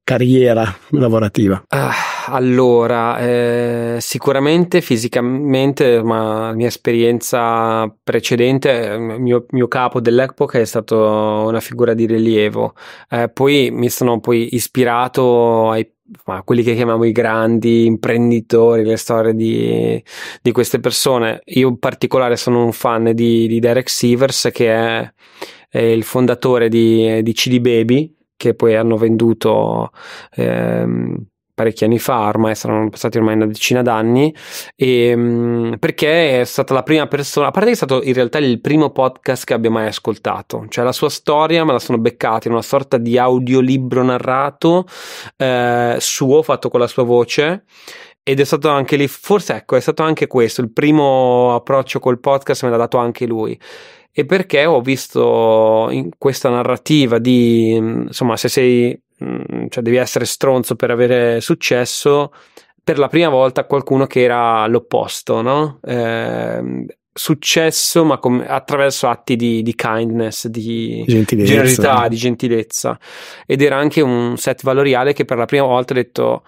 carriera 0.03 0.75
lavorativa? 0.89 1.63
Ah, 1.69 1.93
allora, 2.27 3.17
eh, 3.19 3.97
sicuramente 3.99 4.81
fisicamente, 4.81 6.01
ma 6.03 6.47
la 6.47 6.53
mia 6.53 6.67
esperienza 6.67 7.93
precedente, 8.03 8.69
il 8.69 9.19
mio, 9.19 9.45
mio, 9.49 9.67
capo 9.67 9.99
dell'epoca 9.99 10.59
è 10.59 10.65
stato 10.65 10.97
una 11.47 11.59
figura 11.59 11.93
di 11.93 12.05
rilievo. 12.05 12.73
Eh, 13.09 13.29
poi 13.29 13.69
mi 13.71 13.89
sono 13.89 14.19
poi 14.19 14.55
ispirato 14.55 15.69
ai 15.69 15.89
a 16.25 16.43
quelli 16.43 16.63
che 16.63 16.75
chiamiamo 16.75 17.05
i 17.05 17.11
grandi 17.11 17.85
imprenditori, 17.85 18.83
le 18.83 18.97
storie 18.97 19.33
di, 19.33 20.03
di, 20.41 20.51
queste 20.51 20.79
persone. 20.79 21.41
Io 21.45 21.69
in 21.69 21.79
particolare 21.79 22.35
sono 22.35 22.63
un 22.63 22.73
fan 22.73 23.11
di, 23.13 23.47
di 23.47 23.59
Derek 23.59 23.89
Sivers, 23.89 24.49
che 24.51 24.71
è, 24.71 25.13
è 25.69 25.79
il 25.79 26.03
fondatore 26.03 26.69
di, 26.69 27.21
di 27.23 27.33
CD 27.33 27.59
Baby, 27.59 28.13
che 28.41 28.55
poi 28.55 28.75
hanno 28.75 28.97
venduto 28.97 29.91
ehm, 30.31 31.15
parecchi 31.53 31.83
anni 31.83 31.99
fa, 31.99 32.21
ormai 32.21 32.55
saranno 32.55 32.89
passati 32.89 33.19
ormai 33.19 33.35
una 33.35 33.45
decina 33.45 33.83
d'anni, 33.83 34.33
e, 34.75 35.09
ehm, 35.09 35.75
perché 35.77 36.41
è 36.41 36.43
stata 36.43 36.73
la 36.73 36.81
prima 36.81 37.05
persona, 37.05 37.47
a 37.47 37.51
parte 37.51 37.67
che 37.67 37.73
è 37.73 37.77
stato 37.77 38.01
in 38.01 38.13
realtà 38.13 38.39
il 38.39 38.59
primo 38.61 38.89
podcast 38.89 39.45
che 39.45 39.53
abbia 39.53 39.69
mai 39.69 39.85
ascoltato, 39.85 40.65
cioè 40.69 40.83
la 40.83 40.91
sua 40.91 41.09
storia 41.09 41.63
me 41.63 41.73
la 41.73 41.79
sono 41.79 41.99
beccata 41.99 42.47
in 42.47 42.53
una 42.53 42.63
sorta 42.63 42.97
di 42.97 43.15
audiolibro 43.15 44.01
narrato 44.01 44.87
eh, 45.37 45.97
suo, 45.99 46.41
fatto 46.41 46.69
con 46.69 46.79
la 46.79 46.87
sua 46.87 47.03
voce, 47.03 47.65
ed 48.23 48.39
è 48.39 48.43
stato 48.43 48.69
anche 48.69 48.95
lì, 48.95 49.07
forse 49.07 49.53
ecco, 49.53 49.75
è 49.75 49.79
stato 49.79 50.01
anche 50.01 50.25
questo, 50.25 50.61
il 50.61 50.71
primo 50.71 51.53
approccio 51.53 51.99
col 51.99 52.19
podcast 52.19 52.63
me 52.63 52.71
l'ha 52.71 52.77
dato 52.77 52.97
anche 52.97 53.27
lui 53.27 53.59
e 54.13 54.25
perché 54.25 54.65
ho 54.65 54.81
visto 54.81 55.87
in 55.91 56.09
questa 56.17 56.49
narrativa 56.49 57.17
di 57.17 57.71
insomma 57.71 58.35
se 58.35 58.49
sei 58.49 59.01
mm, 59.23 59.67
cioè 59.69 59.83
devi 59.83 59.95
essere 59.97 60.25
stronzo 60.25 60.75
per 60.75 60.91
avere 60.91 61.39
successo 61.39 62.33
per 62.83 62.99
la 62.99 63.07
prima 63.07 63.29
volta 63.29 63.65
qualcuno 63.65 64.07
che 64.07 64.21
era 64.21 64.67
l'opposto 64.67 65.41
no? 65.41 65.79
Eh, 65.83 66.85
successo 67.13 68.03
ma 68.03 68.17
com- 68.17 68.43
attraverso 68.45 69.07
atti 69.07 69.35
di, 69.35 69.61
di 69.61 69.75
kindness 69.75 70.47
di 70.47 71.03
gentilezza. 71.07 71.49
generosità 71.49 72.07
di 72.07 72.15
gentilezza 72.15 72.99
ed 73.45 73.61
era 73.61 73.77
anche 73.77 74.01
un 74.01 74.37
set 74.37 74.63
valoriale 74.63 75.13
che 75.13 75.25
per 75.25 75.37
la 75.37 75.45
prima 75.45 75.65
volta 75.65 75.93
ho 75.93 75.95
detto 75.95 76.43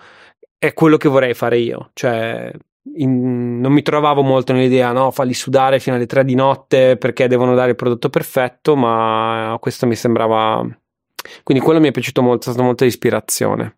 è 0.57 0.73
quello 0.73 0.98
che 0.98 1.10
vorrei 1.10 1.34
fare 1.34 1.60
io 1.60 1.91
cioè 1.94 2.52
in, 2.95 3.60
non 3.60 3.72
mi 3.72 3.81
trovavo 3.81 4.22
molto 4.22 4.53
nell'idea, 4.53 4.91
no, 4.91 5.11
falli 5.11 5.34
sudare 5.34 5.80
fino 5.80 5.95
alle 5.95 6.05
3 6.05 6.23
di 6.26 6.35
notte 6.35 6.97
perché 6.97 7.27
devono 7.27 7.55
dare 7.55 7.72
il 7.72 7.76
prodotto 7.76 8.10
perfetto, 8.10 8.76
ma 8.76 9.57
questo 9.60 9.85
mi 9.88 9.95
sembrava. 9.95 10.65
Quindi 11.43 11.64
quello 11.64 11.80
mi 11.80 11.88
è 11.88 11.91
piaciuto 11.91 12.22
molto, 12.22 12.49
è 12.49 12.51
stata 12.51 12.65
molta 12.65 12.85
ispirazione. 12.85 13.77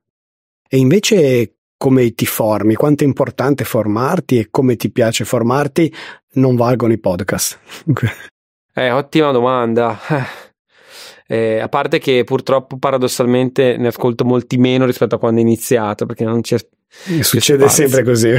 E 0.67 0.77
invece 0.77 1.55
come 1.77 2.13
ti 2.13 2.25
formi? 2.25 2.75
Quanto 2.75 3.03
è 3.03 3.07
importante 3.07 3.63
formarti 3.63 4.39
e 4.39 4.47
come 4.49 4.75
ti 4.75 4.91
piace 4.91 5.25
formarti? 5.25 5.93
Non 6.33 6.55
valgono 6.55 6.93
i 6.93 6.99
podcast. 6.99 7.59
eh, 8.73 8.91
ottima 8.91 9.31
domanda. 9.31 9.97
Eh, 11.27 11.57
a 11.57 11.67
parte 11.69 11.97
che 11.97 12.23
purtroppo 12.23 12.77
paradossalmente 12.77 13.77
ne 13.77 13.87
ascolto 13.87 14.23
molti 14.25 14.57
meno 14.57 14.85
rispetto 14.85 15.15
a 15.15 15.17
quando 15.17 15.39
ho 15.39 15.43
iniziato, 15.43 16.05
perché 16.05 16.23
non 16.23 16.41
c'è 16.41 16.57
Succede 17.21 17.69
sempre 17.69 18.03
così. 18.03 18.33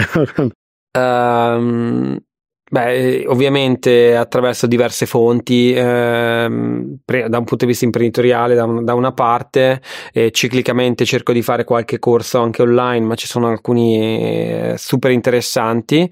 um, 0.99 2.19
Beh, 2.69 3.25
ovviamente 3.29 4.17
attraverso 4.17 4.67
diverse 4.67 5.07
fonti, 5.07 5.73
ehm, 5.73 6.99
pre- 7.05 7.29
da 7.29 7.39
un 7.39 7.45
punto 7.45 7.65
di 7.65 7.71
vista 7.71 7.85
imprenditoriale, 7.85 8.57
da, 8.57 8.65
un, 8.65 8.85
da 8.85 8.95
una 8.95 9.13
parte, 9.13 9.81
eh, 10.13 10.33
ciclicamente 10.33 11.05
cerco 11.05 11.33
di 11.33 11.43
fare 11.43 11.63
qualche 11.63 12.01
corso 12.01 12.41
anche 12.41 12.63
online, 12.63 13.07
ma 13.07 13.15
ci 13.15 13.29
sono 13.29 13.49
alcuni 13.49 14.01
eh, 14.01 14.75
super 14.79 15.13
interessanti, 15.13 16.11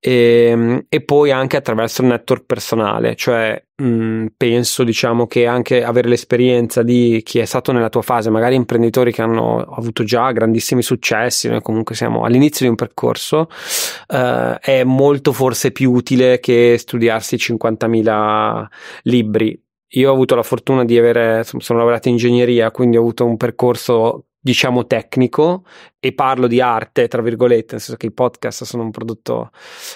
e, 0.00 0.48
ehm, 0.50 0.86
e, 0.88 1.04
poi 1.04 1.30
anche 1.30 1.56
attraverso 1.56 2.02
il 2.02 2.08
network 2.08 2.46
personale, 2.46 3.14
cioè 3.14 3.62
mh, 3.76 3.84
mm, 3.84 4.26
penso 4.36 4.84
diciamo 4.84 5.26
che 5.26 5.46
anche 5.46 5.84
avere 5.84 6.08
l'esperienza 6.08 6.82
di 6.82 7.20
chi 7.24 7.38
è 7.38 7.44
stato 7.44 7.72
nella 7.72 7.88
tua 7.88 8.02
fase, 8.02 8.30
magari 8.30 8.54
imprenditori 8.54 9.12
che 9.12 9.22
hanno 9.22 9.58
avuto 9.60 10.04
già 10.04 10.30
grandissimi 10.32 10.82
successi, 10.82 11.48
noi 11.48 11.62
comunque 11.62 11.94
siamo 11.94 12.24
all'inizio 12.24 12.64
di 12.64 12.70
un 12.70 12.76
percorso, 12.76 13.48
eh, 14.08 14.58
è 14.60 14.84
molto 14.84 15.32
forse 15.32 15.72
più 15.72 15.92
utile 15.92 16.40
che 16.40 16.76
studiarsi 16.78 17.36
50.000 17.36 18.66
libri. 19.04 19.60
Io 19.94 20.10
ho 20.10 20.12
avuto 20.14 20.34
la 20.34 20.42
fortuna 20.42 20.84
di 20.84 20.96
avere, 20.96 21.44
sono 21.44 21.78
lavorato 21.78 22.08
in 22.08 22.14
ingegneria, 22.14 22.70
quindi 22.70 22.96
ho 22.96 23.00
avuto 23.00 23.26
un 23.26 23.36
percorso 23.36 24.28
diciamo 24.44 24.86
tecnico 24.86 25.64
e 26.00 26.12
parlo 26.12 26.48
di 26.48 26.60
arte 26.60 27.06
tra 27.06 27.22
virgolette 27.22 27.74
nel 27.74 27.80
senso 27.80 27.96
che 27.96 28.06
i 28.06 28.12
podcast 28.12 28.64
sono 28.64 28.82
un 28.82 28.90
prodotto 28.90 29.50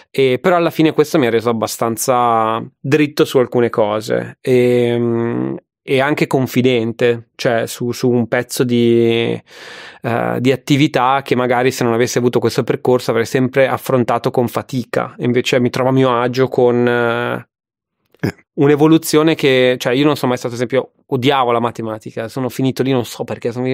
e, 0.08 0.38
però 0.40 0.54
alla 0.54 0.70
fine 0.70 0.92
questo 0.92 1.18
mi 1.18 1.26
ha 1.26 1.30
reso 1.30 1.50
abbastanza 1.50 2.64
dritto 2.78 3.24
su 3.24 3.38
alcune 3.38 3.70
cose 3.70 4.38
e, 4.40 5.56
e 5.82 6.00
anche 6.00 6.28
confidente 6.28 7.30
cioè 7.34 7.66
su, 7.66 7.90
su 7.90 8.08
un 8.08 8.28
pezzo 8.28 8.62
di, 8.62 9.40
uh, 10.02 10.38
di, 10.38 10.52
attività 10.52 11.22
che 11.22 11.34
magari 11.34 11.72
se 11.72 11.82
non 11.82 11.92
avessi 11.92 12.18
avuto 12.18 12.38
questo 12.38 12.62
percorso 12.64 13.10
avrei 13.10 13.26
sempre 13.26 13.68
affrontato 13.68 14.30
con 14.30 14.48
fatica. 14.48 15.14
Invece 15.18 15.60
mi 15.60 15.70
trovo 15.70 15.90
a 15.90 15.92
mio 15.92 16.20
agio 16.20 16.48
con 16.48 16.76
uh, 16.76 17.55
un'evoluzione 18.54 19.34
che, 19.34 19.76
cioè 19.78 19.92
io 19.92 20.04
non 20.04 20.16
sono 20.16 20.28
mai 20.28 20.38
stato, 20.38 20.54
ad 20.54 20.60
esempio, 20.60 20.92
odiavo 21.06 21.52
la 21.52 21.60
matematica, 21.60 22.28
sono 22.28 22.48
finito 22.48 22.82
lì, 22.82 22.90
non 22.90 23.04
so 23.04 23.24
perché, 23.24 23.52
sono... 23.52 23.66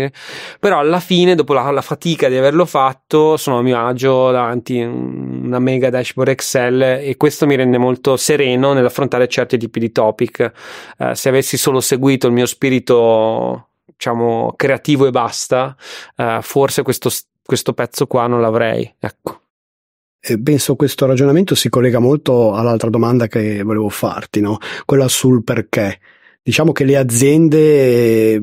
però 0.59 0.79
alla 0.79 1.01
fine, 1.01 1.35
dopo 1.35 1.53
la, 1.53 1.71
la, 1.71 1.83
fatica 1.83 2.29
di 2.29 2.37
averlo 2.37 2.65
fatto, 2.67 3.37
sono 3.37 3.59
a 3.59 3.63
mio 3.63 3.85
agio 3.85 4.31
davanti 4.31 4.81
a 4.81 4.89
una 4.89 5.59
mega 5.59 5.91
dashboard 5.91 6.31
Excel 6.31 6.83
e 6.83 7.17
questo 7.17 7.47
mi 7.47 7.57
rende 7.57 7.79
molto 7.79 8.17
sereno 8.17 8.73
nell'affrontare 8.73 9.29
certi 9.29 9.57
tipi 9.59 9.79
di 9.79 9.93
topic. 9.93 10.53
Eh, 10.99 11.15
se 11.15 11.29
avessi 11.29 11.57
solo 11.57 11.81
seguito 11.81 12.27
il 12.27 12.33
mio 12.33 12.47
spirito, 12.47 13.69
diciamo, 13.85 14.55
creativo 14.57 15.07
e 15.07 15.11
basta, 15.11 15.77
eh, 16.17 16.39
forse 16.43 16.83
questo, 16.83 17.11
questo 17.45 17.73
pezzo 17.73 18.07
qua 18.07 18.27
non 18.27 18.41
l'avrei, 18.41 18.93
ecco. 18.99 19.42
E 20.25 20.41
penso 20.41 20.77
questo 20.77 21.05
ragionamento 21.05 21.57
si 21.57 21.69
collega 21.69 21.99
molto 21.99 22.55
all'altra 22.55 22.89
domanda 22.89 23.27
che 23.27 23.65
volevo 23.65 23.89
farti, 23.89 24.41
no? 24.41 24.59
quella 24.85 25.09
sul 25.09 25.43
perché. 25.43 25.99
Diciamo 26.45 26.73
che 26.73 26.85
le 26.85 26.97
aziende 26.97 28.41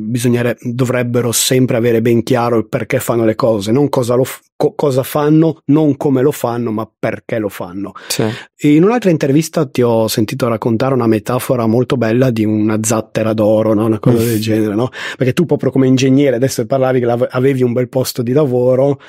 dovrebbero 0.61 1.31
sempre 1.33 1.75
avere 1.75 2.01
ben 2.01 2.23
chiaro 2.23 2.57
il 2.57 2.67
perché 2.67 2.99
fanno 2.99 3.25
le 3.25 3.35
cose, 3.35 3.73
non 3.73 3.89
cosa, 3.89 4.15
lo, 4.15 4.25
co- 4.55 4.73
cosa 4.75 5.03
fanno, 5.03 5.61
non 5.65 5.97
come 5.97 6.21
lo 6.21 6.31
fanno, 6.31 6.71
ma 6.71 6.89
perché 6.99 7.39
lo 7.39 7.49
fanno. 7.49 7.93
Sì. 8.07 8.23
In 8.67 8.83
un'altra 8.83 9.09
intervista 9.09 9.65
ti 9.65 9.81
ho 9.81 10.07
sentito 10.07 10.47
raccontare 10.47 10.93
una 10.93 11.07
metafora 11.07 11.65
molto 11.65 11.95
bella 11.95 12.29
di 12.29 12.43
una 12.43 12.77
zattera 12.81 13.33
d'oro, 13.33 13.73
no? 13.73 13.85
una 13.85 13.99
cosa 13.99 14.23
del 14.23 14.39
genere, 14.39 14.75
no? 14.75 14.89
Perché 15.17 15.33
tu 15.33 15.45
proprio 15.45 15.71
come 15.71 15.87
ingegnere 15.87 16.35
adesso 16.35 16.65
parlavi 16.65 16.99
che 16.99 17.05
avevi 17.05 17.63
un 17.63 17.73
bel 17.73 17.89
posto 17.89 18.21
di 18.21 18.33
lavoro, 18.33 18.99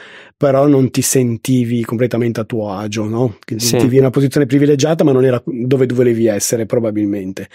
però 0.41 0.67
non 0.67 0.91
ti 0.91 1.03
sentivi 1.03 1.85
completamente 1.85 2.41
a 2.41 2.45
tuo 2.45 2.73
agio, 2.73 3.05
no? 3.05 3.37
Che 3.45 3.59
sì. 3.59 3.77
ti 3.77 3.85
in 3.85 3.99
una 3.99 4.09
posizione 4.09 4.47
privilegiata, 4.47 5.05
ma 5.05 5.13
non 5.13 5.27
era 5.27 5.43
dove 5.45 5.85
volevi 5.85 6.29
essere, 6.29 6.65
probabilmente. 6.65 7.49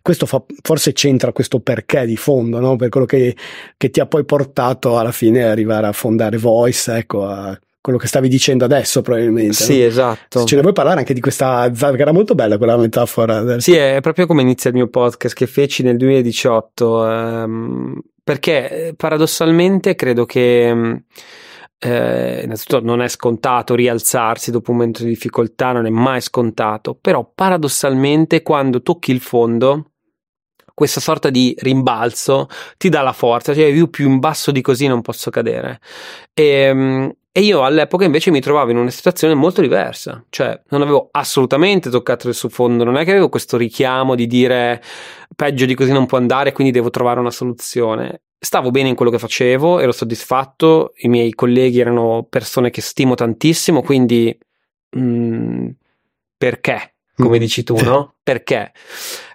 Questo 0.00 0.24
fa, 0.24 0.42
forse 0.62 0.79
c'entra 0.92 1.32
questo 1.32 1.60
perché 1.60 2.06
di 2.06 2.16
fondo, 2.16 2.58
no? 2.60 2.76
Per 2.76 2.88
quello 2.88 3.06
che, 3.06 3.36
che 3.76 3.90
ti 3.90 4.00
ha 4.00 4.06
poi 4.06 4.24
portato 4.24 4.98
alla 4.98 5.12
fine 5.12 5.42
ad 5.42 5.50
arrivare 5.50 5.86
a 5.86 5.92
fondare 5.92 6.38
Voice, 6.38 6.96
ecco, 6.96 7.26
a 7.26 7.58
quello 7.80 7.98
che 7.98 8.06
stavi 8.06 8.28
dicendo 8.28 8.64
adesso 8.64 9.00
probabilmente. 9.02 9.54
Sì, 9.54 9.80
no? 9.80 9.86
esatto. 9.86 10.44
Ce 10.44 10.54
ne 10.54 10.62
vuoi 10.62 10.74
parlare 10.74 10.98
anche 10.98 11.14
di 11.14 11.20
questa 11.20 11.70
che 11.70 11.96
era 11.96 12.12
molto 12.12 12.34
bella 12.34 12.58
quella 12.58 12.76
metafora. 12.76 13.58
Sì, 13.58 13.74
è 13.74 13.98
proprio 14.00 14.26
come 14.26 14.42
inizia 14.42 14.70
il 14.70 14.76
mio 14.76 14.88
podcast 14.88 15.34
che 15.34 15.46
feci 15.46 15.82
nel 15.82 15.96
2018, 15.96 17.08
ehm, 17.08 18.00
perché 18.22 18.88
eh, 18.88 18.94
paradossalmente 18.94 19.94
credo 19.94 20.26
che 20.26 20.68
ehm, 20.68 21.02
eh, 21.82 22.42
innanzitutto 22.44 22.84
non 22.84 23.00
è 23.00 23.08
scontato 23.08 23.74
rialzarsi 23.74 24.50
dopo 24.50 24.70
un 24.70 24.76
momento 24.76 25.02
di 25.02 25.08
difficoltà, 25.08 25.72
non 25.72 25.86
è 25.86 25.90
mai 25.90 26.20
scontato, 26.20 26.96
però 27.00 27.28
paradossalmente 27.34 28.42
quando 28.42 28.82
tocchi 28.82 29.10
il 29.12 29.20
fondo, 29.20 29.89
questa 30.80 31.00
sorta 31.00 31.28
di 31.28 31.54
rimbalzo 31.58 32.48
ti 32.78 32.88
dà 32.88 33.02
la 33.02 33.12
forza, 33.12 33.52
cioè 33.52 33.66
io 33.66 33.88
più 33.88 34.08
in 34.08 34.18
basso 34.18 34.50
di 34.50 34.62
così 34.62 34.86
non 34.86 35.02
posso 35.02 35.28
cadere. 35.28 35.78
E, 36.32 36.44
ehm, 36.44 37.14
e 37.30 37.40
io 37.42 37.62
all'epoca 37.62 38.06
invece 38.06 38.30
mi 38.30 38.40
trovavo 38.40 38.70
in 38.70 38.78
una 38.78 38.88
situazione 38.88 39.34
molto 39.34 39.60
diversa, 39.60 40.24
cioè 40.30 40.58
non 40.70 40.80
avevo 40.80 41.10
assolutamente 41.12 41.90
toccato 41.90 42.28
il 42.28 42.34
suo 42.34 42.48
fondo, 42.48 42.82
non 42.82 42.96
è 42.96 43.04
che 43.04 43.10
avevo 43.10 43.28
questo 43.28 43.58
richiamo 43.58 44.14
di 44.14 44.26
dire 44.26 44.82
peggio 45.36 45.66
di 45.66 45.74
così 45.74 45.92
non 45.92 46.06
può 46.06 46.16
andare, 46.16 46.52
quindi 46.52 46.72
devo 46.72 46.88
trovare 46.88 47.20
una 47.20 47.30
soluzione 47.30 48.22
stavo 48.42 48.70
bene 48.70 48.88
in 48.88 48.94
quello 48.94 49.10
che 49.10 49.18
facevo, 49.18 49.80
ero 49.80 49.92
soddisfatto, 49.92 50.94
i 51.00 51.08
miei 51.08 51.34
colleghi 51.34 51.78
erano 51.78 52.26
persone 52.26 52.70
che 52.70 52.80
stimo 52.80 53.14
tantissimo, 53.14 53.82
quindi 53.82 54.34
mh, 54.96 55.00
mm, 55.02 55.68
perché? 56.38 56.94
Come 57.20 57.38
dici 57.38 57.62
tu, 57.62 57.76
no? 57.82 58.14
Perché 58.22 58.72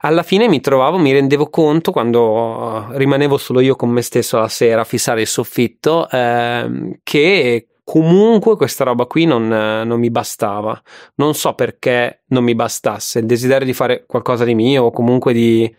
alla 0.01 0.23
fine 0.23 0.47
mi 0.47 0.59
trovavo, 0.61 0.97
mi 0.97 1.11
rendevo 1.11 1.49
conto 1.49 1.91
quando 1.91 2.87
rimanevo 2.91 3.37
solo 3.37 3.59
io 3.59 3.75
con 3.75 3.89
me 3.89 4.01
stesso 4.01 4.37
la 4.37 4.47
sera 4.47 4.81
a 4.81 4.85
fissare 4.85 5.21
il 5.21 5.27
soffitto, 5.27 6.09
eh, 6.09 6.99
che 7.03 7.67
comunque 7.83 8.57
questa 8.57 8.83
roba 8.83 9.05
qui 9.05 9.25
non, 9.25 9.47
non, 9.47 9.99
mi 9.99 10.09
bastava. 10.09 10.81
Non 11.15 11.33
so 11.33 11.53
perché 11.53 12.23
non 12.27 12.43
mi 12.43 12.55
bastasse 12.55 13.19
il 13.19 13.25
desiderio 13.25 13.65
di 13.65 13.73
fare 13.73 14.05
qualcosa 14.05 14.43
di 14.43 14.55
mio 14.55 14.85
o 14.85 14.91
comunque 14.91 15.33
di. 15.33 15.73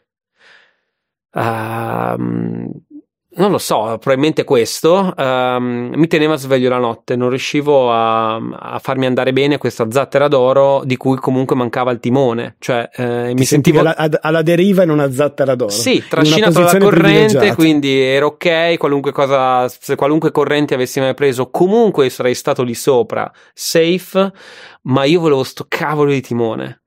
Uh, 1.32 2.70
non 3.36 3.50
lo 3.50 3.58
so, 3.58 3.82
probabilmente 4.00 4.44
questo. 4.44 5.12
Um, 5.16 5.92
mi 5.94 6.06
teneva 6.06 6.36
sveglio 6.36 6.68
la 6.68 6.78
notte, 6.78 7.16
non 7.16 7.28
riuscivo 7.28 7.92
a, 7.92 8.36
a, 8.36 8.78
farmi 8.78 9.06
andare 9.06 9.32
bene 9.32 9.58
questa 9.58 9.86
zattera 9.90 10.28
d'oro 10.28 10.82
di 10.84 10.96
cui 10.96 11.16
comunque 11.16 11.54
mancava 11.56 11.90
il 11.90 12.00
timone, 12.00 12.56
cioè 12.58 12.88
eh, 12.94 13.34
mi 13.34 13.44
sentivo 13.44 13.80
alla, 13.80 13.94
alla, 14.20 14.42
deriva 14.42 14.82
in 14.82 14.90
una 14.90 15.10
zattera 15.12 15.54
d'oro. 15.54 15.70
Sì, 15.70 16.02
trascinato 16.08 16.60
dalla 16.60 16.78
corrente, 16.78 17.54
quindi 17.54 17.98
ero 18.00 18.28
ok, 18.28 18.76
qualunque 18.78 19.12
cosa, 19.12 19.68
se 19.68 19.94
qualunque 19.96 20.30
corrente 20.30 20.74
avessi 20.74 21.00
mai 21.00 21.14
preso, 21.14 21.50
comunque 21.50 22.08
sarei 22.08 22.34
stato 22.34 22.62
lì 22.62 22.74
sopra, 22.74 23.30
safe, 23.52 24.32
ma 24.82 25.04
io 25.04 25.20
volevo 25.20 25.42
sto 25.42 25.66
cavolo 25.68 26.10
di 26.10 26.20
timone 26.20 26.80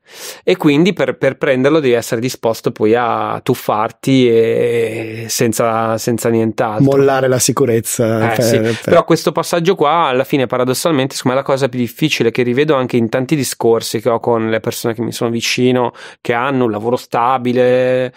e 0.43 0.57
quindi 0.57 0.93
per, 0.93 1.17
per, 1.17 1.37
prenderlo 1.37 1.79
devi 1.79 1.93
essere 1.93 2.21
disposto 2.21 2.71
poi 2.71 2.95
a 2.95 3.39
tuffarti 3.41 4.29
e 4.29 5.25
senza, 5.27 5.97
senza 5.97 6.29
nient'altro. 6.29 6.97
Mollare 6.97 7.27
la 7.27 7.39
sicurezza. 7.39 8.31
Eh, 8.31 8.35
per, 8.35 8.43
sì. 8.43 8.59
per... 8.59 8.79
Però 8.83 9.03
questo 9.05 9.31
passaggio 9.31 9.75
qua 9.75 10.07
alla 10.07 10.23
fine 10.23 10.47
paradossalmente 10.47 11.15
secondo 11.15 11.37
me 11.37 11.43
è 11.43 11.45
la 11.45 11.53
cosa 11.53 11.69
più 11.69 11.79
difficile 11.79 12.31
che 12.31 12.43
rivedo 12.43 12.75
anche 12.75 12.97
in 12.97 13.09
tanti 13.09 13.35
discorsi 13.35 14.01
che 14.01 14.09
ho 14.09 14.19
con 14.19 14.49
le 14.49 14.59
persone 14.59 14.93
che 14.93 15.01
mi 15.01 15.11
sono 15.11 15.29
vicino, 15.29 15.93
che 16.21 16.33
hanno 16.33 16.65
un 16.65 16.71
lavoro 16.71 16.95
stabile. 16.95 18.13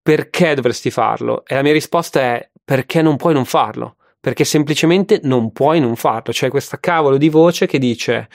Perché 0.00 0.54
dovresti 0.54 0.90
farlo? 0.90 1.44
E 1.46 1.54
la 1.54 1.62
mia 1.62 1.72
risposta 1.72 2.20
è 2.20 2.50
perché 2.64 3.02
non 3.02 3.16
puoi 3.16 3.34
non 3.34 3.44
farlo 3.44 3.96
perché 4.20 4.44
semplicemente 4.44 5.20
non 5.22 5.52
puoi 5.52 5.80
non 5.80 5.96
farlo. 5.96 6.32
C'è 6.32 6.48
questa 6.48 6.78
cavolo 6.78 7.16
di 7.16 7.28
voce 7.28 7.66
che 7.66 7.78
dice 7.78 8.28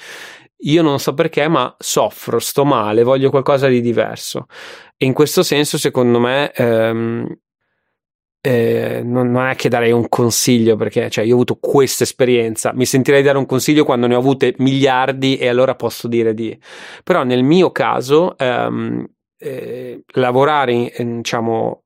io 0.63 0.81
non 0.81 0.99
so 0.99 1.13
perché, 1.13 1.47
ma 1.47 1.73
soffro, 1.79 2.39
sto 2.39 2.65
male, 2.65 3.03
voglio 3.03 3.29
qualcosa 3.29 3.67
di 3.67 3.81
diverso. 3.81 4.47
E 4.97 5.05
in 5.05 5.13
questo 5.13 5.43
senso, 5.43 5.77
secondo 5.77 6.19
me, 6.19 6.51
ehm, 6.51 7.37
eh, 8.45 9.01
non, 9.03 9.31
non, 9.31 9.47
è 9.47 9.55
che 9.55 9.69
darei 9.69 9.91
un 9.91 10.09
consiglio 10.09 10.75
perché 10.75 11.09
cioè, 11.09 11.23
io 11.23 11.31
ho 11.31 11.35
avuto 11.35 11.55
questa 11.61 12.03
esperienza, 12.03 12.73
mi 12.73 12.85
sentirei 12.85 13.23
dare 13.23 13.37
un 13.37 13.45
consiglio 13.45 13.85
quando 13.85 14.05
ne 14.05 14.15
ho 14.15 14.19
avute 14.19 14.53
miliardi 14.57 15.37
e 15.37 15.47
allora 15.47 15.75
posso 15.75 16.07
dire 16.09 16.33
di. 16.33 16.57
Però 17.03 17.23
nel 17.23 17.43
mio 17.43 17.71
caso, 17.71 18.37
ehm, 18.37 19.05
eh, 19.37 20.03
lavorare 20.15 20.73
in, 20.73 21.17
diciamo, 21.17 21.82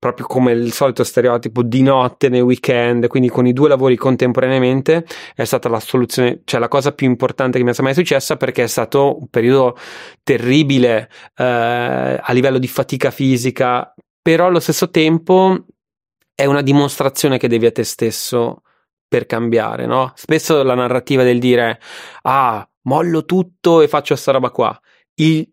proprio 0.00 0.26
come 0.26 0.52
il 0.52 0.72
solito 0.72 1.04
stereotipo 1.04 1.62
di 1.62 1.82
notte 1.82 2.30
nei 2.30 2.40
weekend, 2.40 3.06
quindi 3.06 3.28
con 3.28 3.46
i 3.46 3.52
due 3.52 3.68
lavori 3.68 3.96
contemporaneamente, 3.96 5.04
è 5.34 5.44
stata 5.44 5.68
la 5.68 5.78
soluzione, 5.78 6.40
cioè 6.44 6.58
la 6.58 6.68
cosa 6.68 6.92
più 6.92 7.06
importante 7.06 7.58
che 7.58 7.64
mi 7.64 7.70
è 7.70 7.82
mai 7.82 7.92
successa 7.92 8.38
perché 8.38 8.62
è 8.62 8.66
stato 8.66 9.18
un 9.20 9.28
periodo 9.28 9.76
terribile 10.22 11.10
eh, 11.36 11.44
a 11.44 12.32
livello 12.32 12.56
di 12.56 12.66
fatica 12.66 13.10
fisica, 13.10 13.94
però 14.22 14.46
allo 14.46 14.58
stesso 14.58 14.88
tempo 14.88 15.66
è 16.34 16.46
una 16.46 16.62
dimostrazione 16.62 17.36
che 17.36 17.48
devi 17.48 17.66
a 17.66 17.72
te 17.72 17.84
stesso 17.84 18.62
per 19.06 19.26
cambiare, 19.26 19.84
no? 19.84 20.12
Spesso 20.14 20.62
la 20.62 20.74
narrativa 20.74 21.22
del 21.24 21.38
dire 21.38 21.78
ah, 22.22 22.66
mollo 22.84 23.26
tutto 23.26 23.82
e 23.82 23.88
faccio 23.88 24.14
questa 24.14 24.32
roba 24.32 24.48
qua. 24.48 24.80
Il 25.16 25.46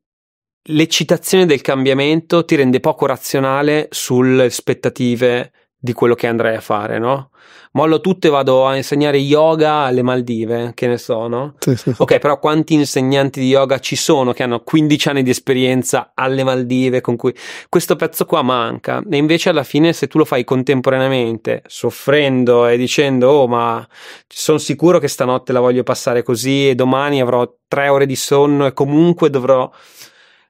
l'eccitazione 0.68 1.45
del 1.45 1.61
cambiamento 1.61 2.45
ti 2.45 2.56
rende 2.56 2.80
poco 2.80 3.06
razionale 3.06 3.88
sulle 3.91 4.45
aspettative 4.45 5.52
di 5.80 5.94
quello 5.94 6.15
che 6.15 6.27
andrai 6.27 6.56
a 6.56 6.61
fare, 6.61 6.98
no? 6.98 7.30
Mollo 7.73 8.02
tutto 8.02 8.26
e 8.26 8.30
vado 8.31 8.65
a 8.65 8.76
insegnare 8.76 9.18
yoga 9.19 9.84
alle 9.84 10.02
Maldive, 10.02 10.72
che 10.73 10.88
ne 10.88 10.98
so, 10.98 11.27
no? 11.27 11.53
Sì, 11.60 11.76
sì. 11.76 11.94
Ok, 11.95 12.18
però 12.18 12.39
quanti 12.39 12.73
insegnanti 12.73 13.39
di 13.39 13.48
yoga 13.48 13.77
ci 13.80 13.95
sono 13.95 14.34
che 14.34 14.41
hanno 14.41 14.61
15 14.61 15.10
anni 15.10 15.22
di 15.23 15.30
esperienza 15.30 16.11
alle 16.15 16.44
Maldive 16.44 17.02
con 17.02 17.15
cui 17.15 17.35
questo 17.69 17.95
pezzo 17.95 18.26
qua 18.26 18.41
manca? 18.41 19.03
E 19.07 19.18
invece 19.18 19.49
alla 19.49 19.64
fine 19.64 19.94
se 19.94 20.07
tu 20.07 20.18
lo 20.18 20.26
fai 20.26 20.44
contemporaneamente, 20.44 21.61
soffrendo 21.68 22.65
e 22.65 22.77
dicendo 22.77 23.30
"Oh, 23.30 23.48
ma 23.48 23.88
sono 24.27 24.57
sicuro 24.57 24.98
che 24.98 25.07
stanotte 25.07 25.53
la 25.53 25.60
voglio 25.60 25.84
passare 25.84 26.23
così 26.23 26.69
e 26.69 26.76
domani 26.76 27.22
avrò 27.22 27.48
tre 27.68 27.89
ore 27.89 28.07
di 28.07 28.15
sonno 28.15 28.65
e 28.65 28.73
comunque 28.73 29.30
dovrò 29.30 29.69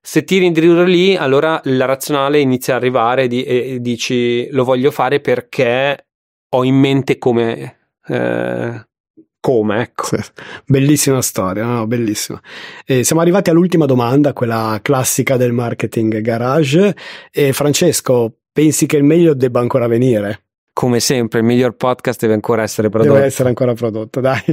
se 0.09 0.23
tiri 0.23 0.45
in 0.45 0.53
dritto 0.53 0.83
lì, 0.83 1.17
allora 1.17 1.59
la 1.65 1.83
razionale 1.83 2.39
inizia 2.39 2.75
ad 2.75 2.81
arrivare 2.81 3.27
di, 3.27 3.43
e 3.43 3.79
dici 3.81 4.47
lo 4.51 4.63
voglio 4.63 4.89
fare 4.89 5.19
perché 5.19 6.07
ho 6.47 6.63
in 6.63 6.75
mente 6.75 7.17
come. 7.17 7.77
Eh, 8.07 8.87
come, 9.41 9.81
ecco. 9.81 10.05
Sì, 10.05 10.31
bellissima 10.65 11.21
storia, 11.21 11.65
no? 11.65 11.87
bellissima. 11.87 12.41
E 12.85 13.03
siamo 13.03 13.21
arrivati 13.21 13.49
all'ultima 13.49 13.85
domanda, 13.85 14.31
quella 14.31 14.79
classica 14.81 15.35
del 15.35 15.51
marketing 15.51 16.21
garage. 16.21 16.95
E 17.29 17.51
Francesco, 17.51 18.33
pensi 18.53 18.85
che 18.85 18.95
il 18.95 19.03
meglio 19.03 19.33
debba 19.33 19.59
ancora 19.59 19.87
venire? 19.87 20.46
Come 20.77 20.99
sempre 20.99 21.39
il 21.39 21.45
miglior 21.45 21.75
podcast 21.75 22.21
deve 22.21 22.35
ancora 22.35 22.61
essere 22.61 22.89
prodotto. 22.89 23.13
Deve 23.15 23.25
essere 23.25 23.49
ancora 23.49 23.73
prodotto, 23.73 24.19
dai. 24.19 24.43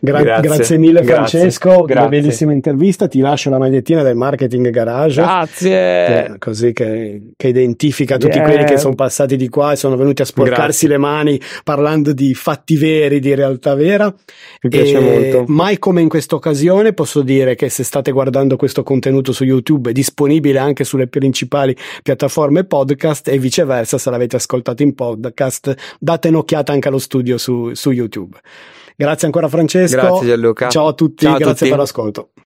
Gra- 0.00 0.22
grazie. 0.22 0.48
grazie. 0.48 0.78
mille 0.78 1.04
Francesco, 1.04 1.82
grazie. 1.82 1.94
una 1.96 2.08
bellissima 2.08 2.52
intervista, 2.54 3.08
ti 3.08 3.20
lascio 3.20 3.50
la 3.50 3.58
magliettina 3.58 4.02
del 4.02 4.16
Marketing 4.16 4.70
Garage. 4.70 5.20
Grazie. 5.20 6.36
così 6.38 6.72
che, 6.72 7.32
che, 7.36 7.48
identifica 7.48 8.16
tutti 8.16 8.38
yeah. 8.38 8.46
quelli 8.46 8.64
che 8.64 8.78
sono 8.78 8.94
passati 8.94 9.36
di 9.36 9.50
qua 9.50 9.72
e 9.72 9.76
sono 9.76 9.96
venuti 9.96 10.22
a 10.22 10.24
sporcarsi 10.24 10.86
le 10.86 10.96
mani 10.96 11.38
parlando 11.62 12.14
di 12.14 12.32
fatti 12.32 12.78
veri, 12.78 13.20
di 13.20 13.34
realtà 13.34 13.74
vera. 13.74 14.06
Mi 14.62 14.70
piace 14.70 14.96
e 14.96 15.00
molto. 15.00 15.52
Mai 15.52 15.78
come 15.78 16.00
in 16.00 16.08
questa 16.08 16.36
occasione 16.36 16.94
posso 16.94 17.20
dire 17.20 17.54
che 17.54 17.68
se 17.68 17.84
state 17.84 18.12
guardando 18.12 18.56
questo 18.56 18.82
contenuto 18.82 19.30
su 19.30 19.44
YouTube 19.44 19.90
è 19.90 19.92
disponibile 19.92 20.58
anche 20.58 20.84
sulle 20.84 21.06
principali 21.06 21.76
piattaforme 22.02 22.64
podcast 22.64 23.28
e 23.28 23.36
viceversa 23.36 23.98
se 23.98 24.08
l'avete 24.08 24.36
ascoltato 24.36 24.82
in 24.82 24.94
podcast 25.66 25.96
date 25.98 26.28
un'occhiata 26.28 26.72
anche 26.72 26.88
allo 26.88 26.98
studio 26.98 27.38
su, 27.38 27.74
su 27.74 27.90
YouTube. 27.90 28.38
Grazie 28.96 29.26
ancora 29.26 29.48
Francesco. 29.48 29.96
Grazie 29.96 30.26
Gianluca. 30.28 30.68
Ciao 30.68 30.86
a 30.86 30.92
tutti, 30.92 31.24
Ciao 31.24 31.34
a 31.34 31.38
grazie 31.38 31.54
tutti. 31.54 31.68
per 31.68 31.78
l'ascolto. 31.78 32.30